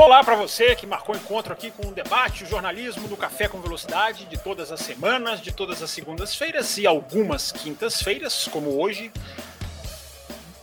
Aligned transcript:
Olá 0.00 0.24
para 0.24 0.34
você 0.34 0.74
que 0.74 0.86
marcou 0.86 1.14
encontro 1.14 1.52
aqui 1.52 1.70
com 1.70 1.88
o 1.88 1.92
debate, 1.92 2.44
o 2.44 2.46
jornalismo 2.46 3.06
do 3.06 3.18
Café 3.18 3.46
com 3.46 3.60
Velocidade 3.60 4.24
de 4.24 4.38
todas 4.38 4.72
as 4.72 4.80
semanas, 4.80 5.42
de 5.42 5.52
todas 5.52 5.82
as 5.82 5.90
segundas-feiras 5.90 6.78
e 6.78 6.86
algumas 6.86 7.52
quintas-feiras, 7.52 8.48
como 8.48 8.80
hoje. 8.80 9.12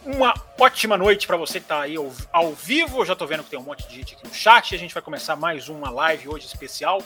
Uma 0.03 0.34
ótima 0.59 0.98
noite 0.98 1.27
para 1.27 1.38
você 1.38 1.59
que 1.59 1.65
está 1.65 1.81
aí 1.81 1.95
ao, 1.98 2.12
ao, 2.34 2.52
vivo. 2.52 3.02
Eu 3.02 3.05
já 3.05 3.13
estou 3.13 3.27
vendo 3.27 3.43
que 3.43 3.52
tem 3.52 3.59
um 3.59 3.63
monte 3.63 3.88
de 3.88 3.95
gente 3.95 4.15
aqui 4.15 4.27
no 4.27 4.34
chat. 4.34 4.73
A 4.73 4.77
gente 4.79 4.91
vai 4.91 5.03
começar 5.03 5.35
mais 5.35 5.70
uma 5.70 5.91
live 5.91 6.29
hoje 6.29 6.48
especial 6.48 6.99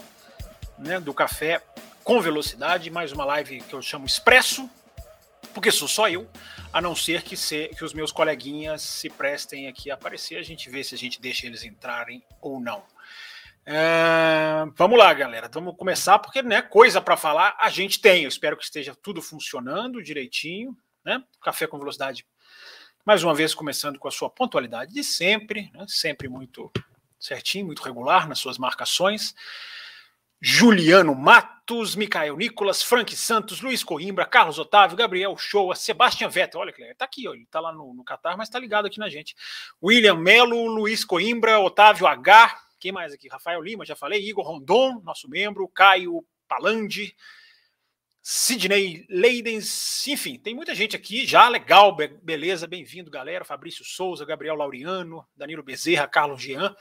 né, 0.80 1.02
do 1.02 1.14
Café 1.14 1.62
com 2.02 2.22
Velocidade. 2.22 2.90
Mais 2.90 3.12
uma 3.12 3.26
live 3.26 3.60
que 3.60 3.74
eu 3.74 3.82
chamo 3.82 4.06
Expresso, 4.06 4.70
porque 5.54 5.72
sou 5.72 5.88
só 5.88 6.10
eu 6.10 6.30
a 6.74 6.82
não 6.82 6.96
ser 6.96 7.22
que, 7.22 7.36
se, 7.36 7.70
que 7.70 7.84
os 7.84 7.94
meus 7.94 8.12
coleguinhas 8.12 8.82
se 8.82 9.10
prestem 9.10 9.68
aqui 9.68 9.92
a 9.92 9.94
aparecer, 9.94 10.38
a 10.38 10.44
gente 10.44 10.70
vê 10.70 10.84
se 10.84 10.96
a 10.96 10.98
gente 10.98 11.22
deixa 11.22 11.46
eles 11.46 11.64
entrarem 11.64 12.24
ou 12.40 12.60
não. 12.60 12.84
É, 13.66 14.66
vamos 14.76 14.98
lá, 14.98 15.14
galera. 15.14 15.50
Vamos 15.54 15.76
começar, 15.78 16.18
porque 16.20 16.42
né, 16.42 16.62
coisa 16.62 17.00
para 17.00 17.16
falar 17.16 17.56
a 17.60 17.70
gente 17.70 18.00
tem. 18.00 18.24
Eu 18.24 18.30
espero 18.30 18.58
que 18.58 18.64
esteja 18.64 18.96
tudo 18.96 19.22
funcionando 19.22 20.02
direitinho. 20.02 20.76
Né? 21.04 21.24
Café 21.42 21.68
com 21.68 21.80
velocidade, 21.80 22.26
mais 23.06 23.24
uma 23.24 23.34
vez, 23.34 23.54
começando 23.54 23.98
com 23.98 24.08
a 24.08 24.12
sua 24.12 24.30
pontualidade 24.30 24.94
de 24.94 25.04
sempre, 25.04 25.72
né? 25.74 25.86
sempre 25.88 26.30
muito 26.30 26.72
certinho, 27.20 27.66
muito 27.66 27.82
regular 27.82 28.28
nas 28.28 28.40
suas 28.40 28.58
marcações. 28.58 29.36
Juliano 30.44 31.14
Matos, 31.14 31.96
Micael 31.96 32.36
Nicolas, 32.36 32.82
Frank 32.82 33.16
Santos, 33.16 33.62
Luiz 33.62 33.84
Coimbra, 33.84 34.26
Carlos 34.26 34.58
Otávio, 34.58 34.98
Gabriel 34.98 35.38
Shoa, 35.38 35.76
Sebastian 35.76 36.30
Vettel, 36.30 36.60
olha 36.60 36.74
que 36.74 36.96
tá 36.96 37.06
aqui, 37.06 37.28
ó, 37.28 37.34
ele 37.36 37.46
tá 37.46 37.60
lá 37.60 37.72
no, 37.72 37.94
no 37.94 38.04
Qatar, 38.04 38.36
mas 38.36 38.50
tá 38.50 38.58
ligado 38.58 38.88
aqui 38.88 38.98
na 38.98 39.08
gente. 39.08 39.36
William 39.82 40.16
Melo, 40.16 40.66
Luiz 40.66 41.06
Coimbra, 41.06 41.60
Otávio 41.60 42.08
H, 42.08 42.60
quem 42.80 42.92
mais 42.92 43.14
aqui? 43.14 43.28
Rafael 43.28 43.62
Lima, 43.62 43.86
já 43.86 43.96
falei, 43.96 44.28
Igor 44.28 44.44
Rondon, 44.44 45.00
nosso 45.04 45.30
membro, 45.30 45.68
Caio 45.68 46.26
Palandi, 46.48 47.16
Sidney 48.24 49.06
Leidens, 49.08 50.08
enfim, 50.08 50.40
tem 50.40 50.56
muita 50.56 50.74
gente 50.74 50.96
aqui. 50.96 51.26
Já, 51.28 51.48
legal, 51.48 51.96
be 51.96 52.08
beleza, 52.08 52.66
bem-vindo, 52.66 53.12
galera, 53.12 53.46
Fabrício 53.46 53.86
Souza, 53.86 54.26
Gabriel 54.26 54.56
Lauriano, 54.56 55.24
Danilo 55.36 55.62
Bezerra, 55.62 56.08
Carlos 56.08 56.42
Jean, 56.42 56.76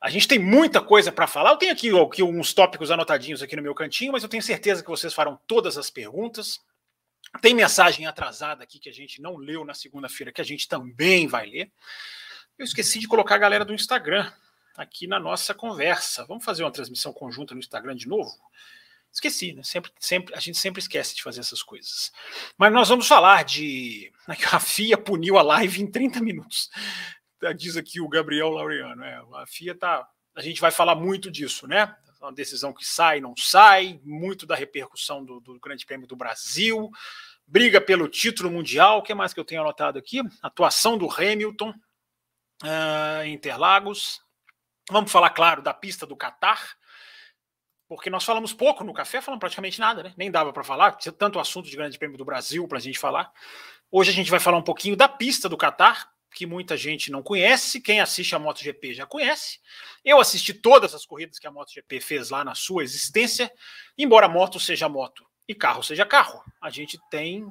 a 0.00 0.10
gente 0.10 0.28
tem 0.28 0.38
muita 0.38 0.80
coisa 0.80 1.10
para 1.10 1.26
falar. 1.26 1.50
Eu 1.50 1.56
tenho 1.56 1.72
aqui, 1.72 1.90
aqui 1.98 2.22
uns 2.22 2.52
tópicos 2.52 2.90
anotadinhos 2.90 3.42
aqui 3.42 3.56
no 3.56 3.62
meu 3.62 3.74
cantinho, 3.74 4.12
mas 4.12 4.22
eu 4.22 4.28
tenho 4.28 4.42
certeza 4.42 4.82
que 4.82 4.88
vocês 4.88 5.14
farão 5.14 5.38
todas 5.46 5.78
as 5.78 5.90
perguntas. 5.90 6.60
Tem 7.40 7.54
mensagem 7.54 8.06
atrasada 8.06 8.62
aqui 8.62 8.78
que 8.78 8.88
a 8.88 8.92
gente 8.92 9.20
não 9.20 9.36
leu 9.36 9.64
na 9.64 9.74
segunda-feira, 9.74 10.32
que 10.32 10.40
a 10.40 10.44
gente 10.44 10.68
também 10.68 11.26
vai 11.26 11.46
ler. 11.46 11.72
Eu 12.58 12.64
esqueci 12.64 12.98
de 12.98 13.08
colocar 13.08 13.34
a 13.34 13.38
galera 13.38 13.64
do 13.64 13.74
Instagram 13.74 14.30
aqui 14.76 15.06
na 15.06 15.18
nossa 15.18 15.54
conversa. 15.54 16.24
Vamos 16.24 16.44
fazer 16.44 16.62
uma 16.62 16.70
transmissão 16.70 17.12
conjunta 17.12 17.54
no 17.54 17.60
Instagram 17.60 17.96
de 17.96 18.08
novo? 18.08 18.32
Esqueci, 19.12 19.54
né? 19.54 19.62
Sempre, 19.62 19.90
sempre, 19.98 20.34
a 20.34 20.40
gente 20.40 20.58
sempre 20.58 20.78
esquece 20.78 21.16
de 21.16 21.22
fazer 21.22 21.40
essas 21.40 21.62
coisas. 21.62 22.12
Mas 22.58 22.72
nós 22.72 22.88
vamos 22.88 23.08
falar 23.08 23.44
de. 23.44 24.12
Né, 24.28 24.36
a 24.52 24.60
FIA 24.60 24.98
puniu 24.98 25.38
a 25.38 25.42
live 25.42 25.82
em 25.82 25.90
30 25.90 26.20
minutos. 26.20 26.70
Tá, 27.38 27.52
diz 27.52 27.76
aqui 27.76 28.00
o 28.00 28.08
Gabriel 28.08 28.50
Laureano. 28.50 29.04
É, 29.04 29.22
a 29.34 29.46
FIA 29.46 29.74
tá. 29.74 30.08
A 30.34 30.40
gente 30.40 30.60
vai 30.60 30.70
falar 30.70 30.94
muito 30.94 31.30
disso, 31.30 31.66
né? 31.66 31.94
É 32.20 32.24
uma 32.24 32.32
decisão 32.32 32.72
que 32.72 32.84
sai, 32.84 33.20
não 33.20 33.34
sai, 33.36 34.00
muito 34.02 34.46
da 34.46 34.54
repercussão 34.54 35.24
do, 35.24 35.40
do 35.40 35.60
Grande 35.60 35.84
Prêmio 35.84 36.06
do 36.06 36.16
Brasil, 36.16 36.90
briga 37.46 37.80
pelo 37.80 38.08
título 38.08 38.50
mundial. 38.50 38.98
O 38.98 39.02
que 39.02 39.14
mais 39.14 39.34
que 39.34 39.40
eu 39.40 39.44
tenho 39.44 39.60
anotado 39.60 39.98
aqui? 39.98 40.22
Atuação 40.42 40.96
do 40.96 41.10
Hamilton 41.10 41.70
uh, 42.62 43.22
em 43.24 43.34
Interlagos. 43.34 44.20
Vamos 44.90 45.10
falar, 45.10 45.30
claro, 45.30 45.62
da 45.62 45.74
pista 45.74 46.06
do 46.06 46.16
Catar, 46.16 46.76
porque 47.88 48.08
nós 48.08 48.24
falamos 48.24 48.52
pouco 48.52 48.84
no 48.84 48.94
café, 48.94 49.20
falamos 49.20 49.40
praticamente 49.40 49.80
nada, 49.80 50.02
né? 50.02 50.14
Nem 50.16 50.30
dava 50.30 50.52
para 50.52 50.64
falar, 50.64 50.92
tinha 50.92 51.12
tanto 51.12 51.40
assunto 51.40 51.68
de 51.68 51.76
Grande 51.76 51.98
Prêmio 51.98 52.16
do 52.16 52.24
Brasil 52.24 52.66
para 52.68 52.78
a 52.78 52.80
gente 52.80 52.98
falar. 52.98 53.32
Hoje 53.90 54.10
a 54.10 54.14
gente 54.14 54.30
vai 54.30 54.40
falar 54.40 54.58
um 54.58 54.62
pouquinho 54.62 54.96
da 54.96 55.08
pista 55.08 55.48
do 55.48 55.56
Catar, 55.56 56.08
que 56.36 56.44
muita 56.44 56.76
gente 56.76 57.10
não 57.10 57.22
conhece. 57.22 57.80
Quem 57.80 57.98
assiste 57.98 58.34
a 58.34 58.38
MotoGP 58.38 58.92
já 58.92 59.06
conhece. 59.06 59.58
Eu 60.04 60.20
assisti 60.20 60.52
todas 60.52 60.94
as 60.94 61.06
corridas 61.06 61.38
que 61.38 61.46
a 61.46 61.50
MotoGP 61.50 61.98
fez 61.98 62.28
lá 62.28 62.44
na 62.44 62.54
sua 62.54 62.84
existência. 62.84 63.50
Embora 63.96 64.28
moto 64.28 64.60
seja 64.60 64.86
moto 64.86 65.26
e 65.48 65.54
carro 65.54 65.82
seja 65.82 66.04
carro, 66.04 66.44
a 66.60 66.68
gente 66.68 67.00
tem 67.10 67.46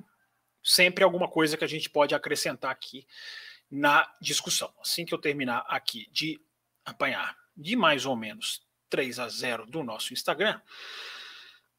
sempre 0.64 1.04
alguma 1.04 1.28
coisa 1.28 1.58
que 1.58 1.64
a 1.64 1.68
gente 1.68 1.90
pode 1.90 2.14
acrescentar 2.14 2.70
aqui 2.70 3.08
na 3.72 4.08
discussão. 4.22 4.72
Assim 4.80 5.04
que 5.04 5.16
eu 5.16 5.20
terminar 5.20 5.66
aqui 5.68 6.08
de 6.12 6.40
apanhar 6.86 7.36
de 7.58 7.76
mais 7.76 8.06
ou 8.06 8.16
menos 8.16 8.62
3 8.92 9.18
a 9.18 9.28
0 9.28 9.66
do 9.66 9.82
nosso 9.82 10.14
Instagram, 10.14 10.62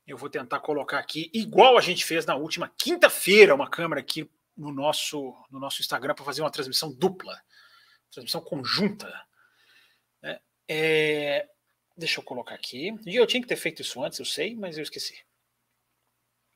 eu 0.05 0.17
vou 0.17 0.29
tentar 0.29 0.59
colocar 0.59 0.99
aqui, 0.99 1.31
igual 1.33 1.79
a 1.79 1.81
gente 1.81 2.05
fez 2.05 2.27
na 2.27 2.35
última 2.35 2.69
quinta-feira, 2.77 3.55
uma 3.55 3.71
câmera 3.71 4.01
aqui 4.01 4.29
no 4.57 4.73
nosso, 4.73 5.35
no 5.51 5.61
nosso 5.61 5.81
Instagram 5.81 6.15
para 6.15 6.25
fazer 6.25 6.41
uma 6.41 6.51
transmissão 6.51 6.93
dupla, 6.93 7.41
transmissão 8.11 8.41
conjunta. 8.41 9.13
Né? 10.23 10.41
É, 10.69 11.49
deixa 11.97 12.21
eu 12.21 12.25
colocar 12.25 12.55
aqui. 12.55 12.95
E 13.07 13.17
eu 13.17 13.27
tinha 13.27 13.41
que 13.41 13.49
ter 13.49 13.57
feito 13.57 13.83
isso 13.83 14.03
antes, 14.03 14.19
eu 14.19 14.25
sei, 14.25 14.55
mas 14.55 14.77
eu 14.77 14.83
esqueci. 14.83 15.19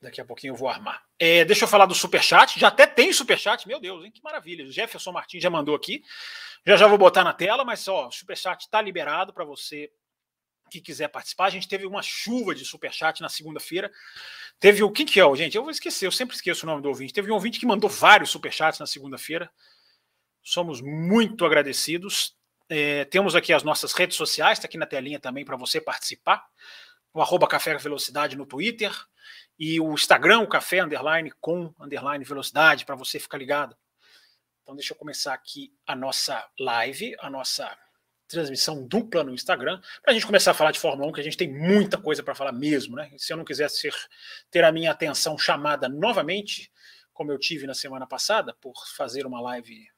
Daqui 0.00 0.18
a 0.20 0.24
pouquinho 0.24 0.52
eu 0.52 0.56
vou 0.56 0.68
armar. 0.68 1.04
É, 1.18 1.44
deixa 1.44 1.64
eu 1.64 1.68
falar 1.68 1.84
do 1.84 1.94
superchat. 1.94 2.58
Já 2.58 2.68
até 2.68 2.86
tem 2.86 3.12
superchat, 3.12 3.68
meu 3.68 3.78
Deus, 3.78 4.02
hein? 4.02 4.10
que 4.10 4.22
maravilha. 4.22 4.64
O 4.64 4.72
Jefferson 4.72 5.12
Martins 5.12 5.42
já 5.42 5.50
mandou 5.50 5.74
aqui. 5.74 6.02
Já 6.66 6.76
já 6.76 6.86
vou 6.86 6.96
botar 6.96 7.22
na 7.22 7.34
tela, 7.34 7.64
mas 7.64 7.86
ó, 7.86 8.08
o 8.08 8.12
superchat 8.12 8.62
está 8.62 8.80
liberado 8.80 9.32
para 9.32 9.44
você 9.44 9.92
que 10.70 10.80
quiser 10.80 11.08
participar. 11.08 11.46
A 11.46 11.50
gente 11.50 11.68
teve 11.68 11.86
uma 11.86 12.02
chuva 12.02 12.54
de 12.54 12.64
superchat 12.64 13.20
na 13.20 13.28
segunda-feira. 13.28 13.90
Teve 14.58 14.82
o. 14.82 14.90
Quem 14.90 15.04
que 15.04 15.20
é, 15.20 15.36
gente? 15.36 15.56
Eu 15.56 15.62
vou 15.62 15.70
esquecer, 15.70 16.06
eu 16.06 16.12
sempre 16.12 16.34
esqueço 16.34 16.64
o 16.64 16.68
nome 16.68 16.82
do 16.82 16.88
ouvinte. 16.88 17.12
Teve 17.12 17.30
um 17.30 17.34
ouvinte 17.34 17.58
que 17.58 17.66
mandou 17.66 17.90
vários 17.90 18.30
superchats 18.30 18.78
na 18.78 18.86
segunda-feira. 18.86 19.50
Somos 20.42 20.80
muito 20.80 21.44
agradecidos. 21.44 22.36
É, 22.68 23.04
temos 23.06 23.34
aqui 23.34 23.52
as 23.52 23.64
nossas 23.64 23.92
redes 23.92 24.16
sociais, 24.16 24.58
está 24.58 24.66
aqui 24.66 24.78
na 24.78 24.86
telinha 24.86 25.18
também 25.18 25.44
para 25.44 25.56
você 25.56 25.80
participar. 25.80 26.46
O 27.12 27.20
arroba 27.20 27.48
Café 27.48 27.76
Velocidade 27.76 28.36
no 28.36 28.46
Twitter 28.46 28.92
e 29.58 29.80
o 29.80 29.92
Instagram, 29.92 30.40
o 30.40 30.48
Café 30.48 30.80
Underline 30.80 31.32
com 31.40 31.74
Underline 31.80 32.24
Velocidade, 32.24 32.86
para 32.86 32.94
você 32.94 33.18
ficar 33.18 33.38
ligado. 33.38 33.76
Então, 34.62 34.76
deixa 34.76 34.92
eu 34.92 34.96
começar 34.96 35.34
aqui 35.34 35.74
a 35.84 35.96
nossa 35.96 36.48
live, 36.60 37.16
a 37.18 37.28
nossa 37.28 37.76
transmissão 38.30 38.86
dupla 38.86 39.24
no 39.24 39.34
Instagram, 39.34 39.80
para 40.02 40.12
a 40.12 40.14
gente 40.14 40.26
começar 40.26 40.52
a 40.52 40.54
falar 40.54 40.70
de 40.70 40.78
Fórmula 40.78 41.08
1, 41.08 41.12
que 41.12 41.20
a 41.20 41.24
gente 41.24 41.36
tem 41.36 41.52
muita 41.52 41.98
coisa 41.98 42.22
para 42.22 42.34
falar 42.34 42.52
mesmo, 42.52 42.96
né? 42.96 43.10
Se 43.18 43.32
eu 43.32 43.36
não 43.36 43.44
quisesse 43.44 43.80
ser, 43.80 43.94
ter 44.50 44.64
a 44.64 44.72
minha 44.72 44.90
atenção 44.90 45.36
chamada 45.36 45.88
novamente, 45.88 46.72
como 47.12 47.32
eu 47.32 47.38
tive 47.38 47.66
na 47.66 47.74
semana 47.74 48.06
passada, 48.06 48.54
por 48.54 48.72
fazer 48.96 49.26
uma 49.26 49.40
live 49.40 49.88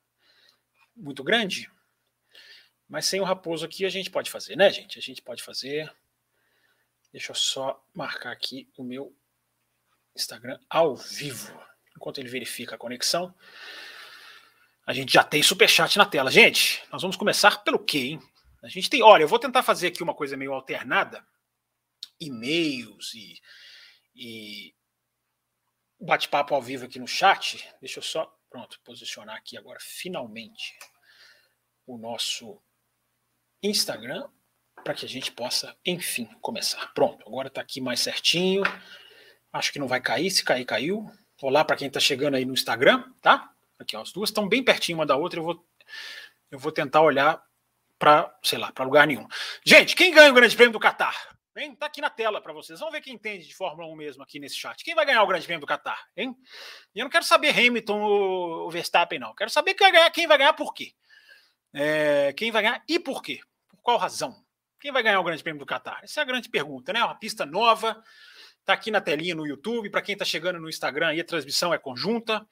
muito 0.96 1.22
grande, 1.22 1.70
mas 2.88 3.06
sem 3.06 3.20
o 3.20 3.24
Raposo 3.24 3.64
aqui 3.64 3.84
a 3.84 3.88
gente 3.88 4.10
pode 4.10 4.30
fazer, 4.30 4.56
né, 4.56 4.70
gente? 4.70 4.98
A 4.98 5.02
gente 5.02 5.22
pode 5.22 5.42
fazer. 5.42 5.90
Deixa 7.10 7.30
eu 7.30 7.34
só 7.34 7.82
marcar 7.94 8.32
aqui 8.32 8.68
o 8.76 8.84
meu 8.84 9.16
Instagram 10.14 10.58
ao 10.68 10.94
vivo, 10.94 11.58
enquanto 11.96 12.18
ele 12.18 12.28
verifica 12.28 12.74
a 12.74 12.78
conexão. 12.78 13.34
A 14.86 14.92
gente 14.92 15.12
já 15.12 15.22
tem 15.22 15.42
superchat 15.42 15.96
na 15.96 16.04
tela. 16.04 16.30
Gente, 16.30 16.82
nós 16.90 17.02
vamos 17.02 17.16
começar 17.16 17.62
pelo 17.62 17.78
quê, 17.78 17.98
hein? 17.98 18.22
A 18.62 18.68
gente 18.68 18.90
tem. 18.90 19.02
Olha, 19.02 19.22
eu 19.22 19.28
vou 19.28 19.38
tentar 19.38 19.62
fazer 19.62 19.88
aqui 19.88 20.02
uma 20.02 20.14
coisa 20.14 20.36
meio 20.36 20.52
alternada. 20.52 21.24
E-mails 22.20 23.14
e, 23.14 23.40
e 24.14 24.74
bate-papo 26.00 26.54
ao 26.54 26.62
vivo 26.62 26.84
aqui 26.84 26.98
no 26.98 27.06
chat. 27.06 27.68
Deixa 27.80 27.98
eu 27.98 28.02
só, 28.02 28.32
pronto, 28.50 28.80
posicionar 28.84 29.36
aqui 29.36 29.56
agora 29.56 29.78
finalmente 29.80 30.76
o 31.86 31.98
nosso 31.98 32.60
Instagram 33.62 34.28
para 34.84 34.94
que 34.94 35.04
a 35.04 35.08
gente 35.08 35.30
possa, 35.32 35.76
enfim, 35.84 36.26
começar. 36.40 36.92
Pronto, 36.92 37.26
agora 37.26 37.48
está 37.48 37.60
aqui 37.60 37.80
mais 37.80 38.00
certinho. 38.00 38.62
Acho 39.52 39.72
que 39.72 39.78
não 39.78 39.88
vai 39.88 40.00
cair. 40.00 40.30
Se 40.30 40.44
cair, 40.44 40.64
caiu. 40.64 41.10
Olá 41.40 41.64
para 41.64 41.76
quem 41.76 41.88
está 41.88 42.00
chegando 42.00 42.36
aí 42.36 42.44
no 42.44 42.52
Instagram, 42.52 43.12
tá? 43.20 43.52
Aqui, 43.78 43.96
ó, 43.96 44.02
as 44.02 44.12
duas 44.12 44.30
estão 44.30 44.48
bem 44.48 44.62
pertinho 44.62 44.98
uma 44.98 45.06
da 45.06 45.16
outra. 45.16 45.40
Eu 45.40 45.44
vou, 45.44 45.66
eu 46.50 46.58
vou 46.58 46.72
tentar 46.72 47.00
olhar 47.00 47.42
para, 47.98 48.34
sei 48.42 48.58
lá, 48.58 48.72
para 48.72 48.84
lugar 48.84 49.06
nenhum. 49.06 49.26
Gente, 49.64 49.94
quem 49.94 50.12
ganha 50.12 50.30
o 50.30 50.34
Grande 50.34 50.56
Prêmio 50.56 50.72
do 50.72 50.80
Catar? 50.80 51.16
Hein? 51.56 51.74
Tá 51.74 51.86
aqui 51.86 52.00
na 52.00 52.08
tela 52.08 52.40
para 52.40 52.52
vocês. 52.52 52.80
Vamos 52.80 52.94
ver 52.94 53.02
quem 53.02 53.14
entende 53.14 53.46
de 53.46 53.54
Fórmula 53.54 53.86
1 53.88 53.96
mesmo 53.96 54.22
aqui 54.22 54.38
nesse 54.38 54.56
chat. 54.56 54.82
Quem 54.82 54.94
vai 54.94 55.04
ganhar 55.04 55.22
o 55.22 55.26
Grande 55.26 55.44
Prêmio 55.44 55.60
do 55.60 55.66
Qatar? 55.66 56.08
Hein? 56.16 56.34
E 56.94 56.98
eu 56.98 57.04
não 57.04 57.10
quero 57.10 57.24
saber 57.24 57.50
Hamilton 57.50 58.00
ou 58.00 58.70
Verstappen, 58.70 59.18
não. 59.18 59.34
Quero 59.34 59.50
saber 59.50 59.74
quem 59.74 59.86
vai 59.86 59.92
ganhar, 59.92 60.10
quem 60.10 60.26
vai 60.26 60.38
ganhar 60.38 60.52
por 60.54 60.72
quê. 60.72 60.92
É, 61.74 62.32
quem 62.36 62.50
vai 62.50 62.62
ganhar 62.62 62.82
e 62.88 62.98
por 62.98 63.22
quê? 63.22 63.40
Por 63.68 63.80
qual 63.82 63.98
razão? 63.98 64.34
Quem 64.80 64.90
vai 64.90 65.02
ganhar 65.02 65.20
o 65.20 65.24
Grande 65.24 65.42
Prêmio 65.42 65.60
do 65.60 65.66
Qatar? 65.66 66.00
Essa 66.02 66.20
é 66.20 66.22
a 66.22 66.26
grande 66.26 66.48
pergunta, 66.48 66.92
né? 66.92 67.04
Uma 67.04 67.14
pista 67.14 67.46
nova, 67.46 68.02
tá 68.64 68.72
aqui 68.72 68.90
na 68.90 69.00
telinha 69.00 69.34
no 69.34 69.46
YouTube. 69.46 69.90
Para 69.90 70.02
quem 70.02 70.14
está 70.14 70.24
chegando 70.24 70.58
no 70.58 70.68
Instagram, 70.68 71.08
aí 71.08 71.20
a 71.20 71.24
transmissão 71.24 71.72
é 71.72 71.78
conjunta. 71.78 72.44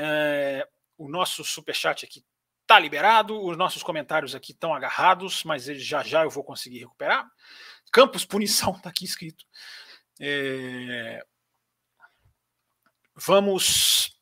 É, 0.00 0.66
o 0.96 1.08
nosso 1.08 1.42
superchat 1.42 2.04
aqui 2.04 2.24
tá 2.66 2.78
liberado, 2.78 3.42
os 3.42 3.56
nossos 3.56 3.82
comentários 3.82 4.34
aqui 4.34 4.52
estão 4.52 4.74
agarrados, 4.74 5.42
mas 5.42 5.64
já 5.64 6.02
já 6.02 6.22
eu 6.22 6.30
vou 6.30 6.44
conseguir 6.44 6.78
recuperar. 6.80 7.26
Campos 7.90 8.24
Punição 8.24 8.72
está 8.76 8.90
aqui 8.90 9.04
escrito. 9.04 9.44
É... 10.20 11.22
Vamos. 13.16 14.14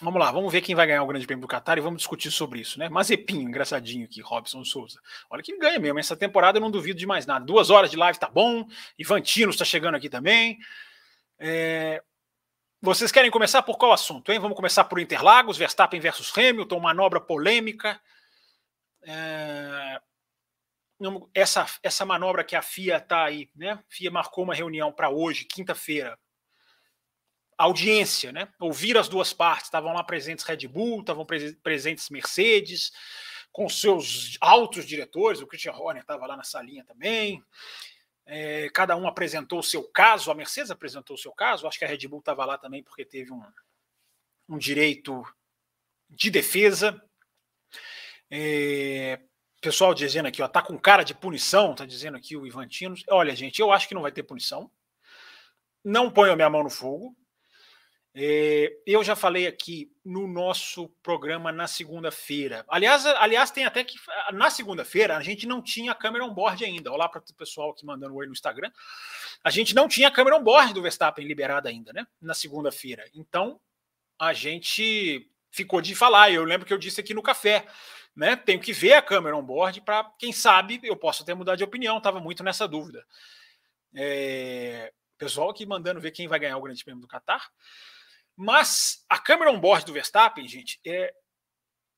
Vamos 0.00 0.18
lá, 0.18 0.32
vamos 0.32 0.52
ver 0.52 0.62
quem 0.62 0.74
vai 0.74 0.84
ganhar 0.84 1.02
o 1.04 1.06
Grande 1.06 1.26
Prêmio 1.26 1.42
do 1.42 1.46
Qatar 1.46 1.78
e 1.78 1.80
vamos 1.80 1.98
discutir 1.98 2.32
sobre 2.32 2.58
isso, 2.58 2.76
né? 2.76 2.88
Mazepinho, 2.88 3.42
engraçadinho 3.42 4.04
aqui, 4.04 4.20
Robson 4.20 4.64
Souza. 4.64 5.00
Olha 5.30 5.44
que 5.44 5.56
ganha 5.56 5.78
mesmo. 5.78 6.00
Essa 6.00 6.16
temporada 6.16 6.58
eu 6.58 6.60
não 6.60 6.72
duvido 6.72 6.98
de 6.98 7.06
mais 7.06 7.24
nada. 7.24 7.44
Duas 7.44 7.70
horas 7.70 7.88
de 7.88 7.96
live 7.96 8.18
tá 8.18 8.28
bom. 8.28 8.66
Ivantino 8.98 9.50
está 9.50 9.64
chegando 9.64 9.94
aqui 9.94 10.08
também. 10.08 10.58
É... 11.38 12.02
Vocês 12.84 13.12
querem 13.12 13.30
começar 13.30 13.62
por 13.62 13.78
qual 13.78 13.92
assunto, 13.92 14.32
hein? 14.32 14.40
Vamos 14.40 14.56
começar 14.56 14.82
por 14.84 14.98
Interlagos, 14.98 15.56
Verstappen 15.56 16.00
versus 16.00 16.36
Hamilton, 16.36 16.80
manobra 16.80 17.20
polêmica. 17.20 18.00
É 19.02 20.00
essa, 21.34 21.66
essa 21.82 22.04
manobra 22.04 22.44
que 22.44 22.54
a 22.54 22.62
FIA 22.62 22.98
está 22.98 23.24
aí, 23.24 23.50
né? 23.54 23.72
A 23.72 23.84
FIA 23.88 24.10
marcou 24.10 24.44
uma 24.44 24.54
reunião 24.54 24.92
para 24.92 25.10
hoje, 25.10 25.44
quinta-feira. 25.44 26.18
Audiência, 27.56 28.32
né? 28.32 28.48
Ouvir 28.60 28.96
as 28.96 29.08
duas 29.08 29.32
partes. 29.32 29.66
Estavam 29.66 29.92
lá 29.92 30.02
presentes 30.02 30.44
Red 30.44 30.68
Bull, 30.68 31.00
estavam 31.00 31.26
presentes 31.62 32.10
Mercedes, 32.10 32.92
com 33.52 33.68
seus 33.68 34.36
altos 34.40 34.84
diretores. 34.86 35.40
O 35.40 35.46
Christian 35.46 35.72
Horner 35.72 36.02
estava 36.02 36.26
lá 36.26 36.36
na 36.36 36.44
salinha 36.44 36.84
também. 36.84 37.42
É, 38.26 38.68
cada 38.70 38.96
um 38.96 39.06
apresentou 39.06 39.58
o 39.58 39.62
seu 39.62 39.84
caso. 39.84 40.30
A 40.30 40.34
Mercedes 40.34 40.70
apresentou 40.70 41.14
o 41.14 41.18
seu 41.18 41.32
caso. 41.32 41.66
Acho 41.66 41.78
que 41.78 41.84
a 41.84 41.88
Red 41.88 42.06
Bull 42.08 42.20
estava 42.20 42.44
lá 42.44 42.56
também 42.56 42.82
porque 42.82 43.04
teve 43.04 43.32
um, 43.32 43.42
um 44.48 44.58
direito 44.58 45.22
de 46.08 46.30
defesa. 46.30 47.02
É, 48.30 49.20
pessoal 49.62 49.94
dizendo 49.94 50.26
aqui, 50.26 50.42
ó, 50.42 50.48
tá 50.48 50.60
com 50.60 50.76
cara 50.76 51.04
de 51.04 51.14
punição, 51.14 51.74
tá 51.74 51.86
dizendo 51.86 52.16
aqui 52.16 52.36
o 52.36 52.44
Ivantino. 52.44 52.96
Olha, 53.08 53.34
gente, 53.34 53.60
eu 53.60 53.70
acho 53.70 53.86
que 53.86 53.94
não 53.94 54.02
vai 54.02 54.10
ter 54.10 54.24
punição. 54.24 54.68
Não 55.84 56.10
ponho 56.10 56.32
a 56.32 56.36
minha 56.36 56.50
mão 56.50 56.64
no 56.64 56.70
fogo. 56.70 57.16
É, 58.14 58.70
eu 58.86 59.02
já 59.02 59.16
falei 59.16 59.46
aqui 59.46 59.90
no 60.04 60.26
nosso 60.28 60.88
programa 61.02 61.50
na 61.50 61.66
segunda-feira. 61.66 62.64
Aliás, 62.68 63.06
aliás, 63.06 63.50
tem 63.50 63.64
até 63.64 63.82
que 63.82 63.96
na 64.32 64.50
segunda-feira 64.50 65.16
a 65.16 65.22
gente 65.22 65.46
não 65.46 65.62
tinha 65.62 65.94
câmera 65.94 66.24
on 66.24 66.34
board 66.34 66.62
ainda. 66.64 66.92
Olá 66.92 67.08
para 67.08 67.20
o 67.20 67.34
pessoal 67.34 67.70
aqui 67.70 67.86
mandando 67.86 68.14
oi 68.14 68.26
no 68.26 68.32
Instagram. 68.32 68.70
A 69.42 69.50
gente 69.50 69.74
não 69.74 69.88
tinha 69.88 70.10
câmera 70.10 70.36
on 70.36 70.42
board 70.42 70.74
do 70.74 70.82
Verstappen 70.82 71.26
liberada 71.26 71.68
ainda, 71.68 71.92
né? 71.92 72.06
Na 72.20 72.34
segunda-feira. 72.34 73.04
Então 73.14 73.58
a 74.18 74.32
gente 74.32 75.30
ficou 75.50 75.80
de 75.80 75.94
falar. 75.94 76.30
Eu 76.30 76.44
lembro 76.44 76.66
que 76.66 76.72
eu 76.72 76.78
disse 76.78 77.00
aqui 77.00 77.14
no 77.14 77.22
café 77.22 77.66
né? 78.14 78.36
Tenho 78.36 78.60
que 78.60 78.72
ver 78.72 78.92
a 78.94 79.02
câmera 79.02 79.36
on 79.36 79.42
board 79.42 79.80
para, 79.80 80.04
quem 80.18 80.32
sabe, 80.32 80.78
eu 80.82 80.96
posso 80.96 81.22
até 81.22 81.34
mudar 81.34 81.56
de 81.56 81.64
opinião. 81.64 81.98
Estava 81.98 82.20
muito 82.20 82.44
nessa 82.44 82.68
dúvida. 82.68 83.04
É, 83.94 84.92
pessoal 85.18 85.50
aqui 85.50 85.64
mandando 85.66 86.00
ver 86.00 86.10
quem 86.10 86.28
vai 86.28 86.38
ganhar 86.38 86.56
o 86.56 86.62
Grande 86.62 86.84
Prêmio 86.84 87.00
do 87.00 87.08
Qatar. 87.08 87.50
Mas 88.36 89.04
a 89.08 89.18
câmera 89.18 89.50
on 89.50 89.60
board 89.60 89.84
do 89.84 89.92
Verstappen, 89.92 90.46
gente, 90.48 90.80
é, 90.84 91.14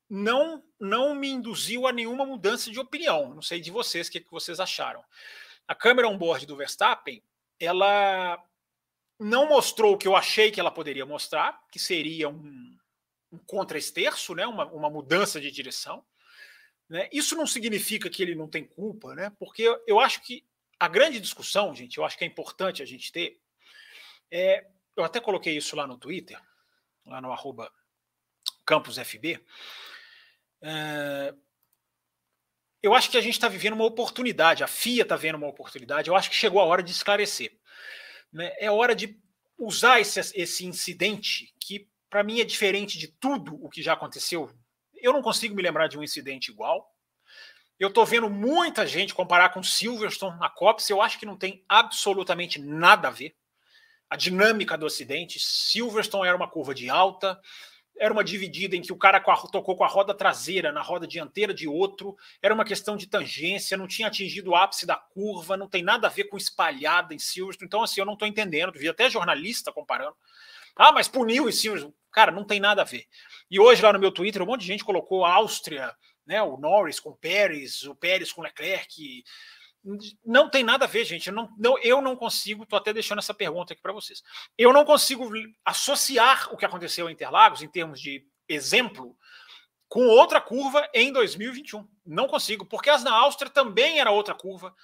não 0.08 0.62
não 0.78 1.14
me 1.14 1.28
induziu 1.28 1.86
a 1.86 1.92
nenhuma 1.92 2.26
mudança 2.26 2.70
de 2.70 2.78
opinião. 2.78 3.34
Não 3.34 3.42
sei 3.42 3.60
de 3.60 3.70
vocês 3.70 4.08
o 4.08 4.10
que, 4.10 4.20
que 4.20 4.30
vocês 4.30 4.60
acharam. 4.60 5.02
A 5.66 5.74
câmera 5.74 6.08
on 6.08 6.18
board 6.18 6.44
do 6.46 6.56
Verstappen, 6.56 7.22
ela 7.58 8.42
não 9.18 9.48
mostrou 9.48 9.94
o 9.94 9.98
que 9.98 10.06
eu 10.06 10.16
achei 10.16 10.50
que 10.50 10.60
ela 10.60 10.70
poderia 10.70 11.06
mostrar, 11.06 11.62
que 11.70 11.78
seria 11.78 12.28
um, 12.28 12.76
um 13.32 13.38
contra-esterço, 13.38 14.34
né? 14.34 14.46
uma, 14.46 14.66
uma 14.66 14.90
mudança 14.90 15.40
de 15.40 15.50
direção. 15.50 16.04
Né? 16.88 17.08
Isso 17.12 17.34
não 17.34 17.46
significa 17.46 18.10
que 18.10 18.22
ele 18.22 18.34
não 18.34 18.48
tem 18.48 18.64
culpa, 18.64 19.14
né? 19.14 19.32
porque 19.38 19.64
eu 19.86 19.98
acho 19.98 20.20
que 20.22 20.44
a 20.78 20.88
grande 20.88 21.20
discussão, 21.20 21.74
gente, 21.74 21.96
eu 21.96 22.04
acho 22.04 22.18
que 22.18 22.24
é 22.24 22.26
importante 22.26 22.82
a 22.82 22.86
gente 22.86 23.10
ter, 23.10 23.40
é, 24.30 24.66
eu 24.96 25.04
até 25.04 25.20
coloquei 25.20 25.56
isso 25.56 25.76
lá 25.76 25.86
no 25.86 25.98
Twitter, 25.98 26.40
lá 27.06 27.20
no 27.20 27.32
arroba 27.32 27.70
campusfb, 28.66 29.44
é, 30.62 31.34
eu 32.82 32.94
acho 32.94 33.10
que 33.10 33.16
a 33.16 33.20
gente 33.20 33.34
está 33.34 33.48
vivendo 33.48 33.74
uma 33.74 33.84
oportunidade, 33.84 34.62
a 34.62 34.66
FIA 34.66 35.02
está 35.02 35.16
vendo 35.16 35.36
uma 35.36 35.48
oportunidade, 35.48 36.08
eu 36.08 36.16
acho 36.16 36.28
que 36.28 36.36
chegou 36.36 36.60
a 36.60 36.64
hora 36.64 36.82
de 36.82 36.90
esclarecer. 36.90 37.58
Né? 38.32 38.52
É 38.58 38.70
hora 38.70 38.94
de 38.94 39.18
usar 39.58 40.00
esse, 40.00 40.20
esse 40.34 40.66
incidente 40.66 41.54
que 41.60 41.88
para 42.10 42.22
mim 42.22 42.40
é 42.40 42.44
diferente 42.44 42.98
de 42.98 43.08
tudo 43.08 43.58
o 43.64 43.68
que 43.68 43.82
já 43.82 43.94
aconteceu. 43.94 44.50
Eu 44.94 45.12
não 45.12 45.22
consigo 45.22 45.54
me 45.54 45.62
lembrar 45.62 45.88
de 45.88 45.98
um 45.98 46.02
incidente 46.02 46.50
igual. 46.50 46.94
Eu 47.78 47.88
estou 47.88 48.06
vendo 48.06 48.30
muita 48.30 48.86
gente 48.86 49.14
comparar 49.14 49.48
com 49.48 49.62
Silverstone 49.62 50.38
na 50.38 50.48
Copse. 50.48 50.92
Eu 50.92 51.02
acho 51.02 51.18
que 51.18 51.26
não 51.26 51.36
tem 51.36 51.64
absolutamente 51.68 52.60
nada 52.60 53.08
a 53.08 53.10
ver. 53.10 53.34
A 54.08 54.16
dinâmica 54.16 54.76
do 54.76 54.86
acidente. 54.86 55.38
Silverstone 55.38 56.28
era 56.28 56.36
uma 56.36 56.48
curva 56.48 56.74
de 56.74 56.88
alta, 56.88 57.40
era 57.96 58.12
uma 58.12 58.24
dividida 58.24 58.74
em 58.76 58.82
que 58.82 58.92
o 58.92 58.96
cara 58.96 59.20
tocou 59.20 59.76
com 59.76 59.84
a 59.84 59.88
roda 59.88 60.12
traseira 60.12 60.72
na 60.72 60.82
roda 60.82 61.06
dianteira 61.06 61.54
de 61.54 61.68
outro, 61.68 62.16
era 62.42 62.52
uma 62.52 62.64
questão 62.64 62.96
de 62.96 63.06
tangência, 63.06 63.76
não 63.76 63.86
tinha 63.86 64.08
atingido 64.08 64.50
o 64.50 64.56
ápice 64.56 64.84
da 64.84 64.96
curva, 64.96 65.56
não 65.56 65.68
tem 65.68 65.82
nada 65.82 66.08
a 66.08 66.10
ver 66.10 66.24
com 66.24 66.36
espalhada 66.36 67.14
em 67.14 67.18
Silverstone. 67.18 67.66
Então, 67.66 67.82
assim, 67.82 68.00
eu 68.00 68.06
não 68.06 68.14
estou 68.14 68.26
entendendo. 68.26 68.72
Vi 68.72 68.88
até 68.88 69.08
jornalista 69.08 69.72
comparando. 69.72 70.16
Ah, 70.76 70.92
mas 70.92 71.06
puniu 71.06 71.48
em 71.48 71.52
Silverstone. 71.52 71.94
Cara, 72.10 72.32
não 72.32 72.44
tem 72.44 72.60
nada 72.60 72.82
a 72.82 72.84
ver. 72.84 73.06
E 73.50 73.60
hoje 73.60 73.82
lá 73.82 73.92
no 73.92 73.98
meu 73.98 74.10
Twitter, 74.10 74.42
um 74.42 74.46
monte 74.46 74.62
de 74.62 74.66
gente 74.66 74.84
colocou 74.84 75.24
a 75.24 75.32
Áustria, 75.32 75.94
né, 76.26 76.42
o 76.42 76.56
Norris 76.56 76.98
com 76.98 77.10
o 77.10 77.16
Pérez, 77.16 77.82
o 77.84 77.94
Pérez 77.94 78.32
com 78.32 78.40
o 78.40 78.44
Leclerc. 78.44 79.24
Não 80.24 80.48
tem 80.48 80.62
nada 80.62 80.86
a 80.86 80.88
ver, 80.88 81.04
gente. 81.04 81.28
Eu 81.28 81.34
não, 81.34 81.48
não, 81.58 81.78
eu 81.78 82.00
não 82.00 82.16
consigo, 82.16 82.62
estou 82.62 82.78
até 82.78 82.92
deixando 82.92 83.18
essa 83.18 83.34
pergunta 83.34 83.72
aqui 83.72 83.82
para 83.82 83.92
vocês. 83.92 84.22
Eu 84.56 84.72
não 84.72 84.84
consigo 84.84 85.30
associar 85.64 86.52
o 86.52 86.56
que 86.56 86.64
aconteceu 86.64 87.08
em 87.08 87.12
Interlagos, 87.12 87.62
em 87.62 87.68
termos 87.68 88.00
de 88.00 88.26
exemplo, 88.48 89.16
com 89.88 90.06
outra 90.06 90.40
curva 90.40 90.88
em 90.94 91.12
2021. 91.12 91.86
Não 92.06 92.26
consigo, 92.26 92.64
porque 92.64 92.88
as 92.88 93.04
na 93.04 93.12
Áustria 93.12 93.50
também 93.50 94.00
era 94.00 94.10
outra 94.10 94.34
curva. 94.34 94.74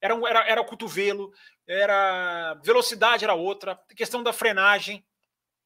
Era, 0.00 0.14
era, 0.28 0.48
era 0.48 0.60
o 0.60 0.64
cotovelo, 0.64 1.32
era 1.66 2.54
velocidade 2.62 3.24
era 3.24 3.34
outra, 3.34 3.78
questão 3.94 4.22
da 4.22 4.32
frenagem, 4.32 5.04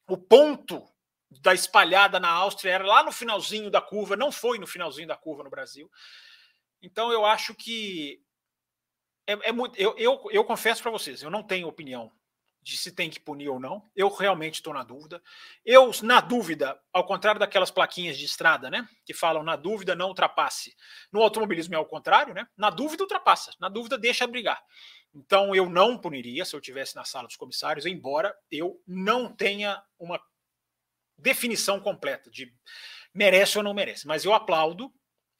o 0.08 0.18
ponto 0.18 0.82
da 1.30 1.54
espalhada 1.54 2.20
na 2.20 2.28
Áustria 2.28 2.72
era 2.72 2.86
lá 2.86 3.02
no 3.02 3.12
finalzinho 3.12 3.70
da 3.70 3.80
curva, 3.80 4.16
não 4.16 4.30
foi 4.30 4.58
no 4.58 4.66
finalzinho 4.66 5.08
da 5.08 5.16
curva 5.16 5.44
no 5.44 5.50
Brasil. 5.50 5.90
Então 6.82 7.10
eu 7.10 7.24
acho 7.24 7.54
que 7.54 8.20
é, 9.26 9.48
é 9.48 9.52
muito. 9.52 9.78
Eu, 9.78 9.96
eu, 9.96 10.20
eu 10.30 10.44
confesso 10.44 10.82
para 10.82 10.90
vocês, 10.90 11.22
eu 11.22 11.30
não 11.30 11.42
tenho 11.42 11.68
opinião 11.68 12.12
de 12.64 12.78
se 12.78 12.90
tem 12.90 13.10
que 13.10 13.20
punir 13.20 13.50
ou 13.50 13.60
não. 13.60 13.84
Eu 13.94 14.08
realmente 14.08 14.54
estou 14.54 14.72
na 14.72 14.82
dúvida. 14.82 15.22
Eu, 15.64 15.90
na 16.02 16.20
dúvida, 16.20 16.80
ao 16.92 17.04
contrário 17.04 17.38
daquelas 17.38 17.70
plaquinhas 17.70 18.16
de 18.16 18.24
estrada, 18.24 18.70
né? 18.70 18.88
Que 19.04 19.12
falam 19.12 19.42
na 19.42 19.54
dúvida 19.54 19.94
não 19.94 20.08
ultrapasse. 20.08 20.74
No 21.12 21.20
automobilismo 21.20 21.74
é 21.74 21.78
o 21.78 21.84
contrário, 21.84 22.32
né? 22.32 22.48
Na 22.56 22.70
dúvida 22.70 23.02
ultrapassa, 23.02 23.52
na 23.60 23.68
dúvida 23.68 23.98
deixa 23.98 24.26
brigar. 24.26 24.62
Então 25.14 25.54
eu 25.54 25.68
não 25.68 25.98
puniria 25.98 26.44
se 26.44 26.56
eu 26.56 26.60
tivesse 26.60 26.96
na 26.96 27.04
sala 27.04 27.26
dos 27.26 27.36
comissários, 27.36 27.84
embora 27.84 28.34
eu 28.50 28.82
não 28.86 29.30
tenha 29.30 29.82
uma 29.98 30.18
definição 31.18 31.78
completa 31.78 32.30
de 32.30 32.50
merece 33.12 33.58
ou 33.58 33.62
não 33.62 33.74
merece. 33.74 34.06
Mas 34.06 34.24
eu 34.24 34.32
aplaudo 34.32 34.90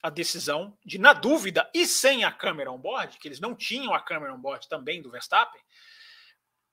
a 0.05 0.11
decisão 0.11 0.77
de, 0.85 0.99
na 0.99 1.15
dúvida 1.15 1.71
e 1.73 1.87
sem 1.87 2.25
a 2.25 2.31
câmera 2.31 2.71
on 2.71 2.79
board, 2.79 3.19
que 3.19 3.27
eles 3.27 3.41
não 3.41 3.55
tinham 3.55 3.95
a 3.95 4.01
câmera 4.03 4.35
on 4.35 4.39
board 4.39 4.69
também 4.69 5.01
do 5.01 5.11
Verstappen, 5.11 5.63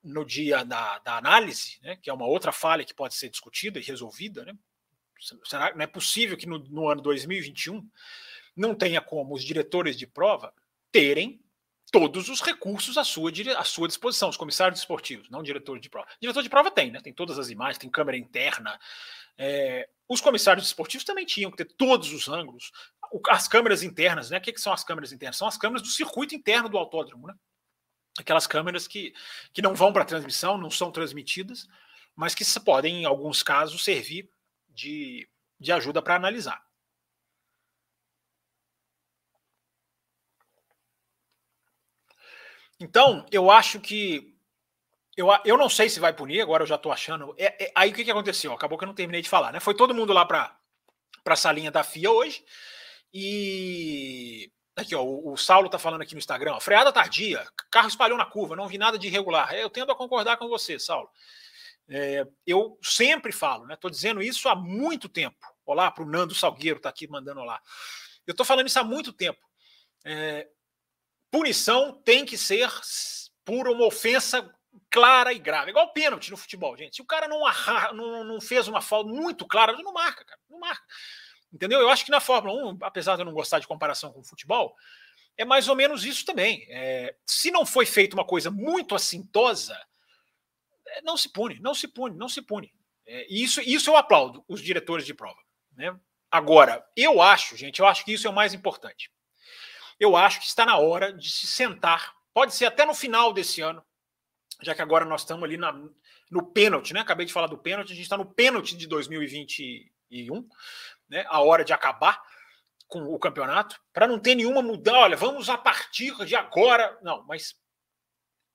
no 0.04 0.26
dia 0.26 0.66
da, 0.66 1.00
da 1.00 1.16
análise, 1.16 1.80
né, 1.82 1.96
que 1.96 2.10
é 2.10 2.14
uma 2.14 2.26
outra 2.26 2.52
falha 2.52 2.84
que 2.84 2.94
pode 2.94 3.16
ser 3.16 3.30
discutida 3.30 3.80
e 3.80 3.84
resolvida. 3.84 4.44
Né? 4.44 4.54
Será 5.46 5.74
não 5.74 5.82
é 5.82 5.88
possível 5.88 6.36
que 6.36 6.46
no, 6.46 6.60
no 6.60 6.90
ano 6.90 7.02
2021 7.02 7.90
não 8.54 8.76
tenha 8.76 9.00
como 9.00 9.34
os 9.34 9.46
diretores 9.46 9.96
de 9.96 10.06
prova 10.06 10.54
terem 10.92 11.42
todos 11.90 12.28
os 12.28 12.42
recursos 12.42 12.98
à 12.98 13.06
sua, 13.06 13.32
à 13.58 13.64
sua 13.64 13.88
disposição, 13.88 14.28
os 14.28 14.36
comissários 14.36 14.82
esportivos, 14.82 15.30
não 15.30 15.42
diretor 15.42 15.80
de 15.80 15.90
prova. 15.90 16.08
Diretor 16.20 16.44
de 16.44 16.50
prova 16.50 16.70
tem, 16.70 16.92
né? 16.92 17.00
Tem 17.00 17.14
todas 17.14 17.40
as 17.40 17.50
imagens, 17.50 17.78
tem 17.78 17.90
câmera 17.90 18.18
interna. 18.18 18.78
É, 19.38 19.88
os 20.12 20.20
comissários 20.20 20.66
esportivos 20.66 21.06
também 21.06 21.26
tinham 21.26 21.50
que 21.50 21.58
ter 21.58 21.66
todos 21.66 22.12
os 22.12 22.28
ângulos. 22.28 22.72
As 23.30 23.48
câmeras 23.48 23.82
internas, 23.82 24.30
né? 24.30 24.38
O 24.38 24.42
que, 24.42 24.52
que 24.52 24.60
são 24.60 24.74
as 24.74 24.84
câmeras 24.84 25.14
internas? 25.14 25.38
São 25.38 25.48
as 25.48 25.58
câmeras 25.58 25.82
do 25.82 25.88
circuito 25.88 26.36
interno 26.36 26.68
do 26.68 26.78
autódromo, 26.78 27.28
né? 27.28 27.36
aquelas 28.20 28.46
câmeras 28.46 28.88
que, 28.88 29.14
que 29.54 29.62
não 29.62 29.74
vão 29.74 29.94
para 29.94 30.04
transmissão, 30.04 30.58
não 30.58 30.70
são 30.70 30.92
transmitidas, 30.92 31.66
mas 32.14 32.36
que 32.36 32.44
podem, 32.60 33.04
em 33.04 33.06
alguns 33.06 33.42
casos, 33.42 33.86
servir 33.86 34.30
de, 34.68 35.30
de 35.58 35.72
ajuda 35.72 36.02
para 36.02 36.16
analisar. 36.16 36.62
Então, 42.78 43.26
eu 43.32 43.50
acho 43.50 43.80
que. 43.80 44.31
Eu, 45.22 45.28
eu 45.46 45.56
não 45.56 45.70
sei 45.70 45.88
se 45.88 46.00
vai 46.00 46.12
punir, 46.12 46.42
agora 46.42 46.64
eu 46.64 46.68
já 46.68 46.76
estou 46.76 46.92
achando. 46.92 47.36
É, 47.38 47.66
é, 47.66 47.72
aí 47.76 47.92
o 47.92 47.94
que, 47.94 48.04
que 48.04 48.10
aconteceu? 48.10 48.52
Acabou 48.52 48.76
que 48.76 48.84
eu 48.84 48.88
não 48.88 48.96
terminei 48.96 49.22
de 49.22 49.30
falar, 49.30 49.54
né? 49.54 49.60
Foi 49.60 49.76
todo 49.76 49.94
mundo 49.94 50.12
lá 50.12 50.26
para 50.26 50.58
a 51.26 51.36
salinha 51.36 51.70
da 51.70 51.84
FIA 51.84 52.10
hoje. 52.10 52.44
E. 53.14 54.52
Aqui, 54.76 54.96
ó, 54.96 55.04
o, 55.04 55.34
o 55.34 55.38
Saulo 55.38 55.68
está 55.68 55.78
falando 55.78 56.02
aqui 56.02 56.16
no 56.16 56.18
Instagram, 56.18 56.54
ó, 56.54 56.60
freada 56.60 56.92
tardia, 56.92 57.46
carro 57.70 57.90
espalhou 57.90 58.18
na 58.18 58.26
curva, 58.26 58.56
não 58.56 58.68
vi 58.68 58.80
nada 58.80 58.98
de 58.98 59.08
irregular. 59.08 59.54
Eu 59.54 59.70
tendo 59.70 59.92
a 59.92 59.96
concordar 59.96 60.38
com 60.38 60.48
você, 60.48 60.80
Saulo. 60.80 61.10
É, 61.88 62.26
eu 62.48 62.80
sempre 62.82 63.32
falo, 63.32 63.68
né? 63.68 63.76
Estou 63.76 63.92
dizendo 63.92 64.24
isso 64.24 64.50
há 64.50 64.56
muito 64.56 65.08
tempo. 65.08 65.38
Olá 65.66 65.92
para 65.92 66.04
o 66.04 66.08
Nando 66.08 66.34
Salgueiro, 66.34 66.78
está 66.78 66.90
aqui 66.90 67.08
mandando 67.08 67.42
olá. 67.42 67.62
Eu 68.26 68.32
estou 68.32 68.46
falando 68.46 68.68
isso 68.68 68.80
há 68.80 68.84
muito 68.84 69.14
tempo. 69.14 69.40
É, 70.04 70.48
punição 71.30 72.02
tem 72.04 72.26
que 72.26 72.40
ser 72.40 72.72
por 73.46 73.68
uma 73.68 73.86
ofensa 73.86 74.50
clara 74.90 75.34
e 75.34 75.40
grave. 75.40 75.72
Igual 75.72 75.94
pênalti 75.94 76.32
no 76.32 76.38
futebol, 76.38 76.78
gente. 76.78 76.96
Se 76.96 77.02
o 77.02 77.06
cara 77.06 77.28
não, 77.28 77.46
arra, 77.46 77.94
não, 77.94 78.24
não 78.24 78.42
fez 78.42 78.68
uma 78.68 78.82
falta 78.82 79.10
muito 79.10 79.46
clara, 79.46 79.74
não 79.74 79.94
marca, 79.94 80.26
cara. 80.26 80.40
Não 80.50 80.60
marca. 80.60 80.84
Entendeu? 81.52 81.80
Eu 81.80 81.90
acho 81.90 82.06
que 82.06 82.12
na 82.12 82.20
Fórmula 82.20 82.72
1, 82.72 82.78
apesar 82.82 83.16
de 83.16 83.22
eu 83.22 83.26
não 83.26 83.34
gostar 83.34 83.60
de 83.60 83.68
comparação 83.68 84.12
com 84.12 84.22
o 84.22 84.24
futebol, 84.24 84.76
é 85.38 85.44
mais 85.44 85.68
ou 85.68 85.76
menos 85.76 86.06
isso 86.06 86.26
também. 86.26 86.66
É, 86.70 87.16
se 87.26 87.52
não 87.52 87.66
foi 87.66 87.86
feita 87.86 88.16
uma 88.16 88.26
coisa 88.26 88.50
muito 88.50 88.96
assintosa, 88.96 89.78
é, 90.88 91.02
não 91.02 91.18
se 91.18 91.30
pune, 91.30 91.60
não 91.60 91.74
se 91.74 91.88
pune, 91.88 92.18
não 92.18 92.30
se 92.30 92.42
pune. 92.42 92.74
É, 93.06 93.28
isso, 93.30 93.62
isso 93.62 93.90
eu 93.90 93.98
aplaudo, 93.98 94.44
os 94.48 94.62
diretores 94.62 95.06
de 95.06 95.14
prova. 95.14 95.40
Né? 95.74 95.94
Agora, 96.30 96.86
eu 96.96 97.22
acho, 97.22 97.58
gente, 97.58 97.80
eu 97.80 97.88
acho 97.88 98.06
que 98.06 98.14
isso 98.14 98.28
é 98.28 98.30
o 98.30 98.34
mais 98.34 98.54
importante 98.54 99.12
eu 100.02 100.16
acho 100.16 100.40
que 100.40 100.48
está 100.48 100.66
na 100.66 100.78
hora 100.78 101.14
de 101.14 101.30
se 101.30 101.46
sentar. 101.46 102.16
Pode 102.34 102.56
ser 102.56 102.66
até 102.66 102.84
no 102.84 102.96
final 102.96 103.32
desse 103.32 103.62
ano, 103.62 103.86
já 104.62 104.76
que 104.76 104.82
agora 104.82 105.06
nós 105.06 105.22
estamos 105.22 105.44
ali 105.44 105.58
na, 105.58 105.74
no 106.30 106.46
pênalti, 106.46 106.94
né? 106.94 107.00
Acabei 107.02 107.26
de 107.26 107.34
falar 107.34 107.48
do 107.48 107.58
pênalti, 107.58 107.92
a 107.92 107.96
gente 107.96 108.04
está 108.04 108.18
no 108.18 108.26
pênalti 108.26 108.78
de 108.78 108.88
2021, 108.88 110.48
né? 111.10 111.26
A 111.28 111.42
hora 111.42 111.64
de 111.64 111.74
acabar 111.74 112.22
com 112.88 113.04
o 113.04 113.18
campeonato, 113.18 113.80
para 113.94 114.06
não 114.06 114.20
ter 114.20 114.36
nenhuma 114.36 114.62
mudança. 114.62 114.98
Olha, 114.98 115.16
vamos 115.16 115.50
a 115.50 115.58
partir 115.58 116.14
de 116.26 116.36
agora. 116.36 117.00
Não, 117.02 117.24
mas 117.26 117.56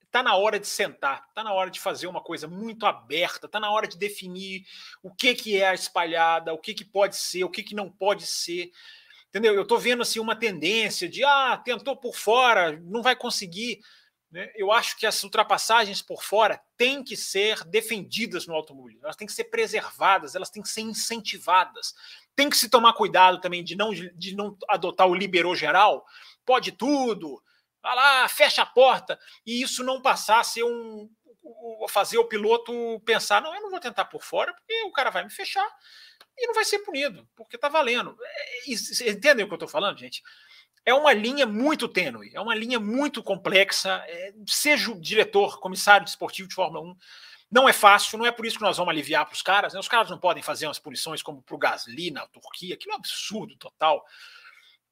está 0.02 0.22
na 0.22 0.36
hora 0.36 0.60
de 0.60 0.66
sentar, 0.66 1.24
está 1.28 1.42
na 1.42 1.52
hora 1.52 1.70
de 1.70 1.80
fazer 1.80 2.06
uma 2.06 2.22
coisa 2.22 2.46
muito 2.46 2.86
aberta, 2.86 3.46
está 3.46 3.58
na 3.58 3.70
hora 3.70 3.86
de 3.86 3.98
definir 3.98 4.64
o 5.02 5.14
que, 5.14 5.34
que 5.34 5.60
é 5.60 5.68
a 5.68 5.74
espalhada, 5.74 6.52
o 6.52 6.58
que, 6.58 6.74
que 6.74 6.84
pode 6.84 7.16
ser, 7.16 7.44
o 7.44 7.50
que, 7.50 7.62
que 7.62 7.74
não 7.74 7.90
pode 7.90 8.26
ser. 8.26 8.70
Entendeu? 9.28 9.54
Eu 9.54 9.62
estou 9.62 9.78
vendo 9.78 10.02
assim 10.02 10.20
uma 10.20 10.36
tendência 10.36 11.08
de 11.08 11.24
ah, 11.24 11.60
tentou 11.62 11.96
por 11.96 12.14
fora, 12.14 12.78
não 12.82 13.02
vai 13.02 13.16
conseguir. 13.16 13.80
Né? 14.30 14.50
Eu 14.56 14.72
acho 14.72 14.96
que 14.96 15.06
as 15.06 15.22
ultrapassagens 15.22 16.02
por 16.02 16.22
fora 16.22 16.60
têm 16.76 17.02
que 17.02 17.16
ser 17.16 17.62
defendidas 17.64 18.46
no 18.46 18.54
automobilismo, 18.54 19.04
elas 19.04 19.16
têm 19.16 19.26
que 19.26 19.32
ser 19.32 19.44
preservadas, 19.44 20.34
elas 20.34 20.50
têm 20.50 20.62
que 20.62 20.68
ser 20.68 20.80
incentivadas. 20.80 21.94
Tem 22.34 22.50
que 22.50 22.56
se 22.56 22.68
tomar 22.68 22.92
cuidado 22.92 23.40
também 23.40 23.64
de 23.64 23.76
não, 23.76 23.92
de 23.92 24.34
não 24.34 24.56
adotar 24.68 25.06
o 25.06 25.14
liberou 25.14 25.54
geral, 25.54 26.04
pode 26.44 26.72
tudo, 26.72 27.42
vai 27.82 27.94
lá, 27.94 28.28
fecha 28.28 28.62
a 28.62 28.66
porta, 28.66 29.18
e 29.44 29.62
isso 29.62 29.84
não 29.84 30.02
passar 30.02 30.40
a 30.40 30.44
ser 30.44 30.64
um. 30.64 31.08
fazer 31.88 32.18
o 32.18 32.28
piloto 32.28 33.00
pensar, 33.04 33.40
não, 33.40 33.54
eu 33.54 33.62
não 33.62 33.70
vou 33.70 33.80
tentar 33.80 34.06
por 34.06 34.22
fora, 34.22 34.52
porque 34.52 34.82
o 34.82 34.92
cara 34.92 35.10
vai 35.10 35.24
me 35.24 35.30
fechar 35.30 35.66
e 36.36 36.46
não 36.46 36.54
vai 36.54 36.64
ser 36.64 36.80
punido, 36.80 37.26
porque 37.34 37.56
está 37.56 37.68
valendo. 37.68 38.16
É, 38.20 39.10
entendem 39.10 39.44
o 39.44 39.48
que 39.48 39.54
eu 39.54 39.56
estou 39.56 39.68
falando, 39.68 39.98
gente? 39.98 40.22
É 40.86 40.94
uma 40.94 41.12
linha 41.12 41.44
muito 41.44 41.88
tênue, 41.88 42.30
é 42.32 42.40
uma 42.40 42.54
linha 42.54 42.78
muito 42.78 43.20
complexa. 43.20 44.04
É, 44.06 44.32
seja 44.46 44.92
o 44.92 45.00
diretor, 45.00 45.58
comissário 45.58 46.04
de 46.04 46.10
esportivo 46.10 46.48
de 46.48 46.54
Fórmula 46.54 46.92
1, 46.92 46.96
não 47.50 47.68
é 47.68 47.72
fácil, 47.72 48.16
não 48.16 48.24
é 48.24 48.30
por 48.30 48.46
isso 48.46 48.56
que 48.56 48.62
nós 48.62 48.76
vamos 48.76 48.92
aliviar 48.92 49.26
para 49.26 49.34
os 49.34 49.42
caras. 49.42 49.74
Né? 49.74 49.80
Os 49.80 49.88
caras 49.88 50.08
não 50.08 50.18
podem 50.18 50.44
fazer 50.44 50.66
umas 50.66 50.78
punições 50.78 51.22
como 51.22 51.42
para 51.42 51.56
o 51.56 51.58
Gasly 51.58 52.12
na 52.12 52.24
Turquia, 52.28 52.76
que 52.76 52.88
é 52.88 52.92
um 52.92 52.96
absurdo 52.96 53.56
total. 53.56 54.04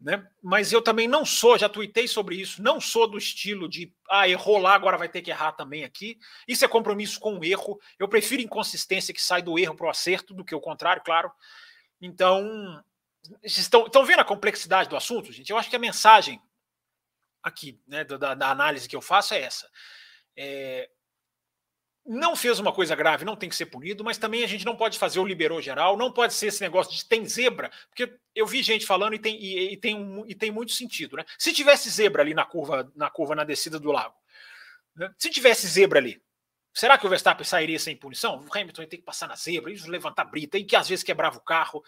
Né? 0.00 0.26
Mas 0.42 0.72
eu 0.72 0.82
também 0.82 1.06
não 1.06 1.24
sou, 1.24 1.56
já 1.56 1.68
tuitei 1.68 2.08
sobre 2.08 2.36
isso, 2.36 2.60
não 2.60 2.80
sou 2.80 3.06
do 3.06 3.16
estilo 3.16 3.68
de 3.68 3.94
ah, 4.10 4.28
errou 4.28 4.58
lá, 4.58 4.74
agora 4.74 4.98
vai 4.98 5.08
ter 5.08 5.22
que 5.22 5.30
errar 5.30 5.52
também 5.52 5.84
aqui. 5.84 6.18
Isso 6.46 6.64
é 6.64 6.68
compromisso 6.68 7.20
com 7.20 7.38
o 7.38 7.44
erro. 7.44 7.78
Eu 8.00 8.08
prefiro 8.08 8.42
inconsistência 8.42 9.14
que 9.14 9.22
sai 9.22 9.42
do 9.42 9.56
erro 9.58 9.76
para 9.76 9.86
o 9.86 9.90
acerto 9.90 10.34
do 10.34 10.44
que 10.44 10.54
o 10.54 10.60
contrário, 10.60 11.02
claro. 11.04 11.30
Então, 12.00 12.82
estão, 13.42 13.86
estão 13.86 14.04
vendo 14.04 14.20
a 14.20 14.24
complexidade 14.24 14.88
do 14.88 14.96
assunto, 14.96 15.32
gente? 15.32 15.50
Eu 15.50 15.58
acho 15.58 15.70
que 15.70 15.76
a 15.76 15.80
mensagem 15.80 16.40
aqui, 17.42 17.78
né, 17.86 18.04
da, 18.04 18.34
da 18.34 18.50
análise 18.50 18.88
que 18.88 18.96
eu 18.96 19.02
faço 19.02 19.34
é 19.34 19.42
essa. 19.42 19.70
É, 20.36 20.88
não 22.06 22.36
fez 22.36 22.58
uma 22.58 22.72
coisa 22.72 22.94
grave, 22.94 23.24
não 23.24 23.36
tem 23.36 23.48
que 23.48 23.56
ser 23.56 23.66
punido, 23.66 24.04
mas 24.04 24.18
também 24.18 24.44
a 24.44 24.46
gente 24.46 24.64
não 24.64 24.76
pode 24.76 24.98
fazer 24.98 25.18
o 25.20 25.24
liberou 25.24 25.60
geral, 25.60 25.96
não 25.96 26.12
pode 26.12 26.34
ser 26.34 26.48
esse 26.48 26.60
negócio 26.60 26.92
de 26.92 27.04
tem 27.04 27.24
zebra, 27.24 27.70
porque 27.88 28.14
eu 28.34 28.46
vi 28.46 28.62
gente 28.62 28.84
falando 28.84 29.14
e 29.14 29.18
tem, 29.18 29.42
e, 29.42 29.72
e 29.72 29.76
tem, 29.76 29.94
um, 29.94 30.24
e 30.26 30.34
tem 30.34 30.50
muito 30.50 30.72
sentido, 30.72 31.16
né? 31.16 31.24
Se 31.38 31.52
tivesse 31.52 31.88
zebra 31.88 32.22
ali 32.22 32.34
na 32.34 32.44
curva, 32.44 32.90
na 32.94 33.08
curva 33.08 33.34
na 33.34 33.44
descida 33.44 33.78
do 33.78 33.90
lago, 33.90 34.14
né? 34.94 35.14
se 35.18 35.30
tivesse 35.30 35.66
zebra 35.66 35.98
ali, 35.98 36.22
será 36.74 36.98
que 36.98 37.06
o 37.06 37.08
Verstappen 37.08 37.44
sairia 37.44 37.78
sem 37.78 37.96
punição? 37.96 38.38
O 38.38 38.58
Hamilton 38.58 38.82
ia 38.82 38.88
ter 38.88 38.98
que 38.98 39.02
passar 39.02 39.26
na 39.26 39.36
zebra, 39.36 39.72
isso 39.72 39.90
levantar 39.90 40.24
brita, 40.24 40.58
e 40.58 40.64
que 40.64 40.76
às 40.76 40.88
vezes 40.88 41.02
quebrava 41.02 41.38
o 41.38 41.42
carro. 41.42 41.82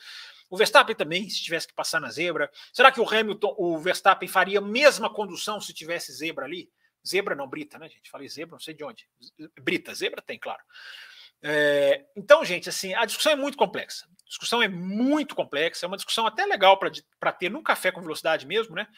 O 0.48 0.56
Verstappen 0.56 0.94
também, 0.94 1.28
se 1.28 1.42
tivesse 1.42 1.66
que 1.66 1.74
passar 1.74 2.00
na 2.00 2.10
zebra. 2.10 2.50
Será 2.72 2.92
que 2.92 3.00
o 3.00 3.08
Hamilton, 3.08 3.54
o 3.58 3.78
Verstappen 3.78 4.28
faria 4.28 4.58
a 4.58 4.62
mesma 4.62 5.12
condução 5.12 5.60
se 5.60 5.74
tivesse 5.74 6.12
zebra 6.12 6.44
ali? 6.44 6.70
Zebra 7.06 7.34
não, 7.34 7.48
Brita, 7.48 7.78
né, 7.78 7.88
gente? 7.88 8.10
Falei 8.10 8.28
zebra, 8.28 8.52
não 8.52 8.60
sei 8.60 8.74
de 8.74 8.84
onde. 8.84 9.08
Brita, 9.60 9.94
zebra 9.94 10.22
tem, 10.22 10.38
claro. 10.38 10.62
É, 11.42 12.04
então, 12.16 12.44
gente, 12.44 12.68
assim, 12.68 12.94
a 12.94 13.04
discussão 13.04 13.32
é 13.32 13.36
muito 13.36 13.56
complexa. 13.56 14.06
A 14.06 14.28
discussão 14.28 14.62
é 14.62 14.68
muito 14.68 15.34
complexa, 15.34 15.86
é 15.86 15.88
uma 15.88 15.96
discussão 15.96 16.26
até 16.26 16.44
legal 16.44 16.78
para 16.78 17.32
ter 17.32 17.48
num 17.48 17.62
café 17.62 17.92
com 17.92 18.00
velocidade 18.00 18.46
mesmo, 18.46 18.74
né? 18.74 18.88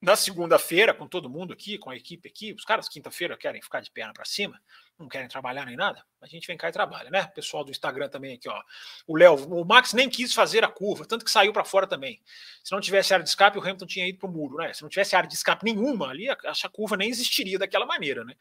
Na 0.00 0.14
segunda-feira, 0.14 0.94
com 0.94 1.08
todo 1.08 1.28
mundo 1.28 1.52
aqui, 1.52 1.76
com 1.76 1.90
a 1.90 1.96
equipe 1.96 2.28
aqui, 2.28 2.52
os 2.52 2.64
caras 2.64 2.88
quinta-feira 2.88 3.36
querem 3.36 3.60
ficar 3.60 3.80
de 3.80 3.90
perna 3.90 4.12
para 4.12 4.24
cima, 4.24 4.60
não 4.96 5.08
querem 5.08 5.26
trabalhar 5.26 5.66
nem 5.66 5.76
nada, 5.76 6.04
a 6.20 6.26
gente 6.26 6.46
vem 6.46 6.56
cá 6.56 6.68
e 6.68 6.72
trabalha, 6.72 7.10
né? 7.10 7.26
Pessoal 7.34 7.64
do 7.64 7.72
Instagram 7.72 8.08
também 8.08 8.34
aqui, 8.34 8.48
ó. 8.48 8.62
O 9.08 9.16
Léo, 9.16 9.34
o 9.34 9.64
Max 9.64 9.92
nem 9.92 10.08
quis 10.08 10.32
fazer 10.32 10.62
a 10.62 10.68
curva, 10.68 11.04
tanto 11.04 11.24
que 11.24 11.30
saiu 11.32 11.52
para 11.52 11.64
fora 11.64 11.84
também. 11.84 12.22
Se 12.62 12.70
não 12.70 12.80
tivesse 12.80 13.12
área 13.12 13.24
de 13.24 13.28
escape, 13.28 13.58
o 13.58 13.60
Hamilton 13.60 13.86
tinha 13.86 14.06
ido 14.06 14.18
para 14.18 14.28
o 14.28 14.32
muro, 14.32 14.58
né? 14.58 14.72
Se 14.72 14.82
não 14.82 14.88
tivesse 14.88 15.16
área 15.16 15.28
de 15.28 15.34
escape 15.34 15.64
nenhuma 15.64 16.08
ali, 16.08 16.28
essa 16.44 16.68
curva 16.68 16.96
nem 16.96 17.10
existiria 17.10 17.58
daquela 17.58 17.84
maneira, 17.84 18.24
né? 18.24 18.36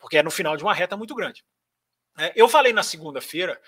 Porque 0.00 0.18
é 0.18 0.24
no 0.24 0.30
final 0.30 0.56
de 0.56 0.64
uma 0.64 0.74
reta 0.74 0.96
muito 0.96 1.14
grande. 1.14 1.44
É, 2.18 2.32
eu 2.34 2.48
falei 2.48 2.72
na 2.72 2.82
segunda-feira 2.82 3.60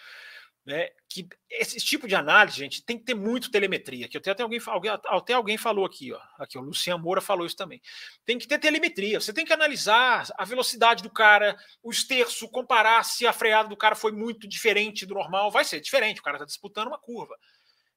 né, 0.69 0.91
que 1.09 1.27
esse 1.51 1.79
tipo 1.79 2.07
de 2.07 2.15
análise, 2.15 2.59
gente, 2.59 2.85
tem 2.85 2.99
que 2.99 3.05
ter 3.07 3.15
muito 3.15 3.51
telemetria. 3.51 4.07
Que 4.07 4.19
até, 4.19 4.33
até, 4.33 4.43
alguém, 4.43 4.61
até 5.07 5.33
alguém 5.33 5.57
falou 5.57 5.87
aqui, 5.87 6.13
ó, 6.13 6.21
aqui 6.39 6.59
o 6.59 6.61
Luciano 6.61 7.03
Moura 7.03 7.23
falou 7.23 7.47
isso 7.47 7.57
também. 7.57 7.81
Tem 8.23 8.39
que 8.39 8.47
ter 8.47 8.59
telemetria. 8.59 9.19
Você 9.19 9.33
tem 9.33 9.47
que 9.47 9.53
analisar 9.53 10.29
a 10.37 10.45
velocidade 10.45 11.03
do 11.03 11.09
cara, 11.09 11.57
o 11.83 11.91
esterço, 11.91 12.51
comparar 12.51 13.03
se 13.03 13.27
a 13.27 13.33
freada 13.33 13.71
do 13.71 13.79
cara 13.79 13.97
foi 13.97 14.13
muito 14.13 14.47
diferente 14.47 15.07
do 15.07 15.15
normal. 15.15 15.51
Vai 15.51 15.65
ser 15.65 15.81
diferente, 15.81 16.21
o 16.21 16.23
cara 16.23 16.37
está 16.37 16.45
disputando 16.45 16.89
uma 16.89 16.99
curva. 16.99 17.35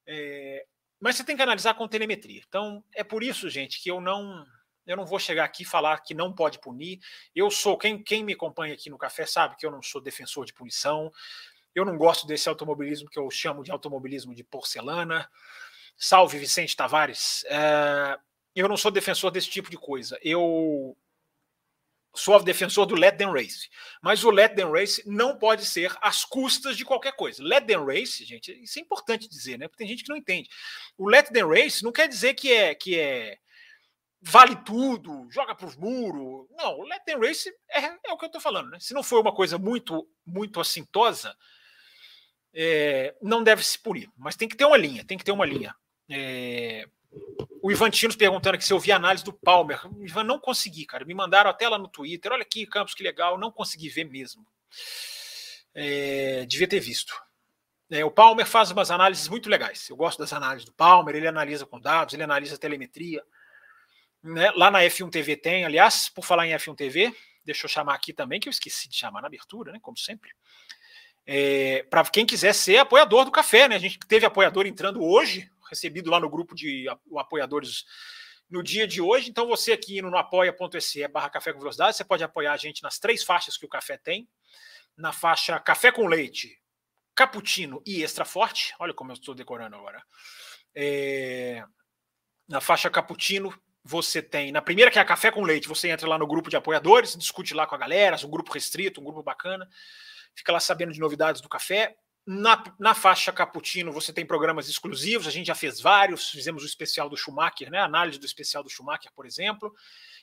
É, 0.08 0.66
mas 0.98 1.18
você 1.18 1.26
tem 1.26 1.36
que 1.36 1.44
analisar 1.44 1.74
com 1.74 1.86
telemetria. 1.90 2.42
Então, 2.48 2.82
é 2.96 3.04
por 3.04 3.22
isso, 3.22 3.50
gente, 3.50 3.84
que 3.84 3.92
eu 3.92 4.00
não 4.00 4.46
eu 4.86 4.98
não 4.98 5.06
vou 5.06 5.20
chegar 5.20 5.46
aqui 5.46 5.64
e 5.64 5.66
falar 5.66 6.00
que 6.00 6.14
não 6.14 6.34
pode 6.34 6.60
punir. 6.60 7.00
Eu 7.36 7.52
sou, 7.52 7.78
quem, 7.78 8.02
quem 8.02 8.24
me 8.24 8.34
acompanha 8.34 8.74
aqui 8.74 8.90
no 8.90 8.98
café 8.98 9.26
sabe 9.26 9.56
que 9.56 9.66
eu 9.66 9.72
não 9.72 9.82
sou 9.82 10.02
defensor 10.02 10.46
de 10.46 10.54
punição. 10.54 11.12
Eu 11.74 11.86
não 11.86 11.98
gosto 11.98 12.28
desse 12.28 12.50
automobilismo 12.50 13.10
que 13.10 13.20
eu 13.20 13.30
chamo 13.30 13.64
de 13.64 13.72
automobilismo 13.72 14.36
de 14.36 14.44
porcelana. 14.44 15.30
Salve 15.98 16.38
Vicente 16.38 16.76
Tavares. 16.76 17.44
É, 17.48 18.18
eu 18.56 18.68
não 18.68 18.78
sou 18.78 18.92
defensor 18.92 19.32
desse 19.32 19.50
tipo 19.50 19.70
de 19.70 19.78
coisa. 19.78 20.20
Eu 20.22 20.98
sou 22.14 22.42
defensor 22.44 22.86
do 22.86 22.96
let 22.96 23.18
them 23.18 23.32
race. 23.32 23.70
Mas 24.02 24.24
o 24.24 24.32
let 24.32 24.56
them 24.56 24.72
race 24.72 25.02
não 25.06 25.38
pode 25.38 25.66
ser 25.66 25.96
às 26.02 26.26
custas 26.26 26.76
de 26.76 26.86
qualquer 26.86 27.16
coisa. 27.16 27.44
Let 27.44 27.66
them 27.66 27.86
race, 27.86 28.24
gente, 28.26 28.52
isso 28.62 28.80
é 28.80 28.82
importante 28.82 29.30
dizer, 29.30 29.58
né? 29.58 29.68
Porque 29.68 29.84
tem 29.84 29.88
gente 29.88 30.04
que 30.04 30.10
não 30.10 30.18
entende. 30.18 30.50
O 30.98 31.10
let 31.10 31.30
them 31.30 31.48
race 31.48 31.84
não 31.84 31.92
quer 31.92 32.08
dizer 32.08 32.34
que 32.34 32.52
é 32.52 32.76
que 32.76 33.00
é 33.00 33.38
vale 34.22 34.56
tudo, 34.64 35.28
joga 35.32 35.56
para 35.56 35.66
os 35.66 35.76
muros. 35.76 36.48
Não, 36.52 36.78
o 36.80 36.84
let 36.84 37.04
them 37.06 37.20
race 37.20 37.50
é, 37.70 37.86
é 37.86 38.12
o 38.12 38.18
que 38.18 38.26
eu 38.26 38.28
estou 38.28 38.42
falando, 38.42 38.70
né? 38.70 38.80
Se 38.80 38.94
não 38.94 39.04
for 39.04 39.22
uma 39.22 39.34
coisa 39.34 39.58
muito 39.58 40.08
muito 40.26 40.60
assintosa, 40.60 41.36
é, 42.54 43.16
não 43.22 43.44
deve 43.44 43.64
se 43.64 43.80
punir, 43.80 44.10
mas 44.18 44.36
tem 44.36 44.48
que 44.48 44.56
ter 44.56 44.66
uma 44.66 44.78
linha, 44.78 45.04
tem 45.06 45.18
que 45.18 45.24
ter 45.24 45.32
uma 45.32 45.46
linha. 45.46 45.76
É, 46.10 46.88
o 47.62 47.72
Ivan 47.72 47.90
Tinos 47.90 48.16
perguntando 48.16 48.56
aqui 48.56 48.66
se 48.66 48.74
eu 48.74 48.80
vi 48.80 48.92
a 48.92 48.96
análise 48.96 49.24
do 49.24 49.34
Palmer. 49.34 49.82
Ivan, 50.00 50.24
não 50.24 50.40
consegui, 50.40 50.86
cara. 50.86 51.06
Me 51.06 51.14
mandaram 51.14 51.50
até 51.50 51.68
lá 51.70 51.78
no 51.78 51.88
Twitter. 51.88 52.32
Olha 52.32 52.42
aqui, 52.42 52.66
Campos, 52.66 52.94
que 52.94 53.04
legal. 53.04 53.38
Não 53.38 53.52
consegui 53.52 53.90
ver 53.90 54.06
mesmo. 54.06 54.46
É, 55.74 56.46
devia 56.48 56.68
ter 56.68 56.80
visto. 56.80 57.14
É, 57.90 58.04
o 58.04 58.12
Palmer 58.12 58.46
faz 58.46 58.72
umas 58.72 58.90
análises 58.90 59.28
muito 59.28 59.50
legais. 59.50 59.90
Eu 59.90 59.96
gosto 59.96 60.20
das 60.20 60.34
análises 60.34 60.66
do 60.66 60.74
Palmer. 60.74 61.16
Ele 61.16 61.28
analisa 61.28 61.66
com 61.66 61.80
dados, 61.80 62.14
ele 62.14 62.24
analisa 62.24 62.58
telemetria. 62.58 63.24
Né? 64.24 64.52
Lá 64.52 64.72
na 64.72 64.80
F1 64.80 65.10
TV 65.10 65.36
tem, 65.36 65.66
aliás, 65.66 66.10
por 66.10 66.24
falar 66.24 66.48
em 66.48 66.54
F1 66.54 66.76
TV, 66.76 67.14
deixa 67.46 67.66
eu 67.66 67.70
chamar 67.70 67.96
aqui 67.96 68.14
também, 68.14 68.40
que 68.40 68.48
eu 68.48 68.52
esqueci 68.52 68.88
de 68.88 68.96
chamar 68.96 69.22
na 69.22 69.28
abertura, 69.28 69.72
né? 69.72 69.80
Como 69.82 69.98
sempre. 69.98 70.32
É, 71.26 71.84
Para 71.84 72.04
quem 72.06 72.26
quiser 72.26 72.54
ser 72.54 72.78
apoiador 72.78 73.26
do 73.26 73.32
café, 73.32 73.68
né? 73.68 73.76
A 73.76 73.80
gente 73.80 74.00
teve 74.00 74.26
apoiador 74.26 74.66
entrando 74.66 75.04
hoje, 75.04 75.50
recebido 75.70 76.10
lá 76.10 76.20
no 76.20 76.30
grupo 76.30 76.56
de 76.56 76.86
apoiadores 77.18 77.86
no 78.50 78.62
dia 78.62 78.86
de 78.86 79.02
hoje. 79.02 79.30
Então, 79.30 79.48
você 79.48 79.72
aqui 79.72 80.02
no 80.02 80.16
apoia.se 80.18 81.08
barra 81.08 81.30
café 81.30 81.54
com 81.54 81.60
velocidade, 81.60 81.96
você 81.96 82.04
pode 82.04 82.24
apoiar 82.24 82.54
a 82.54 82.58
gente 82.58 82.84
nas 82.84 83.00
três 83.00 83.24
faixas 83.24 83.58
que 83.58 83.66
o 83.66 83.70
café 83.70 83.98
tem. 83.98 84.28
Na 84.98 85.14
faixa 85.14 85.58
café 85.60 85.92
com 85.92 86.06
leite, 86.06 86.60
cappuccino 87.16 87.82
e 87.86 88.04
extra 88.04 88.26
forte. 88.26 88.76
Olha 88.78 88.94
como 88.94 89.12
eu 89.12 89.16
estou 89.16 89.34
decorando 89.34 89.76
agora. 89.76 90.04
É, 90.76 91.64
na 92.48 92.60
faixa 92.60 92.90
cappuccino, 92.90 93.54
você 93.84 94.22
tem, 94.22 94.52
na 94.52 94.62
primeira 94.62 94.92
que 94.92 95.00
é 95.00 95.02
a 95.02 95.06
café 95.06 95.32
com 95.32 95.44
leite, 95.44 95.68
você 95.68 95.90
entra 95.90 96.08
lá 96.08 96.18
no 96.18 96.28
grupo 96.28 96.50
de 96.50 96.58
apoiadores, 96.58 97.16
discute 97.16 97.54
lá 97.54 97.66
com 97.66 97.74
a 97.74 97.78
galera, 97.78 98.18
um 98.26 98.30
grupo 98.30 98.52
restrito, 98.52 99.02
um 99.02 99.04
grupo 99.04 99.24
bacana, 99.24 99.68
fica 100.36 100.52
lá 100.52 100.60
sabendo 100.60 100.94
de 100.94 101.00
novidades 101.00 101.42
do 101.42 101.50
café. 101.50 101.96
Na, 102.26 102.64
na 102.80 102.94
faixa 102.94 103.32
Cappuccino 103.32 103.92
você 103.92 104.14
tem 104.14 104.26
programas 104.26 104.70
exclusivos, 104.70 105.28
a 105.28 105.32
gente 105.32 105.48
já 105.48 105.56
fez 105.56 105.82
vários, 105.82 106.30
fizemos 106.30 106.62
o 106.62 106.66
especial 106.68 107.10
do 107.10 107.18
Schumacher, 107.18 107.72
né? 107.72 107.80
Análise 107.80 108.20
do 108.20 108.26
especial 108.26 108.64
do 108.64 108.70
Schumacher, 108.70 109.12
por 109.16 109.26
exemplo. 109.26 109.74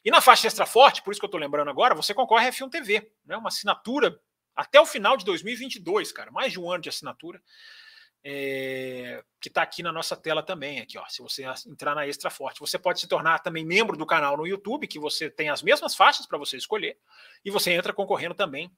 E 0.04 0.10
na 0.10 0.20
faixa 0.20 0.46
Extra 0.46 0.64
Forte, 0.64 1.02
por 1.02 1.10
isso 1.10 1.20
que 1.20 1.24
eu 1.24 1.28
estou 1.28 1.40
lembrando 1.40 1.70
agora, 1.70 1.94
você 1.94 2.14
concorre 2.14 2.46
a 2.46 2.52
F1 2.52 2.70
TV, 2.70 3.10
né? 3.26 3.36
Uma 3.36 3.48
assinatura 3.48 4.18
até 4.54 4.80
o 4.80 4.86
final 4.86 5.16
de 5.16 5.24
2022, 5.24 6.12
cara, 6.12 6.30
mais 6.30 6.52
de 6.52 6.60
um 6.60 6.70
ano 6.70 6.82
de 6.82 6.88
assinatura. 6.88 7.42
É, 8.24 9.22
que 9.40 9.48
está 9.48 9.62
aqui 9.62 9.80
na 9.80 9.92
nossa 9.92 10.16
tela 10.16 10.42
também, 10.42 10.80
aqui, 10.80 10.98
ó. 10.98 11.06
Se 11.08 11.22
você 11.22 11.44
entrar 11.66 11.94
na 11.94 12.06
Extra 12.06 12.30
Forte, 12.30 12.60
você 12.60 12.78
pode 12.78 13.00
se 13.00 13.08
tornar 13.08 13.38
também 13.38 13.64
membro 13.64 13.96
do 13.96 14.04
canal 14.04 14.36
no 14.36 14.46
YouTube, 14.46 14.88
que 14.88 14.98
você 14.98 15.30
tem 15.30 15.48
as 15.48 15.62
mesmas 15.62 15.94
faixas 15.94 16.26
para 16.26 16.36
você 16.36 16.56
escolher, 16.56 16.98
e 17.44 17.50
você 17.50 17.72
entra 17.72 17.92
concorrendo 17.92 18.34
também 18.34 18.70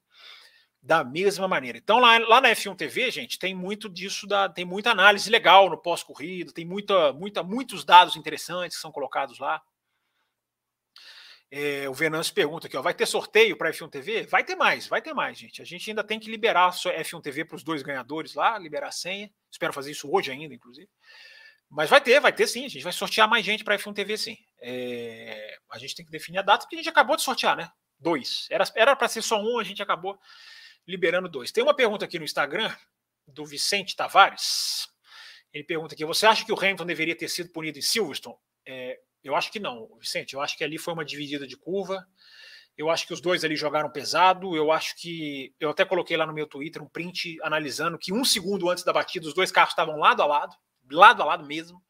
da 0.81 1.03
mesma 1.03 1.47
maneira. 1.47 1.77
Então, 1.77 1.99
lá, 1.99 2.17
lá 2.17 2.41
na 2.41 2.49
F1 2.49 2.75
TV, 2.75 3.11
gente, 3.11 3.37
tem 3.37 3.53
muito 3.53 3.87
disso, 3.87 4.25
da, 4.25 4.49
tem 4.49 4.65
muita 4.65 4.89
análise 4.89 5.29
legal 5.29 5.69
no 5.69 5.77
pós-corrido, 5.77 6.51
tem 6.51 6.65
muita, 6.65 7.13
muita, 7.13 7.43
muitos 7.43 7.85
dados 7.85 8.15
interessantes 8.15 8.77
que 8.77 8.81
são 8.81 8.91
colocados 8.91 9.37
lá. 9.37 9.61
É, 11.53 11.87
o 11.87 11.93
Venâncio 11.93 12.33
pergunta 12.33 12.65
aqui, 12.65 12.77
ó, 12.77 12.81
vai 12.81 12.93
ter 12.93 13.05
sorteio 13.05 13.57
para 13.57 13.71
F1 13.71 13.89
TV? 13.89 14.23
Vai 14.23 14.43
ter 14.43 14.55
mais, 14.55 14.87
vai 14.87 15.01
ter 15.01 15.13
mais, 15.13 15.37
gente. 15.37 15.61
A 15.61 15.65
gente 15.65 15.89
ainda 15.89 16.03
tem 16.03 16.19
que 16.19 16.31
liberar 16.31 16.69
a 16.69 16.71
F1 16.71 17.21
TV 17.21 17.45
para 17.45 17.57
os 17.57 17.63
dois 17.63 17.83
ganhadores 17.83 18.33
lá, 18.33 18.57
liberar 18.57 18.87
a 18.87 18.91
senha. 18.91 19.29
Espero 19.51 19.73
fazer 19.73 19.91
isso 19.91 20.09
hoje 20.09 20.31
ainda, 20.31 20.55
inclusive. 20.55 20.89
Mas 21.69 21.89
vai 21.89 22.01
ter, 22.01 22.19
vai 22.21 22.33
ter 22.33 22.47
sim. 22.47 22.65
A 22.65 22.69
gente 22.69 22.83
vai 22.83 22.93
sortear 22.93 23.29
mais 23.29 23.45
gente 23.45 23.63
para 23.63 23.77
F1 23.77 23.93
TV, 23.93 24.17
sim. 24.17 24.37
É, 24.61 25.57
a 25.69 25.77
gente 25.77 25.93
tem 25.93 26.05
que 26.05 26.11
definir 26.11 26.39
a 26.39 26.41
data, 26.41 26.63
porque 26.63 26.75
a 26.75 26.79
gente 26.79 26.89
acabou 26.89 27.17
de 27.17 27.21
sortear, 27.21 27.55
né? 27.55 27.69
Dois. 27.99 28.47
Era 28.49 28.95
para 28.95 29.07
ser 29.09 29.21
só 29.21 29.39
um, 29.39 29.59
a 29.59 29.63
gente 29.63 29.83
acabou 29.83 30.17
liberando 30.87 31.29
dois. 31.29 31.51
Tem 31.51 31.63
uma 31.63 31.75
pergunta 31.75 32.05
aqui 32.05 32.17
no 32.17 32.25
Instagram 32.25 32.73
do 33.27 33.45
Vicente 33.45 33.95
Tavares. 33.95 34.87
Ele 35.53 35.63
pergunta 35.63 35.93
aqui: 35.93 36.05
você 36.05 36.25
acha 36.25 36.45
que 36.45 36.51
o 36.51 36.57
Hamilton 36.57 36.85
deveria 36.85 37.17
ter 37.17 37.29
sido 37.29 37.51
punido 37.51 37.79
em 37.79 37.81
Silverstone? 37.81 38.37
É, 38.65 38.99
eu 39.23 39.35
acho 39.35 39.51
que 39.51 39.59
não, 39.59 39.89
Vicente. 39.99 40.33
Eu 40.33 40.41
acho 40.41 40.57
que 40.57 40.63
ali 40.63 40.77
foi 40.77 40.93
uma 40.93 41.05
dividida 41.05 41.45
de 41.45 41.57
curva. 41.57 42.05
Eu 42.77 42.89
acho 42.89 43.05
que 43.05 43.13
os 43.13 43.21
dois 43.21 43.43
ali 43.43 43.55
jogaram 43.55 43.91
pesado. 43.91 44.55
Eu 44.55 44.71
acho 44.71 44.95
que. 44.97 45.53
Eu 45.59 45.69
até 45.69 45.85
coloquei 45.85 46.17
lá 46.17 46.25
no 46.25 46.33
meu 46.33 46.47
Twitter 46.47 46.81
um 46.81 46.87
print 46.87 47.37
analisando 47.43 47.97
que 47.97 48.13
um 48.13 48.23
segundo 48.23 48.69
antes 48.69 48.83
da 48.83 48.93
batida, 48.93 49.27
os 49.27 49.33
dois 49.33 49.51
carros 49.51 49.71
estavam 49.71 49.97
lado 49.97 50.21
a 50.21 50.25
lado, 50.25 50.55
lado 50.89 51.21
a 51.21 51.25
lado 51.25 51.45
mesmo. 51.45 51.81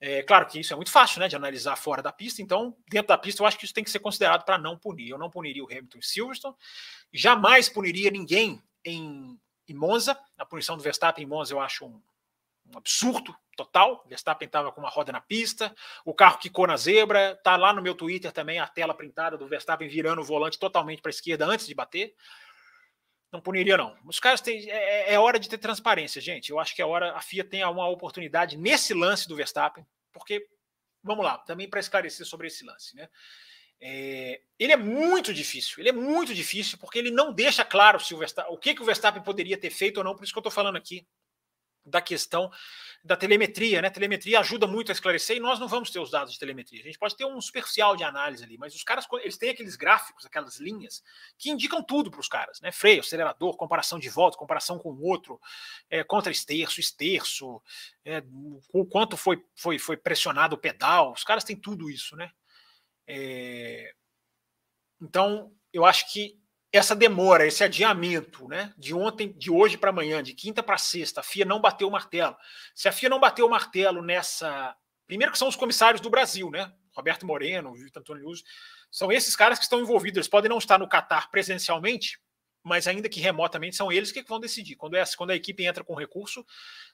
É 0.00 0.22
claro 0.22 0.46
que 0.46 0.60
isso 0.60 0.72
é 0.72 0.76
muito 0.76 0.90
fácil 0.90 1.18
né, 1.20 1.26
de 1.26 1.34
analisar 1.34 1.74
fora 1.74 2.00
da 2.00 2.12
pista, 2.12 2.40
então, 2.40 2.76
dentro 2.88 3.08
da 3.08 3.18
pista, 3.18 3.42
eu 3.42 3.46
acho 3.46 3.58
que 3.58 3.64
isso 3.64 3.74
tem 3.74 3.82
que 3.82 3.90
ser 3.90 3.98
considerado 3.98 4.44
para 4.44 4.56
não 4.56 4.78
punir. 4.78 5.10
Eu 5.10 5.18
não 5.18 5.28
puniria 5.28 5.62
o 5.62 5.66
Hamilton 5.66 5.98
e 5.98 6.06
Silverstone, 6.06 6.54
jamais 7.12 7.68
puniria 7.68 8.10
ninguém 8.10 8.62
em, 8.84 9.38
em 9.66 9.74
Monza. 9.74 10.16
A 10.36 10.46
punição 10.46 10.76
do 10.76 10.82
Verstappen 10.82 11.24
em 11.24 11.26
Monza 11.26 11.52
eu 11.52 11.60
acho 11.60 11.84
um, 11.84 12.00
um 12.72 12.78
absurdo 12.78 13.34
total. 13.56 14.02
O 14.04 14.08
Verstappen 14.08 14.46
estava 14.46 14.70
com 14.70 14.80
uma 14.80 14.88
roda 14.88 15.10
na 15.10 15.20
pista, 15.20 15.74
o 16.04 16.14
carro 16.14 16.38
quicou 16.38 16.66
na 16.68 16.76
zebra. 16.76 17.34
Tá 17.42 17.56
lá 17.56 17.72
no 17.72 17.82
meu 17.82 17.94
Twitter 17.94 18.30
também 18.30 18.60
a 18.60 18.68
tela 18.68 18.94
printada 18.94 19.36
do 19.36 19.48
Verstappen 19.48 19.88
virando 19.88 20.20
o 20.20 20.24
volante 20.24 20.58
totalmente 20.60 21.02
para 21.02 21.10
a 21.10 21.14
esquerda 21.14 21.44
antes 21.44 21.66
de 21.66 21.74
bater. 21.74 22.14
Não 23.30 23.40
puniria, 23.40 23.76
não. 23.76 23.96
Os 24.06 24.18
caras 24.18 24.40
têm. 24.40 24.70
É, 24.70 25.10
é, 25.10 25.14
é, 25.14 25.18
hora 25.18 25.38
de 25.38 25.48
ter 25.48 25.58
transparência, 25.58 26.20
gente. 26.20 26.50
Eu 26.50 26.58
acho 26.58 26.74
que 26.74 26.80
é 26.80 26.86
hora. 26.86 27.12
A 27.12 27.20
FIA 27.20 27.44
tem 27.44 27.64
uma 27.64 27.88
oportunidade 27.88 28.56
nesse 28.56 28.94
lance 28.94 29.28
do 29.28 29.36
Verstappen, 29.36 29.86
porque, 30.12 30.46
vamos 31.02 31.24
lá, 31.24 31.38
também 31.38 31.68
para 31.68 31.80
esclarecer 31.80 32.26
sobre 32.26 32.46
esse 32.46 32.64
lance, 32.64 32.96
né? 32.96 33.08
É, 33.80 34.40
ele 34.58 34.72
é 34.72 34.76
muito 34.76 35.32
difícil, 35.32 35.76
ele 35.78 35.90
é 35.90 35.92
muito 35.92 36.34
difícil, 36.34 36.78
porque 36.78 36.98
ele 36.98 37.12
não 37.12 37.32
deixa 37.32 37.64
claro 37.64 38.00
se 38.00 38.12
o, 38.12 38.18
o 38.48 38.58
que, 38.58 38.74
que 38.74 38.82
o 38.82 38.84
Verstappen 38.84 39.22
poderia 39.22 39.56
ter 39.56 39.70
feito 39.70 39.98
ou 39.98 40.04
não, 40.04 40.16
por 40.16 40.24
isso 40.24 40.32
que 40.32 40.38
eu 40.38 40.40
estou 40.40 40.50
falando 40.50 40.76
aqui 40.76 41.06
da 41.88 42.00
questão 42.00 42.50
da 43.02 43.16
telemetria, 43.16 43.80
né? 43.80 43.90
Telemetria 43.90 44.40
ajuda 44.40 44.66
muito 44.66 44.90
a 44.90 44.92
esclarecer 44.92 45.36
e 45.36 45.40
nós 45.40 45.58
não 45.58 45.68
vamos 45.68 45.90
ter 45.90 45.98
os 45.98 46.10
dados 46.10 46.32
de 46.32 46.38
telemetria. 46.38 46.80
A 46.80 46.84
gente 46.84 46.98
pode 46.98 47.16
ter 47.16 47.24
um 47.24 47.40
superficial 47.40 47.96
de 47.96 48.04
análise 48.04 48.44
ali, 48.44 48.58
mas 48.58 48.74
os 48.74 48.82
caras 48.82 49.06
eles 49.22 49.36
têm 49.36 49.50
aqueles 49.50 49.76
gráficos, 49.76 50.26
aquelas 50.26 50.58
linhas 50.58 51.02
que 51.38 51.50
indicam 51.50 51.82
tudo 51.82 52.10
para 52.10 52.20
os 52.20 52.28
caras, 52.28 52.60
né? 52.60 52.70
Freio, 52.72 53.00
acelerador, 53.00 53.56
comparação 53.56 53.98
de 53.98 54.08
volta, 54.08 54.36
comparação 54.36 54.78
com 54.78 54.90
o 54.90 55.02
outro, 55.02 55.40
é, 55.88 56.02
contra 56.04 56.32
esterço, 56.32 56.80
esterço, 56.80 57.62
é, 58.04 58.22
o 58.72 58.84
quanto 58.86 59.16
foi, 59.16 59.42
foi, 59.54 59.78
foi 59.78 59.96
pressionado 59.96 60.56
o 60.56 60.58
pedal. 60.58 61.12
Os 61.12 61.24
caras 61.24 61.44
têm 61.44 61.56
tudo 61.56 61.90
isso, 61.90 62.16
né? 62.16 62.30
É, 63.06 63.94
então, 65.00 65.52
eu 65.72 65.84
acho 65.84 66.12
que 66.12 66.38
essa 66.72 66.94
demora, 66.94 67.46
esse 67.46 67.64
adiamento, 67.64 68.46
né, 68.46 68.74
de 68.76 68.94
ontem, 68.94 69.32
de 69.32 69.50
hoje 69.50 69.78
para 69.78 69.90
amanhã, 69.90 70.22
de 70.22 70.34
quinta 70.34 70.62
para 70.62 70.76
sexta, 70.76 71.20
a 71.20 71.22
FIA 71.22 71.44
não 71.44 71.60
bateu 71.60 71.88
o 71.88 71.90
martelo. 71.90 72.36
Se 72.74 72.88
a 72.88 72.92
FIA 72.92 73.08
não 73.08 73.18
bateu 73.18 73.46
o 73.46 73.50
martelo 73.50 74.02
nessa, 74.02 74.76
primeiro 75.06 75.32
que 75.32 75.38
são 75.38 75.48
os 75.48 75.56
comissários 75.56 76.00
do 76.00 76.10
Brasil, 76.10 76.50
né, 76.50 76.72
Roberto 76.94 77.26
Moreno, 77.26 77.72
Vitor 77.74 78.00
Antônio 78.00 78.24
Luz, 78.24 78.42
são 78.90 79.12
esses 79.12 79.34
caras 79.36 79.58
que 79.58 79.64
estão 79.64 79.80
envolvidos. 79.80 80.16
Eles 80.16 80.28
podem 80.28 80.48
não 80.48 80.58
estar 80.58 80.78
no 80.78 80.88
Catar 80.88 81.30
presencialmente, 81.30 82.18
mas 82.62 82.86
ainda 82.86 83.08
que 83.08 83.20
remotamente 83.20 83.76
são 83.76 83.92
eles 83.92 84.10
que 84.10 84.22
vão 84.22 84.40
decidir. 84.40 84.76
Quando, 84.76 84.96
é, 84.96 85.04
quando 85.16 85.30
a 85.30 85.36
equipe 85.36 85.64
entra 85.64 85.84
com 85.84 85.94
recurso, 85.94 86.44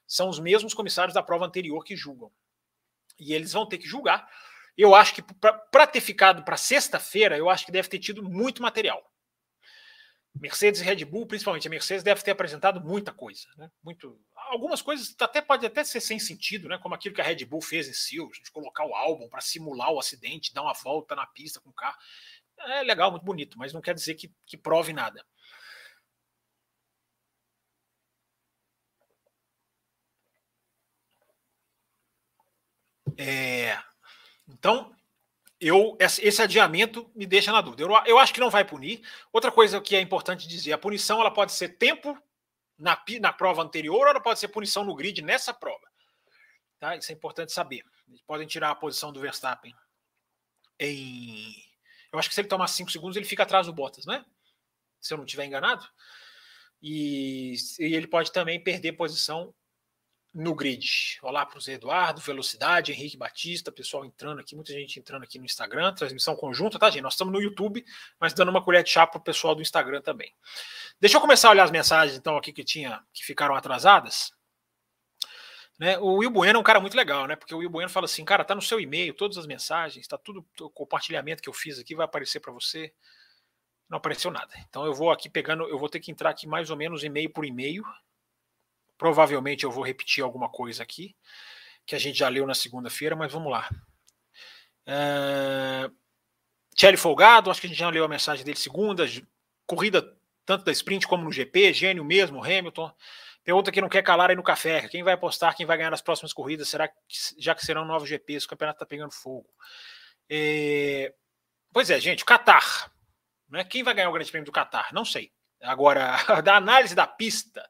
são 0.06 0.28
os 0.28 0.38
mesmos 0.38 0.74
comissários 0.74 1.14
da 1.14 1.22
prova 1.22 1.46
anterior 1.46 1.82
que 1.82 1.96
julgam. 1.96 2.30
E 3.18 3.32
eles 3.32 3.52
vão 3.52 3.66
ter 3.66 3.78
que 3.78 3.88
julgar. 3.88 4.28
Eu 4.76 4.94
acho 4.94 5.14
que 5.14 5.22
para 5.70 5.86
ter 5.86 6.00
ficado 6.00 6.44
para 6.44 6.56
sexta-feira, 6.56 7.38
eu 7.38 7.48
acho 7.48 7.64
que 7.64 7.72
deve 7.72 7.88
ter 7.88 7.98
tido 7.98 8.22
muito 8.22 8.60
material. 8.60 9.10
Mercedes 10.34 10.80
e 10.80 10.84
Red 10.84 11.04
Bull, 11.04 11.26
principalmente 11.26 11.66
a 11.66 11.70
Mercedes, 11.70 12.02
deve 12.02 12.22
ter 12.22 12.32
apresentado 12.32 12.80
muita 12.80 13.12
coisa, 13.12 13.46
né? 13.56 13.70
Muito, 13.82 14.20
algumas 14.34 14.82
coisas 14.82 15.14
até 15.20 15.40
pode 15.40 15.64
até 15.64 15.84
ser 15.84 16.00
sem 16.00 16.18
sentido, 16.18 16.68
né? 16.68 16.78
Como 16.78 16.94
aquilo 16.94 17.14
que 17.14 17.20
a 17.20 17.24
Red 17.24 17.44
Bull 17.44 17.62
fez 17.62 17.88
em 17.88 17.92
Silverstone, 17.92 18.44
de 18.44 18.50
colocar 18.50 18.84
o 18.84 18.94
álbum 18.94 19.28
para 19.28 19.40
simular 19.40 19.90
o 19.92 19.98
acidente, 19.98 20.52
dar 20.52 20.62
uma 20.62 20.74
volta 20.74 21.14
na 21.14 21.26
pista 21.26 21.60
com 21.60 21.70
o 21.70 21.74
carro. 21.74 21.96
É 22.58 22.82
legal, 22.82 23.10
muito 23.10 23.24
bonito, 23.24 23.58
mas 23.58 23.72
não 23.72 23.80
quer 23.80 23.94
dizer 23.94 24.14
que, 24.14 24.32
que 24.46 24.56
prove 24.56 24.92
nada. 24.92 25.24
É, 33.16 33.78
então, 34.48 34.94
eu 35.66 35.96
esse 35.98 36.42
adiamento 36.42 37.10
me 37.14 37.24
deixa 37.26 37.50
na 37.50 37.60
dúvida. 37.60 37.82
Eu, 37.82 37.90
eu 38.06 38.18
acho 38.18 38.34
que 38.34 38.40
não 38.40 38.50
vai 38.50 38.64
punir. 38.64 39.00
Outra 39.32 39.50
coisa 39.50 39.80
que 39.80 39.96
é 39.96 40.00
importante 40.00 40.46
dizer, 40.46 40.72
a 40.72 40.78
punição 40.78 41.20
ela 41.20 41.30
pode 41.30 41.52
ser 41.52 41.70
tempo 41.70 42.16
na, 42.78 43.02
na 43.20 43.32
prova 43.32 43.62
anterior 43.62 44.02
ou 44.02 44.08
ela 44.08 44.20
pode 44.20 44.38
ser 44.38 44.48
punição 44.48 44.84
no 44.84 44.94
grid 44.94 45.22
nessa 45.22 45.54
prova. 45.54 45.86
Tá? 46.78 46.96
Isso 46.96 47.10
é 47.10 47.14
importante 47.14 47.52
saber. 47.52 47.82
Eles 48.08 48.20
podem 48.22 48.46
tirar 48.46 48.70
a 48.70 48.74
posição 48.74 49.12
do 49.12 49.20
Verstappen 49.20 49.74
em. 50.78 51.54
Eu 52.12 52.18
acho 52.18 52.28
que 52.28 52.34
se 52.34 52.40
ele 52.40 52.48
tomar 52.48 52.68
5 52.68 52.90
segundos, 52.90 53.16
ele 53.16 53.26
fica 53.26 53.42
atrás 53.42 53.66
do 53.66 53.72
Bottas, 53.72 54.06
né? 54.06 54.24
Se 55.00 55.12
eu 55.12 55.18
não 55.18 55.24
estiver 55.24 55.46
enganado. 55.46 55.84
E, 56.80 57.54
e 57.80 57.94
ele 57.94 58.06
pode 58.06 58.30
também 58.30 58.62
perder 58.62 58.92
posição 58.92 59.52
no 60.34 60.52
grid. 60.52 61.18
Olá 61.22 61.46
para 61.46 61.56
o 61.56 61.60
Zé 61.60 61.74
Eduardo, 61.74 62.20
Velocidade, 62.20 62.90
Henrique 62.90 63.16
Batista, 63.16 63.70
pessoal 63.70 64.04
entrando 64.04 64.40
aqui, 64.40 64.56
muita 64.56 64.72
gente 64.72 64.98
entrando 64.98 65.22
aqui 65.22 65.38
no 65.38 65.44
Instagram, 65.44 65.94
transmissão 65.94 66.34
conjunta, 66.34 66.76
tá, 66.76 66.90
gente? 66.90 67.02
Nós 67.02 67.12
estamos 67.12 67.32
no 67.32 67.40
YouTube, 67.40 67.84
mas 68.18 68.34
dando 68.34 68.48
uma 68.48 68.62
colher 68.62 68.82
de 68.82 68.90
chá 68.90 69.06
para 69.06 69.18
o 69.18 69.22
pessoal 69.22 69.54
do 69.54 69.62
Instagram 69.62 70.02
também. 70.02 70.34
Deixa 71.00 71.16
eu 71.16 71.20
começar 71.20 71.48
a 71.48 71.50
olhar 71.52 71.62
as 71.62 71.70
mensagens, 71.70 72.18
então, 72.18 72.36
aqui 72.36 72.52
que 72.52 72.64
tinha, 72.64 73.00
que 73.12 73.24
ficaram 73.24 73.54
atrasadas. 73.54 74.32
Né? 75.78 75.98
O 75.98 76.14
Will 76.14 76.30
Bueno 76.30 76.58
é 76.58 76.60
um 76.60 76.64
cara 76.64 76.80
muito 76.80 76.96
legal, 76.96 77.28
né? 77.28 77.36
Porque 77.36 77.54
o 77.54 77.58
Will 77.58 77.70
Bueno 77.70 77.88
fala 77.88 78.06
assim, 78.06 78.24
cara, 78.24 78.44
tá 78.44 78.56
no 78.56 78.62
seu 78.62 78.80
e-mail, 78.80 79.14
todas 79.14 79.38
as 79.38 79.46
mensagens, 79.46 80.06
tá 80.08 80.18
tudo, 80.18 80.44
o 80.60 80.70
compartilhamento 80.70 81.42
que 81.42 81.48
eu 81.48 81.52
fiz 81.52 81.78
aqui 81.78 81.94
vai 81.94 82.06
aparecer 82.06 82.40
para 82.40 82.52
você. 82.52 82.92
Não 83.88 83.98
apareceu 83.98 84.30
nada. 84.32 84.52
Então 84.68 84.84
eu 84.84 84.94
vou 84.94 85.12
aqui 85.12 85.28
pegando, 85.28 85.68
eu 85.68 85.78
vou 85.78 85.88
ter 85.88 86.00
que 86.00 86.10
entrar 86.10 86.30
aqui 86.30 86.46
mais 86.46 86.70
ou 86.70 86.76
menos 86.76 87.04
e-mail 87.04 87.30
por 87.30 87.44
e-mail. 87.44 87.84
Provavelmente 88.96 89.64
eu 89.64 89.70
vou 89.70 89.84
repetir 89.84 90.22
alguma 90.22 90.48
coisa 90.48 90.82
aqui 90.82 91.16
que 91.86 91.94
a 91.94 91.98
gente 91.98 92.18
já 92.18 92.28
leu 92.28 92.46
na 92.46 92.54
segunda-feira, 92.54 93.14
mas 93.14 93.32
vamos 93.32 93.50
lá. 93.50 93.68
Uh, 94.86 96.96
Folgado, 96.96 97.50
acho 97.50 97.60
que 97.60 97.66
a 97.66 97.70
gente 97.70 97.78
já 97.78 97.90
leu 97.90 98.04
a 98.04 98.08
mensagem 98.08 98.44
dele 98.44 98.58
segunda, 98.58 99.04
corrida 99.66 100.16
tanto 100.44 100.64
da 100.64 100.72
sprint 100.72 101.06
como 101.06 101.24
no 101.24 101.32
GP, 101.32 101.72
gênio 101.72 102.04
mesmo, 102.04 102.42
Hamilton. 102.42 102.92
Pergunta 103.42 103.70
que 103.70 103.80
não 103.80 103.88
quer 103.88 104.02
calar 104.02 104.30
aí 104.30 104.36
no 104.36 104.42
café. 104.42 104.88
Quem 104.88 105.02
vai 105.02 105.14
apostar, 105.14 105.54
quem 105.54 105.66
vai 105.66 105.76
ganhar 105.76 105.90
nas 105.90 106.00
próximas 106.00 106.32
corridas? 106.32 106.68
Será 106.68 106.88
que 106.88 106.94
já 107.38 107.54
que 107.54 107.64
serão 107.64 107.84
novos 107.84 108.08
GPs? 108.08 108.46
O 108.46 108.48
campeonato 108.48 108.76
está 108.76 108.86
pegando 108.86 109.12
fogo. 109.12 109.48
É... 110.28 111.14
Pois 111.72 111.90
é, 111.90 112.00
gente, 112.00 112.22
o 112.22 112.26
Qatar. 112.26 112.90
Né? 113.48 113.64
Quem 113.64 113.82
vai 113.82 113.94
ganhar 113.94 114.08
o 114.08 114.12
Grande 114.12 114.30
Prêmio 114.30 114.46
do 114.46 114.52
Qatar? 114.52 114.88
Não 114.92 115.04
sei. 115.04 115.30
Agora, 115.62 116.16
da 116.42 116.56
análise 116.56 116.94
da 116.94 117.06
pista, 117.06 117.68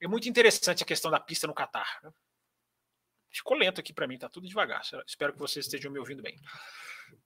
é 0.00 0.06
muito 0.06 0.28
interessante 0.28 0.82
a 0.82 0.86
questão 0.86 1.10
da 1.10 1.20
pista 1.20 1.46
no 1.46 1.54
Qatar. 1.54 2.00
Né? 2.02 2.10
Ficou 3.30 3.56
lento 3.56 3.80
aqui 3.80 3.92
para 3.92 4.06
mim, 4.06 4.18
tá 4.18 4.28
tudo 4.28 4.48
devagar. 4.48 4.82
Espero 5.06 5.32
que 5.32 5.38
vocês 5.38 5.66
estejam 5.66 5.90
me 5.90 5.98
ouvindo 5.98 6.22
bem. 6.22 6.38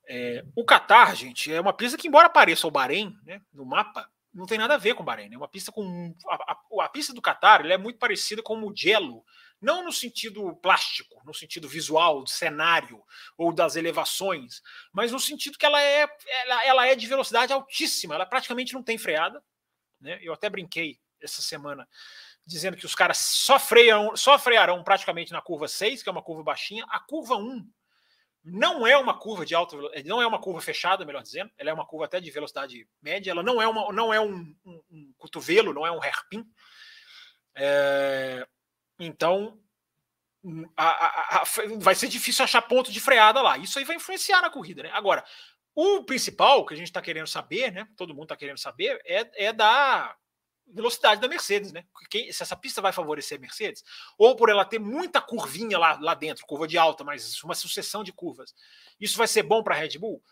É, 0.09 0.45
o 0.57 0.65
Qatar, 0.65 1.15
gente, 1.15 1.53
é 1.53 1.61
uma 1.61 1.73
pista 1.73 1.97
que, 1.97 2.09
embora 2.09 2.29
pareça 2.29 2.67
o 2.67 2.71
Bahrein, 2.71 3.17
né, 3.25 3.41
no 3.53 3.65
mapa, 3.65 4.11
não 4.33 4.47
tem 4.47 4.59
nada 4.59 4.75
a 4.75 4.79
ver 4.79 4.95
com 4.95 5.03
o 5.03 5.07
Bahrein. 5.07 5.27
É 5.27 5.31
né? 5.31 5.37
uma 5.37 5.49
pista 5.49 5.73
com. 5.73 6.15
A, 6.29 6.53
a, 6.53 6.85
a 6.85 6.89
pista 6.89 7.13
do 7.13 7.23
Qatar 7.23 7.65
é 7.67 7.77
muito 7.77 7.99
parecida 7.99 8.43
com 8.43 8.55
o 8.55 8.57
Mugello, 8.57 9.25
não 9.61 9.85
no 9.85 9.93
sentido 9.93 10.55
plástico, 10.57 11.21
no 11.25 11.35
sentido 11.35 11.69
visual, 11.69 12.23
do 12.23 12.31
cenário 12.31 13.03
ou 13.37 13.53
das 13.53 13.77
elevações, 13.77 14.63
mas 14.93 15.13
no 15.13 15.21
sentido 15.21 15.59
que 15.59 15.67
ela 15.67 15.83
é, 15.83 16.09
ela, 16.27 16.65
ela 16.65 16.87
é 16.87 16.95
de 16.95 17.07
velocidade 17.07 17.53
altíssima, 17.53 18.15
ela 18.15 18.27
praticamente 18.27 18.73
não 18.73 18.83
tem 18.83 18.97
freada. 18.97 19.43
Né? 20.01 20.19
Eu 20.23 20.33
até 20.33 20.49
brinquei 20.49 20.99
essa 21.21 21.43
semana 21.43 21.87
dizendo 22.47 22.77
que 22.77 22.87
os 22.87 22.95
caras 22.95 23.19
só, 23.19 23.59
freiam, 23.59 24.17
só 24.17 24.39
frearão 24.39 24.83
praticamente 24.83 25.33
na 25.33 25.41
curva 25.41 25.69
6, 25.69 26.03
que 26.03 26.09
é 26.09 26.13
uma 26.13 26.23
curva 26.23 26.43
baixinha. 26.43 26.85
A 26.89 26.99
curva 26.99 27.37
1 27.37 27.69
não 28.43 28.87
é 28.87 28.97
uma 28.97 29.19
curva 29.19 29.45
de 29.45 29.55
alta 29.55 29.77
não 30.05 30.21
é 30.23 30.27
uma 30.27 30.41
curva 30.41 30.61
fechada, 30.61 31.05
melhor 31.05 31.23
dizendo, 31.23 31.51
ela 31.59 31.71
é 31.71 31.73
uma 31.73 31.87
curva 31.87 32.07
até 32.07 32.21
de 32.21 32.31
velocidade 32.31 32.89
média, 33.03 33.31
ela 33.31 33.43
não 33.43 33.61
é, 33.61 33.69
uma, 33.69 33.93
não 33.93 34.15
é 34.15 34.21
um, 34.21 34.55
um, 34.65 34.83
um 34.91 35.15
cotovelo, 35.19 35.75
não 35.75 35.87
é 35.87 35.93
um 35.93 36.03
hairpin. 36.03 36.45
É, 37.55 38.47
então, 38.99 39.61
a, 40.77 40.89
a, 40.89 41.43
a, 41.43 41.45
vai 41.79 41.95
ser 41.95 42.09
difícil 42.09 42.45
achar 42.45 42.63
ponto 42.63 42.91
de 42.91 43.01
freada 43.01 43.43
lá. 43.43 43.59
Isso 43.59 43.79
aí 43.79 43.85
vai 43.85 43.97
influenciar 43.97 44.41
na 44.41 44.51
corrida, 44.51 44.83
né? 44.83 44.91
Agora, 44.93 45.25
o 45.75 46.05
principal 46.05 46.65
que 46.65 46.75
a 46.75 46.77
gente 46.77 46.89
está 46.89 47.03
querendo 47.03 47.27
saber, 47.27 47.71
né? 47.71 47.87
Todo 47.97 48.15
mundo 48.15 48.25
está 48.25 48.37
querendo 48.37 48.59
saber, 48.59 49.01
é, 49.05 49.47
é 49.49 49.53
da 49.53 50.17
velocidade 50.73 51.21
da 51.21 51.29
Mercedes, 51.29 51.73
né? 51.73 51.85
Quem, 52.11 52.33
se 52.33 52.43
essa 52.43 52.57
pista 52.57 52.81
vai 52.81 52.93
favorecer 52.93 53.39
a 53.39 53.41
Mercedes, 53.41 53.85
ou 54.19 54.37
por 54.37 54.49
ela 54.49 54.65
ter 54.65 54.79
muita 54.79 55.21
curvinha 55.21 55.79
lá, 55.79 55.99
lá 56.01 56.15
dentro, 56.15 56.47
curva 56.47 56.67
de 56.67 56.79
alta, 56.79 57.05
mas 57.05 57.43
uma 57.43 57.55
sucessão 57.55 58.05
de 58.05 58.13
curvas, 58.13 58.55
isso 59.01 59.17
vai 59.17 59.29
ser 59.29 59.43
bom 59.43 59.63
para 59.63 59.75
a 59.75 59.79
Red 59.79 59.99
Bull? 59.99 60.23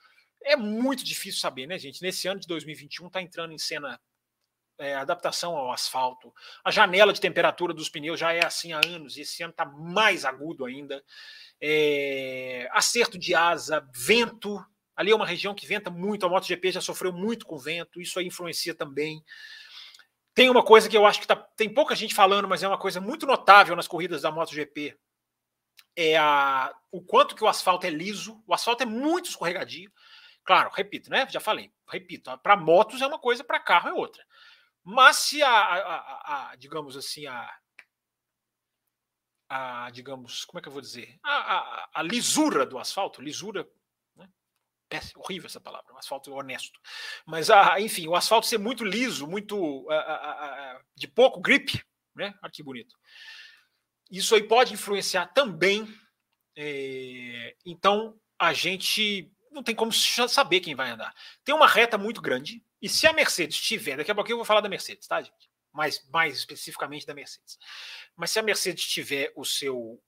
É 0.42 0.56
muito 0.56 1.04
difícil 1.04 1.40
saber, 1.40 1.66
né, 1.66 1.78
gente? 1.78 2.00
Nesse 2.02 2.28
ano 2.28 2.40
de 2.40 2.46
2021 2.46 3.08
está 3.08 3.20
entrando 3.20 3.52
em 3.52 3.58
cena 3.58 4.00
é, 4.78 4.94
adaptação 4.94 5.56
ao 5.56 5.72
asfalto. 5.72 6.32
A 6.64 6.70
janela 6.70 7.12
de 7.12 7.20
temperatura 7.20 7.74
dos 7.74 7.88
pneus 7.88 8.18
já 8.18 8.32
é 8.32 8.44
assim 8.44 8.72
há 8.72 8.80
anos, 8.86 9.16
e 9.16 9.22
esse 9.22 9.42
ano 9.42 9.50
está 9.50 9.66
mais 9.66 10.24
agudo 10.24 10.64
ainda. 10.64 11.02
É, 11.60 12.68
acerto 12.72 13.18
de 13.18 13.34
asa, 13.34 13.86
vento. 13.94 14.64
Ali 14.94 15.10
é 15.10 15.14
uma 15.14 15.26
região 15.26 15.54
que 15.54 15.66
venta 15.66 15.90
muito, 15.90 16.24
a 16.24 16.28
MotoGP 16.28 16.72
já 16.72 16.80
sofreu 16.80 17.12
muito 17.12 17.46
com 17.46 17.58
vento, 17.58 18.00
isso 18.00 18.18
aí 18.18 18.26
influencia 18.26 18.74
também. 18.74 19.22
Tem 20.38 20.48
uma 20.48 20.62
coisa 20.62 20.88
que 20.88 20.96
eu 20.96 21.04
acho 21.04 21.20
que 21.20 21.26
tá, 21.26 21.34
tem 21.34 21.68
pouca 21.68 21.96
gente 21.96 22.14
falando, 22.14 22.46
mas 22.46 22.62
é 22.62 22.68
uma 22.68 22.78
coisa 22.78 23.00
muito 23.00 23.26
notável 23.26 23.74
nas 23.74 23.88
corridas 23.88 24.22
da 24.22 24.30
MotoGP. 24.30 24.96
É 25.96 26.16
a, 26.16 26.72
o 26.92 27.02
quanto 27.02 27.34
que 27.34 27.42
o 27.42 27.48
asfalto 27.48 27.84
é 27.88 27.90
liso. 27.90 28.40
O 28.46 28.54
asfalto 28.54 28.84
é 28.84 28.86
muito 28.86 29.28
escorregadio. 29.28 29.92
Claro, 30.44 30.70
repito, 30.70 31.10
né? 31.10 31.26
Já 31.28 31.40
falei, 31.40 31.72
repito, 31.88 32.30
para 32.38 32.56
motos 32.56 33.02
é 33.02 33.06
uma 33.08 33.18
coisa, 33.18 33.42
para 33.42 33.58
carro 33.58 33.88
é 33.88 33.92
outra. 33.92 34.24
Mas 34.84 35.16
se 35.16 35.42
a, 35.42 35.50
a, 35.50 36.50
a, 36.50 36.56
digamos 36.56 36.96
assim, 36.96 37.26
a, 37.26 37.52
a, 39.48 39.90
digamos, 39.90 40.44
como 40.44 40.60
é 40.60 40.62
que 40.62 40.68
eu 40.68 40.72
vou 40.72 40.80
dizer? 40.80 41.18
A, 41.20 41.32
a, 41.34 41.88
a 41.94 42.02
lisura 42.04 42.64
do 42.64 42.78
asfalto, 42.78 43.20
lisura 43.20 43.68
péssimo, 44.88 45.22
horrível 45.22 45.46
essa 45.46 45.60
palavra, 45.60 45.92
um 45.92 45.98
asfalto 45.98 46.32
honesto. 46.32 46.80
Mas, 47.26 47.50
ah, 47.50 47.80
enfim, 47.80 48.08
o 48.08 48.14
asfalto 48.14 48.46
ser 48.46 48.58
muito 48.58 48.84
liso, 48.84 49.26
muito 49.26 49.86
ah, 49.90 49.94
ah, 49.96 50.80
de 50.94 51.06
pouco 51.06 51.40
grip, 51.40 51.82
né? 52.14 52.34
Olha 52.42 52.52
que 52.52 52.62
bonito. 52.62 52.96
Isso 54.10 54.34
aí 54.34 54.42
pode 54.42 54.72
influenciar 54.72 55.26
também. 55.28 55.86
É, 56.56 57.54
então, 57.64 58.18
a 58.38 58.52
gente 58.52 59.30
não 59.50 59.62
tem 59.62 59.74
como 59.74 59.92
saber 59.92 60.60
quem 60.60 60.74
vai 60.74 60.90
andar. 60.90 61.14
Tem 61.44 61.54
uma 61.54 61.66
reta 61.66 61.98
muito 61.98 62.20
grande, 62.20 62.62
e 62.80 62.88
se 62.88 63.06
a 63.06 63.12
Mercedes 63.12 63.60
tiver, 63.60 63.96
daqui 63.96 64.10
a 64.10 64.14
pouco 64.14 64.30
eu 64.30 64.36
vou 64.36 64.44
falar 64.44 64.60
da 64.60 64.68
Mercedes, 64.68 65.06
tá, 65.06 65.20
gente? 65.20 65.50
Mais, 65.72 66.08
mais 66.10 66.36
especificamente 66.36 67.06
da 67.06 67.14
Mercedes. 67.14 67.58
Mas 68.16 68.30
se 68.30 68.38
a 68.38 68.42
Mercedes 68.42 68.84
tiver 68.86 69.32
o 69.36 69.44
seu. 69.44 70.02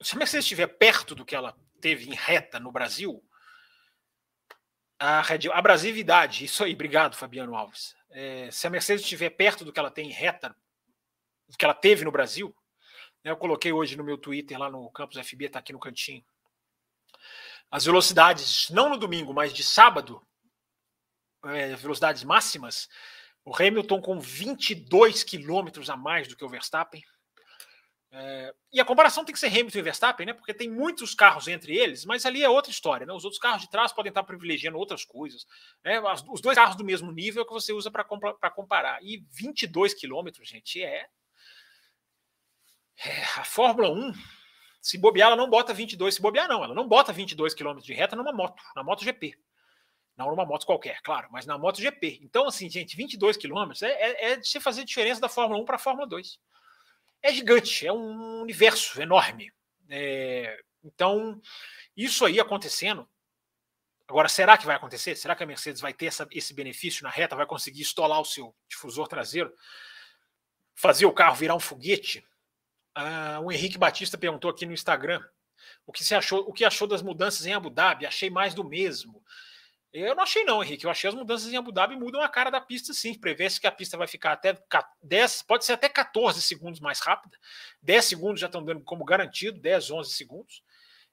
Se 0.00 0.14
a 0.14 0.18
Mercedes 0.18 0.44
estiver 0.44 0.66
perto 0.66 1.14
do 1.14 1.24
que 1.24 1.34
ela 1.34 1.58
teve 1.80 2.08
em 2.08 2.14
reta 2.14 2.60
no 2.60 2.70
Brasil, 2.70 3.22
a 4.98 5.22
abrasividade, 5.52 6.44
isso 6.44 6.64
aí, 6.64 6.74
obrigado, 6.74 7.16
Fabiano 7.16 7.54
Alves. 7.54 7.94
É, 8.10 8.50
se 8.50 8.66
a 8.66 8.70
Mercedes 8.70 9.02
estiver 9.02 9.30
perto 9.30 9.64
do 9.64 9.72
que 9.72 9.78
ela 9.78 9.90
tem 9.90 10.08
em 10.08 10.12
reta, 10.12 10.54
do 11.48 11.56
que 11.56 11.64
ela 11.64 11.74
teve 11.74 12.04
no 12.04 12.10
Brasil, 12.10 12.54
né, 13.22 13.30
eu 13.30 13.36
coloquei 13.36 13.72
hoje 13.72 13.96
no 13.96 14.04
meu 14.04 14.18
Twitter, 14.18 14.58
lá 14.58 14.70
no 14.70 14.90
Campus 14.90 15.18
FB, 15.18 15.46
está 15.46 15.58
aqui 15.58 15.72
no 15.72 15.78
cantinho. 15.78 16.24
As 17.70 17.84
velocidades, 17.84 18.70
não 18.70 18.88
no 18.88 18.96
domingo, 18.96 19.32
mas 19.32 19.52
de 19.52 19.62
sábado, 19.62 20.26
é, 21.44 21.76
velocidades 21.76 22.24
máximas, 22.24 22.88
o 23.44 23.54
Hamilton 23.54 24.00
com 24.00 24.18
22 24.18 25.22
quilômetros 25.22 25.88
a 25.88 25.96
mais 25.96 26.26
do 26.28 26.36
que 26.36 26.44
o 26.44 26.48
Verstappen. 26.48 27.02
É, 28.10 28.54
e 28.72 28.80
a 28.80 28.84
comparação 28.84 29.22
tem 29.22 29.34
que 29.34 29.38
ser 29.38 29.48
Hamilton 29.48 29.78
e 29.78 29.82
Verstappen, 29.82 30.26
né? 30.26 30.32
Porque 30.32 30.54
tem 30.54 30.70
muitos 30.70 31.14
carros 31.14 31.46
entre 31.46 31.76
eles, 31.76 32.06
mas 32.06 32.24
ali 32.24 32.42
é 32.42 32.48
outra 32.48 32.70
história, 32.70 33.06
né? 33.06 33.12
Os 33.12 33.24
outros 33.24 33.40
carros 33.40 33.62
de 33.62 33.70
trás 33.70 33.92
podem 33.92 34.08
estar 34.08 34.22
privilegiando 34.22 34.78
outras 34.78 35.04
coisas. 35.04 35.46
Né? 35.84 36.00
Os 36.30 36.40
dois 36.40 36.56
carros 36.56 36.76
do 36.76 36.84
mesmo 36.84 37.12
nível 37.12 37.42
é 37.42 37.46
que 37.46 37.52
você 37.52 37.72
usa 37.72 37.90
para 37.90 38.50
comparar. 38.50 39.02
E 39.02 39.24
22 39.30 39.92
quilômetros, 39.92 40.48
gente, 40.48 40.82
é... 40.82 41.06
é. 43.04 43.24
A 43.36 43.44
Fórmula 43.44 43.90
1, 43.90 44.12
se 44.80 44.96
bobear, 44.96 45.28
ela 45.28 45.36
não 45.36 45.50
bota 45.50 45.74
22. 45.74 46.14
Se 46.14 46.22
bobear, 46.22 46.48
não, 46.48 46.64
ela 46.64 46.74
não 46.74 46.88
bota 46.88 47.12
22 47.12 47.52
quilômetros 47.52 47.86
de 47.86 47.92
reta 47.92 48.16
numa 48.16 48.32
moto, 48.32 48.62
na 48.74 48.82
moto 48.82 49.04
GP. 49.04 49.34
Não 50.16 50.30
numa 50.30 50.46
moto 50.46 50.66
qualquer, 50.66 51.00
claro, 51.02 51.28
mas 51.30 51.46
na 51.46 51.58
moto 51.58 51.80
GP. 51.80 52.20
Então, 52.22 52.48
assim, 52.48 52.68
gente, 52.70 52.96
22 52.96 53.36
quilômetros 53.36 53.82
é, 53.82 53.90
é, 53.90 54.32
é 54.32 54.36
de 54.36 54.48
se 54.48 54.58
fazer 54.60 54.84
diferença 54.84 55.20
da 55.20 55.28
Fórmula 55.28 55.60
1 55.60 55.64
para 55.64 55.76
a 55.76 55.78
Fórmula 55.78 56.08
2 56.08 56.40
é 57.22 57.32
gigante, 57.32 57.86
é 57.86 57.92
um 57.92 58.40
universo 58.42 59.00
enorme. 59.00 59.52
É, 59.88 60.58
então, 60.84 61.40
isso 61.96 62.24
aí 62.24 62.38
acontecendo. 62.38 63.08
Agora, 64.06 64.28
será 64.28 64.56
que 64.56 64.64
vai 64.64 64.76
acontecer? 64.76 65.16
Será 65.16 65.36
que 65.36 65.42
a 65.42 65.46
Mercedes 65.46 65.80
vai 65.80 65.92
ter 65.92 66.06
essa, 66.06 66.26
esse 66.30 66.54
benefício 66.54 67.02
na 67.02 67.10
reta? 67.10 67.36
Vai 67.36 67.46
conseguir 67.46 67.82
estolar 67.82 68.20
o 68.20 68.24
seu 68.24 68.54
difusor 68.68 69.06
traseiro? 69.06 69.52
Fazer 70.74 71.04
o 71.04 71.12
carro 71.12 71.34
virar 71.34 71.54
um 71.54 71.60
foguete? 71.60 72.26
Ah, 72.94 73.40
o 73.42 73.52
Henrique 73.52 73.76
Batista 73.76 74.16
perguntou 74.16 74.50
aqui 74.50 74.64
no 74.64 74.72
Instagram 74.72 75.22
o 75.86 75.92
que, 75.92 76.04
você 76.04 76.14
achou, 76.14 76.40
o 76.40 76.52
que 76.52 76.64
achou 76.64 76.88
das 76.88 77.02
mudanças 77.02 77.44
em 77.44 77.52
Abu 77.52 77.68
Dhabi. 77.68 78.06
Achei 78.06 78.30
mais 78.30 78.54
do 78.54 78.64
mesmo. 78.64 79.22
Eu 79.92 80.14
não 80.14 80.22
achei, 80.22 80.44
não, 80.44 80.62
Henrique. 80.62 80.84
Eu 80.84 80.90
achei 80.90 81.08
as 81.08 81.14
mudanças 81.14 81.50
em 81.50 81.56
Abu 81.56 81.72
Dhabi 81.72 81.96
mudam 81.96 82.20
a 82.20 82.28
cara 82.28 82.50
da 82.50 82.60
pista, 82.60 82.92
sim. 82.92 83.14
Prevê-se 83.14 83.60
que 83.60 83.66
a 83.66 83.72
pista 83.72 83.96
vai 83.96 84.06
ficar 84.06 84.32
até 84.32 84.56
10, 85.02 85.42
pode 85.42 85.64
ser 85.64 85.72
até 85.72 85.88
14 85.88 86.42
segundos 86.42 86.78
mais 86.78 87.00
rápida. 87.00 87.36
10 87.82 88.04
segundos 88.04 88.40
já 88.40 88.46
estão 88.46 88.62
dando 88.62 88.82
como 88.82 89.04
garantido, 89.04 89.58
10, 89.58 89.90
11 89.90 90.12
segundos. 90.12 90.62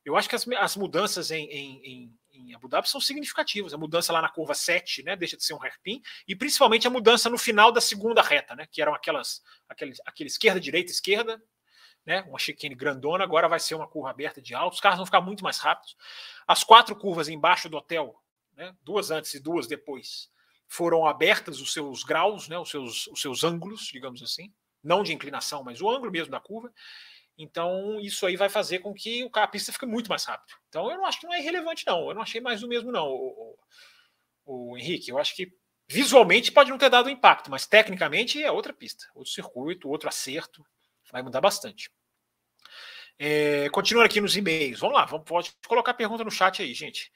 Eu 0.04 0.16
acho 0.16 0.30
que 0.30 0.36
as, 0.36 0.48
as 0.60 0.76
mudanças 0.76 1.32
em, 1.32 1.46
em, 1.46 2.14
em, 2.32 2.54
Abu 2.54 2.68
Dhabi 2.68 2.88
são 2.88 3.02
significativas. 3.02 3.74
A 3.74 3.78
mudança 3.78 4.14
lá 4.14 4.22
na 4.22 4.30
curva 4.30 4.54
7, 4.54 5.04
né, 5.04 5.16
deixa 5.16 5.36
de 5.36 5.44
ser 5.44 5.54
um 5.54 5.64
hairpin, 5.64 6.02
e 6.28 6.36
principalmente 6.36 6.86
a 6.86 6.92
mudança 6.92 7.30
no 7.30 7.38
final 7.40 7.72
da 7.72 7.82
segunda 7.82 8.22
reta, 8.22 8.56
né, 8.56 8.68
que 8.70 8.82
eram 8.82 8.94
aquelas, 8.94 9.42
aquele, 9.68 9.94
aquele 10.06 10.28
esquerda, 10.28 10.60
direita, 10.60 10.92
esquerda, 10.92 11.42
né, 12.06 12.22
uma 12.28 12.38
chicane 12.38 12.76
grandona, 12.76 13.24
agora 13.24 13.48
vai 13.48 13.60
ser 13.60 13.74
uma 13.74 13.88
curva 13.88 14.12
aberta 14.12 14.40
de 14.40 14.54
alto, 14.54 14.76
os 14.76 14.80
carros 14.80 14.98
vão 14.98 15.08
ficar 15.08 15.22
muito 15.22 15.44
mais 15.44 15.58
rápidos. 15.58 15.98
As 16.48 16.64
quatro 16.64 16.96
curvas 16.96 17.28
embaixo 17.28 17.68
do 17.68 17.78
hotel 17.78 18.16
né, 18.56 18.76
duas 18.82 19.12
antes 19.12 19.34
e 19.34 19.40
duas 19.40 19.68
depois, 19.68 20.30
foram 20.68 21.06
abertas 21.06 21.62
os 21.62 21.74
seus 21.74 22.04
graus, 22.04 22.48
né, 22.48 22.58
os, 22.58 22.70
seus, 22.70 23.08
os 23.08 23.22
seus 23.22 23.44
ângulos, 23.44 23.88
digamos 23.92 24.22
assim. 24.24 24.54
não 24.84 25.04
de 25.04 25.14
inclinação, 25.14 25.64
mas 25.64 25.82
o 25.82 25.90
ângulo 25.90 26.12
mesmo 26.12 26.32
da 26.32 26.40
curva. 26.40 26.72
Então, 27.38 28.00
isso 28.00 28.26
aí 28.26 28.38
vai 28.38 28.48
fazer 28.48 28.80
com 28.80 28.94
que 28.94 29.30
a 29.34 29.48
pista 29.48 29.74
fique 29.74 29.86
muito 29.86 30.10
mais 30.10 30.24
rápido. 30.24 30.56
Então, 30.70 30.90
eu 30.90 30.98
não 30.98 31.06
acho 31.06 31.20
que 31.20 31.26
não 31.26 31.34
é 31.34 31.40
irrelevante, 31.40 31.84
não. 31.86 32.08
Eu 32.08 32.16
não 32.16 32.22
achei 32.22 32.40
mais 32.40 32.62
do 32.62 32.68
mesmo, 32.68 32.92
não, 32.92 33.08
o, 33.08 33.58
o, 34.46 34.72
o 34.72 34.78
Henrique. 34.78 35.10
Eu 35.12 35.18
acho 35.18 35.36
que 35.36 35.52
visualmente 35.88 36.52
pode 36.52 36.70
não 36.70 36.78
ter 36.78 36.90
dado 36.90 37.10
impacto, 37.10 37.52
mas 37.52 37.68
tecnicamente 37.68 38.42
é 38.42 38.52
outra 38.52 38.74
pista, 38.74 39.06
outro 39.14 39.32
circuito, 39.32 39.90
outro 39.90 40.08
acerto. 40.08 40.66
Vai 41.12 41.22
mudar 41.22 41.42
bastante. 41.42 41.92
É, 43.18 43.70
continuando 43.70 44.08
aqui 44.08 44.20
nos 44.20 44.36
e-mails. 44.36 44.80
Vamos 44.80 44.96
lá, 44.96 45.06
vamos, 45.06 45.26
pode 45.26 45.54
colocar 45.68 45.94
pergunta 45.94 46.24
no 46.24 46.32
chat 46.32 46.62
aí, 46.62 46.74
gente. 46.74 47.12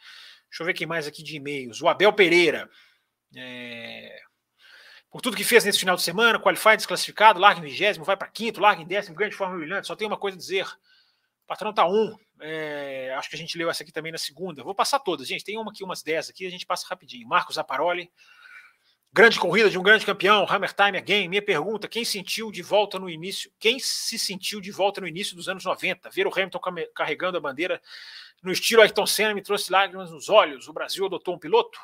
Deixa 0.50 0.64
eu 0.64 0.66
ver 0.66 0.74
quem 0.74 0.88
mais 0.88 1.08
aqui 1.08 1.24
de 1.24 1.36
e-mails. 1.36 1.82
O 1.82 1.88
Abel 1.88 2.12
Pereira. 2.14 2.70
É, 3.36 4.22
por 5.12 5.22
tudo 5.22 5.36
que 5.36 5.44
fez 5.44 5.64
nesse 5.64 5.80
final 5.80 5.96
de 5.96 6.04
semana, 6.04 6.40
qualify 6.40 6.76
desclassificado, 6.76 7.40
larga 7.40 7.60
em 7.60 7.64
vigésimo, 7.64 8.06
vai 8.06 8.16
para 8.16 8.28
quinto, 8.28 8.62
larga 8.62 8.82
em 8.82 8.86
décimo, 8.86 9.16
grande 9.16 9.36
forma 9.36 9.58
brilhante. 9.58 9.88
Só 9.88 9.96
tem 9.96 10.08
uma 10.08 10.18
coisa 10.18 10.38
a 10.38 10.40
dizer. 10.40 10.66
O 10.66 11.48
patrão 11.48 11.74
tá 11.74 11.88
um. 11.88 12.16
É, 12.40 13.14
acho 13.18 13.28
que 13.30 13.36
a 13.36 13.40
gente 13.40 13.58
leu 13.58 13.70
essa 13.70 13.82
aqui 13.82 13.92
também 13.92 14.12
na 14.12 14.20
segunda. 14.20 14.64
Vou 14.64 14.76
passar 14.76 15.00
todas, 15.00 15.28
gente. 15.28 15.44
Tem 15.44 15.58
uma 15.58 15.72
aqui, 15.72 15.84
umas 15.84 16.04
dez 16.04 16.30
aqui, 16.30 16.46
a 16.46 16.50
gente 16.50 16.66
passa 16.66 16.86
rapidinho. 16.88 17.28
Marcos 17.28 17.58
Aparoli. 17.58 18.12
Grande 19.12 19.40
corrida 19.40 19.72
de 19.72 19.80
um 19.80 19.82
grande 19.82 20.06
campeão, 20.06 20.46
Hammer 20.48 20.72
Time 20.72 20.96
Again. 20.96 21.28
Minha 21.28 21.42
pergunta: 21.42 21.88
quem 21.88 22.06
sentiu 22.06 22.52
de 22.52 22.62
volta 22.62 23.00
no 23.00 23.10
início? 23.10 23.52
Quem 23.58 23.80
se 23.80 24.20
sentiu 24.20 24.62
de 24.62 24.70
volta 24.70 25.02
no 25.02 25.08
início 25.08 25.36
dos 25.36 25.50
anos 25.50 25.66
90? 25.66 26.12
Ver 26.12 26.28
o 26.28 26.32
Hamilton 26.32 26.60
carregando 26.94 27.36
a 27.36 27.42
bandeira 27.42 27.82
no 28.44 28.52
estilo 28.52 28.82
Ayrton 28.82 29.06
Senna 29.06 29.34
me 29.34 29.42
trouxe 29.42 29.72
lágrimas 29.72 30.12
nos 30.12 30.30
olhos. 30.30 30.68
O 30.68 30.74
Brasil 30.74 31.06
adotou 31.06 31.36
um 31.36 31.40
piloto? 31.40 31.80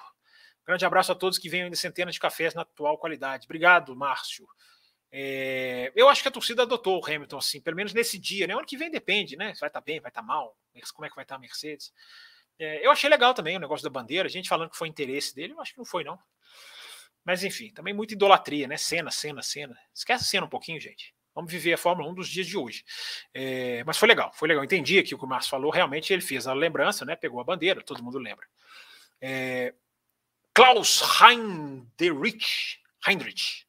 Grande 0.65 0.85
abraço 0.85 1.11
a 1.11 1.15
todos 1.15 1.37
que 1.37 1.49
venham 1.49 1.69
de 1.69 1.77
centenas 1.77 2.15
de 2.15 2.19
cafés 2.19 2.53
na 2.53 2.63
atual 2.63 2.97
qualidade. 2.97 3.45
Obrigado, 3.45 3.95
Márcio. 3.95 4.47
É, 5.11 5.93
eu 5.95 6.09
acho 6.09 6.21
que 6.21 6.27
a 6.27 6.31
torcida 6.31 6.63
adotou 6.63 6.99
o 6.99 7.05
Hamilton, 7.05 7.37
assim, 7.37 7.61
pelo 7.61 7.77
menos 7.77 7.93
nesse 7.93 8.19
dia, 8.19 8.47
né? 8.47 8.53
Ano 8.53 8.65
que 8.65 8.75
vem 8.75 8.91
depende, 8.91 9.37
né? 9.37 9.45
Vai 9.45 9.53
estar 9.53 9.69
tá 9.69 9.81
bem, 9.81 10.01
vai 10.01 10.09
estar 10.09 10.21
tá 10.21 10.27
mal, 10.27 10.57
como 10.93 11.05
é 11.05 11.09
que 11.09 11.15
vai 11.15 11.23
estar 11.23 11.35
tá 11.35 11.37
a 11.37 11.39
Mercedes. 11.39 11.93
É, 12.59 12.85
eu 12.85 12.91
achei 12.91 13.09
legal 13.09 13.33
também 13.33 13.55
o 13.55 13.59
negócio 13.59 13.83
da 13.83 13.89
bandeira, 13.89 14.27
a 14.27 14.31
gente 14.31 14.49
falando 14.49 14.71
que 14.71 14.77
foi 14.77 14.89
interesse 14.89 15.33
dele, 15.33 15.53
eu 15.53 15.61
acho 15.61 15.71
que 15.71 15.77
não 15.77 15.85
foi, 15.85 16.03
não. 16.03 16.19
Mas 17.23 17.45
enfim, 17.45 17.71
também 17.71 17.93
muita 17.93 18.13
idolatria, 18.13 18.67
né? 18.67 18.75
Cena, 18.75 19.09
cena, 19.09 19.41
cena. 19.41 19.77
Esquece 19.93 20.23
a 20.23 20.27
cena 20.27 20.45
um 20.45 20.49
pouquinho, 20.49 20.81
gente. 20.81 21.14
Vamos 21.35 21.51
viver 21.51 21.73
a 21.73 21.77
Fórmula 21.77 22.09
1 22.09 22.13
dos 22.13 22.29
dias 22.29 22.47
de 22.47 22.57
hoje. 22.57 22.85
É, 23.33 23.83
mas 23.83 23.97
foi 23.97 24.07
legal, 24.07 24.31
foi 24.33 24.47
legal. 24.47 24.63
Entendi 24.63 24.97
aqui 24.97 25.13
o 25.13 25.17
que 25.17 25.25
o 25.25 25.27
Márcio 25.27 25.51
falou. 25.51 25.69
Realmente 25.69 26.13
ele 26.13 26.21
fez 26.21 26.47
a 26.47 26.53
lembrança, 26.53 27.03
né? 27.03 27.15
Pegou 27.15 27.41
a 27.41 27.43
bandeira, 27.43 27.81
todo 27.81 28.01
mundo 28.01 28.17
lembra. 28.17 28.47
É, 29.21 29.73
Klaus 30.53 31.03
Heinrich. 31.21 32.79
Heinrich. 33.05 33.65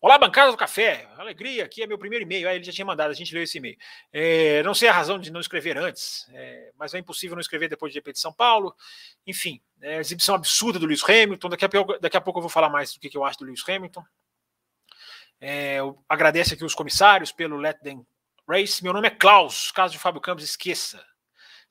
Olá, 0.00 0.16
bancada 0.16 0.50
do 0.50 0.56
café. 0.56 1.06
Alegria, 1.18 1.64
aqui 1.64 1.82
é 1.82 1.86
meu 1.86 1.98
primeiro 1.98 2.24
e-mail. 2.24 2.48
Ah, 2.48 2.54
ele 2.54 2.64
já 2.64 2.72
tinha 2.72 2.86
mandado, 2.86 3.10
a 3.10 3.14
gente 3.14 3.34
leu 3.34 3.42
esse 3.42 3.58
e-mail. 3.58 3.76
É, 4.12 4.62
não 4.62 4.72
sei 4.72 4.88
a 4.88 4.92
razão 4.92 5.18
de 5.18 5.30
não 5.30 5.40
escrever 5.40 5.76
antes, 5.76 6.26
é, 6.32 6.70
mas 6.78 6.94
é 6.94 6.98
impossível 6.98 7.34
não 7.34 7.40
escrever 7.40 7.68
depois 7.68 7.92
do 7.92 7.94
GP 7.94 8.12
de 8.12 8.18
São 8.18 8.32
Paulo. 8.32 8.74
Enfim, 9.26 9.60
é, 9.82 9.98
exibição 9.98 10.34
absurda 10.36 10.78
do 10.78 10.86
Lewis 10.86 11.02
Hamilton. 11.02 11.48
Daqui 11.50 11.64
a, 11.66 11.68
daqui 12.00 12.16
a 12.16 12.20
pouco 12.20 12.38
eu 12.38 12.42
vou 12.42 12.48
falar 12.48 12.70
mais 12.70 12.94
do 12.94 13.00
que, 13.00 13.10
que 13.10 13.16
eu 13.16 13.24
acho 13.24 13.40
do 13.40 13.44
Lewis 13.44 13.62
Hamilton. 13.68 14.02
É, 15.40 15.78
agradece 16.08 16.54
aqui 16.54 16.64
os 16.64 16.74
comissários 16.74 17.32
pelo 17.32 17.56
Let 17.56 17.78
Them 17.78 18.04
Race. 18.48 18.82
Meu 18.82 18.92
nome 18.92 19.08
é 19.08 19.10
Klaus, 19.10 19.70
caso 19.70 19.92
de 19.92 19.98
Fábio 19.98 20.20
Campos, 20.20 20.44
esqueça. 20.44 20.98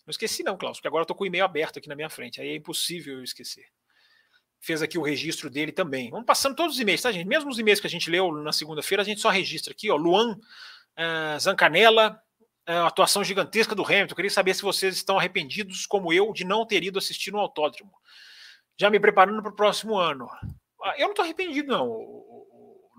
Não 0.05 0.12
esqueci, 0.12 0.43
não, 0.43 0.58
Klaus, 0.58 0.77
porque 0.77 0.88
agora 0.88 1.01
eu 1.01 1.03
estou 1.03 1.15
com 1.15 1.23
o 1.23 1.27
e-mail 1.27 1.45
aberto 1.45 1.77
aqui 1.77 1.88
na 1.88 1.95
minha 1.95 2.10
frente. 2.10 2.41
Aí 2.41 2.49
é 2.49 2.55
impossível 2.55 3.17
eu 3.17 3.23
esquecer 3.23 3.65
fez 4.60 4.82
aqui 4.82 4.97
o 4.97 5.01
registro 5.01 5.49
dele 5.49 5.71
também. 5.71 6.10
Vamos 6.10 6.25
passando 6.25 6.55
todos 6.55 6.75
os 6.75 6.82
e-mails, 6.82 7.01
tá, 7.01 7.12
gente? 7.12 7.27
Mesmo 7.27 7.49
os 7.49 7.60
e-mails 7.60 7.79
que 7.79 7.88
a 7.88 7.89
gente 7.89 8.10
leu 8.10 8.32
na 8.32 8.51
segunda-feira, 8.51 9.01
a 9.01 9.05
gente 9.05 9.21
só 9.21 9.29
registra 9.29 9.71
aqui, 9.71 9.89
ó. 9.89 9.95
Luan 9.95 10.34
uh, 10.34 11.39
Zancanella, 11.39 12.21
uh, 12.67 12.86
atuação 12.86 13.23
gigantesca 13.23 13.73
do 13.73 13.86
Hamilton. 13.86 14.15
Queria 14.15 14.32
saber 14.32 14.53
se 14.53 14.62
vocês 14.62 14.95
estão 14.95 15.17
arrependidos, 15.17 15.86
como 15.86 16.12
eu, 16.12 16.34
de 16.34 16.43
não 16.43 16.65
ter 16.65 16.84
ido 16.84 16.99
assistir 16.99 17.32
no 17.32 17.39
autódromo. 17.39 17.91
Já 18.77 18.89
me 18.89 18.99
preparando 18.99 19.41
para 19.41 19.51
o 19.51 19.55
próximo 19.55 19.97
ano. 19.97 20.29
Ah, 20.84 20.95
eu 20.97 21.05
não 21.05 21.12
estou 21.12 21.23
arrependido, 21.23 21.69
não. 21.69 21.88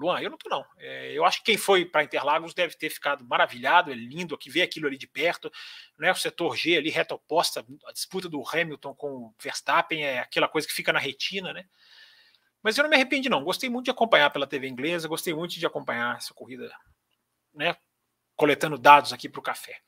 Luan, 0.00 0.18
eu 0.20 0.30
não 0.30 0.38
tô, 0.38 0.48
não. 0.48 0.64
É, 0.78 1.12
eu 1.12 1.26
acho 1.26 1.38
que 1.38 1.44
quem 1.44 1.58
foi 1.58 1.84
para 1.84 2.02
Interlagos 2.02 2.54
deve 2.54 2.74
ter 2.74 2.88
ficado 2.88 3.22
maravilhado, 3.26 3.92
é 3.92 3.94
lindo 3.94 4.34
aqui, 4.34 4.48
ver 4.48 4.62
aquilo 4.62 4.86
ali 4.86 4.96
de 4.96 5.06
perto. 5.06 5.52
Né? 5.98 6.10
O 6.10 6.14
setor 6.14 6.56
G 6.56 6.78
ali, 6.78 6.88
reta 6.88 7.14
oposta, 7.14 7.64
a 7.86 7.92
disputa 7.92 8.26
do 8.26 8.42
Hamilton 8.42 8.94
com 8.94 9.08
o 9.08 9.34
Verstappen 9.38 10.02
é 10.02 10.20
aquela 10.20 10.48
coisa 10.48 10.66
que 10.66 10.72
fica 10.72 10.90
na 10.90 10.98
retina, 10.98 11.52
né? 11.52 11.66
Mas 12.62 12.78
eu 12.78 12.82
não 12.82 12.88
me 12.88 12.96
arrependi, 12.96 13.28
não. 13.28 13.44
Gostei 13.44 13.68
muito 13.68 13.84
de 13.84 13.90
acompanhar 13.90 14.30
pela 14.30 14.46
TV 14.46 14.68
inglesa, 14.68 15.06
gostei 15.06 15.34
muito 15.34 15.58
de 15.58 15.66
acompanhar 15.66 16.16
essa 16.16 16.32
corrida, 16.32 16.70
né? 17.54 17.76
Coletando 18.36 18.78
dados 18.78 19.12
aqui 19.12 19.28
para 19.28 19.40
o 19.40 19.42
café. 19.42 19.80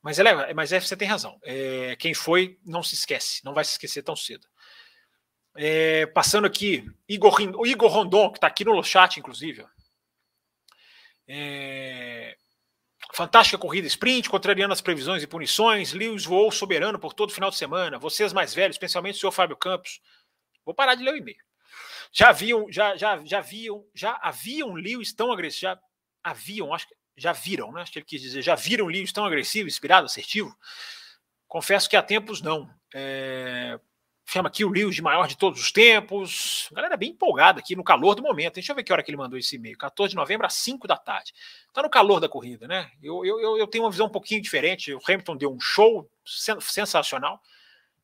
Mas, 0.00 0.20
é, 0.20 0.54
mas 0.54 0.72
é, 0.72 0.78
você 0.78 0.96
tem 0.96 1.08
razão. 1.08 1.36
É, 1.42 1.96
quem 1.96 2.14
foi, 2.14 2.60
não 2.64 2.80
se 2.80 2.94
esquece, 2.94 3.44
não 3.44 3.52
vai 3.52 3.64
se 3.64 3.72
esquecer 3.72 4.04
tão 4.04 4.14
cedo. 4.14 4.46
É, 5.56 6.06
passando 6.06 6.46
aqui, 6.46 6.88
Igor, 7.08 7.34
o 7.56 7.66
Igor 7.66 7.90
Rondon, 7.90 8.30
que 8.30 8.38
está 8.38 8.46
aqui 8.46 8.64
no 8.64 8.82
chat, 8.82 9.18
inclusive. 9.18 9.64
É, 11.28 12.36
fantástica 13.12 13.58
corrida 13.58 13.86
sprint, 13.86 14.28
contrariando 14.28 14.72
as 14.72 14.80
previsões 14.80 15.22
e 15.22 15.26
punições. 15.26 15.92
Lewis 15.92 16.24
voou 16.24 16.50
soberano 16.52 16.98
por 16.98 17.14
todo 17.14 17.30
o 17.30 17.32
final 17.32 17.50
de 17.50 17.56
semana. 17.56 17.98
Vocês 17.98 18.32
mais 18.32 18.54
velhos, 18.54 18.74
especialmente 18.74 19.16
o 19.16 19.18
senhor 19.20 19.32
Fábio 19.32 19.56
Campos. 19.56 20.00
Vou 20.64 20.74
parar 20.74 20.94
de 20.94 21.02
ler 21.02 21.14
o 21.14 21.16
e-mail. 21.16 21.38
Já 22.12 22.32
viam, 22.32 22.70
já, 22.70 22.96
já, 22.96 23.22
já 23.24 23.40
viam, 23.40 23.84
já 23.94 24.18
haviam 24.22 24.74
Lewis 24.74 25.12
tão 25.12 25.32
agressivo, 25.32 25.62
já 25.62 25.80
haviam, 26.22 26.72
acho 26.72 26.88
que 26.88 26.94
já 27.16 27.32
viram, 27.32 27.72
né? 27.72 27.82
Acho 27.82 27.92
que 27.92 27.98
ele 27.98 28.06
quis 28.06 28.20
dizer, 28.20 28.42
já 28.42 28.54
viram 28.54 28.86
Lewis 28.86 29.12
tão 29.12 29.24
agressivo, 29.24 29.68
inspirado, 29.68 30.06
assertivo? 30.06 30.54
Confesso 31.48 31.88
que 31.88 31.96
há 31.96 32.02
tempos 32.02 32.42
não. 32.42 32.68
É, 32.94 33.78
chama 34.26 34.48
aqui 34.48 34.64
o 34.64 34.90
de 34.90 35.00
maior 35.00 35.28
de 35.28 35.36
todos 35.36 35.60
os 35.60 35.70
tempos. 35.70 36.68
A 36.72 36.74
galera 36.74 36.96
bem 36.96 37.10
empolgada 37.10 37.60
aqui 37.60 37.76
no 37.76 37.84
calor 37.84 38.16
do 38.16 38.22
momento. 38.22 38.54
Deixa 38.54 38.72
eu 38.72 38.76
ver 38.76 38.82
que 38.82 38.92
hora 38.92 39.02
que 39.02 39.10
ele 39.10 39.16
mandou 39.16 39.38
esse 39.38 39.54
e-mail. 39.54 39.78
14 39.78 40.10
de 40.10 40.16
novembro 40.16 40.44
às 40.44 40.54
5 40.54 40.86
da 40.88 40.96
tarde. 40.96 41.32
Está 41.68 41.80
no 41.80 41.88
calor 41.88 42.18
da 42.18 42.28
corrida, 42.28 42.66
né? 42.66 42.90
Eu, 43.00 43.24
eu, 43.24 43.56
eu 43.56 43.66
tenho 43.68 43.84
uma 43.84 43.90
visão 43.90 44.06
um 44.06 44.10
pouquinho 44.10 44.42
diferente. 44.42 44.92
O 44.92 45.00
Hamilton 45.06 45.36
deu 45.36 45.52
um 45.52 45.60
show 45.60 46.10
sensacional, 46.24 47.40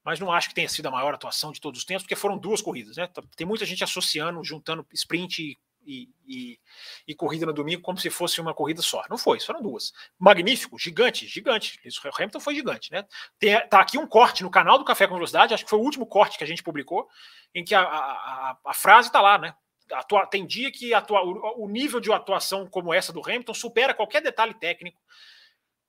mas 0.04 0.20
não 0.20 0.30
acho 0.30 0.48
que 0.48 0.54
tenha 0.54 0.68
sido 0.68 0.86
a 0.86 0.92
maior 0.92 1.12
atuação 1.12 1.50
de 1.50 1.60
todos 1.60 1.80
os 1.80 1.84
tempos, 1.84 2.04
porque 2.04 2.14
foram 2.14 2.38
duas 2.38 2.62
corridas, 2.62 2.96
né? 2.96 3.08
Tem 3.36 3.46
muita 3.46 3.66
gente 3.66 3.82
associando, 3.82 4.42
juntando 4.44 4.86
sprint 4.92 5.42
e 5.42 5.58
e, 5.84 6.08
e, 6.26 6.58
e, 7.06 7.14
corrida 7.14 7.46
no 7.46 7.52
domingo 7.52 7.82
como 7.82 7.98
se 7.98 8.10
fosse 8.10 8.40
uma 8.40 8.54
corrida 8.54 8.82
só. 8.82 9.04
Não 9.10 9.18
foi, 9.18 9.40
foram 9.40 9.62
duas. 9.62 9.92
Magnífico, 10.18 10.78
gigante, 10.78 11.26
gigante. 11.26 11.78
O 12.04 12.08
Hamilton 12.16 12.40
foi 12.40 12.54
gigante, 12.54 12.92
né? 12.92 13.06
Tem, 13.38 13.68
tá 13.68 13.80
aqui 13.80 13.98
um 13.98 14.06
corte 14.06 14.42
no 14.42 14.50
canal 14.50 14.78
do 14.78 14.84
Café 14.84 15.06
com 15.06 15.14
Velocidade, 15.14 15.54
acho 15.54 15.64
que 15.64 15.70
foi 15.70 15.78
o 15.78 15.82
último 15.82 16.06
corte 16.06 16.38
que 16.38 16.44
a 16.44 16.46
gente 16.46 16.62
publicou, 16.62 17.08
em 17.54 17.64
que 17.64 17.74
a, 17.74 17.82
a, 17.82 18.58
a 18.64 18.74
frase 18.74 19.08
está 19.08 19.20
lá, 19.20 19.38
né? 19.38 19.54
Atua, 19.92 20.26
tem 20.26 20.46
dia 20.46 20.70
que 20.70 20.94
atua, 20.94 21.22
o, 21.22 21.64
o, 21.64 21.68
nível 21.68 22.00
de 22.00 22.10
atuação 22.10 22.66
como 22.66 22.94
essa 22.94 23.12
do 23.12 23.20
Hamilton 23.20 23.52
supera 23.52 23.92
qualquer 23.92 24.22
detalhe 24.22 24.54
técnico, 24.54 25.00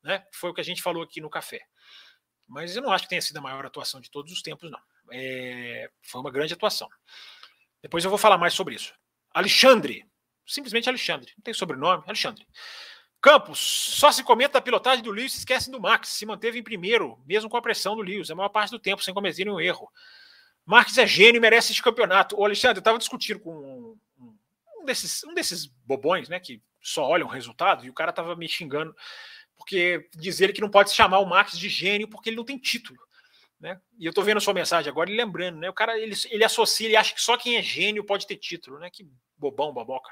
né? 0.01 0.25
Foi 0.34 0.49
o 0.49 0.53
que 0.53 0.62
a 0.62 0.65
gente 0.65 0.82
falou 0.82 1.03
aqui 1.03 1.21
no 1.21 1.29
café. 1.29 1.62
Mas 2.47 2.75
eu 2.75 2.82
não 2.82 2.91
acho 2.91 3.06
que 3.06 3.10
tenha 3.10 3.21
sido 3.21 3.38
a 3.38 3.41
maior 3.41 3.65
atuação 3.65 4.01
de 4.01 4.12
todos 4.12 4.32
os 4.32 4.41
tempos, 4.41 4.69
não. 4.69 4.79
É, 5.12 5.89
foi 6.01 6.19
uma 6.19 6.32
grande 6.32 6.53
atuação. 6.53 6.89
Depois 7.82 8.03
eu 8.03 8.10
vou 8.10 8.17
falar 8.17 8.38
mais 8.38 8.53
sobre 8.53 8.75
isso. 8.75 8.93
Alexandre. 9.34 10.06
Simplesmente 10.46 10.89
Alexandre. 10.89 11.32
Não 11.36 11.43
tem 11.43 11.54
sobrenome. 11.54 12.04
Alexandre. 12.06 12.46
Campos, 13.22 13.60
só 13.60 14.12
se 14.12 14.22
comenta 14.22 14.58
a 14.58 14.62
pilotagem 14.62 15.02
do 15.02 15.10
Lewis, 15.10 15.34
esquecem 15.38 15.72
do 15.72 15.80
Max, 15.80 16.10
se 16.10 16.26
manteve 16.26 16.60
em 16.60 16.63
primeiro, 16.63 17.17
mesmo 17.26 17.50
com 17.50 17.56
a 17.56 17.62
pressão 17.62 17.96
do 17.96 18.02
Lewis, 18.02 18.30
a 18.30 18.36
maior 18.36 18.50
parte 18.50 18.72
do 18.72 18.80
tempo, 18.80 19.02
sem 19.02 19.13
cometer 19.13 19.46
nenhum 19.46 19.62
erro. 19.62 19.89
Marques 20.65 20.98
é 20.98 21.08
gênio 21.08 21.38
e 21.38 21.39
merece 21.39 21.72
este 21.72 21.82
campeonato. 21.82 22.38
O 22.38 22.43
Alexandre, 22.43 22.80
eu 22.80 22.82
estava 22.82 22.98
discutindo 22.98 23.39
com 23.39 23.98
um, 24.19 24.86
desses, 24.86 25.24
um 25.24 25.34
desses 25.34 25.65
bobões, 25.86 26.28
né, 26.28 26.38
que 26.38 26.62
só 26.82 27.08
olham 27.08 27.26
o 27.26 27.32
resultado, 27.32 27.86
e 27.86 27.89
o 27.89 27.93
cara 27.93 28.10
estava 28.10 28.36
me 28.36 28.46
xingando, 28.46 28.93
porque 29.56 30.10
diz 30.15 30.41
ele 30.41 30.52
que 30.52 30.60
não 30.60 30.69
pode 30.69 30.89
se 30.89 30.96
chamar 30.98 31.19
o 31.19 31.26
Max 31.26 31.58
de 31.58 31.69
gênio 31.69 32.10
porque 32.10 32.30
ele 32.30 32.36
não 32.36 32.43
tem 32.43 32.58
título. 32.58 33.00
Né? 33.63 33.80
E 33.97 34.06
eu 34.06 34.10
estou 34.10 34.26
vendo 34.26 34.39
a 34.39 34.41
sua 34.41 34.54
mensagem 34.54 34.91
agora 34.91 35.10
e 35.10 35.15
lembrando, 35.15 35.58
né? 35.58 35.69
O 35.69 35.73
cara 35.73 35.97
ele, 35.97 36.13
ele 36.30 36.43
associa, 36.43 36.86
ele 36.86 36.97
acha 36.97 37.13
que 37.15 37.21
só 37.21 37.38
quem 37.38 37.56
é 37.56 37.62
gênio 37.62 38.04
pode 38.04 38.28
ter 38.28 38.36
título, 38.36 38.78
né? 38.78 38.89
Que 38.89 39.08
bobão, 39.38 39.71
boboca. 39.71 40.12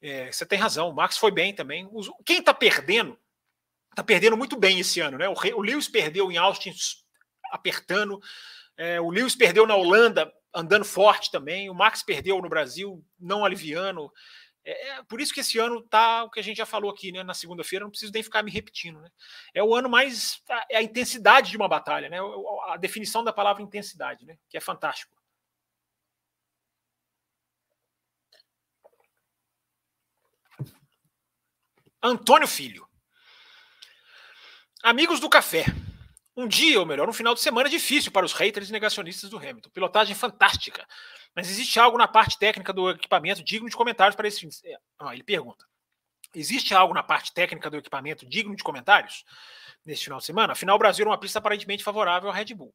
É, 0.00 0.32
você 0.32 0.46
tem 0.46 0.58
razão, 0.58 0.88
o 0.88 0.94
Max 0.94 1.18
foi 1.18 1.30
bem 1.30 1.52
também. 1.52 1.86
Os, 1.92 2.10
quem 2.24 2.38
está 2.38 2.54
perdendo, 2.54 3.18
está 3.90 4.02
perdendo 4.02 4.38
muito 4.38 4.56
bem 4.56 4.80
esse 4.80 5.00
ano, 5.00 5.18
né? 5.18 5.28
O, 5.28 5.34
o 5.34 5.60
Lewis 5.60 5.86
perdeu 5.86 6.32
em 6.32 6.38
Austin 6.38 6.72
apertando, 7.52 8.18
é, 8.74 8.98
o 8.98 9.10
Lewis 9.10 9.36
perdeu 9.36 9.66
na 9.66 9.76
Holanda 9.76 10.32
andando 10.54 10.86
forte 10.86 11.30
também, 11.30 11.68
o 11.68 11.74
Max 11.74 12.02
perdeu 12.02 12.40
no 12.40 12.48
Brasil 12.48 13.04
não 13.20 13.44
aliviando. 13.44 14.10
É, 14.68 14.88
é, 14.88 15.02
por 15.04 15.18
isso 15.18 15.32
que 15.32 15.40
esse 15.40 15.58
ano 15.58 15.80
tá 15.80 16.24
o 16.24 16.30
que 16.30 16.38
a 16.38 16.42
gente 16.42 16.58
já 16.58 16.66
falou 16.66 16.90
aqui, 16.90 17.10
né? 17.10 17.22
Na 17.22 17.32
segunda-feira, 17.32 17.84
não 17.84 17.90
preciso 17.90 18.12
nem 18.12 18.22
ficar 18.22 18.42
me 18.42 18.50
repetindo, 18.50 19.00
né? 19.00 19.08
É 19.54 19.62
o 19.62 19.74
ano 19.74 19.88
mais. 19.88 20.42
É 20.70 20.76
a 20.76 20.82
intensidade 20.82 21.50
de 21.50 21.56
uma 21.56 21.66
batalha, 21.66 22.10
né? 22.10 22.18
A 22.66 22.76
definição 22.76 23.24
da 23.24 23.32
palavra 23.32 23.62
intensidade, 23.62 24.26
né? 24.26 24.36
Que 24.46 24.58
é 24.58 24.60
fantástico. 24.60 25.16
Antônio 32.02 32.46
Filho. 32.46 32.86
Amigos 34.82 35.18
do 35.18 35.30
café. 35.30 35.64
Um 36.38 36.46
dia, 36.46 36.78
ou 36.78 36.86
melhor, 36.86 37.08
um 37.08 37.12
final 37.12 37.34
de 37.34 37.40
semana 37.40 37.68
difícil 37.68 38.12
para 38.12 38.24
os 38.24 38.32
haters 38.32 38.68
e 38.68 38.72
negacionistas 38.72 39.28
do 39.28 39.38
Hamilton. 39.38 39.70
Pilotagem 39.70 40.14
fantástica. 40.14 40.86
Mas 41.34 41.50
existe 41.50 41.80
algo 41.80 41.98
na 41.98 42.06
parte 42.06 42.38
técnica 42.38 42.72
do 42.72 42.90
equipamento 42.90 43.42
digno 43.42 43.68
de 43.68 43.74
comentários 43.74 44.14
para 44.14 44.28
esse. 44.28 44.48
Ah, 45.00 45.12
ele 45.12 45.24
pergunta: 45.24 45.66
existe 46.32 46.72
algo 46.72 46.94
na 46.94 47.02
parte 47.02 47.34
técnica 47.34 47.68
do 47.68 47.78
equipamento 47.78 48.24
digno 48.24 48.54
de 48.54 48.62
comentários 48.62 49.24
nesse 49.84 50.04
final 50.04 50.20
de 50.20 50.26
semana? 50.26 50.52
Afinal, 50.52 50.76
o 50.76 50.78
Brasil 50.78 51.04
é 51.06 51.08
uma 51.08 51.18
pista 51.18 51.40
aparentemente 51.40 51.82
favorável 51.82 52.30
à 52.30 52.32
Red 52.32 52.54
Bull. 52.54 52.72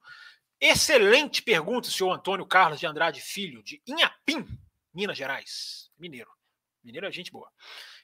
Excelente 0.60 1.42
pergunta, 1.42 1.90
senhor 1.90 2.12
Antônio 2.12 2.46
Carlos 2.46 2.82
de 2.82 2.86
Andrade 2.86 3.22
Filho, 3.22 3.64
de 3.64 3.82
Inhapim, 3.88 4.46
Minas 4.94 5.18
Gerais. 5.18 5.90
Mineiro. 5.98 6.32
Mineiro 6.84 7.08
é 7.08 7.12
gente 7.14 7.32
boa. 7.32 7.50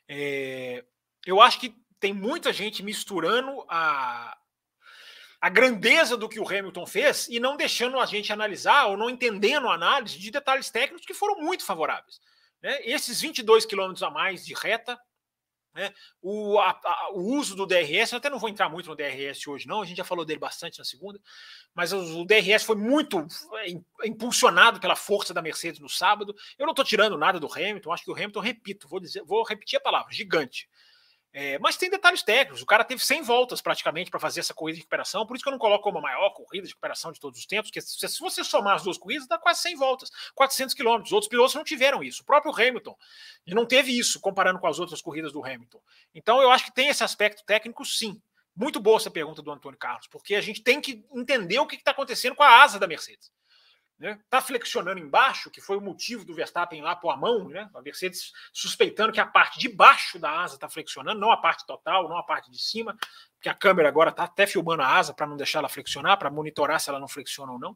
É, 0.08 0.86
eu 1.26 1.42
acho 1.42 1.60
que 1.60 1.76
tem 2.00 2.14
muita 2.14 2.54
gente 2.54 2.82
misturando 2.82 3.66
a, 3.68 4.39
a 5.42 5.50
grandeza 5.50 6.18
do 6.18 6.28
que 6.28 6.40
o 6.40 6.48
Hamilton 6.48 6.86
fez 6.86 7.28
e 7.30 7.40
não 7.40 7.56
deixando 7.56 8.00
a 8.00 8.06
gente 8.06 8.32
analisar 8.34 8.88
ou 8.88 8.98
não 8.98 9.10
entendendo 9.10 9.68
a 9.68 9.74
análise 9.74 10.20
de 10.20 10.32
detalhes 10.32 10.70
técnicos 10.70 11.06
que 11.06 11.14
foram 11.14 11.42
muito 11.42 11.64
favoráveis. 11.64 12.20
Né? 12.62 12.80
Esses 12.84 13.22
22 13.22 13.66
quilômetros 13.66 14.04
a 14.04 14.10
mais 14.10 14.46
de 14.46 14.54
reta, 14.54 15.00
né? 15.74 15.94
o, 16.22 16.60
a, 16.60 16.72
a, 16.72 17.12
o 17.14 17.22
uso 17.38 17.56
do 17.56 17.66
DRS, 17.66 18.12
eu 18.12 18.18
até 18.18 18.30
não 18.30 18.40
vou 18.40 18.50
entrar 18.50 18.68
muito 18.68 18.90
no 18.90 18.96
DRS 18.96 19.48
hoje, 19.48 19.68
não, 19.68 19.82
a 19.82 19.86
gente 19.86 19.98
já 19.98 20.04
falou 20.04 20.26
dele 20.26 20.40
bastante 20.40 20.78
na 20.78 20.84
segunda, 20.84 21.22
mas 21.74 21.94
o, 21.94 22.22
o 22.22 22.26
DRS 22.26 22.64
foi 22.66 22.76
muito 22.76 23.26
é, 23.60 24.08
impulsionado 24.08 24.80
pela 24.80 24.96
força 24.96 25.34
da 25.34 25.42
Mercedes 25.42 25.80
no 25.80 25.88
sábado. 25.88 26.36
Eu 26.58 26.66
não 26.66 26.74
estou 26.74 26.84
tirando 26.84 27.18
nada 27.18 27.40
do 27.40 27.52
Hamilton, 27.52 27.94
acho 27.94 28.04
que 28.04 28.12
o 28.12 28.16
Hamilton, 28.16 28.42
repito, 28.42 28.90
vou, 28.90 29.00
dizer, 29.00 29.24
vou 29.24 29.44
repetir 29.44 29.78
a 29.78 29.82
palavra, 29.82 30.12
gigante. 30.12 30.68
É, 31.32 31.60
mas 31.60 31.78
tem 31.78 31.90
detalhes 31.90 32.24
técnicos. 32.24 32.62
O 32.62 32.66
cara 32.66 32.84
teve 32.84 33.06
100 33.06 33.22
voltas 33.22 33.62
praticamente 33.62 34.10
para 34.10 34.20
fazer 34.20 34.40
essa 34.40 34.54
corrida 34.54 34.76
de 34.76 34.82
recuperação. 34.82 35.26
Por 35.28 35.36
isso 35.36 35.44
que 35.44 35.50
eu 35.50 35.52
não 35.52 35.60
coloco 35.60 35.84
como 35.84 36.00
a 36.00 36.02
maior 36.02 36.32
corrida 36.32 36.66
de 36.66 36.74
recuperação 36.74 37.12
de 37.12 37.20
todos 37.20 37.40
os 37.40 37.46
tempos. 37.46 37.70
Porque 37.70 37.82
se, 37.82 38.20
você 38.20 38.44
somar 38.44 38.76
as 38.76 38.84
duas 38.84 38.98
corridas, 38.98 39.28
dá 39.28 39.38
quase 39.38 39.62
100 39.62 39.76
voltas, 39.76 40.10
400 40.34 40.74
quilômetros. 40.74 41.12
Outros 41.12 41.30
pilotos 41.30 41.54
não 41.54 41.64
tiveram 41.64 42.04
isso. 42.04 42.24
O 42.24 42.26
próprio 42.26 42.52
Hamilton 42.52 42.96
não 43.48 43.66
teve 43.66 43.98
isso 43.98 44.20
comparando 44.20 44.60
com 44.60 44.68
as 44.68 44.80
outras 44.80 45.02
corridas 45.02 45.32
do 45.32 45.46
Hamilton. 45.46 45.80
Então 46.16 46.42
eu 46.42 46.50
acho 46.50 46.66
que 46.66 46.74
tem 46.74 46.88
esse 46.88 47.04
aspecto 47.04 47.44
técnico, 47.46 47.86
sim. 47.86 48.20
Muito 48.56 48.80
boa 48.80 48.98
essa 48.98 49.12
pergunta 49.12 49.42
do 49.42 49.52
Antônio 49.52 49.80
Carlos, 49.80 50.08
porque 50.08 50.36
a 50.36 50.42
gente 50.42 50.62
tem 50.62 50.82
que 50.82 51.06
entender 51.16 51.60
o 51.60 51.68
que 51.68 51.76
está 51.76 51.92
acontecendo 51.92 52.36
com 52.36 52.44
a 52.44 52.62
asa 52.62 52.78
da 52.78 52.88
Mercedes. 52.88 53.32
Né? 54.00 54.18
Tá 54.30 54.40
flexionando 54.40 55.00
embaixo, 55.00 55.52
que 55.52 55.60
foi 55.60 55.76
o 55.76 55.82
motivo 55.82 56.24
do 56.24 56.34
Verstappen 56.34 56.82
lá 56.82 56.96
pôr 56.96 57.10
a 57.10 57.18
mão, 57.18 57.50
né? 57.50 57.70
a 57.74 57.82
Mercedes 57.82 58.32
suspeitando 58.54 59.12
que 59.12 59.20
a 59.20 59.26
parte 59.26 59.60
de 59.60 59.68
baixo 59.68 60.18
da 60.18 60.40
asa 60.40 60.56
está 60.56 60.70
flexionando, 60.70 61.20
não 61.20 61.32
a 61.32 61.38
parte 61.38 61.66
total, 61.66 62.08
não 62.08 62.18
a 62.18 62.24
parte 62.24 62.50
de 62.50 62.62
cima, 62.62 62.98
porque 63.36 63.50
a 63.50 63.54
câmera 63.54 63.90
agora 63.90 64.10
está 64.10 64.24
até 64.24 64.48
filmando 64.48 64.84
a 64.84 64.88
asa 64.88 65.14
para 65.14 65.28
não 65.28 65.36
deixar 65.36 65.60
ela 65.60 65.68
flexionar, 65.68 66.18
para 66.18 66.32
monitorar 66.32 66.80
se 66.80 66.90
ela 66.90 67.00
não 67.00 67.10
flexiona 67.10 67.52
ou 67.52 67.60
não. 67.60 67.76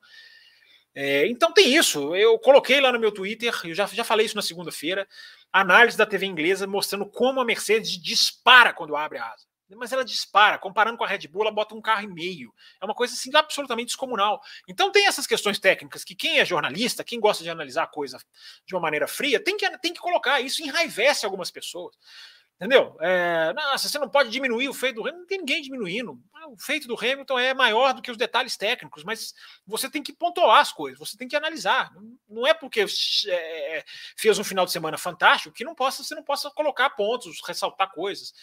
É, 0.95 1.27
então 1.27 1.51
tem 1.51 1.75
isso. 1.75 2.15
Eu 2.15 2.39
coloquei 2.39 2.79
lá 2.79 2.91
no 2.91 2.99
meu 2.99 3.11
Twitter, 3.11 3.53
eu 3.65 3.75
já, 3.75 3.85
já 3.87 4.05
falei 4.05 4.25
isso 4.25 4.37
na 4.37 4.41
segunda-feira, 4.41 5.05
análise 5.51 5.97
da 5.97 6.05
TV 6.05 6.25
inglesa 6.25 6.65
mostrando 6.65 7.05
como 7.05 7.41
a 7.41 7.45
Mercedes 7.45 8.01
dispara 8.01 8.71
quando 8.71 8.95
abre 8.95 9.17
a 9.17 9.25
asa 9.25 9.52
mas 9.69 9.91
ela 9.91 10.03
dispara. 10.03 10.57
Comparando 10.57 10.97
com 10.97 11.03
a 11.03 11.07
Red 11.07 11.27
Bull, 11.27 11.43
ela 11.43 11.51
bota 11.51 11.75
um 11.75 11.81
carro 11.81 12.03
e 12.03 12.07
meio. 12.07 12.53
É 12.81 12.85
uma 12.85 12.93
coisa 12.93 13.13
assim 13.13 13.29
absolutamente 13.35 13.87
descomunal. 13.87 14.41
Então 14.67 14.91
tem 14.91 15.07
essas 15.07 15.27
questões 15.27 15.59
técnicas 15.59 16.03
que 16.03 16.15
quem 16.15 16.39
é 16.39 16.45
jornalista, 16.45 17.03
quem 17.03 17.19
gosta 17.19 17.43
de 17.43 17.49
analisar 17.49 17.83
a 17.83 17.87
coisa 17.87 18.17
de 18.65 18.75
uma 18.75 18.81
maneira 18.81 19.07
fria, 19.07 19.43
tem 19.43 19.57
que, 19.57 19.69
tem 19.79 19.93
que 19.93 19.99
colocar. 19.99 20.41
Isso 20.41 20.63
enraivece 20.63 21.25
algumas 21.25 21.51
pessoas. 21.51 21.95
Entendeu? 22.63 22.95
É, 23.01 23.51
nossa, 23.53 23.89
você 23.89 23.99
não 23.99 24.07
pode 24.07 24.29
diminuir 24.29 24.69
o 24.69 24.73
feito 24.73 24.95
do 24.95 25.01
Hamilton, 25.01 25.19
não 25.19 25.27
tem 25.27 25.39
ninguém 25.39 25.61
diminuindo. 25.61 26.17
O 26.47 26.57
feito 26.57 26.87
do 26.87 26.97
Hamilton 26.97 27.37
é 27.39 27.53
maior 27.53 27.93
do 27.93 28.01
que 28.01 28.11
os 28.11 28.15
detalhes 28.15 28.55
técnicos, 28.55 29.03
mas 29.03 29.33
você 29.65 29.89
tem 29.89 30.03
que 30.03 30.13
pontuar 30.13 30.61
as 30.61 30.71
coisas, 30.71 30.99
você 30.99 31.17
tem 31.17 31.27
que 31.27 31.35
analisar. 31.35 31.91
Não 32.29 32.47
é 32.47 32.53
porque 32.53 32.85
é, 33.27 33.83
fez 34.15 34.39
um 34.39 34.43
final 34.43 34.65
de 34.65 34.71
semana 34.71 34.97
fantástico 34.97 35.53
que 35.53 35.65
não 35.65 35.75
possa, 35.75 36.03
você 36.03 36.15
não 36.15 36.23
possa 36.23 36.49
colocar 36.51 36.91
pontos, 36.91 37.41
ressaltar 37.45 37.91
coisas. 37.91 38.33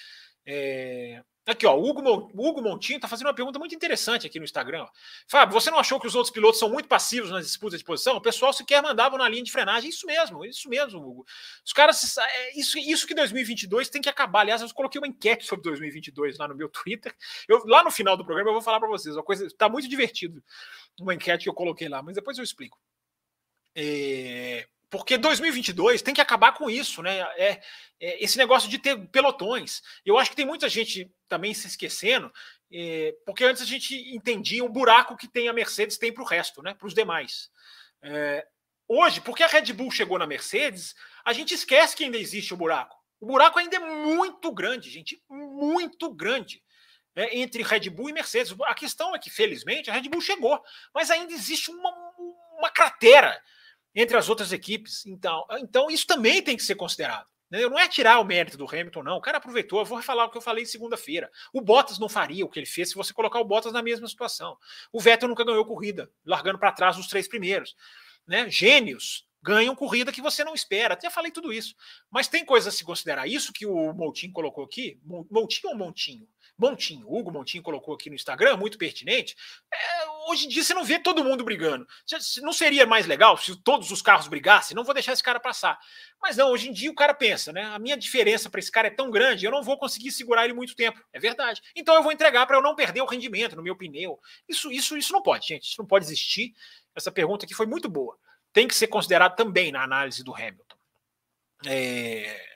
É... 0.46 1.22
Aqui, 1.46 1.66
ó, 1.66 1.74
o 1.74 1.84
Hugo, 1.84 2.30
Hugo 2.32 2.62
Montinho 2.62 2.98
está 2.98 3.08
fazendo 3.08 3.26
uma 3.26 3.34
pergunta 3.34 3.58
muito 3.58 3.74
interessante 3.74 4.26
aqui 4.26 4.38
no 4.38 4.44
Instagram. 4.44 4.86
Fábio, 5.26 5.52
você 5.52 5.68
não 5.70 5.78
achou 5.80 5.98
que 5.98 6.06
os 6.06 6.14
outros 6.14 6.32
pilotos 6.32 6.60
são 6.60 6.68
muito 6.68 6.88
passivos 6.88 7.30
nas 7.30 7.44
disputas 7.44 7.80
de 7.80 7.84
posição? 7.84 8.16
O 8.16 8.20
pessoal 8.20 8.52
sequer 8.52 8.80
mandava 8.80 9.18
na 9.18 9.28
linha 9.28 9.42
de 9.42 9.50
frenagem. 9.50 9.90
Isso 9.90 10.06
mesmo, 10.06 10.44
isso 10.44 10.68
mesmo, 10.68 11.00
Hugo. 11.00 11.26
Os 11.64 11.72
caras, 11.72 12.16
é, 12.18 12.58
isso, 12.58 12.78
isso 12.78 13.06
que 13.06 13.14
2022 13.14 13.88
tem 13.88 14.00
que 14.00 14.08
acabar. 14.08 14.40
Aliás, 14.40 14.62
eu 14.62 14.72
coloquei 14.72 15.00
uma 15.00 15.08
enquete 15.08 15.44
sobre 15.44 15.64
2022 15.64 16.38
lá 16.38 16.46
no 16.46 16.54
meu 16.54 16.68
Twitter. 16.68 17.12
Eu, 17.48 17.64
lá 17.66 17.82
no 17.82 17.90
final 17.90 18.16
do 18.16 18.24
programa 18.24 18.50
eu 18.50 18.54
vou 18.54 18.62
falar 18.62 18.78
para 18.78 18.88
vocês. 18.88 19.16
Uma 19.16 19.24
coisa 19.24 19.46
está 19.46 19.68
muito 19.68 19.88
divertido. 19.88 20.44
Uma 21.00 21.14
enquete 21.14 21.44
que 21.44 21.48
eu 21.48 21.54
coloquei 21.54 21.88
lá, 21.88 22.00
mas 22.00 22.14
depois 22.14 22.38
eu 22.38 22.44
explico. 22.44 22.78
É, 23.74 24.68
porque 24.90 25.16
2022 25.16 26.02
tem 26.02 26.12
que 26.12 26.20
acabar 26.20 26.52
com 26.52 26.68
isso, 26.68 27.00
né? 27.00 27.20
É, 27.36 27.60
é, 28.00 28.24
esse 28.24 28.36
negócio 28.36 28.68
de 28.68 28.76
ter 28.76 28.98
pelotões. 29.08 29.80
Eu 30.04 30.18
acho 30.18 30.30
que 30.30 30.36
tem 30.36 30.44
muita 30.44 30.68
gente 30.68 31.08
também 31.28 31.54
se 31.54 31.68
esquecendo, 31.68 32.30
é, 32.72 33.14
porque 33.24 33.44
antes 33.44 33.62
a 33.62 33.66
gente 33.66 33.94
entendia 34.14 34.64
o 34.64 34.68
buraco 34.68 35.16
que 35.16 35.28
tem 35.28 35.48
a 35.48 35.52
Mercedes 35.52 35.96
tem 35.96 36.12
para 36.12 36.24
o 36.24 36.26
resto, 36.26 36.60
né? 36.60 36.74
Para 36.74 36.88
os 36.88 36.94
demais. 36.94 37.50
É, 38.02 38.44
hoje, 38.88 39.20
porque 39.20 39.44
a 39.44 39.46
Red 39.46 39.72
Bull 39.72 39.92
chegou 39.92 40.18
na 40.18 40.26
Mercedes, 40.26 40.96
a 41.24 41.32
gente 41.32 41.54
esquece 41.54 41.94
que 41.94 42.02
ainda 42.02 42.18
existe 42.18 42.52
o 42.52 42.56
buraco. 42.56 42.96
O 43.20 43.26
buraco 43.26 43.60
ainda 43.60 43.76
é 43.76 43.78
muito 43.78 44.50
grande, 44.50 44.90
gente, 44.90 45.22
muito 45.28 46.12
grande. 46.12 46.62
É, 47.14 47.38
entre 47.38 47.62
Red 47.62 47.90
Bull 47.90 48.10
e 48.10 48.12
Mercedes. 48.12 48.54
A 48.64 48.74
questão 48.74 49.14
é 49.14 49.18
que, 49.18 49.30
felizmente, 49.30 49.90
a 49.90 49.92
Red 49.92 50.08
Bull 50.08 50.20
chegou, 50.20 50.60
mas 50.94 51.10
ainda 51.10 51.32
existe 51.32 51.70
uma, 51.70 51.90
uma 52.56 52.70
cratera 52.70 53.40
entre 53.94 54.16
as 54.16 54.28
outras 54.28 54.52
equipes. 54.52 55.04
Então, 55.06 55.44
então 55.60 55.90
isso 55.90 56.06
também 56.06 56.42
tem 56.42 56.56
que 56.56 56.62
ser 56.62 56.74
considerado. 56.74 57.26
Né? 57.50 57.60
Não 57.68 57.78
é 57.78 57.88
tirar 57.88 58.20
o 58.20 58.24
mérito 58.24 58.56
do 58.56 58.64
Hamilton, 58.64 59.02
não. 59.02 59.16
O 59.16 59.20
cara 59.20 59.38
aproveitou. 59.38 59.80
Eu 59.80 59.84
vou 59.84 60.00
falar 60.00 60.26
o 60.26 60.30
que 60.30 60.38
eu 60.38 60.42
falei 60.42 60.64
segunda-feira. 60.64 61.30
O 61.52 61.60
Bottas 61.60 61.98
não 61.98 62.08
faria 62.08 62.44
o 62.44 62.48
que 62.48 62.58
ele 62.58 62.66
fez 62.66 62.90
se 62.90 62.94
você 62.94 63.12
colocar 63.12 63.40
o 63.40 63.44
Bottas 63.44 63.72
na 63.72 63.82
mesma 63.82 64.06
situação. 64.06 64.56
O 64.92 65.00
Vettel 65.00 65.28
nunca 65.28 65.44
ganhou 65.44 65.64
corrida, 65.64 66.10
largando 66.24 66.58
para 66.58 66.72
trás 66.72 66.96
os 66.96 67.08
três 67.08 67.26
primeiros. 67.26 67.76
Né? 68.26 68.48
Gênios 68.48 69.26
ganham 69.42 69.74
corrida 69.74 70.12
que 70.12 70.20
você 70.20 70.44
não 70.44 70.54
espera. 70.54 70.94
Até 70.94 71.10
falei 71.10 71.32
tudo 71.32 71.52
isso. 71.52 71.74
Mas 72.10 72.28
tem 72.28 72.44
coisa 72.44 72.68
a 72.68 72.72
se 72.72 72.84
considerar. 72.84 73.26
Isso 73.26 73.52
que 73.52 73.66
o 73.66 73.92
Moutinho 73.92 74.32
colocou 74.32 74.64
aqui, 74.64 75.00
Moutinho 75.04 75.72
ou 75.72 75.76
Montinho? 75.76 76.28
Montinho, 76.58 77.10
Hugo 77.10 77.32
Montinho 77.32 77.62
colocou 77.62 77.94
aqui 77.94 78.10
no 78.10 78.14
Instagram, 78.14 78.58
muito 78.58 78.76
pertinente. 78.76 79.34
É, 79.72 80.09
hoje 80.28 80.46
em 80.46 80.48
dia 80.48 80.62
você 80.62 80.74
não 80.74 80.84
vê 80.84 80.98
todo 80.98 81.24
mundo 81.24 81.44
brigando. 81.44 81.86
Não 82.42 82.52
seria 82.52 82.86
mais 82.86 83.06
legal 83.06 83.36
se 83.36 83.56
todos 83.62 83.90
os 83.90 84.02
carros 84.02 84.28
brigassem? 84.28 84.74
Não 84.74 84.84
vou 84.84 84.94
deixar 84.94 85.12
esse 85.12 85.22
cara 85.22 85.40
passar. 85.40 85.78
Mas 86.20 86.36
não, 86.36 86.50
hoje 86.50 86.68
em 86.68 86.72
dia 86.72 86.90
o 86.90 86.94
cara 86.94 87.14
pensa, 87.14 87.52
né? 87.52 87.64
A 87.64 87.78
minha 87.78 87.96
diferença 87.96 88.50
para 88.50 88.60
esse 88.60 88.70
cara 88.70 88.88
é 88.88 88.90
tão 88.90 89.10
grande, 89.10 89.44
eu 89.44 89.50
não 89.50 89.62
vou 89.62 89.78
conseguir 89.78 90.10
segurar 90.10 90.44
ele 90.44 90.54
muito 90.54 90.74
tempo. 90.74 91.02
É 91.12 91.18
verdade. 91.18 91.60
Então 91.74 91.94
eu 91.94 92.02
vou 92.02 92.12
entregar 92.12 92.46
para 92.46 92.56
eu 92.56 92.62
não 92.62 92.74
perder 92.74 93.00
o 93.00 93.06
rendimento 93.06 93.56
no 93.56 93.62
meu 93.62 93.76
pneu. 93.76 94.18
Isso, 94.48 94.70
isso, 94.70 94.96
isso 94.96 95.12
não 95.12 95.22
pode, 95.22 95.46
gente. 95.46 95.64
Isso 95.64 95.76
não 95.78 95.86
pode 95.86 96.04
existir. 96.04 96.52
Essa 96.94 97.10
pergunta 97.10 97.44
aqui 97.44 97.54
foi 97.54 97.66
muito 97.66 97.88
boa. 97.88 98.18
Tem 98.52 98.66
que 98.66 98.74
ser 98.74 98.88
considerado 98.88 99.36
também 99.36 99.70
na 99.70 99.82
análise 99.82 100.24
do 100.24 100.34
Hamilton. 100.34 100.76
É... 101.66 102.49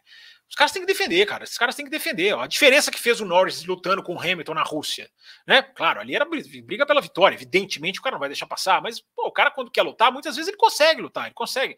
Os 0.55 0.57
caras 0.57 0.71
têm 0.71 0.83
que 0.83 0.87
defender, 0.87 1.27
cara. 1.27 1.43
Esses 1.43 1.59
caras 1.59 1.75
têm 1.75 1.85
que 1.85 1.91
defender. 1.91 2.33
Ó. 2.33 2.41
A 2.41 2.47
diferença 2.47 2.89
que 2.89 3.01
fez 3.01 3.21
o 3.21 3.25
Norris 3.25 3.65
lutando 3.65 4.05
com 4.05 4.15
o 4.15 4.21
Hamilton 4.21 4.55
na 4.55 4.63
Rússia, 4.63 5.11
né? 5.45 5.63
Claro, 5.63 5.99
ali 5.99 6.15
era 6.15 6.25
briga 6.25 6.87
pela 6.87 7.01
vitória. 7.01 7.35
Evidentemente, 7.35 7.99
o 7.99 8.03
cara 8.03 8.15
não 8.15 8.21
vai 8.21 8.29
deixar 8.29 8.47
passar, 8.47 8.81
mas 8.81 9.01
pô, 9.01 9.27
o 9.27 9.33
cara, 9.33 9.51
quando 9.51 9.69
quer 9.69 9.83
lutar, 9.83 10.13
muitas 10.13 10.37
vezes 10.37 10.47
ele 10.47 10.57
consegue 10.57 11.03
lutar, 11.03 11.25
ele 11.25 11.35
consegue. 11.35 11.77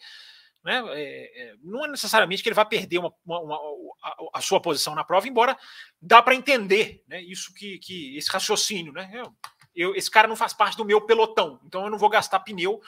Né? 0.62 0.84
É, 0.90 1.42
é, 1.42 1.54
não 1.62 1.86
é 1.86 1.88
necessariamente 1.88 2.42
que 2.42 2.50
ele 2.50 2.54
vai 2.54 2.66
perder 2.66 2.98
uma, 2.98 3.14
uma, 3.24 3.40
uma, 3.40 3.56
a, 4.02 4.16
a, 4.34 4.40
sua 4.42 4.60
posição 4.60 4.94
na 4.94 5.04
prova, 5.04 5.26
embora 5.26 5.56
dá 5.98 6.20
para 6.20 6.34
entender 6.34 7.02
né? 7.08 7.22
isso 7.22 7.54
que, 7.54 7.78
que 7.78 8.14
esse 8.18 8.30
raciocínio, 8.30 8.92
né? 8.92 9.10
Eu, 9.14 9.34
eu, 9.74 9.94
esse 9.94 10.10
cara 10.10 10.28
não 10.28 10.36
faz 10.36 10.52
parte 10.52 10.76
do 10.76 10.84
meu 10.84 11.00
pelotão, 11.00 11.58
então 11.64 11.84
eu 11.84 11.90
não 11.90 11.96
vou 11.96 12.10
gastar 12.10 12.40
pneu 12.40 12.78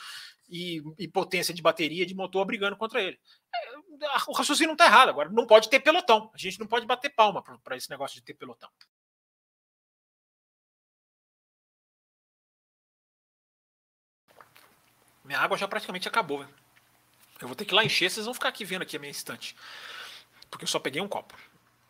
e, 0.49 0.83
e 0.99 1.07
potência 1.09 1.53
de 1.53 1.63
bateria 1.63 2.07
de 2.07 2.15
motor 2.15 2.45
brigando 2.45 2.77
contra 2.77 3.03
ele. 3.03 3.19
É, 3.55 3.77
o 4.27 4.33
raciocínio 4.33 4.69
não 4.69 4.75
está 4.75 4.87
errado. 4.87 5.09
Agora, 5.11 5.29
não 5.29 5.47
pode 5.47 5.69
ter 5.69 5.81
pelotão. 5.81 6.31
A 6.33 6.39
gente 6.39 6.59
não 6.59 6.67
pode 6.67 6.87
bater 6.87 7.11
palma 7.11 7.43
para 7.63 7.77
esse 7.77 7.91
negócio 7.91 8.17
de 8.17 8.23
ter 8.23 8.35
pelotão. 8.35 8.71
Minha 15.25 15.41
água 15.41 15.59
já 15.59 15.69
praticamente 15.69 16.09
acabou. 16.09 16.47
Eu 17.41 17.47
vou 17.47 17.55
ter 17.55 17.65
que 17.65 17.75
ir 17.75 17.77
lá 17.77 17.85
encher, 17.85 18.11
vocês 18.11 18.25
vão 18.25 18.35
ficar 18.35 18.49
aqui 18.49 18.65
vendo 18.65 18.83
aqui 18.83 18.97
a 18.97 18.99
minha 18.99 19.11
estante. 19.11 19.55
Porque 20.51 20.65
eu 20.65 20.69
só 20.69 20.79
peguei 20.79 21.03
um 21.03 21.09
copo. 21.09 21.35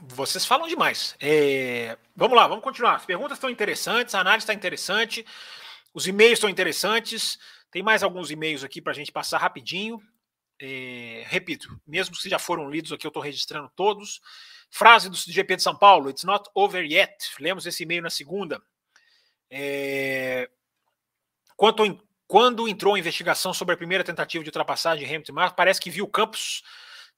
Vocês 0.01 0.45
falam 0.45 0.67
demais. 0.67 1.17
É... 1.21 1.97
Vamos 2.17 2.37
lá, 2.37 2.49
vamos 2.49 2.65
continuar. 2.65 2.97
As 2.97 3.07
perguntas 3.07 3.39
estão 3.39 3.49
interessantes, 3.49 4.15
a 4.15 4.21
análise 4.21 4.43
está 4.43 4.53
interessante, 4.53 5.25
os 5.95 6.07
e-mails 6.07 6.35
estão 6.35 6.51
interessantes. 6.51 7.39
Tem 7.71 7.83
mais 7.83 8.03
alguns 8.03 8.31
e-mails 8.31 8.65
aqui 8.65 8.81
para 8.81 8.93
a 8.93 8.95
gente 8.95 9.13
passar 9.13 9.39
rapidinho. 9.39 10.01
é, 10.61 11.25
repito, 11.29 11.81
mesmo 11.87 12.17
que 12.17 12.29
já 12.29 12.39
foram 12.39 12.69
lidos 12.71 12.93
aqui, 12.93 13.07
eu 13.07 13.11
estou 13.11 13.23
registrando 13.23 13.71
todos. 13.77 14.21
Frase 14.71 15.09
do 15.09 15.17
GP 15.17 15.57
de 15.57 15.63
São 15.63 15.77
Paulo: 15.77 16.11
It's 16.11 16.25
not 16.25 16.49
over 16.55 16.85
yet. 16.85 17.15
Lemos 17.41 17.67
esse 17.67 17.83
e-mail 17.83 18.03
na 18.03 18.11
segunda. 18.11 18.61
É, 19.51 20.51
quanto, 21.57 21.83
quando 22.27 22.69
entrou 22.69 22.95
a 22.95 22.99
investigação 22.99 23.55
sobre 23.55 23.75
a 23.75 23.79
primeira 23.79 24.05
tentativa 24.05 24.45
de 24.45 24.49
ultrapassagem 24.49 25.07
de 25.07 25.15
Hamilton, 25.15 25.35
parece 25.57 25.81
que 25.81 25.91
viu 25.91 26.07
Campos 26.07 26.63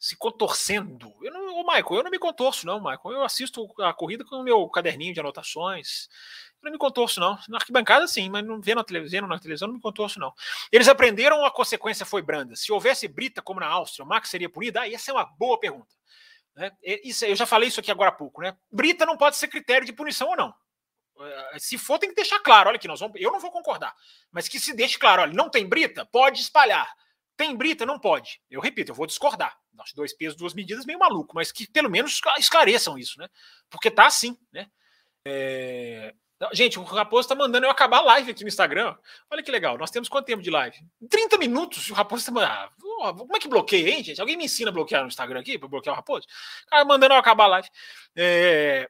se 0.01 0.16
contorcendo. 0.16 1.14
Eu 1.22 1.30
não, 1.30 1.59
ô 1.59 1.62
Michael, 1.62 1.96
eu 1.96 2.03
não 2.03 2.11
me 2.11 2.18
contorço, 2.18 2.66
não, 2.66 2.78
Michael. 2.80 3.01
Eu 3.05 3.22
assisto 3.22 3.68
a 3.80 3.92
corrida 3.92 4.24
com 4.24 4.36
o 4.36 4.42
meu 4.42 4.66
caderninho 4.70 5.12
de 5.12 5.20
anotações. 5.20 6.09
Eu 6.62 6.66
não 6.66 6.72
me 6.72 6.78
contorço, 6.78 7.20
não. 7.20 7.38
Na 7.46 7.59
arquibancada, 7.59 8.09
sim, 8.09 8.30
mas 8.30 8.42
não 8.42 8.62
vendo 8.62 8.78
na 8.78 8.84
televisão, 8.84 9.28
na 9.28 9.38
televisão, 9.38 9.68
não 9.68 9.74
me 9.74 9.80
contorço, 9.80 10.18
não. 10.18 10.32
Eles 10.72 10.88
aprenderam 10.88 11.44
a 11.44 11.51
consequência 11.51 12.07
foi 12.07 12.22
branda? 12.22 12.57
Se 12.57 12.72
houvesse 12.72 13.07
brita, 13.07 13.42
como 13.42 13.61
na 13.61 13.66
Áustria, 13.66 14.03
o 14.03 14.09
Max 14.09 14.30
seria 14.30 14.48
punido? 14.48 14.78
Ah, 14.78 14.88
essa 14.88 15.11
é 15.11 15.14
uma 15.14 15.24
boa 15.24 15.61
pergunta. 15.61 15.94
Né? 16.57 16.72
Isso, 17.05 17.26
eu 17.26 17.36
já 17.36 17.44
falei 17.44 17.68
isso 17.68 17.80
aqui 17.80 17.90
agora 17.90 18.09
há 18.09 18.14
pouco, 18.14 18.40
né? 18.40 18.57
Brita 18.72 19.05
não 19.05 19.18
pode 19.18 19.36
ser 19.36 19.48
critério 19.48 19.86
de 19.86 19.92
punição 19.92 20.30
ou 20.30 20.36
não. 20.36 20.55
Eh, 21.20 21.59
se 21.59 21.76
for, 21.76 21.98
tem 21.98 22.09
que 22.09 22.16
deixar 22.16 22.40
claro. 22.40 22.70
Olha 22.70 22.76
aqui, 22.76 22.88
nós 22.88 23.01
vamos, 23.01 23.20
eu 23.20 23.30
não 23.30 23.38
vou 23.38 23.53
concordar, 23.53 23.94
mas 24.32 24.48
que 24.48 24.59
se 24.59 24.74
deixe 24.74 24.98
claro: 24.98 25.22
olha, 25.22 25.32
não 25.34 25.51
tem 25.51 25.66
brita, 25.66 26.07
pode 26.07 26.40
espalhar. 26.40 26.90
Tem 27.41 27.57
brita? 27.57 27.86
Não 27.86 27.99
pode. 27.99 28.38
Eu 28.51 28.61
repito, 28.61 28.91
eu 28.91 28.95
vou 28.95 29.07
discordar. 29.07 29.57
Acho 29.78 29.97
dois 29.97 30.12
pesos, 30.12 30.36
duas 30.36 30.53
medidas, 30.53 30.84
meio 30.84 30.99
maluco, 30.99 31.34
mas 31.34 31.51
que 31.51 31.66
pelo 31.66 31.88
menos 31.88 32.20
esclareçam 32.38 32.99
isso, 32.99 33.18
né? 33.18 33.30
Porque 33.70 33.91
tá 33.91 34.05
assim, 34.05 34.36
né? 34.53 34.66
É... 35.24 36.14
Gente, 36.53 36.78
o 36.78 36.82
Raposo 36.82 37.26
tá 37.26 37.34
mandando 37.34 37.64
eu 37.64 37.70
acabar 37.70 38.01
a 38.01 38.03
live 38.03 38.32
aqui 38.32 38.43
no 38.43 38.49
Instagram. 38.49 38.95
Olha 39.30 39.43
que 39.43 39.51
legal. 39.51 39.78
Nós 39.78 39.91
temos 39.91 40.07
quanto 40.07 40.26
tempo 40.26 40.43
de 40.43 40.51
live? 40.51 40.76
30 41.09 41.38
minutos. 41.38 41.88
O 41.88 41.95
Raposo 41.95 42.26
tá 42.26 42.30
mandando. 42.30 42.53
Ah, 43.05 43.14
como 43.14 43.34
é 43.34 43.41
que 43.41 43.49
bloqueia, 43.49 43.88
hein, 43.88 44.05
gente? 44.05 44.20
Alguém 44.20 44.36
me 44.36 44.45
ensina 44.45 44.68
a 44.68 44.74
bloquear 44.74 45.01
no 45.01 45.09
Instagram 45.09 45.41
aqui, 45.41 45.59
para 45.59 45.66
bloquear 45.66 45.95
o 45.95 45.97
Raposo? 45.97 46.26
Cara, 46.68 46.84
mandando 46.84 47.14
eu 47.14 47.18
acabar 47.18 47.45
a 47.45 47.49
live. 47.49 47.68
É... 48.16 48.86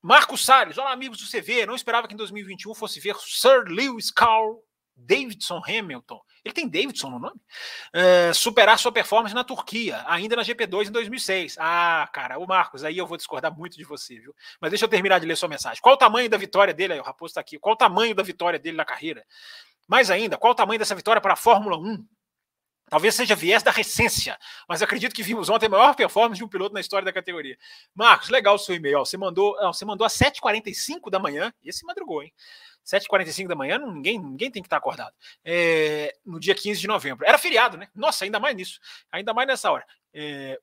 Marcos 0.00 0.44
Salles, 0.44 0.78
olá 0.78 0.92
amigos 0.92 1.18
do 1.18 1.28
CV. 1.28 1.66
Não 1.66 1.74
esperava 1.74 2.06
que 2.06 2.14
em 2.14 2.16
2021 2.16 2.76
fosse 2.76 3.00
ver 3.00 3.16
Sir 3.16 3.64
Lewis 3.66 4.12
Carl 4.12 4.62
Davidson 4.94 5.60
Hamilton 5.66 6.22
ele 6.44 6.54
tem 6.54 6.68
Davidson 6.68 7.10
no 7.10 7.18
nome? 7.18 7.40
Uh, 7.94 8.34
superar 8.34 8.78
sua 8.78 8.90
performance 8.90 9.34
na 9.34 9.44
Turquia, 9.44 10.02
ainda 10.06 10.34
na 10.34 10.42
GP2 10.42 10.88
em 10.88 10.92
2006. 10.92 11.56
Ah, 11.58 12.08
cara, 12.12 12.38
o 12.38 12.46
Marcos, 12.46 12.82
aí 12.82 12.98
eu 12.98 13.06
vou 13.06 13.16
discordar 13.16 13.56
muito 13.56 13.76
de 13.76 13.84
você, 13.84 14.18
viu? 14.18 14.34
Mas 14.60 14.70
deixa 14.70 14.84
eu 14.84 14.88
terminar 14.88 15.20
de 15.20 15.26
ler 15.26 15.36
sua 15.36 15.48
mensagem. 15.48 15.80
Qual 15.80 15.94
o 15.94 15.98
tamanho 15.98 16.28
da 16.28 16.36
vitória 16.36 16.74
dele? 16.74 16.94
Aí, 16.94 17.00
o 17.00 17.04
Raposo 17.04 17.30
está 17.30 17.40
aqui. 17.40 17.58
Qual 17.58 17.74
o 17.74 17.78
tamanho 17.78 18.14
da 18.14 18.22
vitória 18.22 18.58
dele 18.58 18.76
na 18.76 18.84
carreira? 18.84 19.24
Mais 19.86 20.10
ainda, 20.10 20.36
qual 20.36 20.52
o 20.52 20.56
tamanho 20.56 20.78
dessa 20.78 20.94
vitória 20.94 21.20
para 21.20 21.34
a 21.34 21.36
Fórmula 21.36 21.76
1? 21.76 22.04
Talvez 22.88 23.14
seja 23.14 23.34
viés 23.34 23.62
da 23.62 23.70
recência, 23.70 24.38
mas 24.68 24.82
acredito 24.82 25.14
que 25.14 25.22
vimos 25.22 25.48
ontem 25.48 25.64
a 25.64 25.68
maior 25.70 25.94
performance 25.94 26.36
de 26.38 26.44
um 26.44 26.48
piloto 26.48 26.74
na 26.74 26.80
história 26.80 27.04
da 27.04 27.12
categoria. 27.12 27.56
Marcos, 27.94 28.28
legal 28.28 28.56
o 28.56 28.58
seu 28.58 28.74
e-mail. 28.74 28.98
Você 28.98 29.16
mandou, 29.16 29.56
você 29.72 29.84
mandou 29.84 30.06
às 30.06 30.12
7h45 30.12 31.08
da 31.08 31.18
manhã, 31.18 31.54
esse 31.64 31.86
madrugou, 31.86 32.22
hein? 32.22 32.30
7h45 32.84 33.48
da 33.48 33.54
manhã, 33.54 33.78
ninguém, 33.78 34.18
ninguém 34.18 34.50
tem 34.50 34.62
que 34.62 34.66
estar 34.66 34.76
acordado. 34.76 35.14
É, 35.44 36.14
no 36.24 36.40
dia 36.40 36.54
15 36.54 36.80
de 36.80 36.86
novembro. 36.86 37.26
Era 37.26 37.38
feriado, 37.38 37.76
né? 37.76 37.88
Nossa, 37.94 38.24
ainda 38.24 38.40
mais 38.40 38.56
nisso. 38.56 38.80
Ainda 39.10 39.32
mais 39.32 39.46
nessa 39.46 39.70
hora. 39.70 39.86
É, 40.12 40.58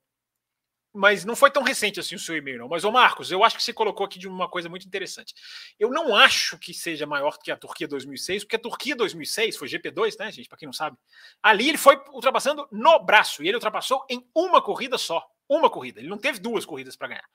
mas 0.94 1.24
não 1.26 1.36
foi 1.36 1.52
tão 1.52 1.64
recente 1.64 2.00
assim 2.00 2.16
o 2.16 2.20
seu 2.20 2.36
e-mail, 2.36 2.60
não. 2.60 2.68
Mas, 2.68 2.84
ô 2.84 2.92
Marcos, 2.92 3.32
eu 3.32 3.44
acho 3.44 3.56
que 3.56 3.64
você 3.64 3.74
colocou 3.74 4.06
aqui 4.06 4.18
de 4.18 4.28
uma 4.28 4.50
coisa 4.50 4.70
muito 4.70 4.86
interessante. 4.86 5.34
Eu 5.80 5.90
não 5.90 6.16
acho 6.16 6.58
que 6.58 6.74
seja 6.74 7.06
maior 7.06 7.38
que 7.38 7.52
a 7.52 7.58
Turquia 7.58 7.88
2006, 7.88 8.44
porque 8.44 8.56
a 8.56 8.60
Turquia 8.60 8.96
2006 8.96 9.58
foi 9.58 9.68
GP2, 9.68 10.18
né, 10.20 10.32
gente? 10.32 10.50
Para 10.50 10.58
quem 10.58 10.66
não 10.66 10.74
sabe. 10.74 10.98
Ali 11.42 11.70
ele 11.70 11.78
foi 11.78 11.96
ultrapassando 12.12 12.68
no 12.72 13.00
braço 13.00 13.44
e 13.44 13.48
ele 13.48 13.58
ultrapassou 13.58 14.06
em 14.10 14.28
uma 14.34 14.62
corrida 14.62 14.98
só 14.98 15.26
uma 15.50 15.70
corrida, 15.70 16.00
ele 16.00 16.08
não 16.08 16.18
teve 16.18 16.38
duas 16.38 16.64
corridas 16.64 16.96
para 16.96 17.08
ganhar. 17.08 17.30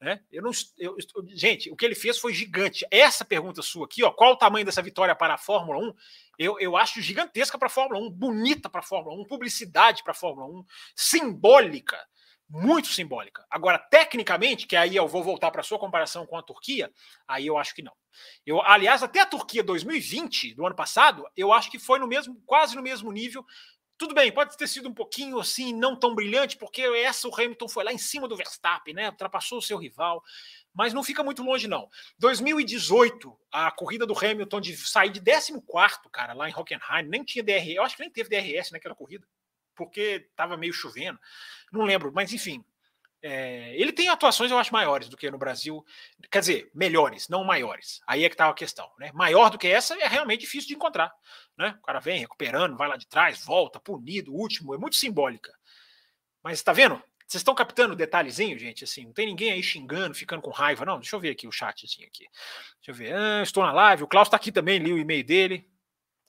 Né? 0.00 0.20
Eu 0.32 0.42
não, 0.42 0.50
eu, 0.76 0.96
gente, 1.28 1.70
o 1.70 1.76
que 1.76 1.84
ele 1.84 1.94
fez 1.94 2.18
foi 2.18 2.34
gigante. 2.34 2.84
Essa 2.90 3.24
pergunta 3.24 3.62
sua 3.62 3.84
aqui, 3.84 4.02
ó, 4.02 4.10
qual 4.10 4.32
o 4.32 4.36
tamanho 4.36 4.66
dessa 4.66 4.82
vitória 4.82 5.14
para 5.14 5.34
a 5.34 5.38
Fórmula 5.38 5.78
1? 5.78 5.94
Eu, 6.36 6.58
eu 6.58 6.76
acho 6.76 7.00
gigantesca 7.00 7.56
para 7.56 7.66
a 7.66 7.70
Fórmula 7.70 8.04
1, 8.04 8.10
bonita 8.10 8.68
para 8.68 8.80
a 8.80 8.82
Fórmula 8.82 9.16
1, 9.22 9.24
publicidade 9.24 10.02
para 10.02 10.10
a 10.10 10.16
Fórmula 10.16 10.48
1, 10.48 10.64
simbólica, 10.96 11.96
muito 12.50 12.88
simbólica. 12.88 13.46
Agora, 13.48 13.78
tecnicamente, 13.78 14.66
que 14.66 14.74
aí 14.74 14.96
eu 14.96 15.06
vou 15.06 15.22
voltar 15.22 15.50
para 15.52 15.60
a 15.60 15.64
sua 15.64 15.78
comparação 15.78 16.26
com 16.26 16.36
a 16.36 16.42
Turquia, 16.42 16.92
aí 17.26 17.46
eu 17.46 17.56
acho 17.56 17.74
que 17.74 17.82
não. 17.82 17.92
Eu, 18.44 18.60
aliás, 18.62 19.02
até 19.02 19.20
a 19.20 19.26
Turquia 19.26 19.62
2020, 19.62 20.54
do 20.54 20.66
ano 20.66 20.74
passado, 20.74 21.24
eu 21.36 21.52
acho 21.52 21.70
que 21.70 21.78
foi 21.78 22.00
no 22.00 22.08
mesmo, 22.08 22.42
quase 22.44 22.74
no 22.74 22.82
mesmo 22.82 23.12
nível 23.12 23.46
tudo 24.00 24.14
bem, 24.14 24.32
pode 24.32 24.56
ter 24.56 24.66
sido 24.66 24.88
um 24.88 24.94
pouquinho 24.94 25.38
assim, 25.38 25.74
não 25.74 25.94
tão 25.94 26.14
brilhante, 26.14 26.56
porque 26.56 26.80
essa 26.80 27.28
o 27.28 27.34
Hamilton 27.34 27.68
foi 27.68 27.84
lá 27.84 27.92
em 27.92 27.98
cima 27.98 28.26
do 28.26 28.34
Verstappen, 28.34 28.94
né? 28.94 29.10
Ultrapassou 29.10 29.58
o 29.58 29.62
seu 29.62 29.76
rival, 29.76 30.24
mas 30.72 30.94
não 30.94 31.04
fica 31.04 31.22
muito 31.22 31.42
longe, 31.42 31.68
não. 31.68 31.86
2018, 32.18 33.38
a 33.52 33.70
corrida 33.70 34.06
do 34.06 34.18
Hamilton 34.18 34.58
de 34.58 34.74
sair 34.74 35.10
de 35.10 35.20
14, 35.20 35.60
cara, 36.10 36.32
lá 36.32 36.48
em 36.48 36.54
Hockenheim, 36.54 37.08
nem 37.10 37.22
tinha 37.22 37.44
DRS, 37.44 37.74
eu 37.76 37.82
acho 37.82 37.94
que 37.94 38.02
nem 38.02 38.10
teve 38.10 38.30
DRS 38.30 38.70
naquela 38.70 38.94
corrida, 38.94 39.28
porque 39.74 40.26
estava 40.30 40.56
meio 40.56 40.72
chovendo, 40.72 41.18
não 41.72 41.84
lembro, 41.84 42.12
mas 42.14 42.32
enfim. 42.32 42.64
É, 43.22 43.74
ele 43.76 43.92
tem 43.92 44.08
atuações, 44.08 44.50
eu 44.50 44.58
acho, 44.58 44.72
maiores 44.72 45.08
do 45.08 45.16
que 45.16 45.30
no 45.30 45.36
Brasil. 45.36 45.84
Quer 46.30 46.40
dizer, 46.40 46.70
melhores, 46.74 47.28
não 47.28 47.44
maiores. 47.44 48.00
Aí 48.06 48.24
é 48.24 48.28
que 48.28 48.34
está 48.34 48.48
a 48.48 48.54
questão. 48.54 48.90
Né? 48.98 49.10
Maior 49.12 49.50
do 49.50 49.58
que 49.58 49.68
essa 49.68 49.94
é 49.98 50.06
realmente 50.06 50.40
difícil 50.40 50.68
de 50.68 50.74
encontrar. 50.74 51.12
Né? 51.56 51.76
O 51.78 51.82
cara 51.82 52.00
vem 52.00 52.18
recuperando, 52.18 52.78
vai 52.78 52.88
lá 52.88 52.96
de 52.96 53.06
trás, 53.06 53.44
volta, 53.44 53.78
punido, 53.78 54.32
último, 54.32 54.74
é 54.74 54.78
muito 54.78 54.96
simbólica. 54.96 55.52
Mas 56.42 56.58
está 56.58 56.72
vendo? 56.72 57.02
Vocês 57.30 57.42
estão 57.42 57.54
captando 57.54 57.92
o 57.92 57.96
detalhezinho, 57.96 58.58
gente? 58.58 58.82
Assim, 58.82 59.04
não 59.04 59.12
tem 59.12 59.26
ninguém 59.26 59.52
aí 59.52 59.62
xingando, 59.62 60.14
ficando 60.14 60.42
com 60.42 60.50
raiva, 60.50 60.84
não. 60.84 60.98
Deixa 60.98 61.14
eu 61.14 61.20
ver 61.20 61.30
aqui 61.30 61.46
o 61.46 61.52
chatzinho 61.52 62.08
aqui. 62.08 62.26
Deixa 62.78 62.90
eu 62.90 62.94
ver. 62.94 63.14
Ah, 63.14 63.42
estou 63.42 63.62
na 63.62 63.70
live. 63.70 64.02
O 64.02 64.08
Klaus 64.08 64.26
está 64.26 64.36
aqui 64.36 64.50
também, 64.50 64.78
li 64.78 64.92
o 64.92 64.98
e-mail 64.98 65.22
dele. 65.22 65.70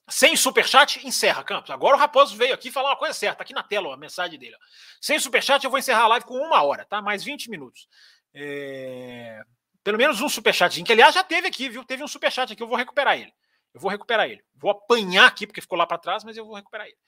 Sem 0.08 0.36
superchat, 0.36 1.06
encerra, 1.06 1.44
Campos. 1.44 1.70
Agora 1.70 1.96
o 1.96 1.98
Raposo 1.98 2.36
veio 2.36 2.54
aqui 2.54 2.70
falar 2.70 2.90
uma 2.90 2.96
coisa 2.96 3.14
certa, 3.14 3.38
tá 3.38 3.44
aqui 3.44 3.54
na 3.54 3.62
tela 3.62 3.88
ó, 3.88 3.92
a 3.92 3.96
mensagem 3.96 4.38
dele. 4.38 4.54
Ó. 4.54 4.64
Sem 5.00 5.18
superchat, 5.18 5.64
eu 5.64 5.70
vou 5.70 5.78
encerrar 5.78 6.04
a 6.04 6.08
live 6.08 6.26
com 6.26 6.34
uma 6.34 6.62
hora, 6.62 6.84
tá? 6.84 7.00
Mais 7.00 7.22
20 7.22 7.48
minutos. 7.50 7.88
É... 8.34 9.42
Pelo 9.84 9.98
menos 9.98 10.20
um 10.20 10.28
superchatzinho, 10.28 10.84
que 10.84 10.92
aliás 10.92 11.14
já 11.14 11.24
teve 11.24 11.48
aqui, 11.48 11.68
viu? 11.68 11.84
Teve 11.84 12.02
um 12.02 12.08
superchat 12.08 12.52
aqui, 12.52 12.62
eu 12.62 12.68
vou 12.68 12.76
recuperar 12.76 13.18
ele. 13.18 13.32
Eu 13.72 13.80
vou 13.80 13.90
recuperar 13.90 14.28
ele. 14.28 14.42
Vou 14.54 14.70
apanhar 14.70 15.26
aqui, 15.26 15.46
porque 15.46 15.60
ficou 15.60 15.78
lá 15.78 15.86
para 15.86 15.98
trás, 15.98 16.24
mas 16.24 16.36
eu 16.36 16.44
vou 16.44 16.54
recuperar 16.54 16.86
ele. 16.86 16.98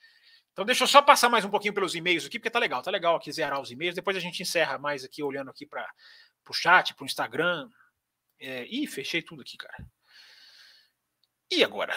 Então 0.52 0.64
deixa 0.64 0.84
eu 0.84 0.88
só 0.88 1.02
passar 1.02 1.28
mais 1.28 1.44
um 1.44 1.50
pouquinho 1.50 1.74
pelos 1.74 1.96
e-mails 1.96 2.24
aqui, 2.24 2.38
porque 2.38 2.50
tá 2.50 2.60
legal, 2.60 2.80
tá 2.80 2.90
legal 2.90 3.16
aqui 3.16 3.30
zerar 3.32 3.60
os 3.60 3.70
e-mails. 3.70 3.94
Depois 3.94 4.16
a 4.16 4.20
gente 4.20 4.40
encerra 4.40 4.78
mais 4.78 5.04
aqui, 5.04 5.22
olhando 5.22 5.50
aqui 5.50 5.66
para 5.66 5.84
o 6.48 6.52
chat, 6.52 6.94
para 6.94 7.02
o 7.02 7.06
Instagram. 7.06 7.68
É... 8.38 8.64
Ih, 8.66 8.86
fechei 8.86 9.20
tudo 9.20 9.42
aqui, 9.42 9.56
cara. 9.56 9.84
E 11.50 11.62
agora? 11.62 11.94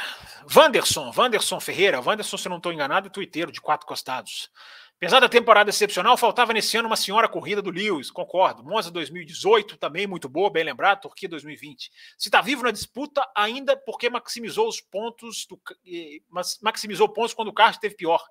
Wanderson, 0.56 1.12
Wanderson 1.16 1.60
Ferreira. 1.60 2.02
Wanderson, 2.02 2.38
se 2.38 2.50
não 2.50 2.58
estou 2.58 2.72
enganado, 2.72 3.08
é 3.08 3.10
twitteiro 3.10 3.52
de 3.52 3.62
quatro 3.62 3.88
costados. 3.88 4.50
Apesar 4.98 5.20
da 5.20 5.30
temporada 5.30 5.70
excepcional, 5.70 6.18
faltava 6.18 6.54
nesse 6.54 6.76
ano 6.76 6.88
uma 6.88 6.95
senhora 6.95 7.30
corrida 7.30 7.62
do 7.62 7.70
Lewis, 7.70 8.10
concordo. 8.10 8.64
Monza 8.64 8.89
2018, 8.89 9.78
também 9.78 10.08
muito 10.08 10.28
boa, 10.28 10.50
bem 10.50 10.64
lembrado. 10.64 11.02
Turquia 11.02 11.30
2020. 11.30 11.91
Se 12.18 12.30
está 12.30 12.41
vivo 12.41 12.64
na 12.64 12.72
disputa, 12.72 13.24
ainda 13.36 13.78
porque 13.78 14.10
maximizou 14.10 14.68
os 14.68 14.82
pontos, 14.82 15.45
do, 15.45 15.62
maximizou 16.60 17.08
pontos 17.08 17.36
quando 17.36 17.50
o 17.50 17.54
carro 17.54 17.72
esteve 17.72 17.95
pior. 17.95 18.24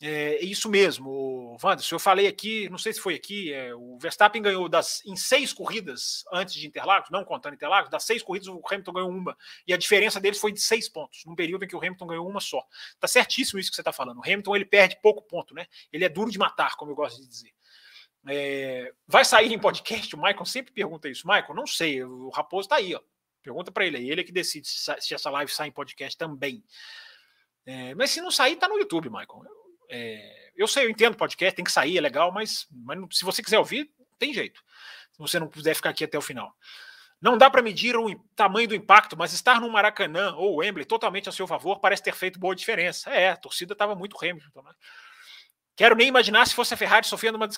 É, 0.00 0.36
é 0.36 0.44
isso 0.44 0.68
mesmo, 0.68 1.56
Wanderson. 1.62 1.94
Eu 1.94 2.00
falei 2.00 2.26
aqui, 2.26 2.68
não 2.68 2.78
sei 2.78 2.92
se 2.92 3.00
foi 3.00 3.14
aqui, 3.14 3.52
é, 3.52 3.74
o 3.74 3.96
Verstappen 3.98 4.42
ganhou 4.42 4.68
das, 4.68 5.04
em 5.06 5.16
seis 5.16 5.52
corridas 5.52 6.24
antes 6.32 6.54
de 6.54 6.66
Interlagos, 6.66 7.10
não 7.10 7.24
contando 7.24 7.54
Interlagos, 7.54 7.90
das 7.90 8.04
seis 8.04 8.22
corridas 8.22 8.48
o 8.48 8.60
Hamilton 8.68 8.92
ganhou 8.92 9.10
uma. 9.10 9.36
E 9.66 9.72
a 9.72 9.76
diferença 9.76 10.20
deles 10.20 10.38
foi 10.38 10.52
de 10.52 10.60
seis 10.60 10.88
pontos, 10.88 11.24
num 11.24 11.34
período 11.34 11.64
em 11.64 11.68
que 11.68 11.76
o 11.76 11.78
Hamilton 11.78 12.06
ganhou 12.06 12.28
uma 12.28 12.40
só. 12.40 12.62
Tá 12.98 13.06
certíssimo 13.06 13.58
isso 13.58 13.70
que 13.70 13.76
você 13.76 13.82
está 13.82 13.92
falando. 13.92 14.18
O 14.18 14.24
Hamilton 14.24 14.56
ele 14.56 14.64
perde 14.64 14.98
pouco 15.00 15.22
ponto, 15.22 15.54
né? 15.54 15.66
Ele 15.92 16.04
é 16.04 16.08
duro 16.08 16.30
de 16.30 16.38
matar, 16.38 16.76
como 16.76 16.90
eu 16.90 16.96
gosto 16.96 17.20
de 17.20 17.28
dizer. 17.28 17.52
É, 18.26 18.92
vai 19.06 19.24
sair 19.24 19.52
em 19.52 19.58
podcast? 19.58 20.14
O 20.14 20.18
Michael 20.18 20.44
sempre 20.44 20.72
pergunta 20.72 21.08
isso. 21.08 21.26
Michael, 21.26 21.54
não 21.54 21.66
sei, 21.66 22.02
o 22.02 22.30
Raposo 22.30 22.66
está 22.66 22.76
aí, 22.76 22.94
ó. 22.94 23.00
Pergunta 23.42 23.70
para 23.70 23.86
ele, 23.86 23.98
é 23.98 24.02
ele 24.02 24.24
que 24.24 24.32
decide 24.32 24.66
se, 24.66 25.14
essa 25.14 25.30
live 25.30 25.52
sai 25.52 25.68
em 25.68 25.72
podcast 25.72 26.16
também. 26.16 26.64
É, 27.66 27.94
mas 27.94 28.10
se 28.10 28.20
não 28.20 28.30
sair, 28.30 28.56
tá 28.56 28.66
no 28.66 28.78
YouTube, 28.78 29.10
Michael. 29.10 29.42
É, 29.96 30.50
eu 30.56 30.66
sei, 30.66 30.86
eu 30.86 30.90
entendo 30.90 31.16
podcast, 31.16 31.54
tem 31.54 31.64
que 31.64 31.70
sair, 31.70 31.96
é 31.96 32.00
legal, 32.00 32.32
mas, 32.32 32.66
mas 32.72 32.98
se 33.12 33.24
você 33.24 33.40
quiser 33.40 33.58
ouvir, 33.58 33.88
tem 34.18 34.34
jeito. 34.34 34.60
Se 35.12 35.18
você 35.18 35.38
não 35.38 35.46
puder 35.46 35.72
ficar 35.74 35.90
aqui 35.90 36.02
até 36.02 36.18
o 36.18 36.22
final. 36.22 36.52
Não 37.20 37.38
dá 37.38 37.48
para 37.48 37.62
medir 37.62 37.96
o 37.96 38.12
tamanho 38.34 38.66
do 38.66 38.74
impacto, 38.74 39.16
mas 39.16 39.32
estar 39.32 39.60
no 39.60 39.70
Maracanã 39.70 40.34
ou 40.34 40.56
Wembley 40.56 40.84
totalmente 40.84 41.28
a 41.28 41.32
seu 41.32 41.46
favor 41.46 41.78
parece 41.78 42.02
ter 42.02 42.12
feito 42.12 42.40
boa 42.40 42.56
diferença. 42.56 43.08
É, 43.10 43.30
a 43.30 43.36
torcida 43.36 43.72
estava 43.72 43.94
muito 43.94 44.16
Hamilton. 44.20 44.62
Né? 44.62 44.72
Quero 45.76 45.94
nem 45.94 46.08
imaginar 46.08 46.44
se 46.44 46.54
fosse 46.54 46.74
a 46.74 46.76
Ferrari 46.76 47.06
sofrendo 47.06 47.36
uma, 47.36 47.48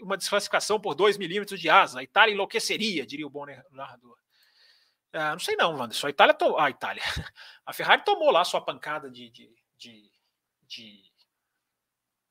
uma 0.00 0.16
desclassificação 0.16 0.80
por 0.80 0.94
2 0.94 1.18
milímetros 1.18 1.60
de 1.60 1.68
asa. 1.68 1.98
A 1.98 2.02
Itália 2.04 2.32
enlouqueceria, 2.32 3.04
diria 3.04 3.26
o 3.26 3.30
bom 3.30 3.44
narrador. 3.72 4.16
Ah, 5.12 5.32
não 5.32 5.40
sei 5.40 5.56
não, 5.56 5.76
Wanderson. 5.76 6.06
A 6.06 6.10
Itália, 6.10 6.34
to... 6.34 6.56
a 6.56 6.70
Itália. 6.70 7.02
A 7.66 7.72
Ferrari 7.72 8.04
tomou 8.04 8.30
lá 8.30 8.44
sua 8.44 8.60
pancada 8.60 9.10
de, 9.10 9.28
de, 9.30 9.50
de, 9.76 10.10
de 10.66 11.09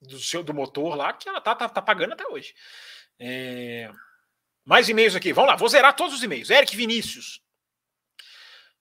do 0.02 0.20
seu 0.20 0.44
do 0.44 0.54
motor 0.54 0.96
lá, 0.96 1.14
que 1.14 1.28
ela 1.28 1.42
tá, 1.42 1.56
tá, 1.56 1.68
tá 1.68 1.82
pagando 1.82 2.14
até 2.14 2.28
hoje. 2.28 2.54
É... 3.20 3.92
Mais 4.66 4.88
e-mails 4.88 5.16
aqui. 5.16 5.34
Vamos 5.34 5.50
lá, 5.50 5.56
vou 5.56 5.70
zerar 5.70 5.96
todos 5.96 6.16
os 6.16 6.24
e-mails. 6.24 6.50
Eric 6.50 6.76
Vinícius. 6.76 7.42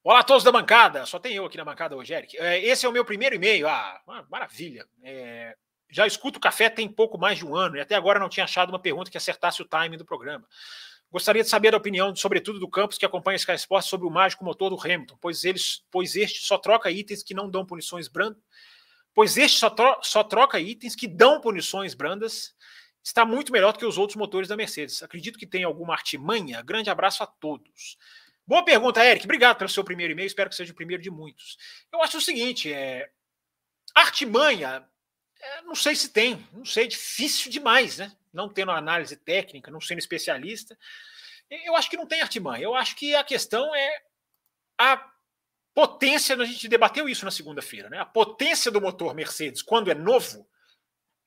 Olá 0.03 0.21
a 0.21 0.25
todos 0.25 0.45
da 0.45 0.53
bancada. 0.53 1.05
Só 1.07 1.19
tem 1.19 1.35
eu 1.35 1.45
aqui 1.45 1.57
na 1.57 1.65
bancada 1.65 1.97
hoje, 1.97 2.15
Eric. 2.15 2.37
É, 2.39 2.65
esse 2.65 2.87
é 2.87 2.89
o 2.89 2.93
meu 2.93 3.05
primeiro 3.05 3.35
e-mail. 3.35 3.69
Ah, 3.69 4.01
maravilha. 4.31 4.87
É, 5.03 5.57
já 5.91 6.07
escuto 6.07 6.39
o 6.39 6.41
café 6.41 6.71
tem 6.71 6.89
pouco 6.89 7.19
mais 7.19 7.39
de 7.39 7.47
um 7.47 7.57
ano 7.57 7.77
e 7.77 7.81
até 7.81 7.95
agora 7.95 8.19
não 8.19 8.29
tinha 8.29 8.45
achado 8.45 8.69
uma 8.69 8.79
pergunta 8.79 9.11
que 9.11 9.17
acertasse 9.17 9.61
o 9.63 9.65
timing 9.65 9.97
do 9.97 10.05
programa. 10.05 10.47
Gostaria 11.11 11.43
de 11.43 11.49
saber 11.49 11.73
a 11.73 11.79
opinião, 11.79 12.15
sobretudo 12.15 12.61
do 12.61 12.69
Campos, 12.69 12.99
que 12.99 13.07
acompanha 13.07 13.37
Sky 13.37 13.55
Sports, 13.55 13.89
sobre 13.89 14.07
o 14.07 14.11
mágico 14.11 14.45
motor 14.45 14.69
do 14.69 14.79
Hamilton, 14.79 15.17
pois, 15.19 15.43
eles, 15.45 15.83
pois 15.91 16.15
este 16.15 16.45
só 16.45 16.59
troca 16.59 16.91
itens 16.91 17.23
que 17.23 17.33
não 17.33 17.49
dão 17.49 17.65
punições 17.65 18.09
brandas. 18.09 18.43
Pois 19.15 19.37
este 19.37 19.59
só, 19.59 19.71
tro, 19.71 19.99
só 20.03 20.23
troca 20.23 20.61
itens 20.61 20.95
que 20.95 21.09
dão 21.09 21.41
punições 21.41 21.95
brandas. 21.95 22.55
Está 23.03 23.25
muito 23.25 23.53
melhor 23.53 23.73
do 23.73 23.79
que 23.79 23.87
os 23.87 23.99
outros 23.99 24.17
motores 24.17 24.49
da 24.49 24.57
Mercedes. 24.57 25.03
Acredito 25.03 25.39
que 25.39 25.47
tem 25.47 25.65
alguma 25.65 25.95
artimanha. 25.95 26.63
Grande 26.63 26.91
abraço 26.91 27.23
a 27.23 27.27
todos. 27.27 27.97
Boa 28.47 28.65
pergunta, 28.65 29.05
Eric. 29.05 29.25
Obrigado 29.25 29.57
pelo 29.57 29.71
seu 29.71 29.85
primeiro 29.85 30.13
e-mail. 30.13 30.27
Espero 30.27 30.51
que 30.51 30.57
seja 30.57 30.73
o 30.73 30.77
primeiro 30.77 31.03
de 31.03 31.11
muitos. 31.11 31.57
Eu 31.93 32.03
acho 32.03 32.19
o 32.19 32.21
seguinte: 32.21 32.73
é... 32.73 33.11
artimanha, 33.95 34.87
é, 35.41 35.63
não 35.63 35.75
sei 35.75 35.95
se 35.95 36.11
tem, 36.11 36.47
não 36.53 36.65
sei, 36.65 36.87
difícil 36.87 37.51
demais, 37.51 37.99
né? 37.99 38.13
não 38.33 38.49
tendo 38.49 38.71
análise 38.71 39.17
técnica, 39.17 39.71
não 39.71 39.81
sendo 39.81 39.99
especialista. 39.99 40.79
Eu 41.51 41.77
acho 41.77 41.89
que 41.89 41.97
não 41.97 42.07
tem 42.07 42.21
artimanha. 42.21 42.63
Eu 42.63 42.75
acho 42.75 42.95
que 42.95 43.15
a 43.15 43.25
questão 43.25 43.75
é 43.75 44.03
a 44.79 45.13
potência. 45.79 46.35
A 46.35 46.45
gente 46.45 46.67
debateu 46.67 47.09
isso 47.09 47.25
na 47.25 47.31
segunda-feira, 47.31 47.89
né? 47.89 48.01
A 48.01 48.05
potência 48.05 48.69
do 48.69 48.81
motor 48.81 49.15
Mercedes, 49.15 49.63
quando 49.63 49.93
é 49.93 49.95
novo, 49.95 50.45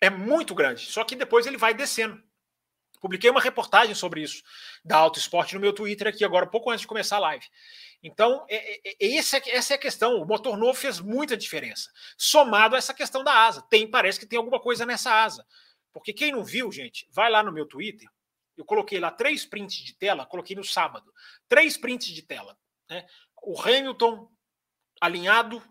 é 0.02 0.10
muito 0.10 0.54
grande. 0.54 0.82
Só 0.88 1.06
que 1.06 1.16
depois 1.16 1.47
ele 1.47 1.56
vai 1.56 1.74
descendo. 1.74 2.22
Publiquei 2.99 3.30
uma 3.30 3.39
reportagem 3.39 3.95
sobre 3.95 4.22
isso 4.22 4.43
da 4.84 4.97
Auto 4.97 5.18
Esporte 5.18 5.56
no 5.56 5.62
meu 5.62 5.72
Twitter 5.72 6.06
aqui 6.06 6.26
agora, 6.26 6.45
pouco 6.45 6.70
antes 6.70 6.82
de 6.82 6.88
começar 6.88 7.16
a 7.16 7.20
live. 7.20 7.45
Então, 8.04 8.45
é, 8.49 8.89
é, 8.89 8.95
é, 8.99 9.16
essa 9.16 9.38
é 9.38 9.76
a 9.76 9.78
questão. 9.78 10.22
O 10.22 10.26
motor 10.26 10.58
novo 10.58 10.74
fez 10.74 10.99
muita 10.99 11.38
diferença. 11.38 11.89
Somado 12.18 12.76
a 12.76 12.78
essa 12.78 12.93
questão 12.93 13.24
da 13.24 13.34
asa. 13.34 13.62
Tem, 13.70 13.89
parece 13.89 14.20
que 14.20 14.26
tem 14.26 14.38
alguma 14.38 14.60
coisa 14.60 14.86
nessa 14.86 15.14
asa. 15.14 15.47
Porque 15.93 16.12
quem 16.12 16.34
não 16.34 16.43
viu, 16.43 16.70
gente, 16.74 17.08
vai 17.10 17.32
lá 17.32 17.41
no 17.41 17.54
meu 17.54 17.66
Twitter. 17.66 18.10
Eu 18.58 18.66
coloquei 18.66 18.99
lá 18.99 19.12
três 19.12 19.45
prints 19.45 19.78
de 19.78 19.93
tela, 19.93 20.26
coloquei 20.26 20.58
no 20.58 20.64
sábado. 20.64 21.10
Três 21.47 21.78
prints 21.78 22.10
de 22.10 22.22
tela. 22.22 22.58
Né? 22.89 23.08
O 23.41 23.60
Hamilton 23.60 24.30
alinhado, 25.02 25.62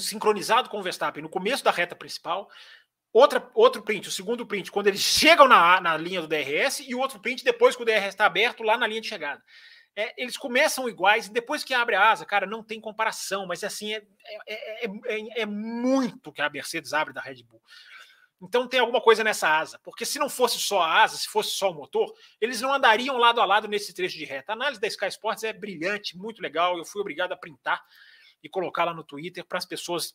sincronizado 0.00 0.70
com 0.70 0.80
o 0.80 0.82
Verstappen 0.82 1.22
no 1.22 1.28
começo 1.28 1.62
da 1.62 1.70
reta 1.70 1.94
principal. 1.94 2.48
Outra, 3.12 3.50
outro 3.54 3.82
print, 3.82 4.08
o 4.08 4.12
segundo 4.12 4.46
print, 4.46 4.70
quando 4.70 4.86
eles 4.86 5.00
chegam 5.00 5.46
na, 5.46 5.80
na 5.80 5.96
linha 5.96 6.20
do 6.20 6.28
DRS, 6.28 6.80
e 6.80 6.94
o 6.94 7.00
outro 7.00 7.20
print 7.20 7.44
depois 7.44 7.76
que 7.76 7.82
o 7.82 7.84
DRS 7.84 8.08
está 8.08 8.24
aberto 8.24 8.62
lá 8.62 8.78
na 8.78 8.86
linha 8.86 9.00
de 9.00 9.08
chegada. 9.08 9.42
É, 9.96 10.14
eles 10.16 10.36
começam 10.36 10.88
iguais 10.88 11.26
e 11.26 11.32
depois 11.32 11.64
que 11.64 11.74
abre 11.74 11.96
a 11.96 12.10
asa, 12.10 12.24
cara, 12.24 12.46
não 12.46 12.62
tem 12.62 12.80
comparação, 12.80 13.46
mas 13.46 13.64
assim, 13.64 13.92
é, 13.92 14.02
é, 14.46 14.86
é, 14.86 15.40
é 15.42 15.46
muito 15.46 16.32
que 16.32 16.40
a 16.40 16.48
Mercedes 16.48 16.92
abre 16.92 17.12
da 17.12 17.20
Red 17.20 17.42
Bull. 17.42 17.60
Então 18.40 18.66
tem 18.66 18.80
alguma 18.80 19.00
coisa 19.02 19.22
nessa 19.22 19.48
asa, 19.48 19.78
porque 19.82 20.06
se 20.06 20.18
não 20.18 20.30
fosse 20.30 20.58
só 20.58 20.80
a 20.80 21.02
asa, 21.02 21.16
se 21.16 21.28
fosse 21.28 21.50
só 21.50 21.70
o 21.70 21.74
motor, 21.74 22.14
eles 22.40 22.60
não 22.60 22.72
andariam 22.72 23.18
lado 23.18 23.40
a 23.40 23.44
lado 23.44 23.68
nesse 23.68 23.92
trecho 23.92 24.16
de 24.16 24.24
reta. 24.24 24.52
A 24.52 24.54
análise 24.54 24.80
da 24.80 24.86
Sky 24.86 25.08
Sports 25.08 25.42
é 25.42 25.52
brilhante, 25.52 26.16
muito 26.16 26.40
legal. 26.40 26.78
Eu 26.78 26.84
fui 26.84 27.00
obrigado 27.00 27.32
a 27.32 27.36
printar 27.36 27.84
e 28.42 28.48
colocar 28.48 28.84
lá 28.84 28.94
no 28.94 29.04
Twitter 29.04 29.44
para 29.44 29.58
as 29.58 29.66
pessoas 29.66 30.14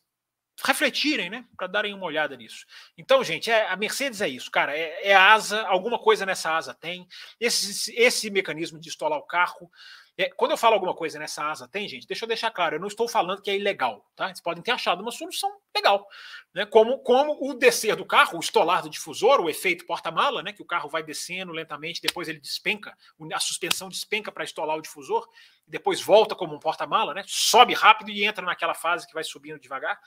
refletirem, 0.64 1.28
né? 1.28 1.44
Para 1.56 1.66
darem 1.66 1.92
uma 1.92 2.06
olhada 2.06 2.36
nisso. 2.36 2.64
Então, 2.96 3.22
gente, 3.22 3.50
é, 3.50 3.68
a 3.68 3.76
Mercedes 3.76 4.20
é 4.20 4.28
isso, 4.28 4.50
cara. 4.50 4.76
É, 4.76 5.08
é 5.08 5.14
asa, 5.14 5.62
alguma 5.66 5.98
coisa 5.98 6.24
nessa 6.24 6.56
asa 6.56 6.72
tem. 6.72 7.06
Esse, 7.38 7.94
esse 7.94 8.30
mecanismo 8.30 8.80
de 8.80 8.88
estolar 8.88 9.18
o 9.18 9.26
carro 9.26 9.70
é, 10.18 10.30
quando 10.30 10.52
eu 10.52 10.56
falo 10.56 10.74
alguma 10.74 10.94
coisa 10.94 11.18
nessa 11.18 11.44
asa 11.44 11.68
tem, 11.68 11.86
gente, 11.86 12.06
deixa 12.06 12.24
eu 12.24 12.28
deixar 12.28 12.50
claro, 12.50 12.76
eu 12.76 12.80
não 12.80 12.88
estou 12.88 13.06
falando 13.06 13.42
que 13.42 13.50
é 13.50 13.56
ilegal, 13.56 14.04
tá? 14.16 14.26
Eles 14.26 14.40
podem 14.40 14.62
ter 14.62 14.70
achado 14.70 15.02
uma 15.02 15.12
solução 15.12 15.54
legal, 15.74 16.08
né? 16.54 16.64
Como, 16.64 16.98
como 17.00 17.36
o 17.40 17.52
descer 17.52 17.94
do 17.96 18.04
carro, 18.04 18.38
o 18.38 18.40
estolar 18.40 18.82
do 18.82 18.88
difusor, 18.88 19.40
o 19.40 19.50
efeito 19.50 19.84
porta-mala, 19.84 20.42
né? 20.42 20.54
Que 20.54 20.62
o 20.62 20.66
carro 20.66 20.88
vai 20.88 21.02
descendo 21.02 21.52
lentamente, 21.52 22.00
depois 22.00 22.28
ele 22.28 22.40
despenca, 22.40 22.96
a 23.32 23.40
suspensão 23.40 23.90
despenca 23.90 24.32
para 24.32 24.44
estolar 24.44 24.78
o 24.78 24.82
difusor, 24.82 25.28
depois 25.66 26.00
volta 26.00 26.34
como 26.34 26.54
um 26.54 26.58
porta-mala, 26.58 27.12
né? 27.12 27.22
Sobe 27.26 27.74
rápido 27.74 28.10
e 28.10 28.24
entra 28.24 28.44
naquela 28.44 28.74
fase 28.74 29.06
que 29.06 29.12
vai 29.12 29.24
subindo 29.24 29.60
devagar 29.60 30.00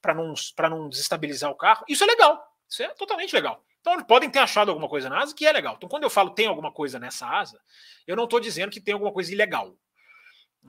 para 0.00 0.14
não, 0.14 0.34
não 0.70 0.88
desestabilizar 0.88 1.50
o 1.50 1.54
carro. 1.54 1.84
Isso 1.88 2.02
é 2.02 2.06
legal, 2.06 2.51
isso 2.72 2.82
é 2.82 2.88
totalmente 2.94 3.34
legal. 3.34 3.62
Então, 3.82 4.02
podem 4.04 4.30
ter 4.30 4.38
achado 4.38 4.70
alguma 4.70 4.88
coisa 4.88 5.10
na 5.10 5.20
asa 5.20 5.34
que 5.34 5.46
é 5.46 5.52
legal. 5.52 5.74
Então, 5.76 5.90
quando 5.90 6.04
eu 6.04 6.10
falo 6.10 6.30
tem 6.30 6.46
alguma 6.46 6.72
coisa 6.72 6.98
nessa 6.98 7.28
asa, 7.28 7.60
eu 8.06 8.16
não 8.16 8.24
estou 8.24 8.40
dizendo 8.40 8.70
que 8.70 8.80
tem 8.80 8.94
alguma 8.94 9.12
coisa 9.12 9.30
ilegal. 9.30 9.76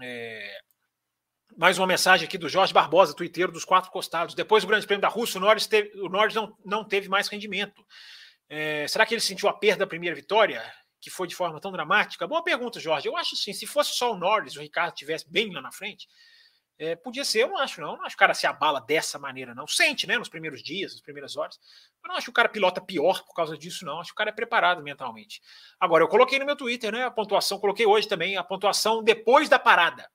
É... 0.02 0.60
Mais 1.56 1.78
uma 1.78 1.88
mensagem 1.88 2.28
aqui 2.28 2.38
do 2.38 2.50
Jorge 2.50 2.74
Barbosa, 2.74 3.16
tuiteiro 3.16 3.54
dos 3.54 3.64
quatro 3.64 3.90
costados. 3.90 4.36
Depois 4.36 4.64
do 4.64 4.68
Grande 4.68 4.86
Prêmio 4.86 5.02
da 5.02 5.08
Rússia, 5.08 5.38
o 5.38 5.42
Norris, 5.42 5.66
teve, 5.66 5.98
o 6.02 6.10
Norris 6.10 6.36
não, 6.36 6.58
não 6.66 6.84
teve 6.84 7.08
mais 7.08 7.30
rendimento. 7.30 7.86
É... 8.50 8.86
Será 8.90 9.06
que 9.06 9.14
ele 9.14 9.22
sentiu 9.22 9.48
a 9.48 9.54
perda 9.54 9.86
da 9.86 9.88
primeira 9.88 10.14
vitória, 10.14 10.62
que 11.00 11.10
foi 11.10 11.26
de 11.26 11.36
forma 11.36 11.62
tão 11.62 11.72
dramática? 11.72 12.28
Boa 12.28 12.44
pergunta, 12.44 12.82
Jorge. 12.82 13.08
Eu 13.08 13.16
acho 13.16 13.38
sim. 13.38 13.54
Se 13.54 13.66
fosse 13.66 13.94
só 13.94 14.12
o 14.12 14.18
Norris, 14.18 14.58
o 14.58 14.62
Ricardo 14.62 14.92
estivesse 14.92 15.32
bem 15.32 15.54
lá 15.54 15.62
na 15.62 15.72
frente, 15.72 16.10
é, 16.80 16.96
podia 16.96 17.24
ser, 17.24 17.44
eu 17.44 17.50
não 17.50 17.58
acho, 17.58 17.80
não. 17.80 17.96
não 17.98 18.04
acho 18.04 18.16
que 18.16 18.20
o 18.20 18.26
cara 18.26 18.34
se 18.34 18.48
abala 18.48 18.82
dessa 18.82 19.20
maneira, 19.20 19.54
não. 19.54 19.68
Sente, 19.68 20.08
né, 20.08 20.18
nos 20.18 20.30
primeiros 20.30 20.64
dias, 20.64 20.94
nas 20.94 21.02
primeiras 21.02 21.38
horas. 21.38 21.60
Eu 22.04 22.10
não 22.10 22.16
acho 22.16 22.26
que 22.26 22.32
o 22.32 22.34
cara 22.34 22.50
pilota 22.50 22.82
pior 22.82 23.24
por 23.24 23.34
causa 23.34 23.58
disso, 23.58 23.86
não. 23.86 24.00
Acho 24.00 24.10
que 24.10 24.14
o 24.14 24.18
cara 24.18 24.32
é 24.32 24.34
preparado 24.34 24.82
mentalmente. 24.82 25.42
Agora, 25.80 26.04
eu 26.04 26.08
coloquei 26.08 26.40
no 26.40 26.46
meu 26.46 26.56
Twitter, 26.56 26.92
né, 26.92 27.04
a 27.04 27.12
pontuação, 27.12 27.60
coloquei 27.60 27.86
hoje 27.86 28.08
também 28.08 28.38
a 28.38 28.44
pontuação 28.44 29.04
depois 29.04 29.48
da 29.48 29.60
parada. 29.60 30.10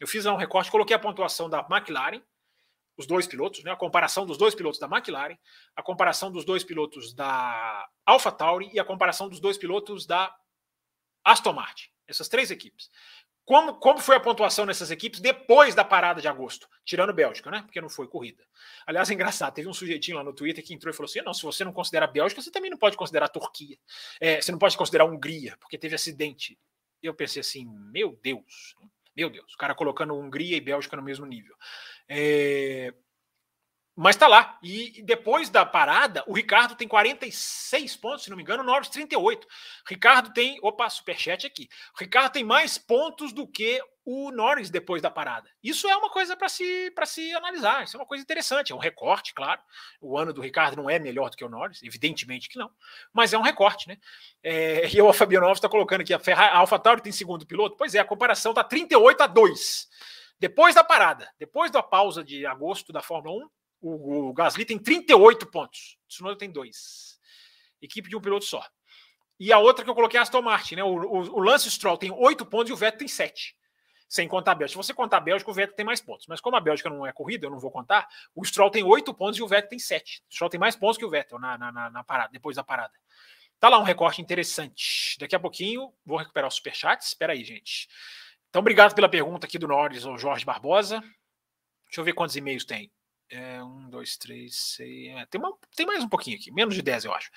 Eu 0.00 0.08
fiz 0.08 0.24
lá 0.24 0.32
um 0.32 0.36
recorte, 0.36 0.70
coloquei 0.70 0.96
a 0.96 0.98
pontuação 0.98 1.48
da 1.48 1.66
McLaren, 1.70 2.20
os 2.96 3.06
dois 3.06 3.26
pilotos, 3.26 3.62
né, 3.64 3.70
a 3.70 3.76
comparação 3.76 4.26
dos 4.26 4.36
dois 4.36 4.54
pilotos 4.54 4.78
da 4.78 4.86
McLaren, 4.86 5.36
a 5.74 5.82
comparação 5.82 6.30
dos 6.30 6.44
dois 6.44 6.64
pilotos 6.64 7.14
da 7.14 7.88
AlphaTauri 8.04 8.70
e 8.72 8.80
a 8.80 8.84
comparação 8.84 9.28
dos 9.28 9.40
dois 9.40 9.56
pilotos 9.56 10.06
da 10.06 10.34
Aston 11.24 11.52
Martin. 11.52 11.88
Essas 12.06 12.28
três 12.28 12.50
equipes. 12.50 12.90
Como, 13.44 13.74
como 13.74 13.98
foi 13.98 14.16
a 14.16 14.20
pontuação 14.20 14.64
nessas 14.64 14.90
equipes 14.90 15.20
depois 15.20 15.74
da 15.74 15.84
parada 15.84 16.20
de 16.20 16.26
agosto? 16.26 16.66
Tirando 16.84 17.12
Bélgica, 17.12 17.50
né? 17.50 17.62
Porque 17.62 17.80
não 17.80 17.90
foi 17.90 18.08
corrida. 18.08 18.42
Aliás, 18.86 19.10
é 19.10 19.12
engraçado, 19.14 19.52
teve 19.52 19.68
um 19.68 19.74
sujeitinho 19.74 20.16
lá 20.16 20.24
no 20.24 20.32
Twitter 20.32 20.64
que 20.64 20.72
entrou 20.72 20.90
e 20.90 20.96
falou 20.96 21.08
assim: 21.08 21.20
não, 21.20 21.34
se 21.34 21.42
você 21.42 21.64
não 21.64 21.72
considera 21.72 22.06
a 22.06 22.08
Bélgica, 22.08 22.40
você 22.40 22.50
também 22.50 22.70
não 22.70 22.78
pode 22.78 22.96
considerar 22.96 23.26
a 23.26 23.28
Turquia. 23.28 23.76
É, 24.20 24.40
você 24.40 24.50
não 24.50 24.58
pode 24.58 24.76
considerar 24.76 25.04
a 25.04 25.06
Hungria, 25.06 25.56
porque 25.60 25.76
teve 25.76 25.94
acidente. 25.94 26.58
Eu 27.02 27.14
pensei 27.14 27.40
assim: 27.40 27.66
meu 27.66 28.18
Deus, 28.22 28.74
meu 29.14 29.28
Deus, 29.28 29.52
o 29.52 29.58
cara 29.58 29.74
colocando 29.74 30.14
Hungria 30.14 30.56
e 30.56 30.60
Bélgica 30.60 30.96
no 30.96 31.02
mesmo 31.02 31.26
nível. 31.26 31.54
É, 32.08 32.94
mas 33.96 34.16
tá 34.16 34.26
lá. 34.26 34.58
E 34.62 35.02
depois 35.02 35.48
da 35.48 35.64
parada, 35.64 36.24
o 36.26 36.32
Ricardo 36.32 36.74
tem 36.74 36.88
46 36.88 37.96
pontos, 37.96 38.24
se 38.24 38.30
não 38.30 38.36
me 38.36 38.42
engano, 38.42 38.62
o 38.62 38.66
Norris 38.66 38.88
38. 38.88 39.46
Ricardo 39.86 40.32
tem. 40.32 40.58
Opa, 40.62 40.88
superchat 40.90 41.46
aqui. 41.46 41.68
Ricardo 41.96 42.32
tem 42.32 42.42
mais 42.42 42.76
pontos 42.76 43.32
do 43.32 43.46
que 43.46 43.80
o 44.04 44.30
Norris 44.32 44.68
depois 44.68 45.00
da 45.00 45.10
parada. 45.10 45.48
Isso 45.62 45.88
é 45.88 45.96
uma 45.96 46.10
coisa 46.10 46.36
para 46.36 46.48
se, 46.48 46.92
se 47.06 47.34
analisar. 47.34 47.84
Isso 47.84 47.96
é 47.96 48.00
uma 48.00 48.06
coisa 48.06 48.22
interessante. 48.22 48.72
É 48.72 48.74
um 48.74 48.78
recorte, 48.78 49.32
claro. 49.32 49.60
O 50.00 50.18
ano 50.18 50.32
do 50.32 50.42
Ricardo 50.42 50.76
não 50.76 50.90
é 50.90 50.98
melhor 50.98 51.30
do 51.30 51.36
que 51.36 51.44
o 51.44 51.48
Norris, 51.48 51.82
evidentemente 51.82 52.48
que 52.48 52.58
não. 52.58 52.70
Mas 53.12 53.32
é 53.32 53.38
um 53.38 53.42
recorte, 53.42 53.88
né? 53.88 53.96
É, 54.42 54.88
e 54.92 55.00
o 55.00 55.12
Fabiano 55.12 55.46
Alves 55.46 55.58
está 55.58 55.68
colocando 55.68 56.00
aqui: 56.00 56.12
a, 56.12 56.18
Ferrari, 56.18 56.52
a 56.52 56.58
AlphaTauri 56.58 57.00
tem 57.00 57.12
segundo 57.12 57.46
piloto. 57.46 57.76
Pois 57.76 57.94
é, 57.94 58.00
a 58.00 58.04
comparação 58.04 58.50
está 58.50 58.64
38 58.64 59.22
a 59.22 59.26
2. 59.28 59.88
Depois 60.40 60.74
da 60.74 60.82
parada, 60.82 61.30
depois 61.38 61.70
da 61.70 61.82
pausa 61.82 62.24
de 62.24 62.44
agosto 62.44 62.92
da 62.92 63.00
Fórmula 63.00 63.44
1, 63.44 63.48
o, 63.84 64.28
o 64.30 64.32
Gasly 64.32 64.64
tem 64.64 64.78
38 64.78 65.46
pontos. 65.46 65.98
O 66.04 66.08
Tsunoda 66.08 66.38
tem 66.38 66.50
dois. 66.50 67.18
Equipe 67.82 68.08
de 68.08 68.16
um 68.16 68.20
piloto 68.20 68.46
só. 68.46 68.64
E 69.38 69.52
a 69.52 69.58
outra 69.58 69.84
que 69.84 69.90
eu 69.90 69.94
coloquei 69.94 70.16
é 70.16 70.20
a 70.20 70.22
Aston 70.22 70.40
Martin, 70.40 70.76
né? 70.76 70.84
O, 70.84 70.94
o, 70.94 71.18
o 71.36 71.40
Lance 71.40 71.70
Stroll 71.70 71.98
tem 71.98 72.10
oito 72.10 72.46
pontos 72.46 72.70
e 72.70 72.72
o 72.72 72.76
Vettel 72.76 73.00
tem 73.00 73.08
sete. 73.08 73.54
Sem 74.08 74.26
contar 74.26 74.52
a 74.52 74.54
Bélgica. 74.54 74.80
Se 74.80 74.86
você 74.86 74.94
contar 74.94 75.18
a 75.18 75.20
Bélgica, 75.20 75.50
o 75.50 75.54
Vettel 75.54 75.76
tem 75.76 75.84
mais 75.84 76.00
pontos. 76.00 76.26
Mas 76.26 76.40
como 76.40 76.56
a 76.56 76.60
Bélgica 76.60 76.88
não 76.88 77.04
é 77.04 77.12
corrida, 77.12 77.46
eu 77.46 77.50
não 77.50 77.58
vou 77.58 77.70
contar. 77.70 78.08
O 78.34 78.44
Stroll 78.44 78.70
tem 78.70 78.82
oito 78.84 79.12
pontos 79.12 79.38
e 79.38 79.42
o 79.42 79.48
Vettel 79.48 79.70
tem 79.70 79.78
sete. 79.78 80.22
O 80.30 80.32
Stroll 80.32 80.48
tem 80.48 80.60
mais 80.60 80.76
pontos 80.76 80.96
que 80.96 81.04
o 81.04 81.10
Vettel 81.10 81.38
na, 81.38 81.58
na, 81.58 81.72
na, 81.72 81.90
na 81.90 82.04
parada, 82.04 82.30
depois 82.32 82.56
da 82.56 82.64
parada. 82.64 82.94
Tá 83.60 83.68
lá 83.68 83.78
um 83.78 83.82
recorte 83.82 84.22
interessante. 84.22 85.18
Daqui 85.18 85.34
a 85.34 85.40
pouquinho 85.40 85.92
vou 86.06 86.16
recuperar 86.16 86.48
os 86.48 86.54
superchats. 86.54 87.08
Espera 87.08 87.32
aí, 87.32 87.44
gente. 87.44 87.88
Então, 88.48 88.60
obrigado 88.60 88.94
pela 88.94 89.08
pergunta 89.08 89.46
aqui 89.46 89.58
do 89.58 89.66
Norris 89.66 90.06
ou 90.06 90.16
Jorge 90.16 90.44
Barbosa. 90.44 91.00
Deixa 91.86 92.00
eu 92.00 92.04
ver 92.04 92.12
quantos 92.12 92.36
e-mails 92.36 92.64
tem. 92.64 92.90
É, 93.30 93.62
um, 93.62 93.88
dois, 93.88 94.16
três, 94.16 94.56
seis. 94.56 95.08
É, 95.16 95.26
tem, 95.26 95.40
uma, 95.40 95.52
tem 95.74 95.86
mais 95.86 96.04
um 96.04 96.08
pouquinho 96.08 96.36
aqui, 96.36 96.50
menos 96.52 96.74
de 96.74 96.82
dez, 96.82 97.04
eu 97.04 97.12
acho. 97.12 97.30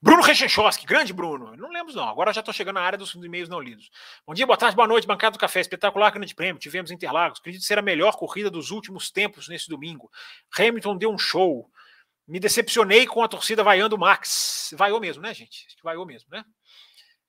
Bruno 0.00 0.22
Rechenchowski, 0.22 0.86
grande 0.86 1.12
Bruno. 1.12 1.56
Não 1.56 1.70
lembro, 1.70 1.92
não. 1.92 2.08
Agora 2.08 2.32
já 2.32 2.38
estou 2.40 2.54
chegando 2.54 2.76
na 2.76 2.82
área 2.82 2.96
dos 2.96 3.14
e-mails 3.14 3.48
não 3.48 3.60
lidos. 3.60 3.90
Bom 4.24 4.32
dia, 4.32 4.46
boa 4.46 4.56
tarde, 4.56 4.76
boa 4.76 4.86
noite, 4.86 5.08
bancada 5.08 5.32
do 5.32 5.40
café. 5.40 5.60
Espetacular 5.60 6.12
grande 6.12 6.36
prêmio. 6.36 6.60
Tivemos 6.60 6.92
Interlagos. 6.92 7.40
Acredito 7.40 7.64
ser 7.64 7.78
a 7.78 7.82
melhor 7.82 8.16
corrida 8.16 8.48
dos 8.48 8.70
últimos 8.70 9.10
tempos 9.10 9.48
nesse 9.48 9.68
domingo. 9.68 10.08
Hamilton 10.56 10.96
deu 10.96 11.10
um 11.10 11.18
show. 11.18 11.68
Me 12.28 12.38
decepcionei 12.38 13.06
com 13.06 13.24
a 13.24 13.28
torcida 13.28 13.64
vaiando 13.64 13.96
o 13.96 13.98
Max. 13.98 14.72
Vaiou 14.76 15.00
mesmo, 15.00 15.20
né, 15.20 15.34
gente? 15.34 15.66
Vaiou 15.82 16.06
mesmo, 16.06 16.30
né? 16.30 16.44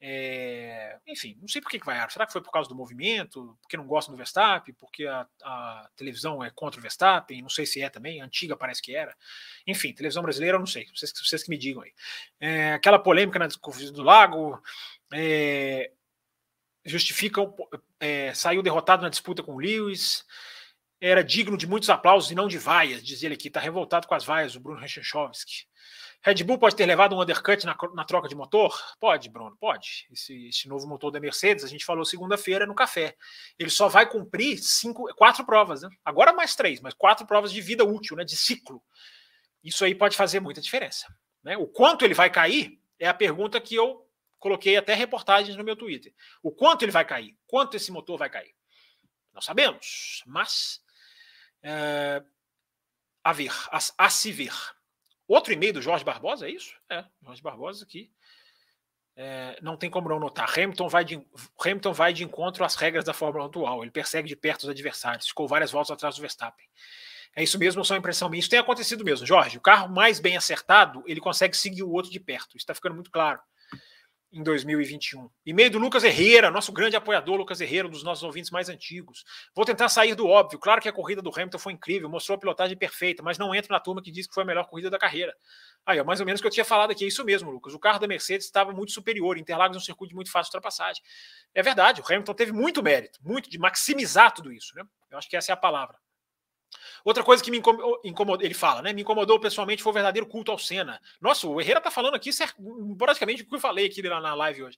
É, 0.02 0.97
enfim, 1.06 1.38
não 1.41 1.47
sei 1.47 1.62
por 1.62 1.70
que, 1.70 1.80
que 1.80 1.86
vaiaram. 1.86 2.10
Será 2.10 2.26
que 2.26 2.32
foi 2.32 2.41
por 2.41 2.52
causa 2.52 2.70
do 2.70 2.76
movimento? 2.76 3.58
Porque 3.62 3.76
não 3.76 3.86
gostam 3.86 4.14
do 4.14 4.18
Verstappen? 4.18 4.74
Porque 4.76 5.06
a, 5.06 5.28
a, 5.43 5.89
televisão 5.95 6.43
é 6.43 6.50
contra 6.50 6.80
o 6.80 6.82
Verstappen? 6.82 7.41
Não 7.41 7.50
sei 7.50 7.66
se 7.66 7.82
é 7.82 7.89
também. 7.89 8.22
Antiga 8.22 8.56
parece 8.56 8.82
que 8.82 8.95
era. 8.95 9.16
Enfim, 9.68 9.93
televisão 9.93 10.24
brasileira, 10.24 10.56
eu 10.56 10.60
não 10.60 10.66
sei. 10.66 10.88
Vocês, 10.95 11.12
vocês 11.12 11.43
que 11.43 11.50
me 11.50 11.58
digam 11.58 11.84
aí. 11.84 11.91
É, 12.39 12.74
aquela 12.74 12.97
polêmica 12.97 13.39
na 13.39 13.50
Corrida 13.60 13.91
do 13.91 14.04
Lago. 14.04 14.62
É, 15.14 15.91
justificam. 16.86 17.54
Saiu 18.34 18.64
derrotado 18.64 19.04
na 19.04 19.10
disputa 19.10 19.43
com 19.43 19.56
o 19.56 19.60
Lewis. 19.60 20.26
Era 21.02 21.24
digno 21.24 21.58
de 21.58 21.68
muitos 21.68 21.89
aplausos 21.89 22.30
e 22.30 22.36
não 22.36 22.47
de 22.47 22.58
vaias, 22.58 23.04
diz 23.04 23.24
ele 23.24 23.34
aqui. 23.34 23.47
Está 23.47 23.60
revoltado 23.60 24.08
com 24.08 24.16
as 24.16 24.26
vaias, 24.26 24.56
o 24.56 24.60
Bruno 24.60 24.80
Rechenchovski. 24.80 25.68
Red 26.22 26.43
Bull 26.43 26.57
pode 26.57 26.76
ter 26.76 26.86
levado 26.86 27.15
um 27.15 27.22
undercut 27.22 27.65
na, 27.65 27.78
na 27.93 28.03
troca 28.03 28.28
de 28.28 28.36
motor? 28.36 28.78
Pode, 28.99 29.30
Bruno, 29.30 29.55
pode. 29.57 30.07
Esse, 30.11 30.47
esse 30.47 30.67
novo 30.67 30.86
motor 30.86 31.11
da 31.11 31.20
Mercedes, 31.20 31.63
a 31.63 31.67
gente 31.67 31.86
falou 31.86 32.03
segunda-feira 32.03 32.65
no 32.65 32.76
café. 32.76 33.15
Ele 33.57 33.70
só 33.70 33.88
vai 33.88 34.09
cumprir 34.09 34.57
cinco, 34.57 35.07
quatro 35.15 35.45
provas, 35.45 35.82
né? 35.82 35.89
Agora 36.03 36.34
mais 36.34 36.55
três, 36.55 36.82
mas 36.82 36.93
quatro 36.93 37.26
provas 37.26 37.53
de 37.53 37.61
vida 37.61 37.86
útil, 37.86 38.17
né? 38.17 38.26
De 38.26 38.36
ciclo. 38.36 38.84
Isso 39.63 39.86
aí 39.86 39.95
pode 39.95 40.17
fazer 40.17 40.41
muita 40.41 40.61
diferença. 40.61 41.07
Né? 41.43 41.57
O 41.57 41.67
quanto 41.67 42.03
ele 42.03 42.13
vai 42.13 42.30
cair 42.30 42.80
é 42.99 43.07
a 43.07 43.13
pergunta 43.13 43.59
que 43.61 43.76
eu 43.76 44.05
coloquei 44.38 44.76
até 44.76 44.93
reportagens 44.93 45.55
no 45.55 45.63
meu 45.63 45.76
Twitter. 45.76 46.13
O 46.43 46.51
quanto 46.51 46.84
ele 46.84 46.91
vai 46.91 47.05
cair? 47.05 47.38
Quanto 47.47 47.76
esse 47.76 47.91
motor 47.91 48.17
vai 48.17 48.30
cair? 48.30 48.53
Não 49.34 49.41
sabemos, 49.41 50.24
mas 50.26 50.82
é, 51.61 52.22
a 53.24 53.34
ver, 53.34 53.51
a, 53.72 53.80
a 53.97 54.09
se 54.09 54.32
ver. 54.32 54.53
Outro 55.30 55.53
e-mail 55.53 55.73
do 55.73 55.82
Jorge 55.82 56.03
Barbosa, 56.03 56.47
é 56.47 56.51
isso? 56.51 56.73
É, 56.89 57.05
Jorge 57.23 57.39
Barbosa 57.39 57.86
aqui. 57.86 58.11
É, 59.15 59.59
não 59.61 59.77
tem 59.77 59.88
como 59.88 60.09
não 60.09 60.19
notar. 60.19 60.49
Hamilton 60.49 60.89
vai, 60.89 61.05
de, 61.05 61.21
Hamilton 61.63 61.93
vai 61.93 62.11
de 62.11 62.23
encontro 62.23 62.65
às 62.65 62.73
regras 62.73 63.05
da 63.05 63.13
Fórmula 63.13 63.45
1 63.45 63.47
atual. 63.47 63.84
Ele 63.84 63.91
persegue 63.91 64.27
de 64.27 64.36
perto 64.36 64.63
os 64.63 64.69
adversários. 64.69 65.27
Ficou 65.27 65.47
várias 65.47 65.71
voltas 65.71 65.91
atrás 65.91 66.15
do 66.15 66.21
Verstappen. 66.21 66.65
É 67.36 67.43
isso 67.43 67.59
mesmo, 67.59 67.86
só 67.86 67.95
impressão 67.95 68.27
minha. 68.27 68.39
Isso 68.39 68.49
tem 68.49 68.57
acontecido 68.57 69.05
mesmo, 69.05 69.23
Jorge. 69.23 69.59
O 69.59 69.61
carro 69.61 69.88
mais 69.88 70.19
bem 70.19 70.36
acertado, 70.36 71.03
ele 71.05 71.21
consegue 71.21 71.55
seguir 71.55 71.84
o 71.84 71.91
outro 71.91 72.11
de 72.11 72.19
perto. 72.19 72.57
Isso 72.57 72.63
está 72.63 72.73
ficando 72.73 72.95
muito 72.95 73.11
claro 73.11 73.39
em 74.32 74.43
2021. 74.43 75.30
E-mail 75.45 75.71
do 75.71 75.80
Lucas 75.80 76.03
Herrera, 76.03 76.51
nosso 76.51 76.71
grande 76.71 76.95
apoiador, 76.95 77.36
Lucas 77.36 77.59
Herrera, 77.59 77.88
um 77.88 77.91
dos 77.91 78.03
nossos 78.03 78.23
ouvintes 78.23 78.51
mais 78.51 78.69
antigos. 78.69 79.23
Vou 79.55 79.65
tentar 79.65 79.89
sair 79.89 80.13
do 80.15 80.27
óbvio. 80.27 80.59
Claro 80.59 80.82
que 80.82 80.88
a 80.88 80.93
corrida 80.93 81.21
do 81.21 81.32
Hamilton 81.34 81.57
foi 81.57 81.73
incrível, 81.73 82.09
mostrou 82.09 82.36
a 82.36 82.39
pilotagem 82.39 82.77
perfeita, 82.77 83.23
mas 83.23 83.38
não 83.38 83.53
entro 83.55 83.71
na 83.71 83.80
turma 83.80 84.01
que 84.01 84.11
diz 84.11 84.27
que 84.27 84.34
foi 84.34 84.43
a 84.43 84.45
melhor 84.45 84.65
corrida 84.67 84.89
da 84.89 84.99
carreira. 84.99 85.36
Aí, 85.86 85.99
ó, 85.99 86.03
mais 86.03 86.19
ou 86.19 86.25
menos 86.25 86.39
o 86.39 86.43
que 86.43 86.47
eu 86.47 86.51
tinha 86.51 86.65
falado 86.65 86.91
aqui. 86.91 87.03
É 87.03 87.07
isso 87.07 87.23
mesmo, 87.25 87.49
Lucas. 87.49 87.73
O 87.73 87.80
carro 87.80 87.99
da 87.99 88.07
Mercedes 88.07 88.45
estava 88.45 88.71
muito 88.71 88.91
superior. 88.91 89.38
Interlagos 89.38 89.75
é 89.75 89.80
um 89.80 89.84
circuito 89.84 90.09
de 90.09 90.15
muito 90.15 90.32
fácil 90.32 90.49
ultrapassagem. 90.49 91.01
É 91.53 91.63
verdade, 91.63 92.01
o 92.01 92.05
Hamilton 92.05 92.34
teve 92.34 92.51
muito 92.51 92.84
mérito, 92.84 93.19
muito 93.23 93.49
de 93.49 93.57
maximizar 93.57 94.32
tudo 94.34 94.51
isso. 94.51 94.75
Né? 94.75 94.84
Eu 95.09 95.17
acho 95.17 95.30
que 95.30 95.36
essa 95.36 95.51
é 95.51 95.53
a 95.53 95.57
palavra. 95.57 95.97
Outra 97.03 97.24
coisa 97.24 97.43
que 97.43 97.49
me 97.49 97.57
incomodou, 98.03 98.45
ele 98.45 98.53
fala, 98.53 98.82
né? 98.82 98.93
Me 98.93 99.01
incomodou 99.01 99.39
pessoalmente 99.39 99.82
foi 99.82 99.91
o 99.91 99.93
verdadeiro 99.93 100.28
culto 100.28 100.51
ao 100.51 100.59
Senna. 100.59 100.99
Nossa, 101.22 101.47
o 101.47 101.59
Herrera 101.59 101.82
tá 101.82 101.89
falando 101.89 102.15
aqui 102.15 102.30
praticamente 102.97 103.43
o 103.43 103.47
que 103.47 103.55
eu 103.55 103.59
falei 103.59 103.88
aqui 103.88 104.01
na 104.01 104.36
live 104.36 104.63
hoje. 104.63 104.78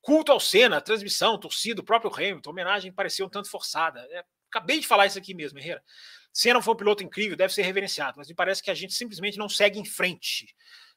Culto 0.00 0.32
ao 0.32 0.40
Senna, 0.40 0.80
transmissão, 0.80 1.38
torcida, 1.38 1.80
o 1.80 1.84
próprio 1.84 2.12
Hamilton, 2.12 2.50
homenagem 2.50 2.92
parecia 2.92 3.24
um 3.24 3.28
tanto 3.28 3.50
forçada. 3.50 4.00
É, 4.10 4.24
acabei 4.50 4.80
de 4.80 4.86
falar 4.86 5.06
isso 5.06 5.18
aqui 5.18 5.34
mesmo, 5.34 5.58
Herrera. 5.58 5.82
Senna 6.32 6.62
foi 6.62 6.74
um 6.74 6.76
piloto 6.76 7.02
incrível, 7.02 7.36
deve 7.36 7.52
ser 7.52 7.62
reverenciado, 7.62 8.16
mas 8.16 8.28
me 8.28 8.34
parece 8.34 8.62
que 8.62 8.70
a 8.70 8.74
gente 8.74 8.94
simplesmente 8.94 9.36
não 9.36 9.48
segue 9.48 9.78
em 9.78 9.84
frente. 9.84 10.54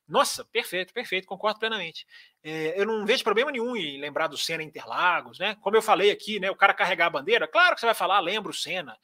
Nossa, 0.08 0.44
perfeito, 0.46 0.94
perfeito, 0.94 1.26
concordo 1.26 1.60
plenamente. 1.60 2.06
É, 2.44 2.80
eu 2.80 2.86
não 2.86 3.06
vejo 3.06 3.24
problema 3.24 3.52
nenhum 3.52 3.76
em 3.76 4.00
lembrar 4.00 4.28
do 4.28 4.38
Senna 4.38 4.62
Interlagos, 4.62 5.40
né? 5.40 5.56
Como 5.62 5.76
eu 5.76 5.82
falei 5.82 6.12
aqui, 6.12 6.40
né? 6.40 6.52
O 6.52 6.56
cara 6.56 6.74
carregar 6.74 7.08
a 7.08 7.12
bandeira, 7.12 7.48
claro 7.48 7.76
que 7.76 7.80
você 7.80 7.86
vai 7.86 7.96
falar, 7.96 8.20
lembra 8.20 8.52
o 8.52 8.54
Senna. 8.54 8.98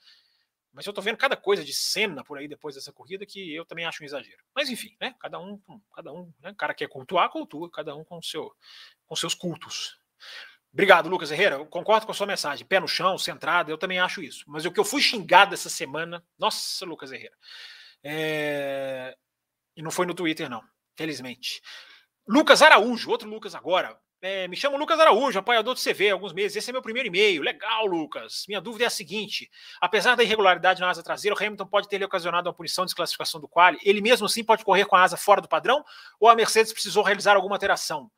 Mas 0.77 0.85
eu 0.85 0.93
tô 0.93 1.01
vendo 1.01 1.17
cada 1.17 1.35
coisa 1.35 1.65
de 1.65 1.73
cena 1.73 2.23
por 2.23 2.37
aí 2.37 2.47
depois 2.47 2.75
dessa 2.75 2.93
corrida 2.93 3.25
que 3.25 3.51
eu 3.51 3.65
também 3.65 3.83
acho 3.83 4.03
um 4.03 4.05
exagero. 4.05 4.37
Mas 4.55 4.69
enfim, 4.69 4.95
né? 5.01 5.15
Cada 5.19 5.39
um, 5.39 5.59
cada 5.91 6.13
um, 6.13 6.31
né? 6.39 6.51
O 6.51 6.55
cara 6.55 6.71
quer 6.71 6.87
cultuar, 6.87 7.31
cultua, 7.31 7.67
cada 7.71 7.95
um 7.95 8.03
com 8.03 8.21
seu 8.21 8.55
com 9.07 9.15
seus 9.15 9.33
cultos. 9.33 9.99
Obrigado, 10.71 11.09
Lucas 11.09 11.31
Herrera. 11.31 11.55
Eu 11.55 11.65
concordo 11.65 12.05
com 12.05 12.11
a 12.11 12.15
sua 12.15 12.27
mensagem. 12.27 12.63
Pé 12.63 12.79
no 12.79 12.87
chão, 12.87 13.17
centrado, 13.17 13.71
eu 13.71 13.77
também 13.79 13.99
acho 13.99 14.21
isso. 14.21 14.43
Mas 14.45 14.65
o 14.65 14.71
que 14.71 14.79
eu 14.79 14.85
fui 14.85 15.01
xingado 15.01 15.55
essa 15.55 15.67
semana, 15.67 16.23
nossa, 16.37 16.85
Lucas 16.85 17.11
Herrera. 17.11 17.35
É... 18.03 19.17
E 19.75 19.81
não 19.81 19.89
foi 19.89 20.05
no 20.05 20.13
Twitter, 20.13 20.47
não, 20.47 20.63
felizmente. 20.95 21.59
Lucas 22.27 22.61
Araújo, 22.61 23.09
outro 23.09 23.27
Lucas 23.27 23.55
agora. 23.55 23.99
É, 24.19 24.47
me 24.47 24.55
chamo 24.55 24.77
Lucas 24.77 24.99
Araújo, 24.99 25.37
apoiador 25.37 25.75
do 25.75 25.79
CV 25.79 26.09
há 26.09 26.13
alguns 26.13 26.33
meses. 26.33 26.57
Esse 26.57 26.71
é 26.71 26.73
meu 26.73 26.81
primeiro 26.81 27.07
e-mail. 27.07 27.43
Legal, 27.43 27.85
Lucas. 27.85 28.45
Minha 28.47 28.59
dúvida 28.59 28.85
é 28.85 28.87
a 28.87 28.89
seguinte: 28.89 29.49
apesar 29.79 30.15
da 30.15 30.23
irregularidade 30.23 30.81
na 30.81 30.89
asa 30.89 31.03
traseira, 31.03 31.35
o 31.35 31.37
Hamilton 31.37 31.67
pode 31.67 31.87
ter 31.87 31.99
lhe 31.99 32.05
ocasionado 32.05 32.49
uma 32.49 32.55
punição 32.55 32.83
de 32.83 32.89
desclassificação 32.89 33.39
do 33.39 33.47
quali. 33.47 33.77
Ele 33.83 34.01
mesmo 34.01 34.25
assim 34.25 34.43
pode 34.43 34.65
correr 34.65 34.85
com 34.85 34.95
a 34.95 35.03
asa 35.03 35.17
fora 35.17 35.39
do 35.39 35.47
padrão? 35.47 35.83
Ou 36.19 36.27
a 36.29 36.35
Mercedes 36.35 36.73
precisou 36.73 37.03
realizar 37.03 37.35
alguma 37.35 37.55
alteração? 37.55 38.09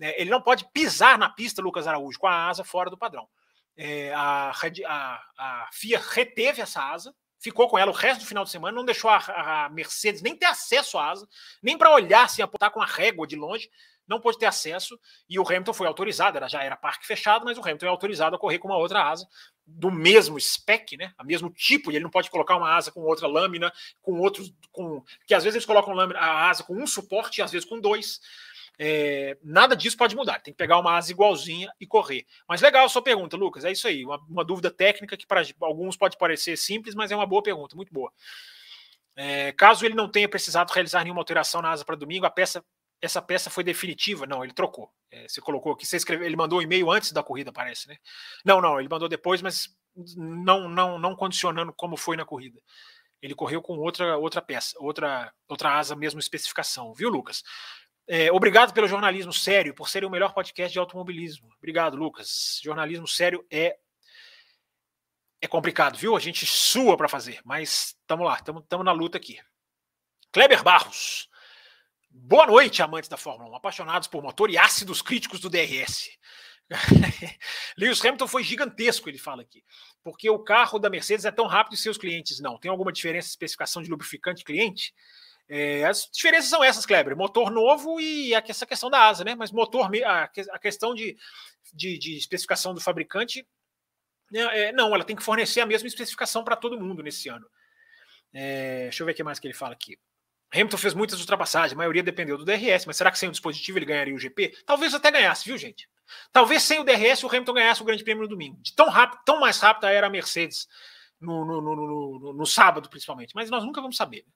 É, 0.00 0.20
ele 0.20 0.30
não 0.30 0.40
pode 0.40 0.66
pisar 0.72 1.18
na 1.18 1.28
pista, 1.28 1.60
Lucas 1.60 1.86
Araújo, 1.86 2.18
com 2.18 2.26
a 2.26 2.48
asa 2.48 2.64
fora 2.64 2.88
do 2.88 2.96
padrão. 2.96 3.28
É, 3.76 4.12
a, 4.14 4.52
a, 4.86 5.22
a 5.38 5.68
FIA 5.72 6.00
reteve 6.00 6.62
essa 6.62 6.82
asa, 6.82 7.14
ficou 7.38 7.68
com 7.68 7.78
ela 7.78 7.90
o 7.90 7.94
resto 7.94 8.20
do 8.20 8.26
final 8.26 8.44
de 8.44 8.50
semana, 8.50 8.74
não 8.74 8.84
deixou 8.84 9.10
a, 9.10 9.64
a 9.64 9.68
Mercedes 9.68 10.22
nem 10.22 10.36
ter 10.36 10.46
acesso 10.46 10.96
à 10.96 11.10
asa, 11.10 11.28
nem 11.62 11.76
para 11.76 11.92
olhar 11.92 12.28
sem 12.30 12.42
apontar 12.42 12.70
com 12.70 12.80
a 12.80 12.86
régua 12.86 13.26
de 13.26 13.36
longe 13.36 13.68
não 14.06 14.20
pôde 14.20 14.38
ter 14.38 14.46
acesso 14.46 14.98
e 15.28 15.38
o 15.38 15.46
Hamilton 15.46 15.72
foi 15.72 15.86
autorizado, 15.86 16.36
era, 16.36 16.48
já 16.48 16.62
era 16.62 16.76
parque 16.76 17.06
fechado, 17.06 17.44
mas 17.44 17.56
o 17.56 17.60
Hamilton 17.60 17.86
é 17.86 17.88
autorizado 17.88 18.36
a 18.36 18.38
correr 18.38 18.58
com 18.58 18.68
uma 18.68 18.76
outra 18.76 19.02
asa 19.02 19.26
do 19.66 19.90
mesmo 19.90 20.38
spec, 20.40 20.96
né? 20.96 21.12
A 21.16 21.24
mesmo 21.24 21.50
tipo, 21.50 21.90
e 21.90 21.96
ele 21.96 22.02
não 22.02 22.10
pode 22.10 22.30
colocar 22.30 22.56
uma 22.56 22.74
asa 22.74 22.90
com 22.90 23.00
outra 23.02 23.26
lâmina, 23.26 23.72
com 24.00 24.18
outros, 24.18 24.52
com 24.70 25.02
que 25.26 25.34
às 25.34 25.44
vezes 25.44 25.56
eles 25.56 25.66
colocam 25.66 25.94
lâmina, 25.94 26.18
a 26.18 26.48
asa 26.48 26.64
com 26.64 26.74
um 26.74 26.86
suporte 26.86 27.38
e 27.38 27.42
às 27.42 27.52
vezes 27.52 27.68
com 27.68 27.80
dois. 27.80 28.20
É, 28.78 29.38
nada 29.42 29.76
disso 29.76 29.96
pode 29.96 30.16
mudar, 30.16 30.40
tem 30.40 30.52
que 30.52 30.58
pegar 30.58 30.78
uma 30.78 30.96
asa 30.96 31.12
igualzinha 31.12 31.72
e 31.78 31.86
correr. 31.86 32.26
Mas 32.48 32.60
legal 32.60 32.84
a 32.84 32.88
sua 32.88 33.02
pergunta, 33.02 33.36
Lucas. 33.36 33.64
É 33.64 33.70
isso 33.70 33.86
aí, 33.86 34.04
uma, 34.04 34.18
uma 34.28 34.44
dúvida 34.44 34.70
técnica 34.70 35.16
que 35.16 35.26
para 35.26 35.42
alguns 35.60 35.96
pode 35.96 36.16
parecer 36.16 36.56
simples, 36.56 36.94
mas 36.94 37.10
é 37.10 37.16
uma 37.16 37.26
boa 37.26 37.42
pergunta, 37.42 37.76
muito 37.76 37.92
boa. 37.92 38.12
É, 39.14 39.52
caso 39.52 39.84
ele 39.84 39.94
não 39.94 40.08
tenha 40.08 40.28
precisado 40.28 40.70
realizar 40.70 41.04
nenhuma 41.04 41.20
alteração 41.20 41.60
na 41.60 41.70
asa 41.70 41.84
para 41.84 41.96
domingo, 41.96 42.24
a 42.24 42.30
peça 42.30 42.64
essa 43.02 43.20
peça 43.20 43.50
foi 43.50 43.64
definitiva. 43.64 44.26
Não, 44.26 44.44
ele 44.44 44.52
trocou. 44.52 44.90
É, 45.10 45.28
você 45.28 45.40
colocou 45.40 45.72
aqui, 45.72 45.84
você 45.84 45.96
escreveu, 45.96 46.24
ele 46.24 46.36
mandou 46.36 46.60
um 46.60 46.62
e-mail 46.62 46.90
antes 46.90 47.10
da 47.10 47.22
corrida, 47.22 47.52
parece, 47.52 47.88
né? 47.88 47.96
Não, 48.44 48.60
não, 48.60 48.78
ele 48.78 48.88
mandou 48.88 49.08
depois, 49.08 49.42
mas 49.42 49.68
não, 50.16 50.68
não, 50.68 50.98
não 50.98 51.16
condicionando 51.16 51.72
como 51.72 51.96
foi 51.96 52.16
na 52.16 52.24
corrida. 52.24 52.62
Ele 53.20 53.34
correu 53.34 53.60
com 53.60 53.76
outra, 53.76 54.16
outra 54.16 54.40
peça, 54.40 54.76
outra, 54.78 55.32
outra 55.48 55.76
asa, 55.76 55.96
mesma 55.96 56.20
especificação, 56.20 56.94
viu, 56.94 57.10
Lucas? 57.10 57.42
É, 58.06 58.32
obrigado 58.32 58.72
pelo 58.72 58.88
jornalismo 58.88 59.32
sério, 59.32 59.74
por 59.74 59.88
ser 59.88 60.04
o 60.04 60.10
melhor 60.10 60.32
podcast 60.32 60.72
de 60.72 60.78
automobilismo. 60.78 61.48
Obrigado, 61.58 61.96
Lucas. 61.96 62.60
Jornalismo 62.62 63.06
sério 63.06 63.44
é 63.50 63.76
é 65.40 65.48
complicado, 65.48 65.98
viu? 65.98 66.16
A 66.16 66.20
gente 66.20 66.46
sua 66.46 66.96
para 66.96 67.08
fazer, 67.08 67.40
mas 67.44 67.96
estamos 68.00 68.24
lá, 68.24 68.36
estamos 68.36 68.84
na 68.84 68.92
luta 68.92 69.18
aqui. 69.18 69.40
Kleber 70.30 70.62
Barros. 70.62 71.28
Boa 72.14 72.46
noite, 72.46 72.82
amantes 72.82 73.08
da 73.08 73.16
Fórmula 73.16 73.50
1, 73.52 73.56
apaixonados 73.56 74.06
por 74.06 74.22
motor 74.22 74.50
e 74.50 74.58
ácidos 74.58 75.00
críticos 75.00 75.40
do 75.40 75.48
DRS. 75.48 76.10
Lewis 77.76 78.04
Hamilton 78.04 78.28
foi 78.28 78.44
gigantesco, 78.44 79.08
ele 79.08 79.16
fala 79.16 79.40
aqui, 79.40 79.64
porque 80.04 80.28
o 80.28 80.38
carro 80.38 80.78
da 80.78 80.90
Mercedes 80.90 81.24
é 81.24 81.30
tão 81.30 81.46
rápido 81.46 81.72
e 81.72 81.78
seus 81.78 81.96
clientes 81.96 82.38
não. 82.38 82.58
Tem 82.58 82.70
alguma 82.70 82.92
diferença 82.92 83.28
em 83.28 83.30
especificação 83.30 83.82
de 83.82 83.88
lubrificante 83.88 84.44
cliente? 84.44 84.92
É, 85.48 85.84
as 85.84 86.06
diferenças 86.12 86.50
são 86.50 86.62
essas, 86.62 86.84
Kleber: 86.84 87.16
motor 87.16 87.50
novo 87.50 87.98
e 87.98 88.34
essa 88.34 88.66
questão 88.66 88.90
da 88.90 89.08
asa, 89.08 89.24
né? 89.24 89.34
Mas 89.34 89.50
motor, 89.50 89.90
a, 90.04 90.24
a 90.24 90.58
questão 90.58 90.94
de, 90.94 91.16
de, 91.72 91.96
de, 91.98 92.18
especificação 92.18 92.74
do 92.74 92.80
fabricante, 92.80 93.46
né, 94.30 94.68
é, 94.68 94.72
não, 94.72 94.94
ela 94.94 95.04
tem 95.04 95.16
que 95.16 95.22
fornecer 95.22 95.62
a 95.62 95.66
mesma 95.66 95.88
especificação 95.88 96.44
para 96.44 96.56
todo 96.56 96.78
mundo 96.78 97.02
nesse 97.02 97.30
ano. 97.30 97.46
É, 98.34 98.82
deixa 98.84 99.02
eu 99.02 99.06
ver 99.06 99.12
o 99.12 99.14
que 99.14 99.24
mais 99.24 99.38
que 99.38 99.46
ele 99.46 99.54
fala 99.54 99.72
aqui. 99.72 99.98
Hamilton 100.52 100.76
fez 100.76 100.94
muitas 100.94 101.18
ultrapassagens, 101.20 101.72
a 101.72 101.76
maioria 101.76 102.02
dependeu 102.02 102.36
do 102.36 102.44
DRS, 102.44 102.84
mas 102.86 102.96
será 102.96 103.10
que 103.10 103.18
sem 103.18 103.28
o 103.28 103.32
dispositivo 103.32 103.78
ele 103.78 103.86
ganharia 103.86 104.14
o 104.14 104.18
GP? 104.18 104.54
Talvez 104.66 104.94
até 104.94 105.10
ganhasse, 105.10 105.46
viu, 105.46 105.56
gente? 105.56 105.88
Talvez 106.30 106.62
sem 106.62 106.78
o 106.78 106.84
DRS 106.84 107.24
o 107.24 107.28
Hamilton 107.28 107.54
ganhasse 107.54 107.82
o 107.82 107.84
Grande 107.84 108.04
Prêmio 108.04 108.22
no 108.24 108.28
domingo. 108.28 108.58
De 108.60 108.74
tão 108.74 108.88
rápido, 108.90 109.20
tão 109.24 109.40
mais 109.40 109.58
rápida 109.58 109.90
era 109.90 110.06
a 110.06 110.10
Mercedes 110.10 110.68
no, 111.20 111.44
no, 111.44 111.60
no, 111.60 112.32
no, 112.34 112.46
sábado, 112.46 112.88
principalmente. 112.90 113.34
Mas 113.34 113.48
nós 113.48 113.64
nunca 113.64 113.80
vamos 113.80 113.96
saber. 113.96 114.24
Né? 114.26 114.32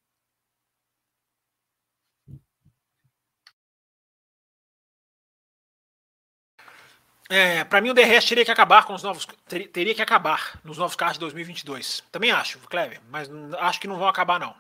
É, 7.29 7.65
para 7.65 7.81
mim 7.81 7.91
o 7.91 7.95
DRS 7.95 8.25
teria 8.25 8.45
que 8.45 8.51
acabar 8.53 8.85
com 8.85 8.95
os 8.95 9.03
novos 9.03 9.27
teria, 9.49 9.95
que 9.95 10.03
acabar 10.03 10.61
nos 10.65 10.79
novos 10.79 10.95
carros 10.95 11.15
de 11.15 11.21
2022. 11.21 12.05
Também 12.13 12.31
acho, 12.31 12.59
Clever, 12.61 13.01
mas 13.11 13.29
acho 13.59 13.81
que 13.81 13.89
não 13.89 13.99
vão 13.99 14.09
acabar 14.09 14.39
não. 14.39 14.55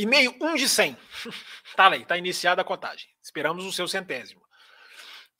E-mail 0.00 0.34
1 0.40 0.54
de 0.54 0.66
100. 0.66 0.96
tá 1.76 1.90
aí, 1.90 2.06
tá 2.06 2.16
iniciada 2.16 2.62
a 2.62 2.64
contagem. 2.64 3.06
Esperamos 3.22 3.66
o 3.66 3.72
seu 3.72 3.86
centésimo. 3.86 4.40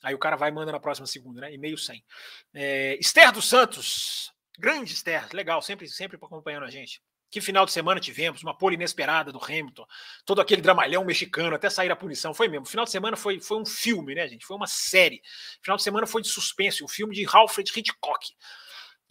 Aí 0.03 0.15
o 0.15 0.19
cara 0.19 0.37
vai 0.37 0.51
e 0.51 0.53
manda 0.53 0.71
na 0.71 0.79
próxima 0.79 1.07
segunda, 1.07 1.41
né? 1.41 1.55
E-mail 1.55 1.79
100. 1.79 2.05
É, 2.53 2.99
Esther 3.01 3.33
dos 3.33 3.49
Santos. 3.49 4.31
Grande 4.59 4.93
Esther, 4.93 5.29
legal, 5.33 5.63
sempre, 5.63 5.89
sempre 5.89 6.19
acompanhando 6.19 6.65
a 6.67 6.71
gente. 6.71 7.01
Que 7.31 7.41
final 7.41 7.65
de 7.65 7.73
semana 7.73 8.01
tivemos, 8.01 8.43
uma 8.43 8.57
pole 8.57 8.75
inesperada 8.75 9.33
do 9.33 9.43
Hamilton, 9.43 9.87
todo 10.27 10.43
aquele 10.43 10.61
dramalhão 10.61 11.05
mexicano, 11.05 11.57
até 11.57 11.71
sair 11.71 11.91
a 11.91 11.97
punição. 11.97 12.35
Foi 12.35 12.47
mesmo. 12.47 12.67
Final 12.67 12.85
de 12.85 12.91
semana 12.91 13.17
foi, 13.17 13.41
foi 13.41 13.59
um 13.59 13.65
filme, 13.65 14.15
né, 14.15 14.29
gente? 14.29 14.45
Foi 14.45 14.57
uma 14.57 14.67
série. 14.67 15.23
Final 15.63 15.79
de 15.79 15.83
semana 15.83 16.07
foi 16.07 16.21
de 16.21 16.29
suspense, 16.29 16.85
um 16.85 16.89
filme 16.89 17.15
de 17.15 17.25
Alfred 17.33 17.71
Hitchcock. 17.75 18.27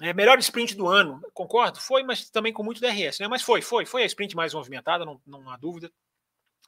É, 0.02 0.14
melhor 0.14 0.39
sprint 0.39 0.76
do 0.76 0.88
ano, 0.88 1.22
concordo? 1.34 1.80
Foi, 1.82 2.04
mas 2.04 2.30
também 2.30 2.54
com 2.54 2.64
muito 2.64 2.80
DRS, 2.80 3.20
né? 3.20 3.28
Mas 3.28 3.41
foi, 3.41 3.62
foi, 3.62 3.86
foi 3.86 4.04
a 4.04 4.06
sprint 4.06 4.36
mais 4.36 4.54
movimentada, 4.54 5.06
não, 5.06 5.22
não 5.28 5.50
há 5.50 5.58
dúvida. 5.58 5.91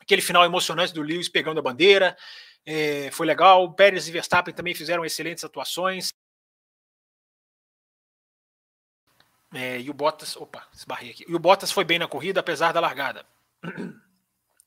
Aquele 0.02 0.22
final 0.22 0.44
emocionante 0.44 0.94
do 0.94 1.02
Lewis 1.02 1.30
pegando 1.30 1.60
a 1.60 1.64
bandeira, 1.64 2.18
é, 2.66 3.10
foi 3.12 3.26
legal. 3.26 3.74
Pérez 3.74 4.08
e 4.08 4.12
Verstappen 4.12 4.54
também 4.54 4.76
fizeram 4.76 5.06
excelentes 5.06 5.44
atuações. 5.44 6.12
É, 9.54 9.80
e 9.80 9.90
o 9.90 9.94
Bottas, 9.94 10.36
opa, 10.36 10.68
esbarrei 10.74 11.12
aqui. 11.12 11.26
E 11.28 11.36
o 11.36 11.40
Bottas 11.40 11.72
foi 11.72 11.84
bem 11.84 12.00
na 12.00 12.08
corrida, 12.08 12.40
apesar 12.40 12.72
da 12.74 12.80
largada. 12.80 13.26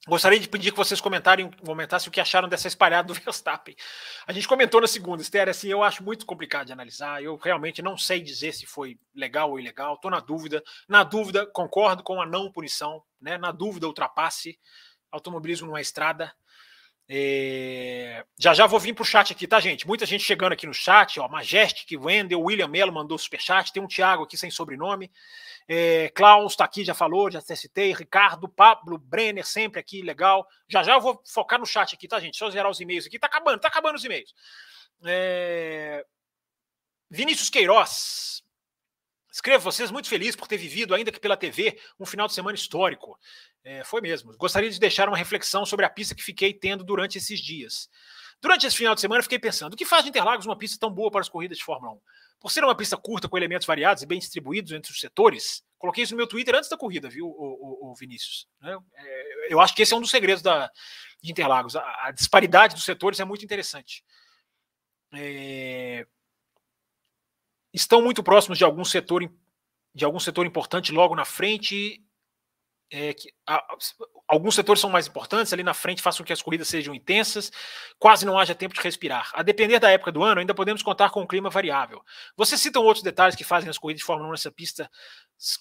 Gostaria 0.07 0.39
de 0.39 0.49
pedir 0.49 0.71
que 0.71 0.77
vocês 0.77 1.01
comentarem, 1.01 1.51
comentassem 1.51 2.11
o 2.11 2.13
que 2.13 2.21
acharam 2.21 2.47
dessa 2.47 2.69
espalhada 2.69 3.09
do 3.09 3.15
Verstappen. 3.19 3.75
A 4.27 4.33
gente 4.35 4.47
comentou 4.47 4.79
na 4.79 4.87
segunda, 4.87 5.23
Esther, 5.23 5.49
assim, 5.49 5.69
eu 5.69 5.83
acho 5.83 6.05
muito 6.05 6.27
complicado 6.27 6.67
de 6.67 6.75
analisar. 6.75 7.23
Eu 7.23 7.37
realmente 7.37 7.81
não 7.81 7.97
sei 7.97 8.21
dizer 8.21 8.53
se 8.53 8.67
foi 8.67 8.99
legal 9.15 9.51
ou 9.51 9.59
ilegal, 9.59 9.95
estou 9.95 10.11
na 10.11 10.21
dúvida. 10.21 10.63
Na 10.87 11.03
dúvida, 11.05 11.47
concordo 11.47 12.03
com 12.03 12.21
a 12.21 12.27
não 12.27 12.53
punição, 12.53 13.03
né? 13.19 13.39
Na 13.39 13.51
dúvida, 13.51 13.87
ultrapasse. 13.87 14.59
Automobilismo 15.11 15.69
numa 15.69 15.81
estrada. 15.81 16.35
É... 17.09 18.25
Já 18.39 18.55
já 18.55 18.67
vou 18.67 18.81
vir 18.81 18.95
para 18.95 19.03
o 19.03 19.05
chat 19.05 19.33
aqui, 19.33 19.47
tá, 19.47 19.61
gente? 19.61 19.87
Muita 19.87 20.07
gente 20.07 20.25
chegando 20.25 20.53
aqui 20.53 20.67
no 20.67 20.73
chat, 20.73 21.21
ó. 21.21 21.29
Majestic, 21.29 21.99
Wendel, 22.01 22.41
William 22.41 22.69
Melo 22.69 22.93
mandou 22.93 23.19
superchat, 23.19 23.73
tem 23.73 23.83
um 23.83 23.87
Thiago 23.87 24.25
aqui 24.25 24.37
sem 24.37 24.51
sobrenome. 24.51 25.11
É, 25.69 26.09
Klaus 26.11 26.53
está 26.53 26.65
aqui, 26.65 26.85
já 26.85 26.95
falou, 26.95 27.31
já 27.31 27.41
citei. 27.41 27.93
Ricardo, 27.93 28.49
Pablo, 28.49 28.99
Brenner, 28.99 29.47
sempre 29.47 29.81
aqui, 29.81 30.03
legal. 30.03 30.47
Já 30.69 30.83
já 30.83 30.95
eu 30.95 31.01
vou 31.01 31.21
focar 31.27 31.59
no 31.59 31.67
chat 31.67 31.95
aqui, 31.95 32.09
tá, 32.09 32.19
gente? 32.21 32.37
Só 32.37 32.51
zerar 32.51 32.71
os 32.71 32.81
e-mails 32.81 33.07
aqui. 33.07 33.19
Tá 33.19 33.27
acabando, 33.27 33.61
tá 33.61 33.69
acabando 33.69 33.97
os 33.97 34.05
e-mails. 34.05 34.35
É... 35.05 36.05
Vinícius 37.11 37.51
Queiroz. 37.51 38.44
Escrevo 39.35 39.65
vocês 39.65 39.91
muito 39.91 40.09
feliz 40.09 40.37
por 40.37 40.47
ter 40.47 40.57
vivido, 40.57 40.95
ainda 40.95 41.11
que 41.11 41.19
pela 41.19 41.37
TV, 41.37 41.77
um 41.99 42.07
final 42.07 42.29
de 42.29 42.35
semana 42.35 42.55
histórico. 42.55 43.19
É, 43.65 43.83
foi 43.83 44.01
mesmo. 44.01 44.33
Gostaria 44.37 44.71
de 44.71 44.79
deixar 44.79 45.09
uma 45.09 45.17
reflexão 45.17 45.67
sobre 45.67 45.85
a 45.85 45.91
pista 45.91 46.15
que 46.15 46.23
fiquei 46.23 46.55
tendo 46.55 46.85
durante 46.85 47.19
esses 47.19 47.41
dias. 47.41 47.91
Durante 48.41 48.65
esse 48.65 48.77
final 48.77 48.95
de 48.95 49.01
semana, 49.01 49.25
fiquei 49.25 49.41
pensando: 49.41 49.73
o 49.73 49.77
que 49.77 49.85
faz 49.85 50.05
de 50.05 50.11
Interlagos 50.11 50.47
uma 50.47 50.57
pista 50.57 50.79
tão 50.79 50.89
boa 50.89 51.11
para 51.11 51.21
as 51.21 51.29
corridas 51.29 51.59
de 51.59 51.65
Fórmula 51.65 51.95
1? 51.95 52.01
Por 52.39 52.53
ser 52.53 52.63
uma 52.63 52.77
pista 52.77 52.97
curta 52.97 53.29
com 53.29 53.37
elementos 53.37 53.67
variados 53.67 54.05
e 54.05 54.07
bem 54.07 54.21
distribuídos 54.21 54.71
entre 54.71 54.93
os 54.93 55.01
setores, 55.01 55.65
coloquei 55.79 56.05
isso 56.05 56.13
no 56.13 56.19
meu 56.19 56.29
Twitter 56.29 56.55
antes 56.55 56.71
da 56.71 56.77
corrida, 56.77 57.09
viu, 57.09 57.27
o, 57.27 57.31
o, 57.31 57.91
o 57.91 57.95
Vinícius? 57.97 58.47
Né? 58.61 58.79
É, 58.95 59.53
eu 59.53 59.61
acho 59.61 59.75
que 59.75 59.83
esse 59.83 59.93
é 59.93 59.97
um 59.97 60.01
dos 60.01 60.13
segredos 60.13 60.45
da, 60.45 60.71
de 61.21 61.33
Interlagos. 61.33 61.75
A, 61.75 62.07
a 62.07 62.13
disparidade 62.13 62.77
dos 62.77 62.85
setores 62.85 63.19
é 63.19 63.25
muito 63.25 63.45
interessante. 63.45 64.05
É, 65.13 66.07
estão 67.75 68.01
muito 68.01 68.23
próximos 68.23 68.57
de 68.57 68.65
algum 68.65 68.85
setor 68.85 69.29
de 69.95 70.05
algum 70.05 70.19
setor 70.19 70.47
importante 70.47 70.91
logo 70.91 71.15
na 71.15 71.25
frente 71.25 72.03
é, 72.91 73.15
que 73.15 73.33
a, 73.47 73.65
alguns 74.29 74.55
setores 74.55 74.81
são 74.81 74.91
mais 74.91 75.07
importantes, 75.07 75.53
ali 75.53 75.63
na 75.63 75.75
frente 75.75 76.03
façam 76.03 76.25
que 76.25 76.33
as 76.33 76.43
corridas 76.43 76.69
sejam 76.69 76.95
intensas, 76.95 77.51
quase 77.99 78.27
não 78.27 78.39
haja 78.39 78.55
tempo 78.55 78.75
de 78.75 78.81
respirar. 78.81 79.31
A 79.35 79.43
depender 79.43 79.79
da 79.79 79.91
época 79.91 80.13
do 80.13 80.23
ano, 80.23 80.41
ainda 80.41 80.55
podemos 80.55 80.83
contar 80.83 81.11
com 81.11 81.23
um 81.23 81.27
clima 81.27 81.51
variável. 81.51 82.03
Vocês 82.37 82.61
citam 82.61 82.83
outros 82.83 83.03
detalhes 83.03 83.37
que 83.37 83.45
fazem 83.45 83.71
as 83.71 83.79
corridas 83.79 84.01
de 84.01 84.07
Fórmula 84.07 84.29
1 84.29 84.33
nessa 84.33 84.51
pista 84.51 84.91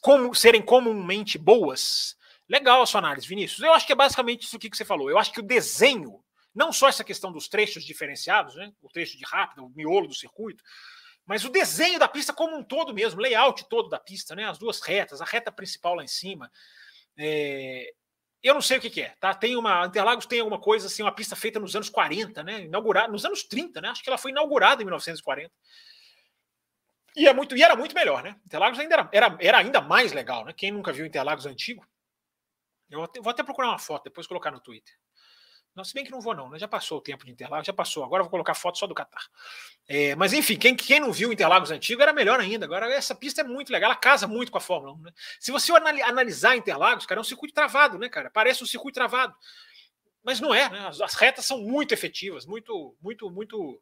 como, 0.01 0.33
serem 0.33 0.61
comumente 0.61 1.37
boas? 1.37 2.15
Legal 2.47 2.81
a 2.81 2.85
sua 2.85 2.99
análise, 2.99 3.27
Vinícius. 3.27 3.61
Eu 3.61 3.73
acho 3.73 3.85
que 3.85 3.93
é 3.93 3.95
basicamente 3.95 4.43
isso 4.43 4.59
que 4.59 4.69
você 4.75 4.85
falou. 4.85 5.09
Eu 5.09 5.17
acho 5.17 5.31
que 5.31 5.39
o 5.39 5.43
desenho, 5.43 6.23
não 6.53 6.73
só 6.73 6.87
essa 6.89 7.03
questão 7.03 7.31
dos 7.31 7.47
trechos 7.47 7.83
diferenciados, 7.83 8.55
né, 8.55 8.71
o 8.81 8.89
trecho 8.89 9.17
de 9.17 9.25
rápida, 9.25 9.63
o 9.63 9.69
miolo 9.69 10.07
do 10.07 10.13
circuito, 10.13 10.63
mas 11.25 11.45
o 11.45 11.49
desenho 11.49 11.99
da 11.99 12.07
pista 12.07 12.33
como 12.33 12.55
um 12.55 12.63
todo 12.63 12.93
mesmo, 12.93 13.21
layout 13.21 13.67
todo 13.69 13.89
da 13.89 13.99
pista, 13.99 14.35
né, 14.35 14.45
as 14.45 14.57
duas 14.57 14.81
retas, 14.81 15.21
a 15.21 15.25
reta 15.25 15.51
principal 15.51 15.95
lá 15.95 16.03
em 16.03 16.07
cima, 16.07 16.51
é, 17.17 17.93
eu 18.43 18.53
não 18.53 18.61
sei 18.61 18.77
o 18.77 18.81
que, 18.81 18.89
que, 18.89 19.01
é, 19.01 19.15
tá? 19.21 19.33
Tem 19.33 19.55
uma. 19.55 19.85
Interlagos 19.85 20.25
tem 20.25 20.41
alguma 20.41 20.59
coisa 20.59 20.87
assim, 20.87 21.01
uma 21.01 21.15
pista 21.15 21.33
feita 21.33 21.61
nos 21.61 21.75
anos 21.77 21.89
40, 21.89 22.43
né? 22.43 22.63
Inaugurada, 22.63 23.07
nos 23.07 23.23
anos 23.23 23.43
30, 23.43 23.79
né? 23.79 23.87
Acho 23.87 24.03
que 24.03 24.09
ela 24.09 24.17
foi 24.17 24.31
inaugurada 24.31 24.81
em 24.81 24.85
1940. 24.85 25.49
E, 27.15 27.25
é 27.25 27.33
muito, 27.33 27.55
e 27.55 27.63
era 27.63 27.75
muito 27.75 27.95
melhor, 27.95 28.21
né? 28.21 28.35
Interlagos 28.45 28.77
ainda 28.79 28.95
era, 28.95 29.09
era, 29.13 29.37
era 29.39 29.57
ainda 29.59 29.79
mais 29.79 30.11
legal, 30.11 30.43
né? 30.43 30.51
Quem 30.51 30.71
nunca 30.71 30.91
viu 30.91 31.05
Interlagos 31.05 31.45
antigo, 31.45 31.87
eu 32.89 32.97
vou 32.97 33.05
até, 33.05 33.21
vou 33.21 33.31
até 33.31 33.43
procurar 33.43 33.69
uma 33.69 33.79
foto, 33.79 34.03
depois 34.03 34.27
colocar 34.27 34.51
no 34.51 34.59
Twitter. 34.59 34.93
Não, 35.75 35.83
se 35.83 35.93
bem 35.93 36.03
que 36.05 36.11
não 36.11 36.21
vou, 36.21 36.35
não, 36.35 36.49
né? 36.49 36.59
Já 36.59 36.67
passou 36.67 36.99
o 36.99 37.01
tempo 37.01 37.25
de 37.25 37.31
Interlagos, 37.31 37.65
já 37.65 37.73
passou. 37.73 38.03
Agora 38.03 38.21
vou 38.21 38.29
colocar 38.29 38.53
foto 38.53 38.77
só 38.77 38.85
do 38.85 38.93
Qatar. 38.93 39.25
É, 39.87 40.15
mas 40.15 40.31
enfim, 40.31 40.55
quem, 40.55 40.75
quem 40.75 40.99
não 40.99 41.11
viu 41.11 41.33
Interlagos 41.33 41.71
antigo 41.71 42.01
era 42.01 42.13
melhor 42.13 42.39
ainda. 42.39 42.65
Agora, 42.65 42.93
essa 42.93 43.15
pista 43.15 43.41
é 43.41 43.43
muito 43.43 43.71
legal, 43.71 43.89
ela 43.89 43.99
casa 43.99 44.27
muito 44.27 44.51
com 44.51 44.57
a 44.59 44.61
Fórmula 44.61 44.93
1. 44.93 45.01
Né? 45.01 45.11
Se 45.39 45.51
você 45.51 45.71
analisar 45.71 46.55
Interlagos, 46.55 47.07
cara, 47.07 47.19
é 47.19 47.21
um 47.21 47.25
circuito 47.25 47.55
travado, 47.55 47.97
né, 47.97 48.07
cara? 48.07 48.29
Parece 48.29 48.63
um 48.63 48.67
circuito 48.67 48.95
travado. 48.95 49.35
Mas 50.23 50.39
não 50.39 50.53
é, 50.53 50.69
né? 50.69 50.87
As, 50.87 51.01
as 51.01 51.15
retas 51.15 51.45
são 51.45 51.59
muito 51.59 51.91
efetivas, 51.91 52.45
muito, 52.45 52.95
muito, 53.01 53.29
muito 53.31 53.81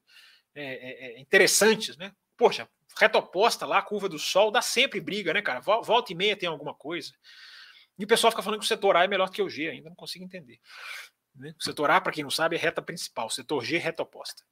é, 0.56 0.64
é, 0.64 1.18
é 1.18 1.20
interessantes, 1.20 1.98
né? 1.98 2.14
Poxa, 2.38 2.70
reta 2.98 3.18
oposta 3.18 3.66
lá, 3.66 3.82
curva 3.82 4.08
do 4.08 4.18
sol, 4.18 4.50
dá 4.50 4.62
sempre 4.62 5.00
briga, 5.02 5.34
né, 5.34 5.42
cara? 5.42 5.60
Volta 5.60 6.12
e 6.12 6.16
meia 6.16 6.38
tem 6.38 6.48
alguma 6.48 6.74
coisa. 6.74 7.12
E 8.00 8.04
o 8.04 8.08
pessoal 8.08 8.32
fica 8.32 8.42
falando 8.42 8.60
que 8.60 8.66
o 8.66 8.68
setor 8.68 8.96
A 8.96 9.04
é 9.04 9.08
melhor 9.08 9.30
que 9.30 9.42
o 9.42 9.50
G, 9.50 9.70
ainda 9.70 9.90
não 9.90 9.96
consigo 9.96 10.26
entender. 10.26 10.60
Né? 11.36 11.54
O 11.60 11.64
setor 11.64 11.90
A, 11.90 12.02
para 12.02 12.12
quem 12.12 12.24
não 12.24 12.32
sabe, 12.32 12.56
é 12.56 12.60
reta 12.60 12.82
principal, 12.82 13.30
setor 13.30 13.64
G, 13.64 13.78
reta 13.78 14.04
oposta. 14.04 14.44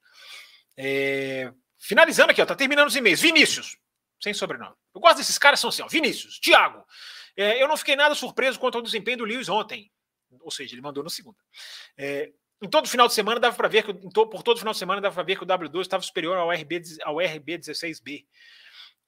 É... 0.77 1.51
Finalizando 1.77 2.31
aqui, 2.31 2.41
ó, 2.41 2.45
tá 2.45 2.55
terminando 2.55 2.87
os 2.87 2.95
e-mails. 2.95 3.21
Vinícius, 3.21 3.77
sem 4.21 4.33
sobrenome. 4.33 4.75
Eu 4.93 4.99
gosto 4.99 5.17
desses 5.17 5.37
caras, 5.37 5.59
são 5.59 5.69
assim, 5.69 5.81
ó, 5.81 5.87
Vinícius, 5.87 6.39
Thiago. 6.39 6.85
É, 7.37 7.61
eu 7.61 7.67
não 7.67 7.77
fiquei 7.77 7.95
nada 7.95 8.13
surpreso 8.15 8.59
quanto 8.59 8.75
ao 8.75 8.81
desempenho 8.81 9.19
do 9.19 9.25
Lewis 9.25 9.47
ontem. 9.47 9.89
Ou 10.41 10.51
seja, 10.51 10.75
ele 10.75 10.81
mandou 10.81 11.03
no 11.03 11.09
segunda. 11.09 11.37
É, 11.97 12.31
em 12.61 12.69
todo 12.69 12.89
final 12.89 13.07
de 13.07 13.13
semana 13.13 13.39
dava 13.39 13.55
para 13.55 13.69
ver 13.69 13.83
que 13.83 13.93
por 13.93 14.43
todo 14.43 14.59
final 14.59 14.73
de 14.73 14.79
semana 14.79 14.99
dava 14.99 15.15
para 15.15 15.23
ver 15.23 15.37
que 15.37 15.43
o 15.43 15.47
W2 15.47 15.81
estava 15.81 16.03
superior 16.03 16.37
ao 16.37 16.51
RB 16.51 16.81
ao 17.03 17.15
RB16B. 17.15 18.25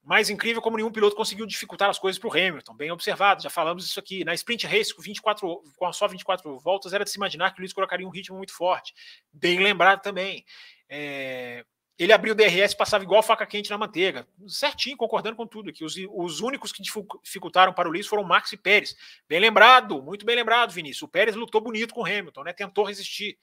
Mais 0.04 0.30
incrível 0.30 0.62
como 0.62 0.78
nenhum 0.78 0.91
piloto 0.91 1.16
conseguiu 1.16 1.45
dificultar 1.45 1.89
as 1.89 1.99
coisas 1.99 2.20
para 2.20 2.28
o 2.28 2.32
Hamilton. 2.32 2.76
Bem 2.76 2.91
observado, 2.91 3.43
já 3.43 3.49
falamos 3.49 3.86
isso 3.86 3.99
aqui. 3.99 4.24
Na 4.24 4.34
sprint 4.34 4.66
race, 4.66 4.93
com, 4.93 5.02
24, 5.02 5.64
com 5.78 5.93
só 5.93 6.08
24 6.08 6.58
voltas, 6.60 6.93
era 6.93 7.04
de 7.04 7.12
se 7.12 7.18
imaginar 7.18 7.52
que 7.52 7.60
o 7.60 7.62
Luiz 7.62 7.72
colocaria 7.72 8.08
um 8.08 8.10
ritmo 8.10 8.38
muito 8.38 8.54
forte. 8.54 8.93
Bem 9.32 9.60
lembrado 9.60 10.02
também. 10.02 10.43
É, 10.89 11.64
ele 12.02 12.12
abriu 12.12 12.34
o 12.34 12.36
DRS 12.36 12.74
passava 12.74 13.04
igual 13.04 13.22
faca 13.22 13.45
quente 13.45 13.70
na 13.70 13.78
manteiga. 13.78 14.28
Certinho, 14.47 14.97
concordando 14.97 15.36
com 15.36 15.45
tudo 15.45 15.70
aqui. 15.70 15.86
Os, 15.86 15.95
os 16.10 16.39
únicos 16.39 16.72
que 16.72 16.82
dificultaram 16.82 17.72
para 17.72 17.88
o 17.88 17.91
Luiz 17.91 18.08
foram 18.08 18.24
Max 18.24 18.52
e 18.54 18.58
Pérez. 18.58 18.95
Bem 19.30 19.39
lembrado, 19.39 20.02
muito 20.02 20.26
bem 20.26 20.36
lembrado, 20.36 20.72
Vinícius. 20.72 21.04
O 21.04 21.08
Pérez 21.08 21.36
lutou 21.36 21.62
bonito 21.62 21.93
com 21.93 22.02
o 22.02 22.06
Hamilton, 22.06 22.43
né? 22.43 22.54
Tentou 22.54 22.86
resistir. 22.86 23.38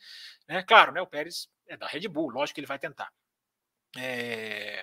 Né? 0.48 0.60
Claro, 0.64 0.90
né? 0.90 1.00
O 1.00 1.06
Pérez 1.06 1.48
é 1.68 1.76
da 1.76 1.86
Red 1.86 2.08
Bull, 2.08 2.30
lógico 2.30 2.56
que 2.56 2.60
ele 2.60 2.66
vai 2.66 2.80
tentar. 2.80 3.12
É... 3.96 4.82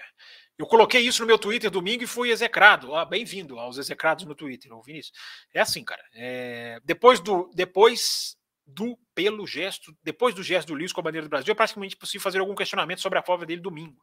Eu 0.57 0.65
coloquei 0.65 1.01
isso 1.01 1.21
no 1.21 1.27
meu 1.27 1.37
Twitter 1.37 1.69
domingo 1.69 2.03
e 2.03 2.07
fui 2.07 2.31
execrado. 2.31 2.95
Ah, 2.95 3.03
Bem-vindo 3.03 3.59
aos 3.59 3.77
execrados 3.77 4.23
no 4.25 4.33
Twitter, 4.33 4.71
Vinícius. 4.85 5.17
É 5.53 5.59
assim, 5.59 5.83
cara. 5.83 6.03
É... 6.13 6.79
Depois 6.85 7.19
do 7.19 7.51
depois 7.53 8.37
do 8.65 8.97
pelo 9.13 9.45
gesto, 9.45 9.95
depois 10.01 10.33
do 10.33 10.41
gesto 10.41 10.69
do 10.69 10.73
Luiz 10.73 10.93
com 10.93 11.01
a 11.01 11.03
bandeira 11.03 11.27
do 11.27 11.29
Brasil, 11.29 11.51
é 11.51 11.55
praticamente 11.55 11.97
possível 11.97 12.21
fazer 12.21 12.39
algum 12.39 12.55
questionamento 12.55 13.01
sobre 13.01 13.19
a 13.19 13.21
prova 13.21 13.45
dele 13.45 13.61
domingo. 13.61 14.01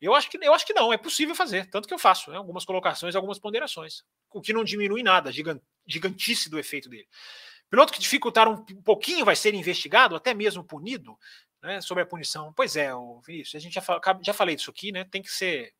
Eu 0.00 0.14
acho 0.14 0.28
que 0.28 0.38
eu 0.42 0.52
acho 0.52 0.66
que 0.66 0.74
não, 0.74 0.92
é 0.92 0.98
possível 0.98 1.34
fazer, 1.34 1.70
tanto 1.70 1.88
que 1.88 1.94
eu 1.94 1.98
faço 1.98 2.30
né, 2.30 2.36
algumas 2.36 2.64
colocações, 2.64 3.16
algumas 3.16 3.38
ponderações, 3.38 4.02
o 4.30 4.42
que 4.42 4.52
não 4.52 4.62
diminui 4.62 5.02
nada, 5.02 5.32
gigant, 5.32 5.60
gigantice 5.86 6.50
do 6.50 6.58
efeito 6.58 6.90
dele. 6.90 7.08
Piloto 7.70 7.92
que 7.92 7.98
dificultar 7.98 8.48
um 8.48 8.64
pouquinho 8.82 9.24
vai 9.24 9.34
ser 9.34 9.54
investigado, 9.54 10.14
até 10.14 10.34
mesmo 10.34 10.62
punido, 10.62 11.18
né, 11.66 11.80
sobre 11.80 12.02
a 12.02 12.06
punição. 12.06 12.52
Pois 12.52 12.76
é, 12.76 12.90
Vinícius, 13.26 13.54
a 13.54 13.58
gente 13.58 13.74
já, 13.74 13.82
já 14.22 14.32
falei 14.32 14.56
disso 14.56 14.70
aqui, 14.70 14.92
né? 14.92 15.04
Tem 15.04 15.22
que 15.22 15.30
ser. 15.30 15.74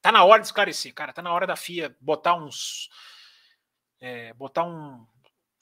Tá 0.00 0.12
na 0.12 0.24
hora 0.24 0.40
de 0.40 0.46
esclarecer, 0.46 0.92
cara. 0.94 1.12
Tá 1.12 1.22
na 1.22 1.32
hora 1.32 1.46
da 1.46 1.56
FIA 1.56 1.96
botar 2.00 2.34
uns. 2.34 2.88
É, 4.00 4.32
botar 4.34 4.64
um, 4.64 5.06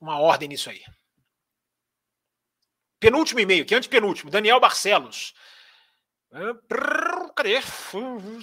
uma 0.00 0.18
ordem 0.18 0.48
nisso 0.48 0.68
aí. 0.68 0.82
Penúltimo 2.98 3.40
e-mail, 3.40 3.64
que 3.64 3.74
é 3.74 3.78
antepenúltimo, 3.78 4.30
Daniel 4.30 4.58
Barcelos. 4.58 5.34
Cadê? 7.34 7.60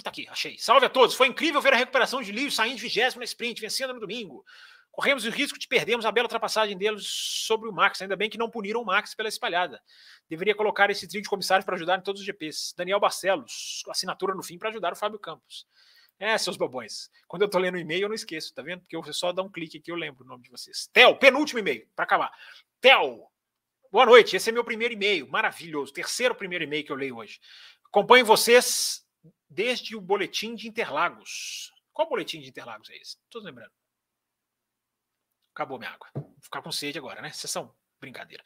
Tá 0.02 0.10
aqui, 0.10 0.26
achei. 0.28 0.58
Salve 0.58 0.86
a 0.86 0.90
todos. 0.90 1.14
Foi 1.14 1.26
incrível 1.26 1.60
ver 1.60 1.74
a 1.74 1.76
recuperação 1.76 2.22
de 2.22 2.32
Lewis 2.32 2.54
saindo 2.54 2.76
de 2.76 2.82
vigésimo 2.82 3.20
na 3.20 3.24
sprint, 3.24 3.60
vencendo 3.60 3.92
no 3.92 4.00
domingo. 4.00 4.44
Corremos 4.94 5.24
o 5.24 5.30
risco 5.30 5.58
de 5.58 5.66
perdermos 5.66 6.06
a 6.06 6.12
bela 6.12 6.26
ultrapassagem 6.26 6.78
deles 6.78 7.04
sobre 7.04 7.68
o 7.68 7.72
Max. 7.72 8.00
Ainda 8.00 8.14
bem 8.14 8.30
que 8.30 8.38
não 8.38 8.48
puniram 8.48 8.80
o 8.80 8.84
Max 8.84 9.12
pela 9.12 9.28
espalhada. 9.28 9.82
Deveria 10.28 10.54
colocar 10.54 10.88
esse 10.88 11.08
trio 11.08 11.20
de 11.20 11.28
comissários 11.28 11.64
para 11.64 11.74
ajudar 11.74 11.98
em 11.98 12.00
todos 12.00 12.20
os 12.20 12.26
GPs. 12.26 12.72
Daniel 12.76 13.00
Barcelos, 13.00 13.82
assinatura 13.88 14.36
no 14.36 14.42
fim 14.42 14.56
para 14.56 14.68
ajudar 14.68 14.92
o 14.92 14.96
Fábio 14.96 15.18
Campos. 15.18 15.66
É, 16.16 16.38
seus 16.38 16.56
bobões. 16.56 17.10
Quando 17.26 17.42
eu 17.42 17.48
tô 17.48 17.58
lendo 17.58 17.74
o 17.74 17.78
e-mail, 17.78 18.02
eu 18.02 18.08
não 18.08 18.14
esqueço, 18.14 18.54
tá 18.54 18.62
vendo? 18.62 18.82
Porque 18.82 18.94
eu 18.94 19.02
só 19.12 19.32
dá 19.32 19.42
um 19.42 19.50
clique 19.50 19.78
aqui, 19.78 19.90
eu 19.90 19.96
lembro 19.96 20.24
o 20.24 20.28
nome 20.28 20.44
de 20.44 20.50
vocês. 20.50 20.88
Tel, 20.92 21.16
penúltimo 21.16 21.58
e-mail, 21.58 21.88
para 21.96 22.04
acabar. 22.04 22.32
Tel, 22.80 23.28
boa 23.90 24.06
noite. 24.06 24.36
Esse 24.36 24.50
é 24.50 24.52
meu 24.52 24.62
primeiro 24.62 24.94
e-mail, 24.94 25.28
maravilhoso. 25.28 25.92
Terceiro 25.92 26.36
primeiro 26.36 26.62
e-mail 26.62 26.84
que 26.84 26.92
eu 26.92 26.96
leio 26.96 27.16
hoje. 27.16 27.40
Acompanho 27.86 28.24
vocês 28.24 29.04
desde 29.50 29.96
o 29.96 30.00
boletim 30.00 30.54
de 30.54 30.68
Interlagos. 30.68 31.72
Qual 31.92 32.08
boletim 32.08 32.40
de 32.40 32.48
Interlagos 32.48 32.88
é 32.90 32.96
esse? 32.96 33.16
Tô 33.28 33.40
lembrando. 33.40 33.72
Acabou 35.54 35.78
minha 35.78 35.90
água. 35.90 36.08
Vou 36.14 36.34
ficar 36.42 36.60
com 36.60 36.72
sede 36.72 36.98
agora, 36.98 37.22
né? 37.22 37.30
Sessão 37.30 37.72
brincadeira. 38.00 38.42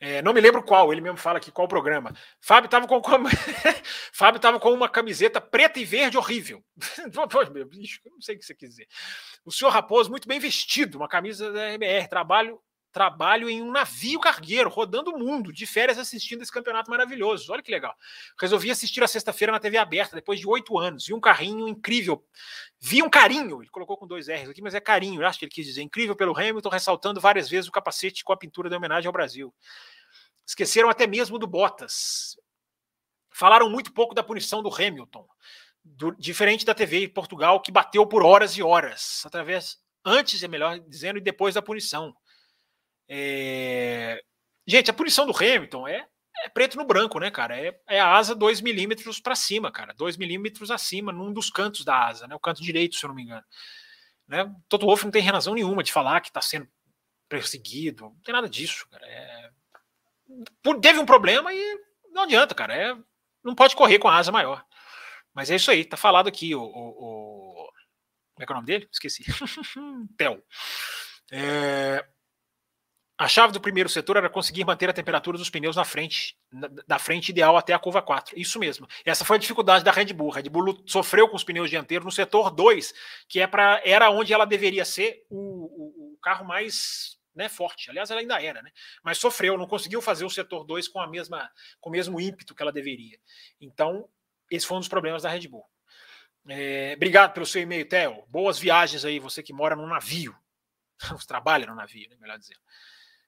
É, 0.00 0.20
não 0.20 0.32
me 0.32 0.40
lembro 0.40 0.62
qual, 0.62 0.92
ele 0.92 1.00
mesmo 1.00 1.16
fala 1.18 1.38
aqui 1.38 1.52
qual 1.52 1.68
programa. 1.68 2.12
Fábio 2.40 2.66
estava 2.66 2.86
com. 2.86 3.00
Fábio 4.12 4.40
tava 4.40 4.58
com 4.58 4.72
uma 4.72 4.88
camiseta 4.88 5.40
preta 5.40 5.78
e 5.78 5.84
verde 5.84 6.18
horrível. 6.18 6.64
não 7.14 8.20
sei 8.20 8.36
o 8.36 8.38
que 8.38 8.44
você 8.44 8.54
quis 8.54 8.70
dizer. 8.70 8.88
O 9.44 9.52
senhor 9.52 9.70
Raposo, 9.70 10.10
muito 10.10 10.26
bem 10.26 10.40
vestido, 10.40 10.96
uma 10.96 11.08
camisa 11.08 11.52
da 11.52 11.72
MR, 11.74 12.08
trabalho 12.08 12.60
trabalho 12.96 13.50
em 13.50 13.60
um 13.60 13.70
navio 13.70 14.18
cargueiro, 14.18 14.70
rodando 14.70 15.10
o 15.10 15.18
mundo, 15.18 15.52
de 15.52 15.66
férias 15.66 15.98
assistindo 15.98 16.40
esse 16.40 16.50
campeonato 16.50 16.90
maravilhoso. 16.90 17.52
Olha 17.52 17.62
que 17.62 17.70
legal. 17.70 17.94
Resolvi 18.40 18.70
assistir 18.70 19.04
a 19.04 19.06
sexta-feira 19.06 19.52
na 19.52 19.60
TV 19.60 19.76
aberta, 19.76 20.16
depois 20.16 20.40
de 20.40 20.48
oito 20.48 20.78
anos. 20.78 21.06
Vi 21.06 21.12
um 21.12 21.20
carrinho 21.20 21.68
incrível. 21.68 22.24
Vi 22.80 23.02
um 23.02 23.10
carinho, 23.10 23.60
ele 23.60 23.68
colocou 23.68 23.98
com 23.98 24.06
dois 24.06 24.28
R's 24.28 24.48
aqui, 24.48 24.62
mas 24.62 24.74
é 24.74 24.80
carinho, 24.80 25.22
acho 25.26 25.38
que 25.38 25.44
ele 25.44 25.52
quis 25.52 25.66
dizer. 25.66 25.82
Incrível 25.82 26.16
pelo 26.16 26.34
Hamilton, 26.34 26.70
ressaltando 26.70 27.20
várias 27.20 27.50
vezes 27.50 27.68
o 27.68 27.70
capacete 27.70 28.24
com 28.24 28.32
a 28.32 28.36
pintura 28.36 28.70
de 28.70 28.76
homenagem 28.76 29.06
ao 29.06 29.12
Brasil. 29.12 29.54
Esqueceram 30.46 30.88
até 30.88 31.06
mesmo 31.06 31.38
do 31.38 31.46
Bottas. 31.46 32.38
Falaram 33.30 33.68
muito 33.68 33.92
pouco 33.92 34.14
da 34.14 34.22
punição 34.22 34.62
do 34.62 34.74
Hamilton. 34.74 35.28
Do, 35.84 36.12
diferente 36.12 36.64
da 36.64 36.72
TV 36.72 37.04
em 37.04 37.08
Portugal, 37.10 37.60
que 37.60 37.70
bateu 37.70 38.06
por 38.06 38.22
horas 38.22 38.56
e 38.56 38.62
horas, 38.62 39.22
através, 39.26 39.76
antes, 40.02 40.42
é 40.42 40.48
melhor 40.48 40.78
dizendo, 40.78 41.18
e 41.18 41.20
depois 41.20 41.54
da 41.54 41.60
punição. 41.60 42.16
É... 43.08 44.22
Gente, 44.66 44.90
a 44.90 44.94
punição 44.94 45.26
do 45.26 45.36
Hamilton 45.36 45.86
é, 45.86 46.06
é, 46.44 46.48
preto 46.48 46.76
no 46.76 46.84
branco, 46.84 47.18
né, 47.18 47.30
cara? 47.30 47.58
É, 47.58 47.78
é 47.88 48.00
a 48.00 48.14
asa 48.14 48.34
2 48.34 48.60
milímetros 48.60 49.20
para 49.20 49.34
cima, 49.34 49.70
cara. 49.70 49.94
2 49.94 50.16
milímetros 50.16 50.70
acima, 50.70 51.12
num 51.12 51.32
dos 51.32 51.50
cantos 51.50 51.84
da 51.84 52.06
asa, 52.06 52.26
né? 52.26 52.34
O 52.34 52.40
canto 52.40 52.62
direito, 52.62 52.96
se 52.96 53.04
eu 53.04 53.08
não 53.08 53.14
me 53.14 53.22
engano. 53.22 53.44
Né? 54.26 54.52
Toto 54.68 54.86
Wolff 54.86 55.04
não 55.04 55.12
tem 55.12 55.22
razão 55.22 55.54
nenhuma 55.54 55.82
de 55.82 55.92
falar 55.92 56.20
que 56.20 56.28
está 56.28 56.40
sendo 56.40 56.68
perseguido. 57.28 58.04
Não 58.04 58.20
tem 58.24 58.34
nada 58.34 58.48
disso, 58.48 58.86
cara. 58.90 59.06
É... 59.06 59.50
Teve 60.82 60.98
um 60.98 61.06
problema 61.06 61.52
e 61.54 61.80
não 62.10 62.24
adianta, 62.24 62.54
cara. 62.54 62.74
É... 62.74 62.96
Não 63.42 63.54
pode 63.54 63.76
correr 63.76 63.98
com 63.98 64.08
a 64.08 64.16
asa 64.16 64.32
maior. 64.32 64.64
Mas 65.32 65.50
é 65.50 65.56
isso 65.56 65.70
aí, 65.70 65.84
tá 65.84 65.96
falado 65.96 66.28
aqui 66.28 66.54
o. 66.54 66.62
o, 66.62 66.88
o... 66.88 67.72
Como 68.34 68.42
é 68.42 68.46
que 68.46 68.52
é 68.52 68.54
o 68.54 68.56
nome 68.56 68.66
dele? 68.66 68.88
Esqueci. 68.90 69.24
Tel. 70.16 70.42
É... 71.30 72.04
A 73.18 73.26
chave 73.26 73.52
do 73.52 73.60
primeiro 73.60 73.88
setor 73.88 74.18
era 74.18 74.28
conseguir 74.28 74.64
manter 74.64 74.90
a 74.90 74.92
temperatura 74.92 75.38
dos 75.38 75.48
pneus 75.48 75.74
na 75.74 75.84
frente, 75.84 76.36
na, 76.52 76.68
da 76.86 76.98
frente 76.98 77.30
ideal 77.30 77.56
até 77.56 77.72
a 77.72 77.78
curva 77.78 78.02
4. 78.02 78.38
Isso 78.38 78.58
mesmo. 78.58 78.86
Essa 79.06 79.24
foi 79.24 79.36
a 79.36 79.40
dificuldade 79.40 79.82
da 79.82 79.90
Red 79.90 80.12
Bull. 80.12 80.32
A 80.32 80.36
Red 80.36 80.50
Bull 80.50 80.82
sofreu 80.86 81.26
com 81.26 81.34
os 81.36 81.42
pneus 81.42 81.70
dianteiros 81.70 82.04
no 82.04 82.12
setor 82.12 82.50
2, 82.50 82.94
que 83.26 83.40
é 83.40 83.46
para 83.46 83.80
era 83.84 84.10
onde 84.10 84.34
ela 84.34 84.44
deveria 84.44 84.84
ser 84.84 85.24
o, 85.30 85.38
o, 85.38 86.12
o 86.14 86.18
carro 86.18 86.44
mais 86.44 87.18
né, 87.34 87.48
forte. 87.48 87.88
Aliás, 87.88 88.10
ela 88.10 88.20
ainda 88.20 88.42
era, 88.42 88.60
né? 88.60 88.70
Mas 89.02 89.16
sofreu, 89.16 89.56
não 89.56 89.66
conseguiu 89.66 90.02
fazer 90.02 90.26
o 90.26 90.30
setor 90.30 90.64
2 90.64 90.86
com 90.88 91.00
a 91.00 91.06
mesma 91.06 91.50
com 91.80 91.88
o 91.88 91.92
mesmo 91.92 92.20
ímpeto 92.20 92.54
que 92.54 92.62
ela 92.62 92.72
deveria. 92.72 93.18
Então, 93.58 94.06
esse 94.50 94.66
foi 94.66 94.76
um 94.76 94.80
dos 94.80 94.88
problemas 94.88 95.22
da 95.22 95.30
Red 95.30 95.48
Bull. 95.48 95.64
É, 96.48 96.92
obrigado 96.96 97.32
pelo 97.32 97.46
seu 97.46 97.62
e-mail, 97.62 97.88
Theo. 97.88 98.24
Boas 98.28 98.58
viagens 98.58 99.06
aí, 99.06 99.18
você 99.18 99.42
que 99.42 99.54
mora 99.54 99.74
no 99.74 99.86
navio. 99.86 100.36
Trabalha 101.26 101.66
no 101.66 101.74
navio, 101.74 102.08
né, 102.10 102.16
melhor 102.20 102.38
dizendo. 102.38 102.60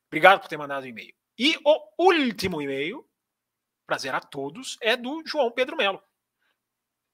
Obrigado 0.08 0.40
por 0.40 0.48
ter 0.48 0.56
mandado 0.56 0.84
o 0.84 0.86
e-mail. 0.86 1.14
E 1.38 1.56
o 1.64 2.04
último 2.10 2.60
e-mail, 2.60 3.06
prazer 3.86 4.14
a 4.14 4.20
todos, 4.20 4.76
é 4.80 4.96
do 4.96 5.22
João 5.24 5.52
Pedro 5.52 5.76
Melo. 5.76 6.02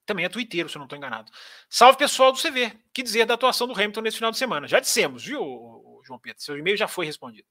Também 0.06 0.24
é 0.24 0.28
twitteiro, 0.28 0.68
se 0.68 0.76
eu 0.76 0.80
não 0.80 0.86
estou 0.86 0.96
enganado. 0.96 1.30
Salve 1.68 1.98
pessoal 1.98 2.32
do 2.32 2.40
CV. 2.40 2.72
Que 2.92 3.02
dizer 3.02 3.26
da 3.26 3.34
atuação 3.34 3.66
do 3.66 3.72
Hamilton 3.72 4.02
nesse 4.02 4.16
final 4.16 4.30
de 4.30 4.38
semana? 4.38 4.68
Já 4.68 4.80
dissemos, 4.80 5.24
viu, 5.24 6.02
João 6.04 6.18
Pedro? 6.18 6.42
Seu 6.42 6.58
e-mail 6.58 6.76
já 6.76 6.86
foi 6.86 7.06
respondido. 7.06 7.48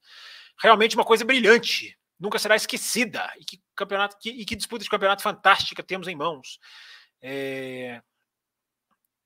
Realmente 0.58 0.94
uma 0.94 1.04
coisa 1.04 1.24
brilhante. 1.24 1.98
Nunca 2.18 2.38
será 2.38 2.54
esquecida. 2.54 3.32
E 3.38 3.44
que 3.44 3.62
campeonato 3.74 4.16
que, 4.18 4.30
e 4.30 4.44
que 4.44 4.54
disputa 4.54 4.84
de 4.84 4.90
campeonato 4.90 5.22
fantástica 5.22 5.82
temos 5.82 6.06
em 6.06 6.14
mãos. 6.14 6.58
É... 7.20 8.00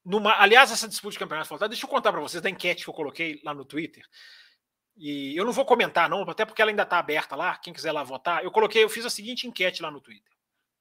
Numa, 0.05 0.41
aliás, 0.41 0.73
essa 0.73 0.89
disputa 0.89 1.13
de 1.13 1.19
campeonato 1.19 1.49
fantástica, 1.49 1.69
deixa 1.69 1.85
eu 1.85 1.91
contar 1.91 2.13
para 2.13 2.21
vocês 2.23 2.43
da 2.43 2.49
enquete 2.49 2.83
que 2.83 2.89
eu 2.89 2.95
coloquei 2.95 3.41
lá 3.45 3.53
no 3.53 3.65
Twitter. 3.65 4.03
E 4.99 5.37
eu 5.37 5.45
não 5.45 5.53
vou 5.53 5.65
comentar, 5.65 6.11
não, 6.11 6.23
até 6.23 6.45
porque 6.45 6.61
ela 6.61 6.73
ainda 6.73 6.83
está 6.83 6.99
aberta 6.99 7.37
lá. 7.37 7.57
Quem 7.57 7.73
quiser 7.73 7.93
lá 7.93 8.03
votar, 8.03 8.43
eu 8.43 8.51
coloquei, 8.51 8.83
eu 8.83 8.89
fiz 8.89 9.07
a 9.07 9.11
seguinte 9.11 9.47
enquete 9.47 9.81
lá 9.81 9.93
no 9.93 10.01
Twitter. 10.01 10.33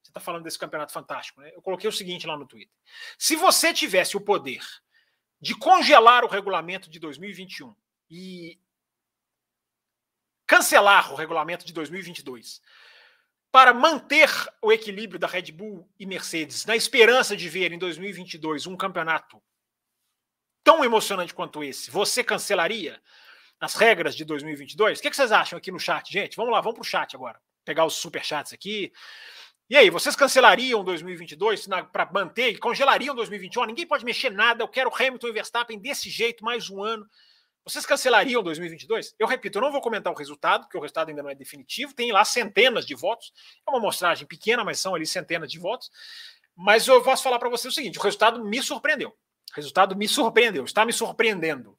Você 0.02 0.10
está 0.10 0.20
falando 0.20 0.42
desse 0.42 0.58
campeonato 0.58 0.92
fantástico, 0.92 1.40
né? 1.40 1.52
Eu 1.54 1.62
coloquei 1.62 1.88
o 1.88 1.92
seguinte 1.92 2.26
lá 2.26 2.36
no 2.36 2.46
Twitter. 2.46 2.74
Se 3.16 3.36
você 3.36 3.72
tivesse 3.72 4.16
o 4.16 4.20
poder 4.20 4.60
de 5.40 5.54
congelar 5.54 6.24
o 6.24 6.28
regulamento 6.28 6.90
de 6.90 6.98
2021 6.98 7.74
e 8.10 8.58
cancelar 10.46 11.12
o 11.12 11.14
regulamento 11.14 11.64
de 11.64 11.72
2022 11.72 12.60
para 13.52 13.72
manter 13.72 14.28
o 14.60 14.72
equilíbrio 14.72 15.20
da 15.20 15.28
Red 15.28 15.52
Bull 15.52 15.88
e 15.98 16.06
Mercedes, 16.06 16.64
na 16.64 16.74
esperança 16.74 17.36
de 17.36 17.48
ver 17.48 17.70
em 17.70 17.78
2022 17.78 18.66
um 18.66 18.76
campeonato 18.76 19.40
tão 20.64 20.84
emocionante 20.84 21.32
quanto 21.32 21.62
esse, 21.62 21.90
você 21.90 22.24
cancelaria? 22.24 23.00
As 23.60 23.74
regras 23.74 24.14
de 24.14 24.24
2022. 24.24 24.98
O 24.98 25.02
que, 25.02 25.10
que 25.10 25.16
vocês 25.16 25.32
acham 25.32 25.56
aqui 25.56 25.70
no 25.70 25.78
chat, 25.78 26.12
gente? 26.12 26.36
Vamos 26.36 26.52
lá, 26.52 26.60
vamos 26.60 26.76
para 26.76 26.82
o 26.82 26.84
chat 26.84 27.14
agora. 27.14 27.40
Pegar 27.64 27.84
os 27.84 27.94
super 27.94 28.24
chats 28.24 28.52
aqui. 28.52 28.92
E 29.68 29.76
aí, 29.76 29.90
vocês 29.90 30.16
cancelariam 30.16 30.82
2022 30.82 31.66
para 31.92 32.10
manter 32.10 32.58
congelariam 32.58 33.14
2021? 33.14 33.66
Ninguém 33.66 33.86
pode 33.86 34.04
mexer 34.04 34.30
nada. 34.30 34.62
Eu 34.62 34.68
quero 34.68 34.90
Hamilton 34.94 35.28
e 35.28 35.32
Verstappen 35.32 35.78
desse 35.78 36.08
jeito 36.08 36.42
mais 36.42 36.70
um 36.70 36.82
ano. 36.82 37.06
Vocês 37.64 37.84
cancelariam 37.84 38.42
2022? 38.42 39.14
Eu 39.18 39.26
repito, 39.26 39.58
eu 39.58 39.62
não 39.62 39.70
vou 39.70 39.82
comentar 39.82 40.10
o 40.10 40.16
resultado, 40.16 40.62
porque 40.62 40.78
o 40.78 40.80
resultado 40.80 41.10
ainda 41.10 41.22
não 41.22 41.28
é 41.28 41.34
definitivo. 41.34 41.92
Tem 41.92 42.10
lá 42.10 42.24
centenas 42.24 42.86
de 42.86 42.94
votos. 42.94 43.30
É 43.66 43.70
uma 43.70 43.78
amostragem 43.78 44.26
pequena, 44.26 44.64
mas 44.64 44.80
são 44.80 44.94
ali 44.94 45.04
centenas 45.04 45.50
de 45.50 45.58
votos. 45.58 45.90
Mas 46.56 46.88
eu 46.88 47.02
posso 47.02 47.22
falar 47.22 47.38
para 47.38 47.50
você 47.50 47.68
o 47.68 47.72
seguinte: 47.72 47.98
o 47.98 48.02
resultado 48.02 48.42
me 48.42 48.62
surpreendeu. 48.62 49.10
O 49.10 49.54
resultado 49.54 49.94
me 49.94 50.08
surpreendeu, 50.08 50.64
está 50.64 50.84
me 50.84 50.92
surpreendendo. 50.92 51.77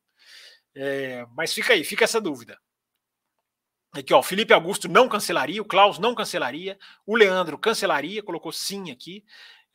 É, 0.82 1.26
mas 1.36 1.52
fica 1.52 1.74
aí, 1.74 1.84
fica 1.84 2.06
essa 2.06 2.22
dúvida. 2.22 2.58
Aqui, 3.92 4.14
ó, 4.14 4.24
Felipe 4.24 4.54
Augusto 4.54 4.88
não 4.88 5.10
cancelaria, 5.10 5.62
o 5.62 5.66
Klaus 5.66 6.00
não 6.00 6.16
cancelaria, 6.16 6.80
o 7.06 7.18
Leandro 7.18 7.58
cancelaria, 7.58 8.24
colocou 8.24 8.54
sim 8.54 8.90
aqui. 8.90 9.26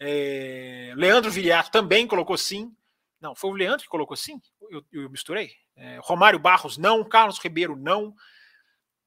É, 0.00 0.94
Leandro 0.96 1.30
Viriato 1.30 1.70
também 1.70 2.06
colocou 2.06 2.38
sim. 2.38 2.74
Não, 3.20 3.34
foi 3.34 3.50
o 3.50 3.54
Leandro 3.54 3.82
que 3.82 3.90
colocou 3.90 4.16
sim? 4.16 4.40
Eu, 4.70 4.82
eu 4.92 5.10
misturei. 5.10 5.50
É, 5.76 5.98
Romário 6.02 6.38
Barros 6.38 6.78
não, 6.78 7.06
Carlos 7.06 7.38
Ribeiro 7.38 7.76
não. 7.76 8.14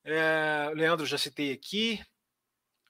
É, 0.03 0.71
Leandro 0.75 1.03
já 1.03 1.17
citei 1.17 1.51
aqui. 1.51 1.99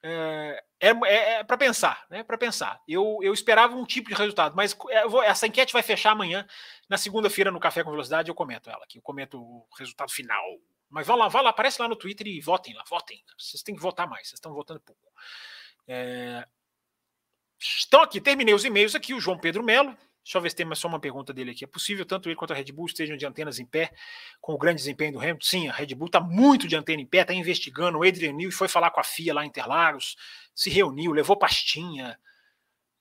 É, 0.03 0.63
é, 0.79 0.89
é, 0.89 1.33
é 1.33 1.43
para 1.43 1.57
pensar, 1.57 2.05
né? 2.09 2.23
Para 2.23 2.37
pensar. 2.37 2.81
Eu, 2.87 3.19
eu 3.21 3.33
esperava 3.33 3.75
um 3.75 3.85
tipo 3.85 4.09
de 4.09 4.15
resultado, 4.15 4.55
mas 4.55 4.77
vou, 5.07 5.23
essa 5.23 5.47
enquete 5.47 5.73
vai 5.73 5.81
fechar 5.81 6.11
amanhã. 6.11 6.47
Na 6.89 6.97
segunda-feira, 6.97 7.51
no 7.51 7.59
Café 7.59 7.83
com 7.83 7.91
Velocidade, 7.91 8.29
eu 8.29 8.35
comento 8.35 8.69
ela 8.69 8.83
aqui. 8.83 8.97
Eu 8.97 9.01
comento 9.01 9.41
o 9.41 9.67
resultado 9.77 10.11
final. 10.11 10.43
Mas 10.89 11.05
vá 11.05 11.15
lá, 11.15 11.27
vá 11.27 11.41
lá, 11.41 11.49
aparece 11.49 11.81
lá 11.81 11.87
no 11.87 11.95
Twitter 11.95 12.27
e 12.27 12.39
votem 12.39 12.73
lá, 12.73 12.83
votem. 12.89 13.21
Vocês 13.37 13.61
têm 13.61 13.75
que 13.75 13.81
votar 13.81 14.07
mais, 14.07 14.27
vocês 14.27 14.37
estão 14.37 14.53
votando 14.53 14.79
pouco. 14.79 15.01
É... 15.87 16.47
Então, 17.87 18.01
aqui, 18.01 18.21
terminei 18.21 18.53
os 18.53 18.63
e-mails 18.63 18.95
aqui. 18.95 19.13
O 19.13 19.19
João 19.19 19.37
Pedro 19.37 19.63
Melo 19.63 19.97
Deixa 20.28 20.38
eu 20.39 20.41
ver 20.41 20.49
se 20.49 20.57
tem 20.57 20.75
só 20.75 20.89
uma 20.89 20.99
pergunta 20.99 21.32
dele 21.32 21.51
aqui. 21.51 21.63
É 21.63 21.67
possível 21.67 22.05
tanto 22.05 22.28
ele 22.28 22.36
quanto 22.36 22.51
a 22.51 22.55
Red 22.55 22.73
Bull 22.73 22.88
estejam 22.88 23.15
de 23.15 23.25
antenas 23.25 23.59
em 23.59 23.65
pé 23.65 23.93
com 24.41 24.51
o 24.51 24.57
grande 24.57 24.75
desempenho 24.75 25.13
do 25.13 25.19
Hamilton? 25.19 25.45
Sim, 25.45 25.69
a 25.69 25.71
Red 25.71 25.95
Bull 25.95 26.07
está 26.07 26.19
muito 26.19 26.67
de 26.67 26.75
antena 26.75 27.01
em 27.01 27.05
pé, 27.05 27.19
está 27.19 27.34
investigando. 27.34 27.97
O 27.97 28.03
Adrian 28.05 28.34
Newey 28.34 28.51
foi 28.51 28.67
falar 28.67 28.91
com 28.91 28.99
a 28.99 29.05
FIA 29.05 29.34
lá 29.34 29.45
em 29.45 29.47
Interlagos, 29.47 30.17
se 30.53 30.69
reuniu, 30.69 31.13
levou 31.13 31.38
pastinha. 31.38 32.19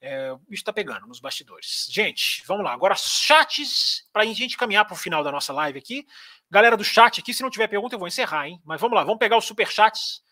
É, 0.01 0.31
o 0.31 0.39
bicho 0.39 0.61
está 0.61 0.72
pegando 0.72 1.05
nos 1.09 1.18
bastidores. 1.18 1.89
Gente, 1.91 2.45
vamos 2.47 2.64
lá. 2.64 2.72
Agora, 2.72 2.95
chats, 2.95 4.09
para 4.12 4.22
a 4.22 4.27
gente 4.27 4.57
caminhar 4.57 4.85
para 4.85 4.95
o 4.95 4.97
final 4.97 5.24
da 5.24 5.33
nossa 5.33 5.53
live 5.53 5.81
aqui. 5.81 6.07
Galera 6.49 6.77
do 6.77 6.85
chat 6.85 7.18
aqui, 7.18 7.35
se 7.35 7.43
não 7.43 7.51
tiver 7.51 7.66
pergunta, 7.66 7.97
eu 7.97 7.99
vou 7.99 8.07
encerrar, 8.07 8.47
hein? 8.47 8.62
Mas 8.64 8.81
vamos 8.81 8.95
lá, 8.95 9.03
vamos 9.03 9.18
pegar 9.18 9.37
os 9.37 9.47
superchats. 9.47 10.22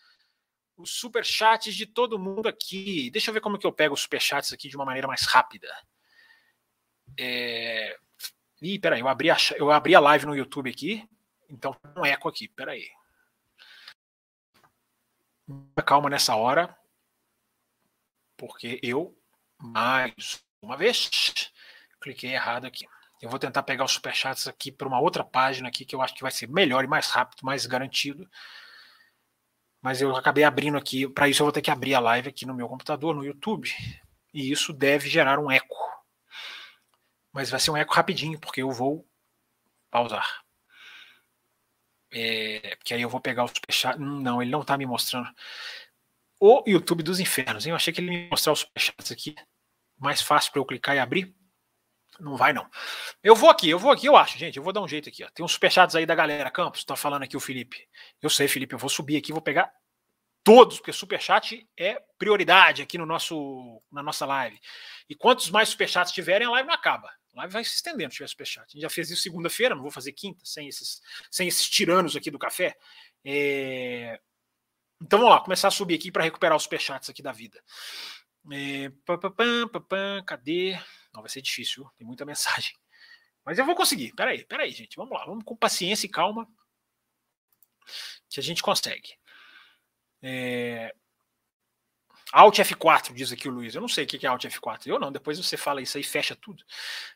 Os 0.76 0.92
superchats 0.92 1.74
de 1.74 1.86
todo 1.86 2.20
mundo 2.20 2.49
aqui. 2.49 3.11
Deixa 3.11 3.30
eu 3.30 3.34
ver 3.34 3.40
como 3.40 3.59
que 3.59 3.66
eu 3.66 3.72
pego 3.72 3.95
os 3.95 4.03
superchats 4.03 4.53
aqui 4.53 4.68
de 4.68 4.76
uma 4.76 4.84
maneira 4.84 5.09
mais 5.09 5.22
rápida. 5.22 5.68
É, 7.18 7.96
Ih, 8.64 8.78
peraí, 8.78 9.00
eu 9.00 9.08
abri, 9.08 9.30
a, 9.30 9.36
eu 9.56 9.70
abri 9.70 9.94
a 9.94 10.00
live 10.00 10.24
no 10.24 10.34
YouTube 10.34 10.70
aqui, 10.70 11.06
então 11.50 11.76
um 11.94 12.04
eco 12.06 12.30
aqui, 12.30 12.48
peraí. 12.48 12.88
Calma 15.84 16.08
nessa 16.08 16.34
hora, 16.34 16.74
porque 18.38 18.80
eu, 18.82 19.14
mais 19.60 20.42
uma 20.62 20.78
vez, 20.78 21.10
cliquei 22.00 22.32
errado 22.32 22.66
aqui. 22.66 22.86
Eu 23.20 23.28
vou 23.28 23.38
tentar 23.38 23.62
pegar 23.64 23.84
os 23.84 23.92
superchats 23.92 24.48
aqui 24.48 24.72
para 24.72 24.88
uma 24.88 24.98
outra 24.98 25.22
página 25.22 25.68
aqui 25.68 25.84
que 25.84 25.94
eu 25.94 26.00
acho 26.00 26.14
que 26.14 26.22
vai 26.22 26.30
ser 26.30 26.48
melhor 26.48 26.84
e 26.84 26.88
mais 26.88 27.08
rápido, 27.08 27.44
mais 27.44 27.66
garantido. 27.66 28.26
Mas 29.82 30.00
eu 30.00 30.16
acabei 30.16 30.44
abrindo 30.44 30.78
aqui, 30.78 31.06
para 31.06 31.28
isso 31.28 31.42
eu 31.42 31.44
vou 31.44 31.52
ter 31.52 31.60
que 31.60 31.70
abrir 31.70 31.94
a 31.94 32.00
live 32.00 32.30
aqui 32.30 32.46
no 32.46 32.54
meu 32.54 32.66
computador, 32.66 33.14
no 33.14 33.26
YouTube, 33.26 33.70
e 34.32 34.50
isso 34.50 34.72
deve 34.72 35.10
gerar 35.10 35.38
um 35.38 35.50
eco. 35.50 35.93
Mas 37.35 37.51
vai 37.51 37.59
ser 37.59 37.72
um 37.72 37.76
eco 37.76 37.93
rapidinho, 37.93 38.39
porque 38.39 38.62
eu 38.62 38.70
vou 38.70 39.05
pausar. 39.91 40.45
É, 42.12 42.76
porque 42.76 42.95
aí 42.95 43.03
eu 43.03 43.09
vou 43.09 43.20
pegar 43.20 43.43
o 43.43 43.49
superchat. 43.49 43.99
Não, 43.99 44.41
ele 44.41 44.53
não 44.53 44.61
está 44.61 44.78
me 44.78 44.87
mostrando. 44.87 45.28
O 46.39 46.62
YouTube 46.64 47.03
dos 47.03 47.18
infernos, 47.18 47.66
hein? 47.66 47.70
Eu 47.70 47.76
achei 47.76 47.93
que 47.93 48.01
ele 48.01 48.11
me 48.11 48.28
mostrar 48.30 48.53
os 48.53 48.61
superchats 48.61 49.11
aqui. 49.11 49.35
Mais 49.99 50.22
fácil 50.22 50.53
para 50.53 50.61
eu 50.61 50.64
clicar 50.64 50.95
e 50.95 51.01
abrir. 51.01 51.35
Não 52.20 52.37
vai, 52.37 52.53
não. 52.53 52.70
Eu 53.20 53.35
vou 53.35 53.51
aqui, 53.51 53.68
eu 53.68 53.80
vou 53.80 53.91
aqui, 53.91 54.07
eu 54.07 54.16
acho, 54.16 54.39
gente. 54.39 54.57
Eu 54.57 54.62
vou 54.62 54.72
dar 54.72 54.80
um 54.80 54.87
jeito 54.87 55.09
aqui. 55.09 55.24
Ó. 55.24 55.28
Tem 55.30 55.45
uns 55.45 55.53
superchats 55.53 55.97
aí 55.97 56.07
da 56.07 56.14
galera. 56.14 56.53
Campos, 56.53 56.85
tá 56.85 56.95
falando 56.95 57.24
aqui 57.24 57.37
o 57.37 57.41
Felipe. 57.41 57.89
Eu 58.22 58.30
sei, 58.30 58.47
Felipe, 58.47 58.74
eu 58.76 58.78
vou 58.78 58.89
subir 58.89 59.16
aqui, 59.16 59.32
vou 59.32 59.43
pegar 59.43 59.72
todos, 60.45 60.76
porque 60.76 60.93
superchat 60.93 61.66
é 61.76 62.01
prioridade 62.16 62.82
aqui 62.82 62.97
no 62.99 63.07
nosso, 63.07 63.82
na 63.91 64.03
nossa 64.03 64.24
live. 64.24 64.61
E 65.09 65.16
quantos 65.16 65.51
mais 65.51 65.70
superchats 65.70 66.12
tiverem, 66.12 66.47
a 66.47 66.51
live 66.51 66.68
não 66.68 66.74
acaba. 66.74 67.11
Live 67.35 67.53
vai 67.53 67.64
se 67.64 67.74
estendendo 67.74 68.12
tiver 68.12 68.28
superchat. 68.28 68.66
A 68.66 68.70
gente 68.70 68.82
já 68.82 68.91
fez 68.91 69.11
isso 69.11 69.22
segunda-feira, 69.22 69.74
não 69.74 69.82
vou 69.82 69.91
fazer 69.91 70.12
quinta, 70.12 70.45
sem 70.45 70.68
esses, 70.68 71.03
sem 71.30 71.49
esses 71.49 71.68
tiranos 71.68 72.16
aqui 72.16 72.30
do 72.30 72.39
café. 72.39 72.76
É... 73.24 74.20
Então 75.03 75.18
vamos 75.18 75.35
lá, 75.35 75.41
começar 75.41 75.68
a 75.68 75.72
subir 75.72 75.95
aqui 75.97 76.11
para 76.12 76.22
recuperar 76.22 76.57
os 76.57 76.62
superchats 76.62 77.11
aqui 77.11 77.22
da 77.22 77.32
vida. 77.32 77.62
É... 78.53 78.91
Pam, 79.05 79.18
pam, 79.18 79.68
pam, 79.68 80.24
cadê? 80.24 80.78
Não, 81.12 81.22
vai 81.22 81.30
ser 81.30 81.43
difícil, 81.43 81.89
tem 81.97 82.07
muita 82.07 82.24
mensagem. 82.26 82.74
Mas 83.45 83.59
eu 83.59 83.66
vou 83.66 83.74
conseguir. 83.74 84.12
Peraí, 84.14 84.45
peraí, 84.45 84.70
gente. 84.70 84.97
Vamos 84.97 85.12
lá. 85.12 85.24
Vamos 85.26 85.45
com 85.45 85.55
paciência 85.55 86.07
e 86.07 86.11
calma. 86.11 86.49
Que 88.30 88.41
a 88.41 88.43
gente 88.43 88.62
consegue. 88.62 89.18
É... 90.22 90.95
Alt 92.35 92.59
F4, 92.59 93.12
diz 93.14 93.30
aqui 93.30 93.49
o 93.49 93.53
Luiz. 93.53 93.76
Eu 93.76 93.80
não 93.80 93.89
sei 93.89 94.03
o 94.03 94.07
que 94.09 94.26
é 94.26 94.28
Alt 94.28 94.45
F4. 94.45 94.89
Eu 94.89 94.99
não. 94.99 95.12
Depois 95.12 95.39
você 95.39 95.57
fala 95.57 95.80
isso 95.80 95.97
aí, 95.97 96.03
fecha 96.03 96.35
tudo. 96.35 96.64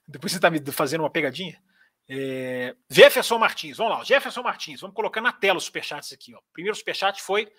Depois 0.06 0.30
você 0.30 0.38
está 0.38 0.48
me 0.48 0.60
fazendo 0.70 1.00
uma 1.00 1.10
pegadinha. 1.10 1.60
É... 2.08 2.76
Jefferson 2.88 3.36
Martins, 3.36 3.78
vamos 3.78 3.98
lá. 3.98 4.04
Jefferson 4.04 4.42
Martins, 4.42 4.80
vamos 4.80 4.94
colocar 4.94 5.20
na 5.20 5.32
tela 5.32 5.58
os 5.58 5.64
superchats 5.64 6.12
aqui. 6.12 6.32
Ó. 6.34 6.38
O 6.38 6.52
primeiro 6.52 6.76
superchat 6.76 7.20
foi 7.20 7.50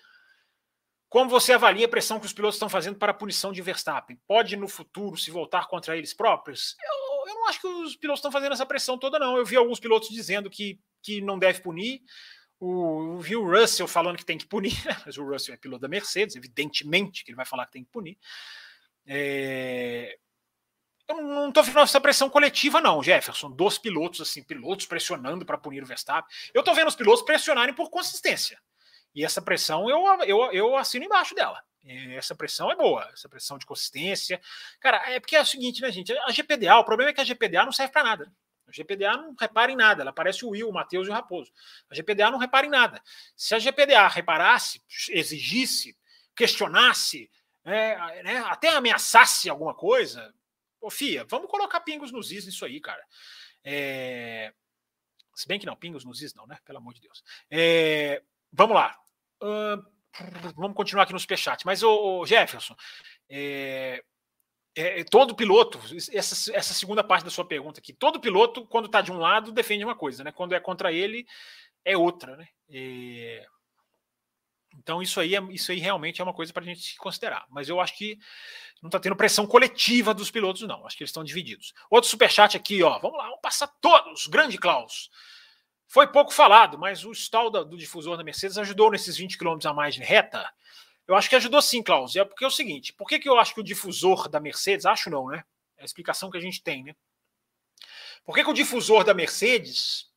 como 1.10 1.28
você 1.28 1.52
avalia 1.52 1.84
a 1.84 1.88
pressão 1.88 2.18
que 2.18 2.24
os 2.24 2.32
pilotos 2.32 2.54
estão 2.54 2.68
fazendo 2.68 2.96
para 2.96 3.10
a 3.10 3.14
punição 3.14 3.52
de 3.52 3.60
Verstappen? 3.60 4.18
Pode 4.26 4.56
no 4.56 4.66
futuro 4.66 5.18
se 5.18 5.30
voltar 5.30 5.66
contra 5.66 5.98
eles 5.98 6.14
próprios? 6.14 6.76
Eu, 6.82 7.28
eu 7.28 7.34
não 7.34 7.48
acho 7.48 7.60
que 7.60 7.66
os 7.66 7.94
pilotos 7.94 8.20
estão 8.20 8.32
fazendo 8.32 8.52
essa 8.52 8.64
pressão 8.64 8.96
toda, 8.96 9.18
não. 9.18 9.36
Eu 9.36 9.44
vi 9.44 9.56
alguns 9.56 9.78
pilotos 9.78 10.08
dizendo 10.08 10.48
que, 10.48 10.80
que 11.02 11.20
não 11.20 11.38
deve 11.38 11.60
punir. 11.60 12.00
O, 12.60 13.18
vi 13.18 13.34
Russell 13.34 13.88
falando 13.88 14.18
que 14.18 14.24
tem 14.24 14.36
que 14.36 14.46
punir, 14.46 14.74
mas 15.06 15.16
o 15.16 15.24
Russell 15.24 15.54
é 15.54 15.56
piloto 15.56 15.80
da 15.80 15.88
Mercedes, 15.88 16.36
evidentemente 16.36 17.24
que 17.24 17.30
ele 17.30 17.36
vai 17.36 17.46
falar 17.46 17.64
que 17.64 17.72
tem 17.72 17.82
que 17.82 17.90
punir. 17.90 18.18
É... 19.06 20.18
Eu 21.08 21.16
não 21.16 21.48
estou 21.48 21.64
vendo 21.64 21.80
essa 21.80 22.00
pressão 22.00 22.30
coletiva, 22.30 22.80
não, 22.80 23.02
Jefferson, 23.02 23.50
dos 23.50 23.78
pilotos, 23.78 24.20
assim, 24.20 24.44
pilotos 24.44 24.86
pressionando 24.86 25.44
para 25.44 25.58
punir 25.58 25.82
o 25.82 25.86
Verstappen. 25.86 26.30
Eu 26.54 26.60
estou 26.60 26.74
vendo 26.74 26.86
os 26.86 26.94
pilotos 26.94 27.22
pressionarem 27.22 27.74
por 27.74 27.90
consistência. 27.90 28.60
E 29.12 29.24
essa 29.24 29.42
pressão 29.42 29.90
eu, 29.90 30.04
eu, 30.22 30.52
eu 30.52 30.76
assino 30.76 31.04
embaixo 31.04 31.34
dela. 31.34 31.60
Essa 32.14 32.34
pressão 32.34 32.70
é 32.70 32.76
boa, 32.76 33.08
essa 33.12 33.28
pressão 33.28 33.58
de 33.58 33.66
consistência. 33.66 34.40
Cara, 34.78 34.98
é 35.10 35.18
porque 35.18 35.34
é 35.34 35.40
o 35.40 35.46
seguinte, 35.46 35.80
né, 35.80 35.90
gente? 35.90 36.12
A 36.12 36.30
GPDA, 36.30 36.76
o 36.76 36.84
problema 36.84 37.10
é 37.10 37.14
que 37.14 37.20
a 37.20 37.24
GPDA 37.24 37.64
não 37.64 37.72
serve 37.72 37.92
para 37.92 38.04
nada. 38.04 38.32
A 38.70 38.72
GPDA 38.72 39.16
não 39.16 39.34
repara 39.38 39.72
em 39.72 39.76
nada, 39.76 40.02
ela 40.02 40.12
parece 40.12 40.44
o 40.44 40.50
Will, 40.50 40.68
o 40.68 40.72
Matheus 40.72 41.06
e 41.06 41.10
o 41.10 41.12
Raposo. 41.12 41.52
A 41.90 41.94
GPDA 41.94 42.30
não 42.30 42.38
repara 42.38 42.66
em 42.66 42.70
nada. 42.70 43.02
Se 43.36 43.54
a 43.54 43.58
GPDA 43.58 44.06
reparasse, 44.08 44.80
exigisse, 45.10 45.96
questionasse, 46.34 47.30
é, 47.64 48.22
né, 48.22 48.38
até 48.46 48.68
ameaçasse 48.70 49.50
alguma 49.50 49.74
coisa, 49.74 50.32
ô 50.80 50.90
Fia, 50.90 51.24
vamos 51.28 51.50
colocar 51.50 51.80
pingos 51.80 52.10
nos 52.10 52.32
is 52.32 52.46
nisso 52.46 52.64
aí, 52.64 52.80
cara. 52.80 53.04
É... 53.64 54.52
Se 55.34 55.46
bem 55.46 55.58
que 55.58 55.66
não, 55.66 55.76
pingos 55.76 56.04
nos 56.04 56.22
is 56.22 56.34
não, 56.34 56.46
né? 56.46 56.58
Pelo 56.64 56.78
amor 56.78 56.94
de 56.94 57.00
Deus. 57.00 57.22
É... 57.50 58.22
Vamos 58.52 58.74
lá. 58.74 58.96
Uh, 59.42 59.82
vamos 60.56 60.76
continuar 60.76 61.04
aqui 61.04 61.12
no 61.12 61.20
superchat. 61.20 61.64
Mas, 61.64 61.82
o 61.82 62.26
Jefferson, 62.26 62.74
é, 63.28 64.04
é, 64.80 65.04
todo 65.04 65.34
piloto, 65.34 65.78
essa, 66.12 66.56
essa 66.56 66.74
segunda 66.74 67.02
parte 67.02 67.24
da 67.24 67.30
sua 67.30 67.44
pergunta 67.44 67.80
aqui, 67.80 67.92
todo 67.92 68.20
piloto, 68.20 68.66
quando 68.66 68.86
está 68.86 69.00
de 69.00 69.12
um 69.12 69.18
lado, 69.18 69.52
defende 69.52 69.84
uma 69.84 69.96
coisa, 69.96 70.24
né? 70.24 70.32
Quando 70.32 70.54
é 70.54 70.60
contra 70.60 70.92
ele, 70.92 71.26
é 71.84 71.96
outra, 71.96 72.36
né? 72.36 72.48
É, 72.70 73.44
então, 74.76 75.02
isso 75.02 75.20
aí, 75.20 75.34
é, 75.34 75.42
isso 75.50 75.72
aí 75.72 75.78
realmente 75.78 76.20
é 76.20 76.24
uma 76.24 76.32
coisa 76.32 76.52
para 76.52 76.62
a 76.62 76.66
gente 76.66 76.96
considerar. 76.96 77.44
Mas 77.50 77.68
eu 77.68 77.80
acho 77.80 77.96
que 77.96 78.18
não 78.80 78.88
está 78.88 78.98
tendo 78.98 79.16
pressão 79.16 79.46
coletiva 79.46 80.14
dos 80.14 80.30
pilotos, 80.30 80.62
não. 80.62 80.86
Acho 80.86 80.96
que 80.96 81.02
eles 81.02 81.10
estão 81.10 81.24
divididos. 81.24 81.72
Outro 81.90 82.08
superchat 82.08 82.56
aqui, 82.56 82.82
ó. 82.82 82.98
Vamos 82.98 83.18
lá, 83.18 83.24
vamos 83.24 83.40
passar 83.42 83.66
todos. 83.80 84.26
Grande 84.26 84.56
Klaus. 84.58 85.10
Foi 85.88 86.06
pouco 86.06 86.32
falado, 86.32 86.78
mas 86.78 87.04
o 87.04 87.10
stall 87.10 87.50
do 87.50 87.76
difusor 87.76 88.16
da 88.16 88.22
Mercedes 88.22 88.56
ajudou 88.56 88.92
nesses 88.92 89.16
20 89.16 89.36
km 89.36 89.58
a 89.64 89.74
mais 89.74 89.94
de 89.94 90.02
reta. 90.02 90.48
Eu 91.10 91.16
acho 91.16 91.28
que 91.28 91.34
ajudou 91.34 91.60
sim, 91.60 91.82
Klaus. 91.82 92.14
É 92.14 92.24
porque 92.24 92.44
é 92.44 92.46
o 92.46 92.52
seguinte: 92.52 92.92
por 92.92 93.08
que, 93.08 93.18
que 93.18 93.28
eu 93.28 93.36
acho 93.36 93.52
que 93.52 93.60
o 93.60 93.64
difusor 93.64 94.28
da 94.28 94.38
Mercedes, 94.38 94.86
acho 94.86 95.10
não, 95.10 95.26
né? 95.26 95.42
É 95.76 95.82
a 95.82 95.84
explicação 95.84 96.30
que 96.30 96.38
a 96.38 96.40
gente 96.40 96.62
tem, 96.62 96.84
né? 96.84 96.94
Por 98.24 98.32
que, 98.32 98.44
que 98.44 98.50
o 98.50 98.54
difusor 98.54 99.02
da 99.02 99.12
Mercedes 99.12 100.08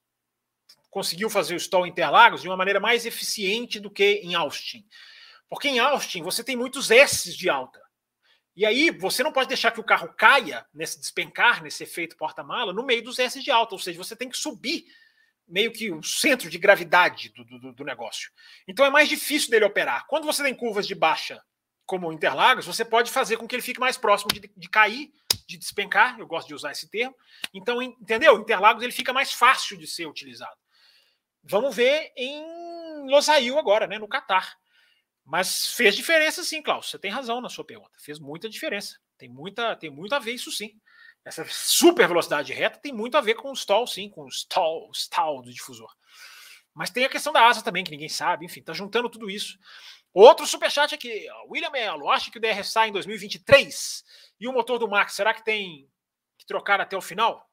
conseguiu 0.92 1.32
fazer 1.32 1.56
o 1.56 1.58
stall 1.58 1.88
Interlagos 1.88 2.44
de 2.44 2.48
uma 2.48 2.56
maneira 2.56 2.80
mais 2.80 3.08
eficiente 3.08 3.80
do 3.80 3.90
que 3.90 4.22
em 4.24 4.36
Austin? 4.36 4.86
Porque 5.50 5.68
em 5.68 5.80
Austin 5.80 6.22
você 6.22 6.44
tem 6.44 6.56
muitos 6.56 6.92
S 6.92 7.36
de 7.36 7.50
alta. 7.50 7.82
E 8.56 8.64
aí 8.64 8.92
você 8.92 9.24
não 9.24 9.34
pode 9.34 9.48
deixar 9.48 9.72
que 9.72 9.80
o 9.80 9.84
carro 9.84 10.14
caia 10.16 10.64
nesse 10.72 11.00
despencar, 11.00 11.64
nesse 11.64 11.82
efeito 11.82 12.16
porta-mala, 12.16 12.72
no 12.72 12.86
meio 12.86 13.04
dos 13.04 13.18
S 13.18 13.42
de 13.42 13.50
alta. 13.50 13.74
Ou 13.74 13.80
seja, 13.80 13.98
você 13.98 14.16
tem 14.16 14.30
que 14.30 14.38
subir 14.38 14.86
meio 15.48 15.72
que 15.72 15.92
o 15.92 16.02
centro 16.04 16.50
de 16.50 16.58
gravidade 16.58 17.30
do, 17.30 17.44
do, 17.44 17.74
do, 17.74 17.84
negócio. 17.84 18.32
Então 18.68 18.86
é 18.86 18.90
mais 18.90 19.10
difícil 19.10 19.50
dele 19.50 19.66
operar. 19.66 20.06
Quando 20.08 20.26
você 20.26 20.44
tem 20.44 20.56
curvas 20.56 20.88
de 20.88 20.96
baixa, 20.96 21.42
como 21.86 22.12
Interlagos, 22.12 22.66
você 22.66 22.86
pode 22.86 23.12
fazer 23.12 23.38
com 23.38 23.48
que 23.48 23.56
ele 23.56 23.62
fique 23.62 23.80
mais 23.80 23.98
próximo 23.98 24.32
de, 24.32 24.52
de 24.56 24.70
cair, 24.70 25.12
de 25.48 25.58
despencar. 25.58 26.18
Eu 26.18 26.28
gosto 26.28 26.48
de 26.48 26.54
usar 26.54 26.72
esse 26.72 26.90
termo. 26.90 27.16
Então, 27.54 27.82
entendeu? 27.82 28.40
Interlagos 28.40 28.84
ele 28.84 28.94
fica 28.94 29.12
mais 29.12 29.34
fácil 29.34 29.78
de 29.78 29.88
ser 29.88 30.06
utilizado. 30.08 30.58
Vamos 31.44 31.76
ver 31.76 32.12
em 32.16 33.10
Losail 33.10 33.60
agora, 33.60 33.86
né, 33.86 34.00
no 34.00 34.08
Catar. 34.08 34.56
Mas 35.26 35.74
fez 35.76 35.96
diferença 35.96 36.44
sim, 36.44 36.62
Klaus. 36.62 36.90
Você 36.90 36.98
tem 36.98 37.12
razão 37.12 37.42
na 37.42 37.50
sua 37.50 37.66
pergunta. 37.66 37.98
Fez 38.00 38.20
muita 38.20 38.50
diferença. 38.50 38.98
Tem 39.18 39.30
muita, 39.30 39.76
tem 39.76 39.90
muito 39.90 40.16
a 40.16 40.20
ver 40.20 40.34
isso 40.34 40.52
sim 40.52 40.74
essa 41.26 41.46
super 41.50 42.08
velocidade 42.08 42.52
reta 42.52 42.80
tem 42.80 42.94
muito 42.94 43.18
a 43.18 43.22
ver 43.22 43.36
com 43.36 43.50
o 43.50 43.56
stall, 43.56 43.88
sim, 43.88 44.10
com 44.10 44.24
o 44.24 44.30
stall, 44.30 44.92
stall 44.94 45.42
do 45.42 45.52
difusor. 45.52 45.92
Mas 46.74 46.90
tem 46.90 47.06
a 47.06 47.10
questão 47.10 47.32
da 47.32 47.46
asa 47.46 47.64
também, 47.64 47.84
que 47.84 47.92
ninguém 47.92 48.10
sabe, 48.10 48.46
enfim, 48.46 48.62
tá 48.62 48.74
juntando 48.74 49.10
tudo 49.10 49.30
isso. 49.30 49.58
Outro 50.14 50.46
superchat 50.46 50.94
aqui, 50.94 51.28
William 51.50 51.70
Mello, 51.70 52.10
acha 52.10 52.30
que 52.30 52.38
o 52.38 52.42
DRS 52.42 52.72
sai 52.72 52.90
em 52.90 52.92
2023 52.92 54.04
e 54.40 54.48
o 54.48 54.54
motor 54.54 54.78
do 54.78 54.88
Max, 54.88 55.14
será 55.14 55.34
que 55.34 55.44
tem 55.44 55.90
que 56.38 56.46
trocar 56.46 56.82
até 56.82 56.98
o 56.98 57.02
final? 57.02 57.50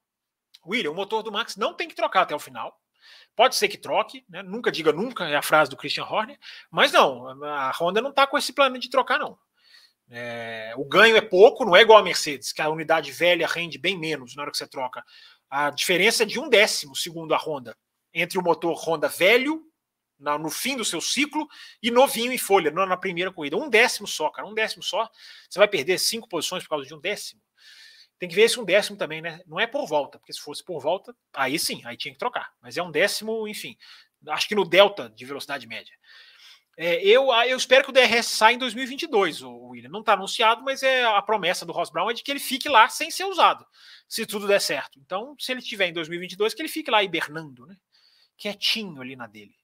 William, 0.67 0.91
o 0.91 0.95
motor 0.95 1.23
do 1.23 1.33
Max 1.33 1.57
não 1.57 1.75
tem 1.75 1.89
que 1.89 1.95
trocar 1.95 2.23
até 2.23 2.35
o 2.35 2.39
final. 2.39 2.79
Pode 3.35 3.57
ser 3.57 3.69
que 3.69 3.79
troque, 3.79 4.25
né? 4.29 4.43
nunca 4.43 4.71
diga 4.71 4.93
nunca, 4.93 5.29
é 5.29 5.37
a 5.37 5.43
frase 5.43 5.71
do 5.71 5.77
Christian 5.77 6.05
Horner, 6.05 6.39
mas 6.71 6.93
não, 6.93 7.45
a 7.45 7.71
Honda 7.71 8.01
não 8.01 8.11
está 8.11 8.27
com 8.27 8.37
esse 8.37 8.53
plano 8.53 8.79
de 8.79 8.91
trocar, 8.91 9.19
não. 9.19 9.39
É, 10.13 10.73
o 10.77 10.85
ganho 10.85 11.17
é 11.17 11.21
pouco, 11.21 11.65
não 11.65 11.77
é 11.77 11.83
igual 11.83 11.99
a 11.99 12.03
Mercedes, 12.03 12.53
que 12.53 12.61
a 12.61 12.69
unidade 12.69 13.13
velha 13.13 13.47
rende 13.47 13.79
bem 13.79 13.97
menos 13.97 14.35
na 14.35 14.43
hora 14.43 14.51
que 14.51 14.59
você 14.59 14.67
troca. 14.67 15.05
A 15.49 15.71
diferença 15.71 16.25
é 16.25 16.27
de 16.27 16.41
um 16.41 16.49
décimo, 16.49 16.97
segundo 16.97 17.33
a 17.33 17.39
Honda, 17.39 17.77
entre 18.13 18.37
o 18.37 18.43
motor 18.43 18.75
Honda 18.75 19.09
velho, 19.09 19.63
na, 20.19 20.37
no 20.37 20.51
fim 20.51 20.77
do 20.77 20.85
seu 20.85 21.01
ciclo, 21.01 21.47
e 21.83 21.91
novinho 21.91 22.33
em 22.33 22.39
folha, 22.39 22.71
na 22.71 22.97
primeira 22.97 23.33
corrida. 23.33 23.57
Um 23.57 23.71
décimo 23.71 24.07
só, 24.07 24.29
cara, 24.31 24.47
um 24.47 24.55
décimo 24.55 24.83
só. 24.83 25.09
Você 25.49 25.59
vai 25.59 25.69
perder 25.69 25.99
cinco 25.99 26.29
posições 26.29 26.65
por 26.65 26.71
causa 26.71 26.87
de 26.87 26.95
um 26.95 27.01
décimo. 27.01 27.41
Tem 28.19 28.29
que 28.29 28.35
ver 28.35 28.43
esse 28.43 28.61
um 28.61 28.65
décimo 28.65 28.99
também, 28.99 29.23
né? 29.23 29.41
Não 29.47 29.59
é 29.59 29.67
por 29.67 29.87
volta, 29.87 30.19
porque 30.19 30.33
se 30.33 30.41
fosse 30.41 30.63
por 30.63 30.79
volta, 30.79 31.17
aí 31.33 31.59
sim, 31.59 31.81
aí 31.87 31.97
tinha 31.97 32.13
que 32.13 32.19
trocar. 32.19 32.53
Mas 32.61 32.77
é 32.77 32.83
um 32.83 32.91
décimo, 32.91 33.49
enfim, 33.49 33.77
acho 34.29 34.47
que 34.47 34.55
no 34.55 34.65
delta 34.65 35.09
de 35.09 35.25
velocidade 35.25 35.67
média. 35.67 35.95
É, 36.77 37.05
eu, 37.05 37.31
ah, 37.31 37.47
eu 37.47 37.57
espero 37.57 37.85
que 37.85 37.91
o 37.91 37.93
DRS 37.93 38.27
saia 38.27 38.55
em 38.55 38.59
2022, 38.59 39.43
o 39.43 39.69
William. 39.69 39.91
Não 39.91 40.01
está 40.01 40.15
anunciado, 40.15 40.63
mas 40.63 40.83
é 40.83 41.05
a 41.05 41.21
promessa 41.21 41.67
do 41.67 41.73
Ross 41.73 41.91
Brown 41.91 42.11
é 42.11 42.15
de 42.15 42.23
que 42.23 42.31
ele 42.31 42.41
fique 42.41 42.69
lá 42.69 42.89
sem 42.89 43.11
ser 43.11 43.25
usado, 43.25 43.67
se 44.09 44.25
tudo 44.25 44.47
der 44.47 44.61
certo. 44.61 44.99
Então, 44.99 45.35
se 45.39 45.53
ele 45.53 45.61
estiver 45.61 45.89
em 45.89 45.93
2022, 45.93 46.55
que 46.55 46.63
ele 46.63 46.69
fique 46.69 46.91
lá 46.91 47.03
hibernando, 47.03 47.67
né? 47.67 47.77
Quietinho 48.37 49.01
ali 49.01 49.15
na 49.15 49.27
dele. 49.27 49.55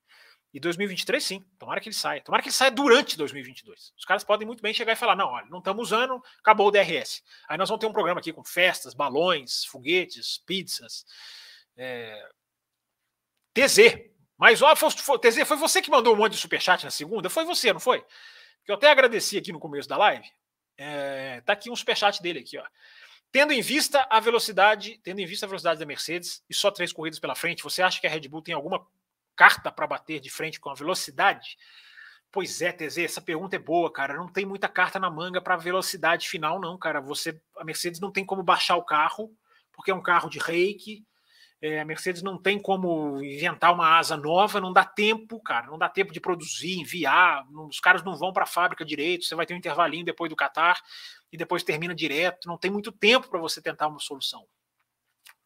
E 0.53 0.59
2023, 0.59 1.23
sim. 1.23 1.45
Tomara 1.59 1.79
que 1.79 1.89
ele 1.89 1.95
saia. 1.95 2.21
Tomara 2.21 2.41
que 2.41 2.49
ele 2.49 2.55
saia 2.55 2.71
durante 2.71 3.17
2022. 3.17 3.93
Os 3.97 4.05
caras 4.05 4.23
podem 4.23 4.47
muito 4.47 4.61
bem 4.61 4.73
chegar 4.73 4.93
e 4.93 4.95
falar: 4.95 5.15
não, 5.15 5.27
olha, 5.27 5.45
não 5.49 5.59
estamos 5.59 5.87
usando, 5.87 6.21
acabou 6.39 6.67
o 6.67 6.71
DRS. 6.71 7.21
Aí 7.47 7.57
nós 7.57 7.69
vamos 7.69 7.79
ter 7.81 7.87
um 7.87 7.93
programa 7.93 8.19
aqui 8.19 8.31
com 8.31 8.43
festas, 8.43 8.93
balões, 8.93 9.65
foguetes, 9.65 10.41
pizzas. 10.45 11.05
É... 11.75 12.29
TZ. 13.53 14.16
Mas, 14.37 14.61
ó, 14.61 14.75
foi, 14.75 14.91
foi, 14.91 15.19
TZ, 15.19 15.47
foi 15.47 15.57
você 15.57 15.81
que 15.81 15.89
mandou 15.89 16.13
um 16.13 16.17
monte 16.17 16.33
de 16.33 16.37
superchat 16.37 16.83
na 16.83 16.91
segunda? 16.91 17.29
Foi 17.29 17.43
você, 17.43 17.73
não 17.73 17.79
foi? 17.79 18.05
Que 18.63 18.71
eu 18.71 18.75
até 18.75 18.89
agradeci 18.91 19.37
aqui 19.37 19.51
no 19.51 19.59
começo 19.59 19.89
da 19.89 19.97
live. 19.97 20.29
É... 20.77 21.41
Tá 21.41 21.53
aqui 21.53 21.69
um 21.69 21.75
superchat 21.75 22.21
dele 22.21 22.39
aqui, 22.39 22.57
ó. 22.57 22.63
Tendo 23.31 23.51
em 23.51 23.61
vista 23.61 24.07
a 24.09 24.19
velocidade, 24.19 24.99
tendo 25.03 25.19
em 25.19 25.25
vista 25.25 25.45
a 25.45 25.49
velocidade 25.49 25.79
da 25.79 25.85
Mercedes 25.85 26.43
e 26.49 26.53
só 26.53 26.71
três 26.71 26.93
corridas 26.93 27.19
pela 27.19 27.35
frente, 27.35 27.63
você 27.63 27.81
acha 27.81 27.99
que 27.99 28.07
a 28.07 28.09
Red 28.09 28.27
Bull 28.27 28.41
tem 28.41 28.53
alguma 28.53 28.85
carta 29.35 29.71
para 29.71 29.85
bater 29.85 30.19
de 30.19 30.29
frente 30.29 30.59
com 30.59 30.69
a 30.69 30.73
velocidade? 30.73 31.57
Pois 32.31 32.61
é, 32.61 32.71
TZ, 32.71 32.99
essa 32.99 33.21
pergunta 33.21 33.55
é 33.55 33.59
boa, 33.59 33.91
cara. 33.91 34.15
Não 34.15 34.27
tem 34.27 34.45
muita 34.45 34.67
carta 34.67 34.99
na 34.99 35.09
manga 35.09 35.41
para 35.41 35.57
velocidade 35.57 36.29
final, 36.29 36.59
não, 36.59 36.77
cara. 36.77 37.01
Você, 37.01 37.39
a 37.57 37.63
Mercedes 37.63 37.99
não 37.99 38.11
tem 38.11 38.25
como 38.25 38.43
baixar 38.43 38.75
o 38.75 38.83
carro, 38.83 39.35
porque 39.73 39.91
é 39.91 39.95
um 39.95 40.01
carro 40.01 40.29
de 40.29 40.39
reiki. 40.39 41.05
É, 41.59 41.79
a 41.79 41.85
Mercedes 41.85 42.21
não 42.21 42.37
tem 42.37 42.59
como 42.59 43.21
inventar 43.23 43.73
uma 43.73 43.97
asa 43.97 44.15
nova, 44.15 44.61
não 44.61 44.71
dá 44.71 44.85
tempo, 44.85 45.41
cara. 45.41 45.67
Não 45.67 45.77
dá 45.77 45.89
tempo 45.89 46.13
de 46.13 46.19
produzir, 46.19 46.79
enviar. 46.79 47.49
Não, 47.49 47.67
os 47.67 47.79
caras 47.79 48.03
não 48.03 48.15
vão 48.15 48.31
para 48.31 48.43
a 48.43 48.47
fábrica 48.47 48.85
direito. 48.85 49.25
Você 49.25 49.33
vai 49.33 49.45
ter 49.45 49.53
um 49.53 49.57
intervalinho 49.57 50.05
depois 50.05 50.29
do 50.29 50.35
Qatar 50.35 50.79
e 51.31 51.37
depois 51.37 51.63
termina 51.63 51.95
direto. 51.95 52.47
Não 52.47 52.57
tem 52.57 52.69
muito 52.69 52.91
tempo 52.91 53.27
para 53.27 53.39
você 53.39 53.61
tentar 53.61 53.87
uma 53.87 53.99
solução. 53.99 54.45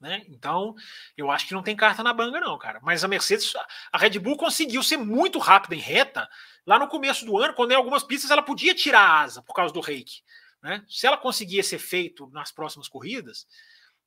Né? 0.01 0.25
Então, 0.29 0.73
eu 1.15 1.29
acho 1.29 1.47
que 1.47 1.53
não 1.53 1.61
tem 1.61 1.75
carta 1.75 2.03
na 2.03 2.11
banga, 2.11 2.39
não, 2.39 2.57
cara. 2.57 2.79
Mas 2.81 3.03
a 3.03 3.07
Mercedes, 3.07 3.53
a 3.91 3.97
Red 3.97 4.17
Bull 4.17 4.35
conseguiu 4.35 4.81
ser 4.81 4.97
muito 4.97 5.37
rápida 5.37 5.75
em 5.75 5.79
reta 5.79 6.27
lá 6.65 6.79
no 6.79 6.87
começo 6.87 7.23
do 7.23 7.37
ano, 7.37 7.53
quando 7.53 7.71
em 7.71 7.75
algumas 7.75 8.03
pistas 8.03 8.31
ela 8.31 8.41
podia 8.41 8.73
tirar 8.73 9.01
a 9.01 9.21
asa 9.21 9.43
por 9.43 9.53
causa 9.53 9.71
do 9.71 9.79
reiki. 9.79 10.23
Né? 10.61 10.83
Se 10.89 11.05
ela 11.05 11.17
conseguir 11.17 11.59
esse 11.59 11.75
efeito 11.75 12.27
nas 12.31 12.51
próximas 12.51 12.87
corridas, 12.87 13.45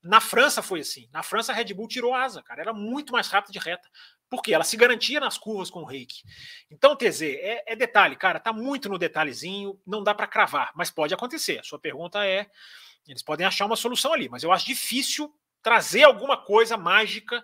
na 0.05 0.21
França 0.21 0.61
foi 0.61 0.81
assim. 0.81 1.09
Na 1.11 1.23
França 1.23 1.51
a 1.51 1.55
Red 1.55 1.73
Bull 1.73 1.87
tirou 1.87 2.13
asa, 2.13 2.43
cara. 2.43 2.61
Era 2.61 2.73
muito 2.73 3.11
mais 3.11 3.27
rápida 3.27 3.51
de 3.51 3.57
reta. 3.57 3.89
Porque 4.29 4.53
ela 4.53 4.63
se 4.63 4.77
garantia 4.77 5.19
nas 5.19 5.35
curvas 5.35 5.71
com 5.71 5.81
o 5.81 5.85
reiki. 5.85 6.21
Então, 6.69 6.95
TZ, 6.95 7.23
é, 7.23 7.63
é 7.65 7.75
detalhe, 7.75 8.15
cara. 8.15 8.39
Tá 8.39 8.53
muito 8.53 8.87
no 8.87 8.99
detalhezinho, 8.99 9.79
não 9.85 10.03
dá 10.03 10.13
para 10.13 10.27
cravar, 10.27 10.71
mas 10.75 10.91
pode 10.91 11.13
acontecer. 11.13 11.59
A 11.59 11.63
sua 11.63 11.79
pergunta 11.79 12.23
é. 12.23 12.47
Eles 13.07 13.23
podem 13.23 13.45
achar 13.45 13.65
uma 13.65 13.75
solução 13.75 14.13
ali, 14.13 14.29
mas 14.29 14.43
eu 14.43 14.51
acho 14.51 14.65
difícil 14.65 15.31
trazer 15.61 16.03
alguma 16.03 16.37
coisa 16.37 16.77
mágica. 16.77 17.43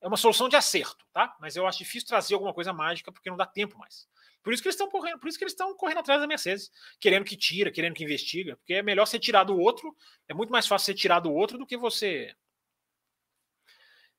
É 0.00 0.06
uma 0.06 0.16
solução 0.16 0.48
de 0.48 0.56
acerto, 0.56 1.04
tá? 1.12 1.36
Mas 1.40 1.56
eu 1.56 1.66
acho 1.66 1.78
difícil 1.78 2.08
trazer 2.08 2.34
alguma 2.34 2.54
coisa 2.54 2.72
mágica 2.72 3.10
porque 3.10 3.30
não 3.30 3.36
dá 3.36 3.46
tempo 3.46 3.76
mais. 3.78 4.08
Por 4.42 4.52
isso 4.52 4.62
que 4.62 4.68
eles 4.68 4.76
estão 4.76 4.88
correndo, 4.88 5.18
por 5.18 5.28
isso 5.28 5.36
que 5.36 5.44
eles 5.44 5.52
estão 5.52 5.76
correndo 5.76 5.98
atrás 5.98 6.20
da 6.20 6.26
Mercedes, 6.26 6.70
querendo 7.00 7.24
que 7.24 7.36
tira, 7.36 7.72
querendo 7.72 7.94
que 7.94 8.04
investiga, 8.04 8.56
porque 8.56 8.74
é 8.74 8.82
melhor 8.82 9.06
ser 9.06 9.18
tirado 9.18 9.52
do 9.52 9.60
outro, 9.60 9.94
é 10.28 10.34
muito 10.34 10.50
mais 10.50 10.66
fácil 10.66 10.86
ser 10.86 10.94
tirado 10.94 11.24
do 11.24 11.34
outro 11.34 11.58
do 11.58 11.66
que 11.66 11.76
você 11.76 12.34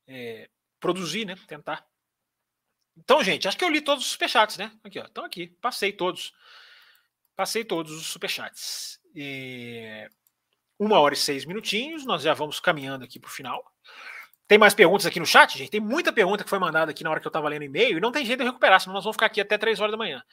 é, 0.07 0.49
produzir, 0.79 1.25
né? 1.25 1.35
Tentar. 1.47 1.87
Então, 2.97 3.23
gente, 3.23 3.47
acho 3.47 3.57
que 3.57 3.63
eu 3.63 3.69
li 3.69 3.81
todos 3.81 4.05
os 4.05 4.11
superchats, 4.11 4.57
né? 4.57 4.77
Aqui, 4.83 4.99
ó. 4.99 5.05
Estão 5.05 5.23
aqui. 5.23 5.47
Passei 5.61 5.93
todos. 5.93 6.33
Passei 7.35 7.63
todos 7.63 7.93
os 7.93 8.07
superchats. 8.07 8.99
E 9.15 10.09
uma 10.77 10.99
hora 10.99 11.13
e 11.13 11.17
seis 11.17 11.45
minutinhos, 11.45 12.05
nós 12.05 12.23
já 12.23 12.33
vamos 12.33 12.59
caminhando 12.59 13.05
aqui 13.05 13.19
para 13.19 13.29
o 13.29 13.31
final. 13.31 13.63
Tem 14.49 14.57
mais 14.57 14.73
perguntas 14.73 15.05
aqui 15.05 15.19
no 15.19 15.27
chat, 15.27 15.55
gente? 15.55 15.69
Tem 15.69 15.79
muita 15.79 16.11
pergunta 16.11 16.43
que 16.43 16.49
foi 16.49 16.57
mandada 16.57 16.89
aqui 16.89 17.03
na 17.03 17.11
hora 17.11 17.19
que 17.19 17.27
eu 17.27 17.29
estava 17.29 17.47
lendo 17.47 17.65
e-mail 17.65 17.99
e 17.99 18.01
não 18.01 18.11
tem 18.11 18.25
jeito 18.25 18.39
de 18.39 18.45
recuperar, 18.45 18.81
senão 18.81 18.95
nós 18.95 19.03
vamos 19.03 19.15
ficar 19.15 19.27
aqui 19.27 19.39
até 19.39 19.59
três 19.59 19.79
horas 19.79 19.91
da 19.91 19.97
manhã. 19.97 20.23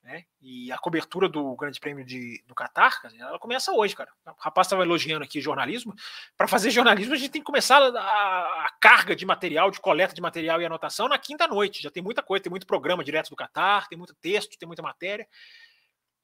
Né? 0.00 0.22
E 0.40 0.70
a 0.70 0.78
cobertura 0.78 1.28
do 1.28 1.56
Grande 1.56 1.80
Prêmio 1.80 2.04
de, 2.04 2.40
do 2.46 2.54
Qatar, 2.54 3.00
ela 3.18 3.36
começa 3.36 3.72
hoje, 3.72 3.96
cara. 3.96 4.08
O 4.24 4.30
rapaz 4.38 4.68
estava 4.68 4.84
elogiando 4.84 5.24
aqui 5.24 5.40
jornalismo. 5.40 5.92
Para 6.36 6.46
fazer 6.46 6.70
jornalismo, 6.70 7.14
a 7.14 7.16
gente 7.16 7.32
tem 7.32 7.42
que 7.42 7.46
começar 7.46 7.82
a, 7.82 8.66
a, 8.66 8.70
carga 8.80 9.16
de 9.16 9.26
material, 9.26 9.72
de 9.72 9.80
coleta 9.80 10.14
de 10.14 10.20
material 10.20 10.62
e 10.62 10.64
anotação 10.64 11.08
na 11.08 11.18
quinta 11.18 11.48
noite. 11.48 11.82
Já 11.82 11.90
tem 11.90 12.00
muita 12.00 12.22
coisa, 12.22 12.44
tem 12.44 12.50
muito 12.50 12.64
programa 12.64 13.02
direto 13.02 13.28
do 13.28 13.36
Qatar, 13.36 13.88
tem 13.88 13.98
muito 13.98 14.14
texto, 14.14 14.56
tem 14.56 14.68
muita 14.68 14.82
matéria. 14.82 15.26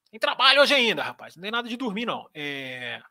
Tem 0.09 0.20
trabalho 0.20 0.62
hoje 0.62 0.72
ainda, 0.72 1.03
rapaz. 1.03 1.35
Não 1.35 1.43
tem 1.43 1.51
nada 1.51 1.68
de 1.68 1.76
dormir, 1.76 2.07
não. 2.07 2.30
É... 2.32 3.03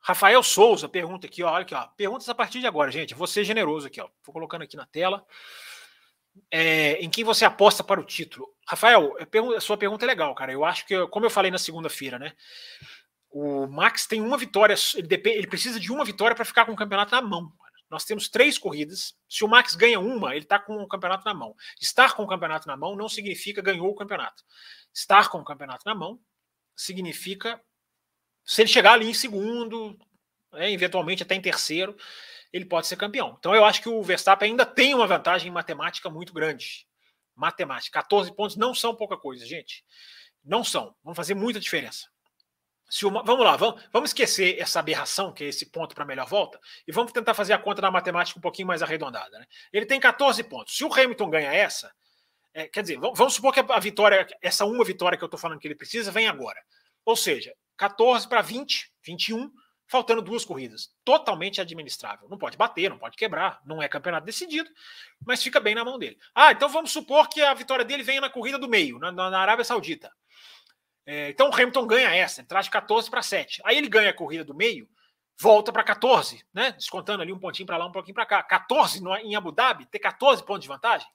Rafael 0.00 0.42
Souza 0.42 0.88
pergunta 0.88 1.26
aqui, 1.26 1.42
ó, 1.42 1.50
olha 1.50 1.62
aqui, 1.62 1.74
ó. 1.74 1.86
Perguntas 1.96 2.28
a 2.28 2.34
partir 2.34 2.60
de 2.60 2.66
agora, 2.66 2.90
gente. 2.90 3.14
Vou 3.14 3.26
ser 3.26 3.44
generoso 3.44 3.86
aqui, 3.86 4.00
ó. 4.00 4.08
Vou 4.24 4.32
colocando 4.32 4.62
aqui 4.62 4.76
na 4.76 4.86
tela. 4.86 5.24
É, 6.50 6.92
em 6.94 7.10
quem 7.10 7.24
você 7.24 7.44
aposta 7.44 7.84
para 7.84 8.00
o 8.00 8.04
título? 8.04 8.48
Rafael, 8.66 9.14
a 9.56 9.60
sua 9.60 9.76
pergunta 9.76 10.04
é 10.04 10.08
legal, 10.08 10.34
cara. 10.34 10.52
Eu 10.52 10.64
acho 10.64 10.86
que, 10.86 11.06
como 11.08 11.26
eu 11.26 11.30
falei 11.30 11.50
na 11.50 11.58
segunda-feira, 11.58 12.18
né? 12.18 12.32
O 13.30 13.66
Max 13.66 14.06
tem 14.06 14.20
uma 14.20 14.36
vitória, 14.36 14.74
ele, 14.94 15.06
depende, 15.06 15.38
ele 15.38 15.46
precisa 15.46 15.78
de 15.78 15.92
uma 15.92 16.04
vitória 16.04 16.34
para 16.34 16.44
ficar 16.44 16.64
com 16.64 16.72
o 16.72 16.76
campeonato 16.76 17.14
na 17.14 17.22
mão. 17.22 17.52
Nós 17.90 18.04
temos 18.04 18.28
três 18.28 18.56
corridas. 18.56 19.16
Se 19.28 19.44
o 19.44 19.48
Max 19.48 19.74
ganha 19.74 19.98
uma, 19.98 20.34
ele 20.34 20.44
está 20.44 20.58
com 20.58 20.76
o 20.76 20.88
campeonato 20.88 21.24
na 21.24 21.34
mão. 21.34 21.54
Estar 21.80 22.14
com 22.14 22.22
o 22.22 22.26
campeonato 22.26 22.68
na 22.68 22.76
mão 22.76 22.96
não 22.96 23.08
significa 23.08 23.60
ganhou 23.60 23.88
o 23.88 23.94
campeonato. 23.94 24.44
Estar 24.94 25.28
com 25.28 25.38
o 25.38 25.44
campeonato 25.44 25.82
na 25.84 25.94
mão 25.94 26.20
significa 26.74 27.60
se 28.44 28.62
ele 28.62 28.68
chegar 28.68 28.92
ali 28.92 29.08
em 29.08 29.14
segundo, 29.14 29.98
né, 30.52 30.70
eventualmente 30.70 31.22
até 31.22 31.34
em 31.34 31.40
terceiro, 31.40 31.96
ele 32.52 32.64
pode 32.64 32.86
ser 32.86 32.96
campeão. 32.96 33.36
Então 33.38 33.54
eu 33.54 33.64
acho 33.64 33.80
que 33.80 33.88
o 33.88 34.02
Verstappen 34.02 34.50
ainda 34.50 34.66
tem 34.66 34.94
uma 34.94 35.06
vantagem 35.06 35.50
matemática 35.50 36.10
muito 36.10 36.32
grande. 36.32 36.86
Matemática. 37.34 38.00
14 38.00 38.34
pontos 38.34 38.56
não 38.56 38.74
são 38.74 38.94
pouca 38.94 39.16
coisa, 39.16 39.46
gente. 39.46 39.84
Não 40.44 40.64
são. 40.64 40.94
Vão 41.02 41.14
fazer 41.14 41.34
muita 41.34 41.60
diferença. 41.60 42.08
Se 42.88 43.06
uma, 43.06 43.22
vamos 43.22 43.44
lá, 43.44 43.56
vamos, 43.56 43.80
vamos 43.92 44.10
esquecer 44.10 44.58
essa 44.58 44.80
aberração, 44.80 45.32
que 45.32 45.44
é 45.44 45.46
esse 45.46 45.66
ponto 45.66 45.94
para 45.94 46.02
a 46.02 46.06
melhor 46.06 46.26
volta, 46.26 46.58
e 46.88 46.90
vamos 46.90 47.12
tentar 47.12 47.34
fazer 47.34 47.52
a 47.52 47.58
conta 47.58 47.80
da 47.80 47.88
matemática 47.88 48.36
um 48.36 48.42
pouquinho 48.42 48.66
mais 48.66 48.82
arredondada. 48.82 49.38
Né? 49.38 49.46
Ele 49.72 49.86
tem 49.86 50.00
14 50.00 50.42
pontos. 50.42 50.76
Se 50.76 50.84
o 50.84 50.92
Hamilton 50.92 51.30
ganha 51.30 51.52
essa, 51.52 51.92
é, 52.52 52.66
quer 52.66 52.82
dizer, 52.82 52.98
vamos, 52.98 53.16
vamos 53.16 53.34
supor 53.34 53.54
que 53.54 53.60
a 53.60 53.78
vitória, 53.78 54.26
essa 54.42 54.64
uma 54.64 54.84
vitória 54.84 55.16
que 55.16 55.22
eu 55.22 55.28
estou 55.28 55.38
falando 55.38 55.60
que 55.60 55.68
ele 55.68 55.76
precisa, 55.76 56.10
vem 56.10 56.26
agora. 56.26 56.60
Ou 57.04 57.14
seja, 57.14 57.54
14 57.80 58.28
para 58.28 58.42
20, 58.42 58.92
21, 59.02 59.50
faltando 59.86 60.20
duas 60.20 60.44
corridas. 60.44 60.90
Totalmente 61.02 61.62
administrável. 61.62 62.28
Não 62.28 62.36
pode 62.36 62.54
bater, 62.54 62.90
não 62.90 62.98
pode 62.98 63.16
quebrar, 63.16 63.58
não 63.64 63.82
é 63.82 63.88
campeonato 63.88 64.26
decidido, 64.26 64.68
mas 65.24 65.42
fica 65.42 65.58
bem 65.58 65.74
na 65.74 65.82
mão 65.82 65.98
dele. 65.98 66.18
Ah, 66.34 66.52
então 66.52 66.68
vamos 66.68 66.92
supor 66.92 67.26
que 67.30 67.40
a 67.40 67.54
vitória 67.54 67.82
dele 67.82 68.02
venha 68.02 68.20
na 68.20 68.28
corrida 68.28 68.58
do 68.58 68.68
meio, 68.68 68.98
na, 68.98 69.10
na 69.10 69.38
Arábia 69.38 69.64
Saudita. 69.64 70.12
É, 71.06 71.30
então 71.30 71.48
o 71.48 71.54
Hamilton 71.54 71.86
ganha 71.86 72.14
essa, 72.14 72.44
traz 72.44 72.66
de 72.66 72.70
14 72.70 73.08
para 73.08 73.22
7. 73.22 73.62
Aí 73.64 73.78
ele 73.78 73.88
ganha 73.88 74.10
a 74.10 74.14
corrida 74.14 74.44
do 74.44 74.54
meio, 74.54 74.86
volta 75.40 75.72
para 75.72 75.82
14, 75.82 76.44
né? 76.52 76.72
Descontando 76.72 77.22
ali 77.22 77.32
um 77.32 77.38
pontinho 77.38 77.66
para 77.66 77.78
lá, 77.78 77.86
um 77.86 77.92
pouquinho 77.92 78.14
para 78.14 78.26
cá. 78.26 78.42
14 78.42 79.02
no, 79.02 79.16
em 79.16 79.34
Abu 79.36 79.52
Dhabi, 79.52 79.86
ter 79.86 80.00
14 80.00 80.44
pontos 80.44 80.64
de 80.64 80.68
vantagem. 80.68 81.08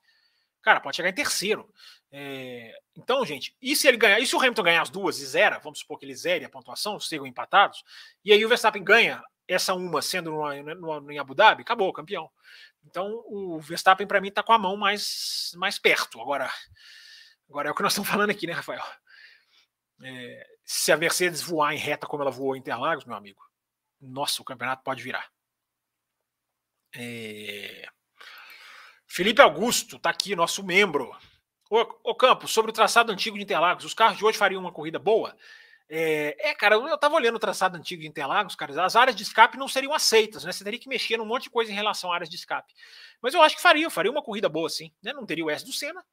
Cara, 0.66 0.82
pode 0.82 0.96
chegar 0.96 1.10
em 1.10 1.14
terceiro. 1.14 1.72
É, 2.12 2.76
então, 2.96 3.24
gente, 3.24 3.56
e 3.62 3.76
se 3.76 3.88
ele 3.88 3.98
ganhar? 3.98 4.20
E 4.20 4.26
se 4.26 4.36
o 4.36 4.40
Hamilton 4.40 4.64
ganhar 4.64 4.82
as 4.82 4.90
duas 4.90 5.20
e 5.20 5.26
zera? 5.28 5.60
Vamos 5.60 5.78
supor 5.78 6.00
que 6.00 6.06
ele 6.08 6.16
zere 6.16 6.44
a 6.44 6.50
pontuação, 6.50 7.00
sejam 7.00 7.28
empatados, 7.28 7.84
e 8.24 8.34
aí 8.34 8.44
o 8.44 8.50
Verstappen 8.50 8.84
ganha 8.84 9.24
essa 9.48 9.76
uma 9.76 10.02
sendo 10.02 10.32
no, 10.32 10.64
no, 10.64 11.02
no, 11.02 11.12
em 11.12 11.20
Abu 11.20 11.36
Dhabi, 11.36 11.62
acabou, 11.62 11.94
campeão. 11.94 12.32
Então 12.84 13.24
o 13.28 13.60
Verstappen, 13.60 14.08
para 14.08 14.20
mim, 14.20 14.30
está 14.30 14.42
com 14.42 14.54
a 14.54 14.58
mão 14.58 14.76
mais, 14.76 15.52
mais 15.56 15.78
perto. 15.78 16.20
Agora, 16.20 16.52
agora 17.48 17.70
é 17.70 17.72
o 17.72 17.76
que 17.76 17.84
nós 17.84 17.92
estamos 17.92 18.10
falando 18.10 18.32
aqui, 18.32 18.48
né, 18.48 18.54
Rafael? 18.54 18.84
É, 20.02 20.48
se 20.64 20.92
a 20.92 20.98
Mercedes 20.98 21.44
voar 21.44 21.76
em 21.76 21.78
reta 21.78 22.08
como 22.08 22.24
ela 22.24 22.32
voou 22.32 22.56
em 22.56 22.60
Interlagos, 22.60 23.06
meu 23.06 23.16
amigo, 23.16 23.40
nossa, 24.02 24.42
o 24.42 24.46
campeonato 24.46 24.84
pode 24.84 25.04
virar. 25.04 25.30
É, 26.96 27.88
Felipe 29.16 29.42
Augusto 29.42 29.96
está 29.96 30.10
aqui, 30.10 30.36
nosso 30.36 30.62
membro. 30.62 31.10
Ô, 31.70 31.88
ô 32.04 32.14
Campos, 32.14 32.52
sobre 32.52 32.72
o 32.72 32.74
traçado 32.74 33.14
antigo 33.14 33.38
de 33.38 33.44
Interlagos, 33.44 33.86
os 33.86 33.94
carros 33.94 34.18
de 34.18 34.26
hoje 34.26 34.38
fariam 34.38 34.60
uma 34.60 34.74
corrida 34.74 35.00
boa? 35.00 35.34
É, 35.88 36.50
é 36.50 36.54
cara, 36.54 36.76
eu 36.76 36.94
estava 36.94 37.16
olhando 37.16 37.38
o 37.38 37.40
traçado 37.40 37.78
antigo 37.78 38.02
de 38.02 38.10
Interlagos, 38.10 38.56
cara, 38.56 38.84
as 38.84 38.94
áreas 38.94 39.16
de 39.16 39.24
escape 39.24 39.58
não 39.58 39.70
seriam 39.70 39.94
aceitas, 39.94 40.44
né? 40.44 40.52
Você 40.52 40.66
teria 40.66 40.78
que 40.78 40.90
mexer 40.90 41.16
num 41.16 41.26
monte 41.26 41.44
de 41.44 41.50
coisa 41.50 41.72
em 41.72 41.74
relação 41.74 42.12
a 42.12 42.16
áreas 42.16 42.30
de 42.30 42.36
escape. 42.36 42.74
Mas 43.22 43.34
eu 43.34 43.42
acho 43.42 43.56
que 43.56 43.62
faria, 43.62 43.90
faria 43.90 44.12
uma 44.12 44.22
corrida 44.22 44.50
boa, 44.50 44.68
sim. 44.68 44.92
Né? 45.02 45.14
Não 45.14 45.26
teria 45.26 45.46
o 45.46 45.50
S 45.50 45.64
do 45.64 45.72
Senna, 45.72 46.04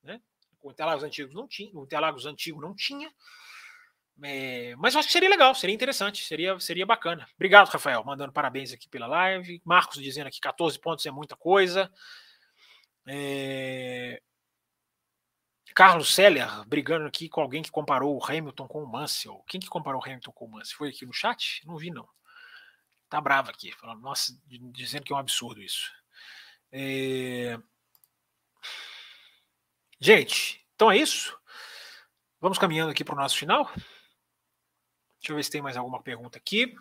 né? 0.00 0.20
O 0.62 0.70
Interlagos 0.70 1.02
antigo 1.02 1.34
não 1.34 1.48
tinha, 1.48 1.76
o 1.76 1.82
Interlagos 1.82 2.26
antigo 2.26 2.60
não 2.60 2.76
tinha. 2.76 3.12
É, 4.22 4.76
mas 4.76 4.94
eu 4.94 5.00
acho 5.00 5.08
que 5.08 5.12
seria 5.12 5.28
legal, 5.28 5.52
seria 5.56 5.74
interessante, 5.74 6.24
seria, 6.24 6.60
seria 6.60 6.86
bacana. 6.86 7.26
Obrigado, 7.34 7.70
Rafael, 7.70 8.04
mandando 8.04 8.32
parabéns 8.32 8.72
aqui 8.72 8.88
pela 8.88 9.08
live. 9.08 9.60
Marcos 9.64 10.00
dizendo 10.00 10.28
aqui 10.28 10.38
14 10.38 10.78
pontos 10.78 11.04
é 11.04 11.10
muita 11.10 11.34
coisa. 11.34 11.90
É... 13.06 14.22
Carlos 15.74 16.14
Seller 16.14 16.64
brigando 16.66 17.06
aqui 17.06 17.28
com 17.28 17.40
alguém 17.40 17.62
que 17.62 17.70
comparou 17.70 18.16
o 18.16 18.24
Hamilton 18.24 18.68
com 18.68 18.82
o 18.82 18.90
Mansell. 18.90 19.42
Quem 19.46 19.60
que 19.60 19.68
comparou 19.68 20.00
o 20.00 20.04
Hamilton 20.04 20.32
com 20.32 20.44
o 20.44 20.50
Mansell? 20.50 20.76
Foi 20.76 20.88
aqui 20.90 21.06
no 21.06 21.12
chat? 21.12 21.66
Não 21.66 21.76
vi, 21.76 21.90
não. 21.90 22.08
Tá 23.08 23.20
bravo 23.20 23.50
aqui, 23.50 23.72
falando, 23.72 24.00
nossa, 24.00 24.32
dizendo 24.46 25.04
que 25.04 25.12
é 25.12 25.16
um 25.16 25.18
absurdo 25.18 25.60
isso. 25.62 25.90
É... 26.70 27.58
Gente, 30.00 30.66
então 30.74 30.90
é 30.90 30.96
isso. 30.96 31.38
Vamos 32.40 32.58
caminhando 32.58 32.90
aqui 32.90 33.04
para 33.04 33.14
o 33.14 33.18
nosso 33.18 33.36
final. 33.36 33.70
Deixa 33.74 35.30
eu 35.30 35.36
ver 35.36 35.44
se 35.44 35.50
tem 35.50 35.62
mais 35.62 35.76
alguma 35.76 36.02
pergunta 36.02 36.36
aqui. 36.36 36.74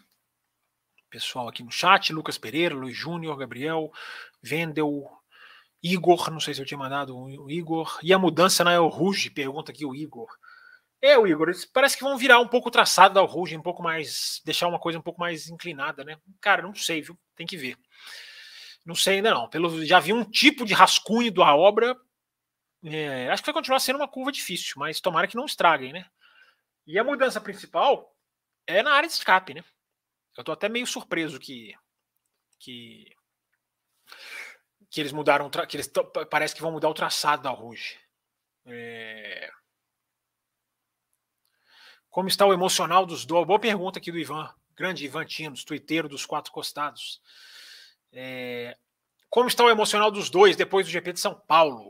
Pessoal 1.10 1.48
aqui 1.48 1.62
no 1.62 1.72
chat, 1.72 2.12
Lucas 2.12 2.38
Pereira, 2.38 2.74
Luiz 2.74 2.98
Júnior, 2.98 3.38
Gabriel, 3.38 3.92
Vendel, 4.42 5.21
Igor, 5.84 6.30
não 6.30 6.40
sei 6.40 6.54
se 6.54 6.62
eu 6.62 6.66
tinha 6.66 6.78
mandado 6.78 7.18
o 7.18 7.50
Igor. 7.50 8.00
E 8.04 8.14
a 8.14 8.20
mudança 8.20 8.64
na 8.64 8.74
El 8.74 8.88
Rouge? 8.88 9.30
Pergunta 9.30 9.72
aqui 9.72 9.86
o 9.86 9.96
Igor. 9.96 10.30
É, 11.02 11.18
o 11.18 11.26
Igor, 11.26 11.52
parece 11.74 11.98
que 11.98 12.04
vão 12.04 12.18
virar 12.18 12.40
um 12.40 12.48
pouco 12.48 12.70
o 12.70 12.72
traçado 12.72 13.16
da 13.16 13.22
El 13.22 13.26
Rouge, 13.26 13.58
um 13.58 13.62
pouco 13.62 13.82
mais. 13.82 14.42
deixar 14.46 14.68
uma 14.68 14.80
coisa 14.80 15.00
um 15.00 15.02
pouco 15.02 15.20
mais 15.20 15.48
inclinada, 15.50 16.04
né? 16.04 16.18
Cara, 16.40 16.62
não 16.62 16.76
sei, 16.76 17.02
viu? 17.02 17.18
Tem 17.36 17.48
que 17.48 17.58
ver. 17.58 17.76
Não 18.86 18.96
sei 18.96 19.16
ainda 19.16 19.34
não. 19.34 19.50
Pelo, 19.50 19.84
já 19.86 20.00
vi 20.00 20.14
um 20.14 20.24
tipo 20.24 20.66
de 20.66 20.74
rascunho 20.74 21.32
da 21.32 21.56
obra. 21.56 21.98
É, 22.84 23.30
acho 23.30 23.42
que 23.42 23.48
vai 23.48 23.54
continuar 23.54 23.80
sendo 23.80 23.98
uma 23.98 24.08
curva 24.08 24.32
difícil, 24.32 24.74
mas 24.78 25.00
tomara 25.00 25.28
que 25.28 25.36
não 25.36 25.46
estraguem, 25.46 25.94
né? 25.94 26.06
E 26.86 26.98
a 26.98 27.04
mudança 27.04 27.40
principal 27.40 28.16
é 28.66 28.82
na 28.82 28.94
área 28.94 29.08
de 29.08 29.14
escape, 29.14 29.54
né? 29.54 29.64
Eu 30.38 30.44
tô 30.44 30.52
até 30.52 30.70
meio 30.70 30.88
surpreso 30.88 31.40
que. 31.40 31.76
que 32.60 33.16
que 34.92 35.00
eles 35.00 35.14
mudaram, 35.14 35.50
que 35.50 35.78
eles 35.78 35.90
parece 36.30 36.54
que 36.54 36.62
vão 36.62 36.74
mudar 36.74 36.90
o 36.90 36.94
traçado 36.94 37.42
da 37.42 37.50
Rouge. 37.50 37.98
É... 38.66 39.50
Como 42.10 42.28
está 42.28 42.46
o 42.46 42.52
emocional 42.52 43.06
dos 43.06 43.26
dois? 43.26 43.48
Boa 43.48 43.58
pergunta 43.58 44.00
aqui 44.00 44.12
do 44.12 44.20
Ivan, 44.20 44.54
grande 44.76 45.06
Ivan 45.06 45.24
Tinos, 45.24 45.64
tuiteiro 45.64 46.10
dos 46.10 46.26
quatro 46.26 46.52
costados. 46.52 47.22
É... 48.12 48.78
Como 49.30 49.48
está 49.48 49.64
o 49.64 49.70
emocional 49.70 50.12
dos 50.12 50.30
dois 50.30 50.58
depois 50.58 50.86
do 50.86 50.92
GP 50.92 51.14
de 51.14 51.22
São 51.22 51.40
Paulo? 51.48 51.90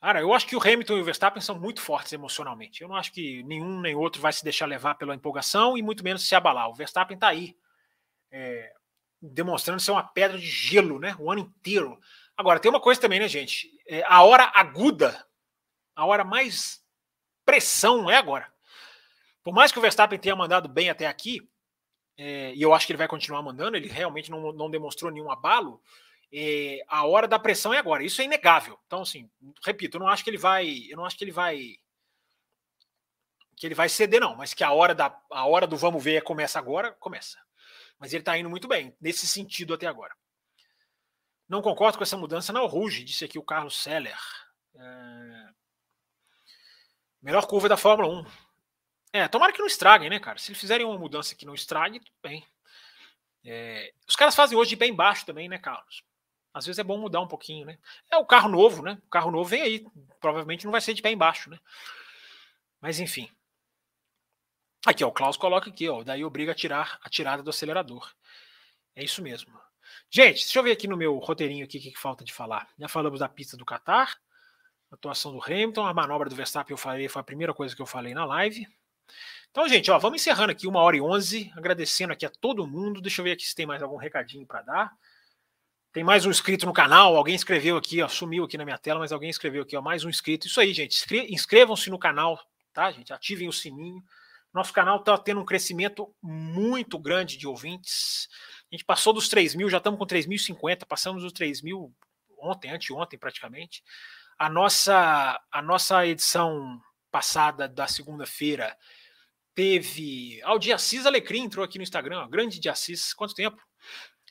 Cara, 0.00 0.20
eu 0.20 0.34
acho 0.34 0.48
que 0.48 0.56
o 0.56 0.60
Hamilton 0.60 0.98
e 0.98 1.00
o 1.00 1.04
Verstappen 1.04 1.40
são 1.40 1.60
muito 1.60 1.80
fortes 1.80 2.12
emocionalmente. 2.12 2.82
Eu 2.82 2.88
não 2.88 2.96
acho 2.96 3.12
que 3.12 3.44
nenhum 3.44 3.80
nem 3.80 3.94
outro 3.94 4.20
vai 4.20 4.32
se 4.32 4.42
deixar 4.42 4.66
levar 4.66 4.96
pela 4.96 5.14
empolgação 5.14 5.78
e 5.78 5.82
muito 5.82 6.02
menos 6.02 6.26
se 6.26 6.34
abalar. 6.34 6.68
O 6.68 6.74
Verstappen 6.74 7.14
está 7.14 7.28
aí. 7.28 7.56
É, 8.32 8.74
demonstrando 9.22 9.80
ser 9.80 9.92
uma 9.92 10.02
pedra 10.02 10.36
de 10.36 10.46
gelo, 10.46 10.98
né? 10.98 11.14
O 11.18 11.30
ano 11.30 11.42
inteiro. 11.42 11.98
Agora, 12.36 12.58
tem 12.58 12.68
uma 12.70 12.80
coisa 12.80 13.00
também, 13.00 13.20
né, 13.20 13.28
gente? 13.28 13.70
É, 13.86 14.02
a 14.06 14.22
hora 14.22 14.50
aguda, 14.54 15.24
a 15.94 16.04
hora 16.04 16.24
mais 16.24 16.84
pressão 17.44 18.10
é 18.10 18.16
agora. 18.16 18.52
Por 19.44 19.54
mais 19.54 19.70
que 19.70 19.78
o 19.78 19.82
Verstappen 19.82 20.18
tenha 20.18 20.34
mandado 20.34 20.68
bem 20.68 20.90
até 20.90 21.06
aqui, 21.06 21.48
é, 22.16 22.52
e 22.54 22.62
eu 22.62 22.74
acho 22.74 22.86
que 22.86 22.92
ele 22.92 22.98
vai 22.98 23.08
continuar 23.08 23.42
mandando, 23.42 23.76
ele 23.76 23.88
realmente 23.88 24.30
não, 24.30 24.52
não 24.52 24.70
demonstrou 24.70 25.10
nenhum 25.10 25.30
abalo. 25.30 25.80
É, 26.32 26.82
a 26.88 27.04
hora 27.04 27.28
da 27.28 27.38
pressão 27.38 27.72
é 27.72 27.78
agora. 27.78 28.04
Isso 28.04 28.20
é 28.20 28.24
inegável. 28.24 28.78
Então, 28.86 29.02
assim, 29.02 29.30
repito, 29.64 29.96
eu 29.96 30.00
não 30.00 30.08
acho 30.08 30.24
que 30.24 30.30
ele 30.30 30.38
vai, 30.38 30.86
eu 30.88 30.96
não 30.96 31.04
acho 31.04 31.16
que 31.16 31.24
ele 31.24 31.32
vai, 31.32 31.76
que 33.56 33.66
ele 33.66 33.74
vai 33.74 33.88
ceder 33.88 34.20
não, 34.20 34.36
mas 34.36 34.54
que 34.54 34.64
a 34.64 34.72
hora 34.72 34.94
da, 34.94 35.16
a 35.30 35.46
hora 35.46 35.66
do 35.66 35.76
vamos 35.76 36.02
ver 36.02 36.22
começa 36.22 36.58
agora, 36.58 36.92
começa. 36.92 37.38
Mas 38.02 38.12
ele 38.12 38.22
está 38.22 38.36
indo 38.36 38.50
muito 38.50 38.66
bem, 38.66 38.92
nesse 39.00 39.28
sentido 39.28 39.72
até 39.72 39.86
agora. 39.86 40.12
Não 41.48 41.62
concordo 41.62 41.96
com 41.96 42.02
essa 42.02 42.16
mudança 42.16 42.52
na 42.52 42.58
Rouge, 42.58 43.04
disse 43.04 43.24
aqui 43.24 43.38
o 43.38 43.44
Carlos 43.44 43.80
Seller. 43.80 44.18
É... 44.74 45.48
Melhor 47.22 47.46
curva 47.46 47.68
da 47.68 47.76
Fórmula 47.76 48.12
1. 48.12 48.26
É, 49.12 49.28
tomara 49.28 49.52
que 49.52 49.60
não 49.60 49.68
estraguem, 49.68 50.10
né, 50.10 50.18
cara? 50.18 50.36
Se 50.36 50.50
eles 50.50 50.60
fizerem 50.60 50.84
uma 50.84 50.98
mudança 50.98 51.36
que 51.36 51.46
não 51.46 51.54
estrague, 51.54 52.00
tudo 52.00 52.16
bem. 52.20 52.44
É... 53.44 53.94
Os 54.04 54.16
caras 54.16 54.34
fazem 54.34 54.58
hoje 54.58 54.70
de 54.70 54.76
bem 54.76 54.92
baixo 54.92 55.24
também, 55.24 55.48
né, 55.48 55.58
Carlos? 55.58 56.02
Às 56.52 56.66
vezes 56.66 56.80
é 56.80 56.82
bom 56.82 56.98
mudar 56.98 57.20
um 57.20 57.28
pouquinho, 57.28 57.64
né? 57.64 57.78
É 58.10 58.16
o 58.16 58.26
carro 58.26 58.48
novo, 58.48 58.82
né? 58.82 59.00
O 59.06 59.10
carro 59.10 59.30
novo 59.30 59.48
vem 59.48 59.62
aí. 59.62 59.86
Provavelmente 60.18 60.64
não 60.64 60.72
vai 60.72 60.80
ser 60.80 60.92
de 60.92 61.02
pé 61.02 61.12
embaixo, 61.12 61.48
né? 61.48 61.60
Mas 62.80 62.98
enfim. 62.98 63.30
Aqui, 64.84 65.04
ó, 65.04 65.08
o 65.08 65.12
Klaus 65.12 65.36
coloca 65.36 65.70
aqui, 65.70 65.88
ó, 65.88 66.02
daí 66.02 66.24
obriga 66.24 66.52
a 66.52 66.54
tirar 66.54 66.98
a 67.02 67.08
tirada 67.08 67.42
do 67.42 67.50
acelerador. 67.50 68.12
É 68.96 69.04
isso 69.04 69.22
mesmo. 69.22 69.52
Gente, 70.10 70.42
deixa 70.42 70.58
eu 70.58 70.62
ver 70.62 70.72
aqui 70.72 70.88
no 70.88 70.96
meu 70.96 71.18
roteirinho 71.18 71.64
aqui 71.64 71.78
o 71.78 71.80
que, 71.80 71.92
que 71.92 71.98
falta 71.98 72.24
de 72.24 72.32
falar. 72.32 72.68
Já 72.78 72.88
falamos 72.88 73.20
da 73.20 73.28
pista 73.28 73.56
do 73.56 73.64
Qatar, 73.64 74.16
atuação 74.90 75.32
do 75.32 75.42
Hamilton, 75.42 75.86
a 75.86 75.94
manobra 75.94 76.28
do 76.28 76.36
Verstappen 76.36 76.74
eu 76.74 76.78
falei, 76.78 77.08
foi 77.08 77.20
a 77.20 77.24
primeira 77.24 77.54
coisa 77.54 77.74
que 77.74 77.80
eu 77.80 77.86
falei 77.86 78.12
na 78.12 78.24
live. 78.24 78.66
Então, 79.50 79.68
gente, 79.68 79.90
ó, 79.90 79.98
vamos 79.98 80.20
encerrando 80.20 80.50
aqui 80.50 80.66
uma 80.66 80.80
hora 80.80 80.96
e 80.96 81.00
onze, 81.00 81.52
agradecendo 81.54 82.12
aqui 82.12 82.26
a 82.26 82.30
todo 82.30 82.66
mundo. 82.66 83.00
Deixa 83.00 83.20
eu 83.20 83.24
ver 83.24 83.32
aqui 83.32 83.44
se 83.44 83.54
tem 83.54 83.66
mais 83.66 83.82
algum 83.82 83.96
recadinho 83.96 84.46
para 84.46 84.62
dar. 84.62 84.92
Tem 85.92 86.02
mais 86.02 86.24
um 86.24 86.30
inscrito 86.30 86.64
no 86.64 86.72
canal, 86.72 87.14
alguém 87.14 87.34
escreveu 87.34 87.76
aqui, 87.76 88.00
ó, 88.00 88.08
sumiu 88.08 88.44
aqui 88.44 88.56
na 88.56 88.64
minha 88.64 88.78
tela, 88.78 88.98
mas 88.98 89.12
alguém 89.12 89.28
escreveu 89.28 89.62
aqui, 89.62 89.76
ó, 89.76 89.82
mais 89.82 90.04
um 90.04 90.08
inscrito. 90.08 90.46
Isso 90.46 90.58
aí, 90.58 90.72
gente, 90.72 91.04
inscrevam-se 91.28 91.90
no 91.90 91.98
canal, 91.98 92.40
tá, 92.72 92.90
gente? 92.90 93.12
Ativem 93.12 93.46
o 93.46 93.52
sininho. 93.52 94.02
Nosso 94.52 94.72
canal 94.72 94.98
está 94.98 95.16
tendo 95.16 95.40
um 95.40 95.44
crescimento 95.44 96.14
muito 96.22 96.98
grande 96.98 97.36
de 97.36 97.46
ouvintes. 97.46 98.28
A 98.70 98.74
gente 98.74 98.84
passou 98.84 99.12
dos 99.12 99.28
3 99.28 99.54
mil, 99.54 99.68
já 99.68 99.78
estamos 99.78 99.98
com 99.98 100.06
3.050, 100.06 100.86
passamos 100.86 101.22
dos 101.22 101.32
3 101.32 101.62
mil 101.62 101.94
ontem, 102.38 102.70
anteontem 102.70 103.18
praticamente. 103.18 103.82
A 104.38 104.48
nossa, 104.48 105.40
a 105.50 105.62
nossa 105.62 106.06
edição 106.06 106.80
passada 107.10 107.68
da 107.68 107.86
segunda-feira 107.86 108.76
teve. 109.54 110.40
Ah, 110.42 110.54
o 110.54 110.58
de 110.58 110.72
Assis 110.72 111.06
Alecrim 111.06 111.44
entrou 111.44 111.64
aqui 111.64 111.78
no 111.78 111.84
Instagram, 111.84 112.20
ó, 112.20 112.28
grande 112.28 112.58
de 112.58 112.68
Assis, 112.68 113.14
quanto 113.14 113.34
tempo? 113.34 113.60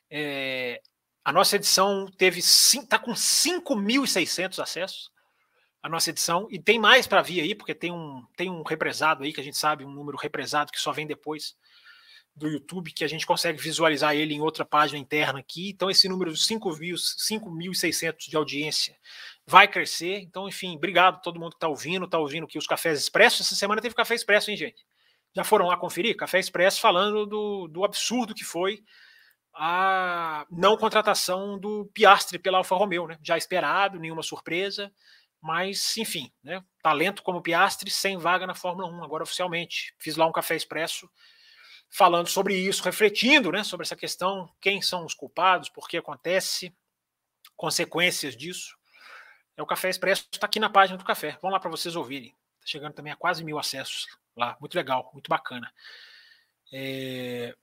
É, 0.10 0.82
a 1.24 1.32
nossa 1.32 1.56
edição 1.56 2.08
teve. 2.18 2.40
está 2.40 3.00
com 3.00 3.14
5.600 3.14 4.62
acessos 4.62 5.11
a 5.82 5.90
nossa 5.90 6.10
edição. 6.10 6.48
E 6.50 6.60
tem 6.60 6.80
mais 6.80 7.08
para 7.08 7.22
vir 7.22 7.42
aí, 7.42 7.56
porque 7.56 7.74
tem 7.74 7.92
um, 7.92 8.26
tem 8.36 8.50
um 8.50 8.64
represado 8.64 9.24
aí, 9.24 9.34
que 9.34 9.42
a 9.42 9.44
gente 9.44 9.58
sabe, 9.58 9.84
um 9.84 9.92
número 9.92 10.18
represado 10.18 10.72
que 10.72 10.80
só 10.80 10.92
vem 10.92 11.08
depois 11.08 11.56
do 12.36 12.48
YouTube, 12.48 12.94
que 12.94 13.04
a 13.04 13.08
gente 13.08 13.26
consegue 13.26 13.62
visualizar 13.62 14.16
ele 14.16 14.34
em 14.34 14.42
outra 14.42 14.64
página 14.64 14.98
interna 14.98 15.40
aqui. 15.40 15.70
Então, 15.70 15.90
esse 15.90 16.08
número 16.08 16.32
de 16.32 16.40
5.600 16.40 18.30
de 18.30 18.38
audiência 18.38 18.96
vai 19.46 19.68
crescer. 19.68 20.20
Então, 20.22 20.48
enfim, 20.48 20.76
obrigado 20.76 21.16
a 21.16 21.20
todo 21.20 21.40
mundo 21.40 21.52
que 21.52 21.58
está 21.58 21.68
ouvindo, 21.68 22.06
está 22.06 22.18
ouvindo 22.18 22.46
aqui 22.46 22.58
os 22.58 22.68
Cafés 22.68 23.00
Expresso. 23.00 23.42
Essa 23.42 23.56
semana 23.56 23.82
teve 23.82 23.96
Café 23.96 24.16
Expresso, 24.16 24.50
hein, 24.50 24.58
gente? 24.58 24.86
Já 25.36 25.44
foram 25.44 25.68
lá 25.68 25.78
conferir? 25.78 26.16
Café 26.16 26.40
Expresso 26.40 26.80
falando 26.80 27.26
do, 27.26 27.68
do 27.68 27.84
absurdo 27.84 28.34
que 28.34 28.44
foi 28.44 28.84
a 29.54 30.46
não 30.50 30.78
contratação 30.78 31.60
do 31.60 31.90
Piastre 31.94 32.40
pela 32.40 32.60
Alfa 32.60 32.76
Romeo, 32.76 33.08
né? 33.08 33.18
Já 33.22 33.38
esperado, 33.38 34.00
nenhuma 34.00 34.24
surpresa. 34.24 34.92
Mas, 35.42 35.98
enfim, 35.98 36.32
né? 36.44 36.64
talento 36.84 37.24
como 37.24 37.42
Piastri, 37.42 37.90
sem 37.90 38.18
vaga 38.18 38.46
na 38.46 38.54
Fórmula 38.54 38.88
1, 38.88 39.04
agora 39.04 39.24
oficialmente. 39.24 39.94
Fiz 39.98 40.16
lá 40.16 40.28
um 40.28 40.32
café 40.32 40.56
expresso 40.56 41.10
falando 41.90 42.28
sobre 42.28 42.56
isso, 42.56 42.84
refletindo 42.84 43.52
né, 43.52 43.64
sobre 43.64 43.84
essa 43.84 43.96
questão, 43.96 44.50
quem 44.62 44.82
são 44.82 45.06
os 45.06 45.14
culpados, 45.14 45.68
por 45.68 45.90
que 45.90 45.98
acontece, 45.98 46.74
consequências 47.56 48.36
disso. 48.36 48.78
É 49.58 49.62
o 49.62 49.66
Café 49.66 49.90
Expresso, 49.90 50.28
está 50.32 50.46
aqui 50.46 50.60
na 50.60 50.70
página 50.70 50.98
do 50.98 51.04
café. 51.04 51.38
Vamos 51.42 51.54
lá 51.54 51.60
para 51.60 51.70
vocês 51.70 51.96
ouvirem. 51.96 52.34
Está 52.60 52.68
chegando 52.72 52.94
também 52.94 53.12
a 53.12 53.18
quase 53.18 53.44
mil 53.44 53.60
acessos 53.60 54.08
lá. 54.36 54.58
Muito 54.60 54.76
legal, 54.76 55.10
muito 55.14 55.28
bacana. 55.28 55.72
É... 56.72 57.54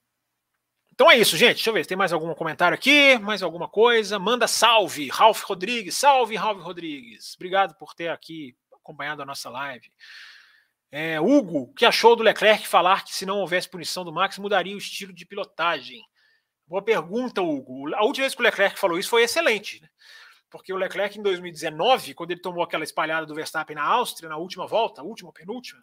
Então 0.99 1.09
é 1.09 1.17
isso, 1.17 1.37
gente. 1.37 1.55
Deixa 1.55 1.69
eu 1.69 1.73
ver 1.73 1.83
se 1.83 1.87
tem 1.87 1.97
mais 1.97 2.11
algum 2.11 2.33
comentário 2.33 2.75
aqui, 2.75 3.17
mais 3.19 3.41
alguma 3.41 3.69
coisa. 3.69 4.19
Manda 4.19 4.49
salve, 4.49 5.07
Ralph 5.07 5.43
Rodrigues. 5.43 5.95
Salve, 5.95 6.35
Ralph 6.35 6.61
Rodrigues. 6.61 7.35
Obrigado 7.35 7.73
por 7.75 7.95
ter 7.95 8.09
aqui 8.09 8.53
acompanhado 8.73 9.21
a 9.21 9.25
nossa 9.25 9.49
live. 9.49 9.89
É, 10.91 11.17
Hugo, 11.21 11.73
que 11.73 11.85
achou 11.85 12.17
do 12.17 12.23
Leclerc 12.23 12.67
falar 12.67 13.05
que 13.05 13.15
se 13.15 13.25
não 13.25 13.37
houvesse 13.37 13.69
punição 13.69 14.03
do 14.03 14.11
Max, 14.11 14.37
mudaria 14.39 14.75
o 14.75 14.77
estilo 14.77 15.13
de 15.13 15.25
pilotagem? 15.25 16.01
Boa 16.67 16.81
pergunta, 16.81 17.41
Hugo. 17.41 17.95
A 17.95 18.03
última 18.03 18.23
vez 18.23 18.35
que 18.35 18.41
o 18.41 18.43
Leclerc 18.43 18.77
falou 18.77 18.99
isso 18.99 19.09
foi 19.09 19.23
excelente, 19.23 19.81
né? 19.81 19.87
Porque 20.49 20.73
o 20.73 20.77
Leclerc, 20.77 21.17
em 21.17 21.23
2019, 21.23 22.13
quando 22.13 22.31
ele 22.31 22.41
tomou 22.41 22.61
aquela 22.61 22.83
espalhada 22.83 23.25
do 23.25 23.33
Verstappen 23.33 23.77
na 23.77 23.85
Áustria, 23.85 24.27
na 24.27 24.35
última 24.35 24.67
volta, 24.67 25.01
última, 25.01 25.31
penúltima, 25.31 25.81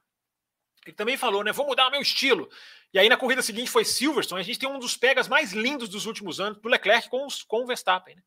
ele 0.86 0.96
também 0.96 1.16
falou, 1.16 1.42
né? 1.42 1.52
Vou 1.52 1.66
mudar 1.66 1.88
o 1.88 1.90
meu 1.90 2.00
estilo. 2.00 2.48
E 2.92 2.98
aí 2.98 3.08
na 3.08 3.16
corrida 3.16 3.42
seguinte 3.42 3.70
foi 3.70 3.84
Silverstone. 3.84 4.40
A 4.40 4.44
gente 4.44 4.58
tem 4.58 4.68
um 4.68 4.78
dos 4.78 4.96
pegas 4.96 5.28
mais 5.28 5.52
lindos 5.52 5.88
dos 5.88 6.06
últimos 6.06 6.40
anos 6.40 6.58
do 6.60 6.68
Leclerc 6.68 7.08
com, 7.08 7.26
os, 7.26 7.42
com 7.42 7.64
o 7.64 7.66
Verstappen. 7.66 8.14
Né? 8.14 8.22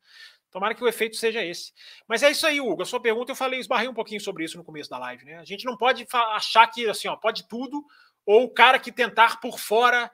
Tomara 0.50 0.74
que 0.74 0.82
o 0.82 0.88
efeito 0.88 1.16
seja 1.16 1.44
esse. 1.44 1.72
Mas 2.06 2.22
é 2.22 2.30
isso 2.30 2.46
aí, 2.46 2.60
Hugo. 2.60 2.82
A 2.82 2.86
sua 2.86 3.00
pergunta 3.00 3.32
eu 3.32 3.36
falei, 3.36 3.60
esbarrei 3.60 3.88
um 3.88 3.94
pouquinho 3.94 4.20
sobre 4.20 4.44
isso 4.44 4.58
no 4.58 4.64
começo 4.64 4.90
da 4.90 4.98
live. 4.98 5.24
Né? 5.24 5.38
A 5.38 5.44
gente 5.44 5.64
não 5.64 5.76
pode 5.76 6.06
achar 6.12 6.66
que 6.66 6.88
assim, 6.88 7.08
ó, 7.08 7.16
pode 7.16 7.48
tudo, 7.48 7.84
ou 8.26 8.44
o 8.44 8.50
cara 8.50 8.78
que 8.78 8.92
tentar 8.92 9.40
por 9.40 9.58
fora. 9.58 10.10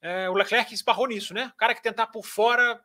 É, 0.00 0.28
o 0.28 0.34
Leclerc 0.34 0.74
esbarrou 0.74 1.06
nisso, 1.06 1.32
né? 1.32 1.50
O 1.54 1.56
cara 1.56 1.74
que 1.74 1.82
tentar 1.82 2.08
por 2.08 2.26
fora 2.26 2.78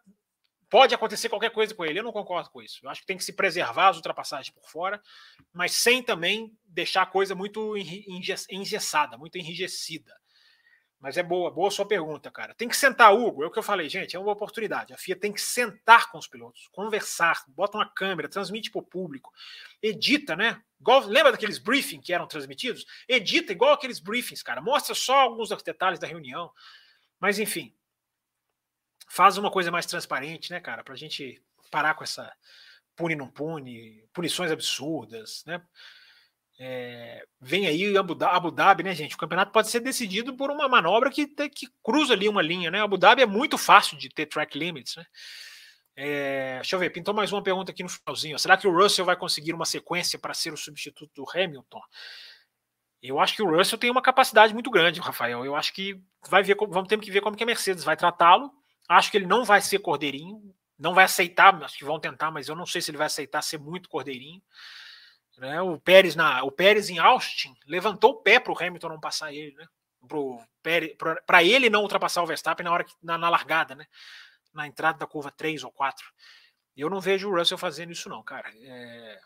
pode 0.69 0.93
acontecer 0.93 1.29
qualquer 1.29 1.51
coisa 1.51 1.73
com 1.73 1.83
ele. 1.83 1.99
Eu 1.99 2.03
não 2.03 2.11
concordo 2.11 2.49
com 2.49 2.61
isso. 2.61 2.79
Eu 2.83 2.89
acho 2.89 3.01
que 3.01 3.07
tem 3.07 3.17
que 3.17 3.23
se 3.23 3.33
preservar 3.33 3.89
as 3.89 3.97
ultrapassagens 3.97 4.53
por 4.53 4.67
fora, 4.69 5.01
mas 5.51 5.73
sem 5.73 6.03
também 6.03 6.55
deixar 6.65 7.01
a 7.01 7.07
coisa 7.07 7.33
muito 7.33 7.75
engessada, 7.77 9.17
muito 9.17 9.37
enrijecida. 9.37 10.13
Mas 10.99 11.15
é 11.15 11.23
boa, 11.23 11.49
boa 11.49 11.71
sua 11.71 11.85
pergunta, 11.85 12.29
cara. 12.29 12.53
Tem 12.53 12.67
que 12.67 12.75
sentar, 12.75 13.15
Hugo. 13.15 13.41
É 13.41 13.47
o 13.47 13.51
que 13.51 13.57
eu 13.57 13.63
falei, 13.63 13.87
gente, 13.87 14.17
é 14.17 14.19
uma 14.19 14.33
oportunidade. 14.33 14.93
A 14.93 14.97
FIA 14.97 15.15
tem 15.15 15.31
que 15.31 15.39
sentar 15.39 16.11
com 16.11 16.17
os 16.17 16.27
pilotos, 16.27 16.67
conversar, 16.73 17.41
bota 17.47 17.77
uma 17.77 17.89
câmera, 17.89 18.27
transmite 18.27 18.69
para 18.69 18.79
o 18.79 18.85
público, 18.85 19.31
edita, 19.81 20.35
né? 20.35 20.61
Igual, 20.77 21.05
lembra 21.05 21.31
daqueles 21.31 21.57
briefings 21.57 22.05
que 22.05 22.13
eram 22.13 22.27
transmitidos? 22.27 22.85
Edita 23.07 23.53
igual 23.53 23.71
aqueles 23.71 23.99
briefings, 23.99 24.43
cara. 24.43 24.61
Mostra 24.61 24.93
só 24.93 25.19
alguns 25.19 25.49
dos 25.49 25.63
detalhes 25.63 25.99
da 25.99 26.07
reunião. 26.07 26.51
Mas, 27.17 27.39
enfim, 27.39 27.73
faz 29.09 29.37
uma 29.37 29.51
coisa 29.51 29.71
mais 29.71 29.85
transparente, 29.85 30.51
né, 30.51 30.59
cara? 30.59 30.83
Para 30.83 30.93
a 30.93 30.97
gente 30.97 31.41
parar 31.71 31.95
com 31.95 32.03
essa 32.03 32.31
pune 32.95 33.15
não 33.15 33.27
pune, 33.27 34.03
punições 34.13 34.51
absurdas, 34.51 35.43
né? 35.45 35.61
É, 36.61 37.25
vem 37.39 37.67
aí 37.67 37.97
Abu 37.97 38.17
Abu 38.21 38.51
Dhabi, 38.51 38.83
né, 38.83 38.93
gente? 38.93 39.15
O 39.15 39.17
campeonato 39.17 39.53
pode 39.53 39.69
ser 39.69 39.79
decidido 39.79 40.35
por 40.35 40.51
uma 40.51 40.67
manobra 40.67 41.09
que, 41.09 41.25
que 41.25 41.67
cruza 41.81 42.13
ali 42.13 42.27
uma 42.27 42.41
linha, 42.41 42.69
né? 42.69 42.81
Abu 42.81 42.97
Dhabi 42.97 43.21
é 43.21 43.25
muito 43.25 43.57
fácil 43.57 43.97
de 43.97 44.09
ter 44.09 44.25
track 44.25 44.57
limits, 44.57 44.97
né? 44.97 45.05
É, 45.95 46.55
deixa 46.55 46.75
eu 46.75 46.79
ver, 46.79 46.89
pintou 46.91 47.13
mais 47.13 47.31
uma 47.31 47.41
pergunta 47.41 47.71
aqui 47.71 47.83
no 47.83 47.89
finalzinho. 47.89 48.37
Será 48.37 48.57
que 48.57 48.67
o 48.67 48.73
Russell 48.73 49.05
vai 49.05 49.15
conseguir 49.15 49.53
uma 49.53 49.65
sequência 49.65 50.19
para 50.19 50.33
ser 50.33 50.53
o 50.53 50.57
substituto 50.57 51.11
do 51.13 51.25
Hamilton? 51.29 51.81
Eu 53.01 53.19
acho 53.19 53.35
que 53.35 53.41
o 53.41 53.49
Russell 53.49 53.79
tem 53.79 53.89
uma 53.89 54.01
capacidade 54.01 54.53
muito 54.53 54.69
grande, 54.69 54.99
Rafael. 54.99 55.45
Eu 55.45 55.55
acho 55.55 55.73
que 55.73 56.01
vai 56.29 56.43
ver, 56.43 56.55
vamos 56.55 56.89
ter 56.89 56.99
que 56.99 57.11
ver 57.11 57.21
como 57.21 57.37
que 57.37 57.43
a 57.43 57.45
Mercedes 57.45 57.83
vai 57.83 57.95
tratá-lo. 57.95 58.51
Acho 58.89 59.11
que 59.11 59.17
ele 59.17 59.27
não 59.27 59.45
vai 59.45 59.61
ser 59.61 59.77
cordeirinho, 59.77 60.41
não 60.77 60.95
vai 60.95 61.05
aceitar, 61.05 61.53
acho 61.63 61.77
que 61.77 61.85
vão 61.85 61.99
tentar, 61.99 62.31
mas 62.31 62.47
eu 62.47 62.55
não 62.55 62.65
sei 62.65 62.81
se 62.81 62.89
ele 62.89 62.97
vai 62.97 63.05
aceitar 63.05 63.43
ser 63.43 63.59
muito 63.59 63.87
cordeirinho. 63.87 64.41
Né? 65.37 65.61
O 65.61 65.79
Pérez 65.79 66.15
na, 66.15 66.43
o 66.43 66.51
Pérez 66.51 66.89
em 66.89 66.97
Austin 66.97 67.55
levantou 67.67 68.11
o 68.11 68.21
pé 68.21 68.39
para 68.39 68.51
o 68.51 68.57
Hamilton 68.57 68.89
não 68.89 68.99
passar 68.99 69.31
ele, 69.31 69.53
né? 69.53 69.67
Para 71.25 71.43
ele 71.43 71.69
não 71.69 71.81
ultrapassar 71.81 72.23
o 72.23 72.25
Verstappen 72.25 72.63
na 72.63 72.71
hora 72.71 72.83
que, 72.83 72.93
na, 73.01 73.17
na, 73.17 73.29
largada, 73.29 73.75
né? 73.75 73.85
Na 74.53 74.65
entrada 74.65 74.97
da 74.97 75.05
curva 75.05 75.31
3 75.31 75.63
ou 75.63 75.71
4. 75.71 76.05
Eu 76.75 76.89
não 76.89 76.99
vejo 76.99 77.29
o 77.29 77.37
Russell 77.37 77.57
fazendo 77.57 77.91
isso, 77.91 78.09
não, 78.09 78.23
cara. 78.23 78.49
É... 78.55 79.19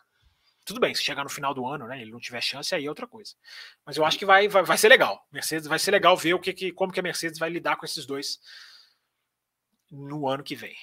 Tudo 0.64 0.80
bem, 0.80 0.94
se 0.94 1.02
chegar 1.02 1.24
no 1.24 1.30
final 1.30 1.54
do 1.54 1.66
ano, 1.66 1.86
né? 1.86 2.02
Ele 2.02 2.10
não 2.10 2.20
tiver 2.20 2.40
chance, 2.40 2.74
aí 2.74 2.86
é 2.86 2.88
outra 2.88 3.06
coisa. 3.06 3.34
Mas 3.84 3.96
eu 3.96 4.04
acho 4.04 4.18
que 4.18 4.26
vai, 4.26 4.48
vai, 4.48 4.62
vai 4.62 4.78
ser 4.78 4.88
legal. 4.88 5.26
Mercedes 5.32 5.66
vai 5.66 5.78
ser 5.78 5.90
legal 5.90 6.16
ver 6.16 6.34
o 6.34 6.40
que, 6.40 6.52
que, 6.52 6.72
como 6.72 6.92
que 6.92 7.00
a 7.00 7.02
Mercedes 7.02 7.38
vai 7.38 7.50
lidar 7.50 7.76
com 7.76 7.84
esses 7.84 8.04
dois 8.04 8.40
no 9.94 10.28
ano 10.28 10.42
que 10.42 10.54
vem. 10.54 10.76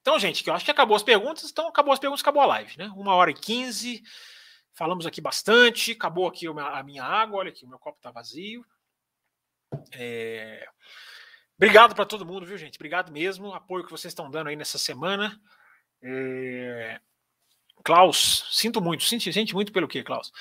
Então, 0.00 0.18
gente, 0.18 0.42
que 0.42 0.50
eu 0.50 0.54
acho 0.54 0.64
que 0.64 0.70
acabou 0.70 0.96
as 0.96 1.02
perguntas. 1.02 1.50
Então, 1.50 1.68
acabou 1.68 1.92
as 1.92 1.98
perguntas, 1.98 2.22
acabou 2.22 2.42
a 2.42 2.46
live, 2.46 2.78
né? 2.78 2.90
Uma 2.96 3.14
hora 3.14 3.30
e 3.30 3.34
quinze. 3.34 4.02
Falamos 4.72 5.06
aqui 5.06 5.20
bastante, 5.20 5.92
acabou 5.92 6.26
aqui 6.26 6.46
a 6.46 6.82
minha 6.82 7.04
água, 7.04 7.40
olha 7.40 7.50
aqui, 7.50 7.64
o 7.64 7.68
meu 7.68 7.78
copo 7.78 7.98
está 7.98 8.10
vazio. 8.10 8.64
É... 9.92 10.66
Obrigado 11.56 11.94
para 11.94 12.06
todo 12.06 12.24
mundo, 12.24 12.46
viu, 12.46 12.56
gente? 12.56 12.76
Obrigado 12.76 13.12
mesmo, 13.12 13.52
apoio 13.52 13.84
que 13.84 13.90
vocês 13.90 14.12
estão 14.12 14.30
dando 14.30 14.48
aí 14.48 14.56
nessa 14.56 14.78
semana. 14.78 15.38
É... 16.00 17.00
Klaus, 17.84 18.46
sinto 18.50 18.80
muito, 18.80 19.04
sente, 19.04 19.32
sente 19.32 19.54
muito 19.54 19.72
pelo 19.72 19.88
quê, 19.88 20.02
Klaus? 20.02 20.32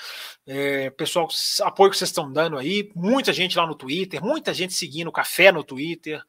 É, 0.45 0.89
pessoal, 0.91 1.27
apoio 1.61 1.91
que 1.91 1.97
vocês 1.97 2.09
estão 2.09 2.31
dando 2.31 2.57
aí, 2.57 2.91
muita 2.95 3.31
gente 3.31 3.57
lá 3.57 3.65
no 3.65 3.75
Twitter, 3.75 4.23
muita 4.23 4.53
gente 4.53 4.73
seguindo 4.73 5.07
o 5.07 5.11
café 5.11 5.51
no 5.51 5.63
Twitter, 5.63 6.21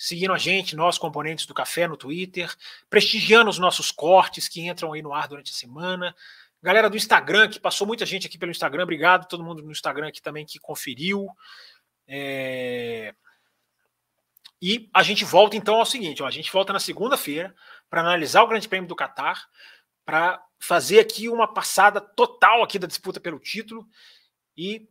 seguindo 0.00 0.32
a 0.32 0.38
gente, 0.38 0.74
nós 0.74 0.96
componentes 0.96 1.44
do 1.44 1.52
café 1.52 1.86
no 1.86 1.94
Twitter, 1.94 2.50
prestigiando 2.88 3.50
os 3.50 3.58
nossos 3.58 3.92
cortes 3.92 4.48
que 4.48 4.66
entram 4.66 4.94
aí 4.94 5.02
no 5.02 5.12
ar 5.12 5.28
durante 5.28 5.52
a 5.52 5.54
semana. 5.54 6.16
Galera 6.62 6.88
do 6.88 6.96
Instagram, 6.96 7.50
que 7.50 7.60
passou 7.60 7.86
muita 7.86 8.06
gente 8.06 8.26
aqui 8.26 8.38
pelo 8.38 8.50
Instagram, 8.50 8.84
obrigado. 8.84 9.28
Todo 9.28 9.44
mundo 9.44 9.62
no 9.62 9.70
Instagram 9.70 10.08
aqui 10.08 10.22
também 10.22 10.46
que 10.46 10.58
conferiu. 10.58 11.28
É... 12.08 13.14
E 14.62 14.88
a 14.94 15.02
gente 15.02 15.22
volta 15.22 15.54
então 15.54 15.74
ao 15.74 15.84
seguinte: 15.84 16.22
ó, 16.22 16.26
a 16.26 16.30
gente 16.30 16.50
volta 16.50 16.72
na 16.72 16.80
segunda-feira 16.80 17.54
para 17.90 18.00
analisar 18.00 18.42
o 18.42 18.48
Grande 18.48 18.68
Prêmio 18.68 18.88
do 18.88 18.96
Catar, 18.96 19.50
para 20.02 20.42
fazer 20.58 21.00
aqui 21.00 21.28
uma 21.28 21.52
passada 21.52 22.00
total 22.00 22.62
aqui 22.62 22.78
da 22.78 22.86
disputa 22.86 23.20
pelo 23.20 23.38
título 23.38 23.86
e, 24.56 24.88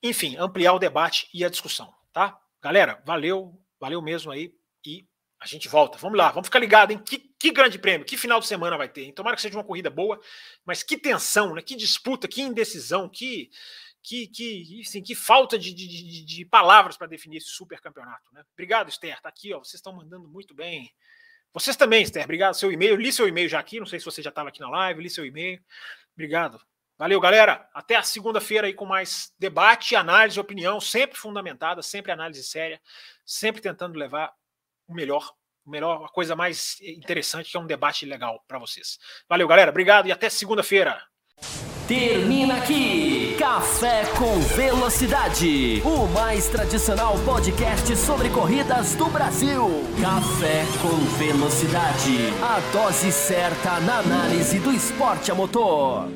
enfim, 0.00 0.36
ampliar 0.36 0.72
o 0.72 0.78
debate 0.78 1.28
e 1.34 1.44
a 1.44 1.50
discussão, 1.50 1.92
tá? 2.12 2.38
Galera, 2.60 3.02
valeu, 3.04 3.60
valeu 3.82 4.00
mesmo 4.00 4.30
aí 4.30 4.54
e 4.86 5.04
a 5.40 5.46
gente 5.46 5.68
volta. 5.68 5.98
Vamos 5.98 6.16
lá, 6.16 6.30
vamos 6.30 6.46
ficar 6.46 6.60
ligado, 6.60 6.92
hein? 6.92 7.02
Que, 7.04 7.18
que, 7.18 7.50
grande 7.50 7.80
prêmio, 7.80 8.06
que 8.06 8.16
final 8.16 8.38
de 8.38 8.46
semana 8.46 8.78
vai 8.78 8.88
ter. 8.88 9.02
Hein? 9.02 9.12
Tomara 9.12 9.34
que 9.34 9.42
seja 9.42 9.58
uma 9.58 9.64
corrida 9.64 9.90
boa, 9.90 10.20
mas 10.64 10.84
que 10.84 10.96
tensão, 10.96 11.52
né? 11.52 11.60
Que 11.60 11.74
disputa, 11.74 12.28
que 12.28 12.40
indecisão, 12.40 13.08
que, 13.08 13.50
que, 14.00 14.28
que, 14.28 14.80
assim, 14.86 15.02
que 15.02 15.16
falta 15.16 15.58
de, 15.58 15.74
de, 15.74 16.24
de 16.24 16.44
palavras 16.44 16.96
para 16.96 17.08
definir 17.08 17.38
esse 17.38 17.48
super 17.48 17.80
campeonato. 17.80 18.32
Né? 18.32 18.44
Obrigado, 18.52 18.88
Esther. 18.88 19.20
Tá 19.20 19.28
aqui, 19.28 19.52
ó. 19.52 19.58
Vocês 19.58 19.74
estão 19.74 19.92
mandando 19.92 20.28
muito 20.28 20.54
bem. 20.54 20.88
Vocês 21.52 21.76
também, 21.76 22.04
Esther. 22.04 22.22
Obrigado. 22.22 22.54
Seu 22.54 22.70
e-mail. 22.70 22.94
Li 22.94 23.12
seu 23.12 23.26
e-mail 23.26 23.48
já 23.48 23.58
aqui. 23.58 23.80
Não 23.80 23.86
sei 23.86 23.98
se 23.98 24.04
você 24.04 24.22
já 24.22 24.30
estava 24.30 24.48
aqui 24.48 24.60
na 24.60 24.70
live. 24.70 25.02
Li 25.02 25.10
seu 25.10 25.26
e-mail. 25.26 25.60
Obrigado. 26.14 26.60
Valeu, 26.98 27.20
galera. 27.20 27.68
Até 27.74 27.96
a 27.96 28.02
segunda-feira 28.02 28.66
aí 28.66 28.74
com 28.74 28.86
mais 28.86 29.32
debate, 29.38 29.96
análise, 29.96 30.38
opinião, 30.38 30.80
sempre 30.80 31.18
fundamentada, 31.18 31.82
sempre 31.82 32.12
análise 32.12 32.44
séria, 32.44 32.80
sempre 33.24 33.60
tentando 33.60 33.98
levar 33.98 34.32
o 34.86 34.94
melhor, 34.94 35.32
o 35.64 35.70
melhor, 35.70 36.04
a 36.04 36.08
coisa 36.08 36.36
mais 36.36 36.80
interessante, 36.80 37.50
que 37.50 37.56
é 37.56 37.60
um 37.60 37.66
debate 37.66 38.06
legal 38.06 38.42
para 38.46 38.58
vocês. 38.58 38.98
Valeu, 39.28 39.48
galera. 39.48 39.70
Obrigado 39.70 40.06
e 40.06 40.12
até 40.12 40.28
segunda-feira. 40.28 41.02
Termina 41.88 42.58
aqui 42.58 43.34
Café 43.36 44.04
com 44.16 44.38
Velocidade, 44.54 45.82
o 45.84 46.06
mais 46.06 46.48
tradicional 46.48 47.14
podcast 47.24 47.96
sobre 47.96 48.30
corridas 48.30 48.94
do 48.94 49.06
Brasil. 49.06 49.68
Café 50.00 50.64
com 50.80 50.96
Velocidade, 51.18 52.32
a 52.40 52.60
dose 52.72 53.10
certa 53.10 53.80
na 53.80 53.98
análise 53.98 54.60
do 54.60 54.72
esporte 54.72 55.32
a 55.32 55.34
motor. 55.34 56.08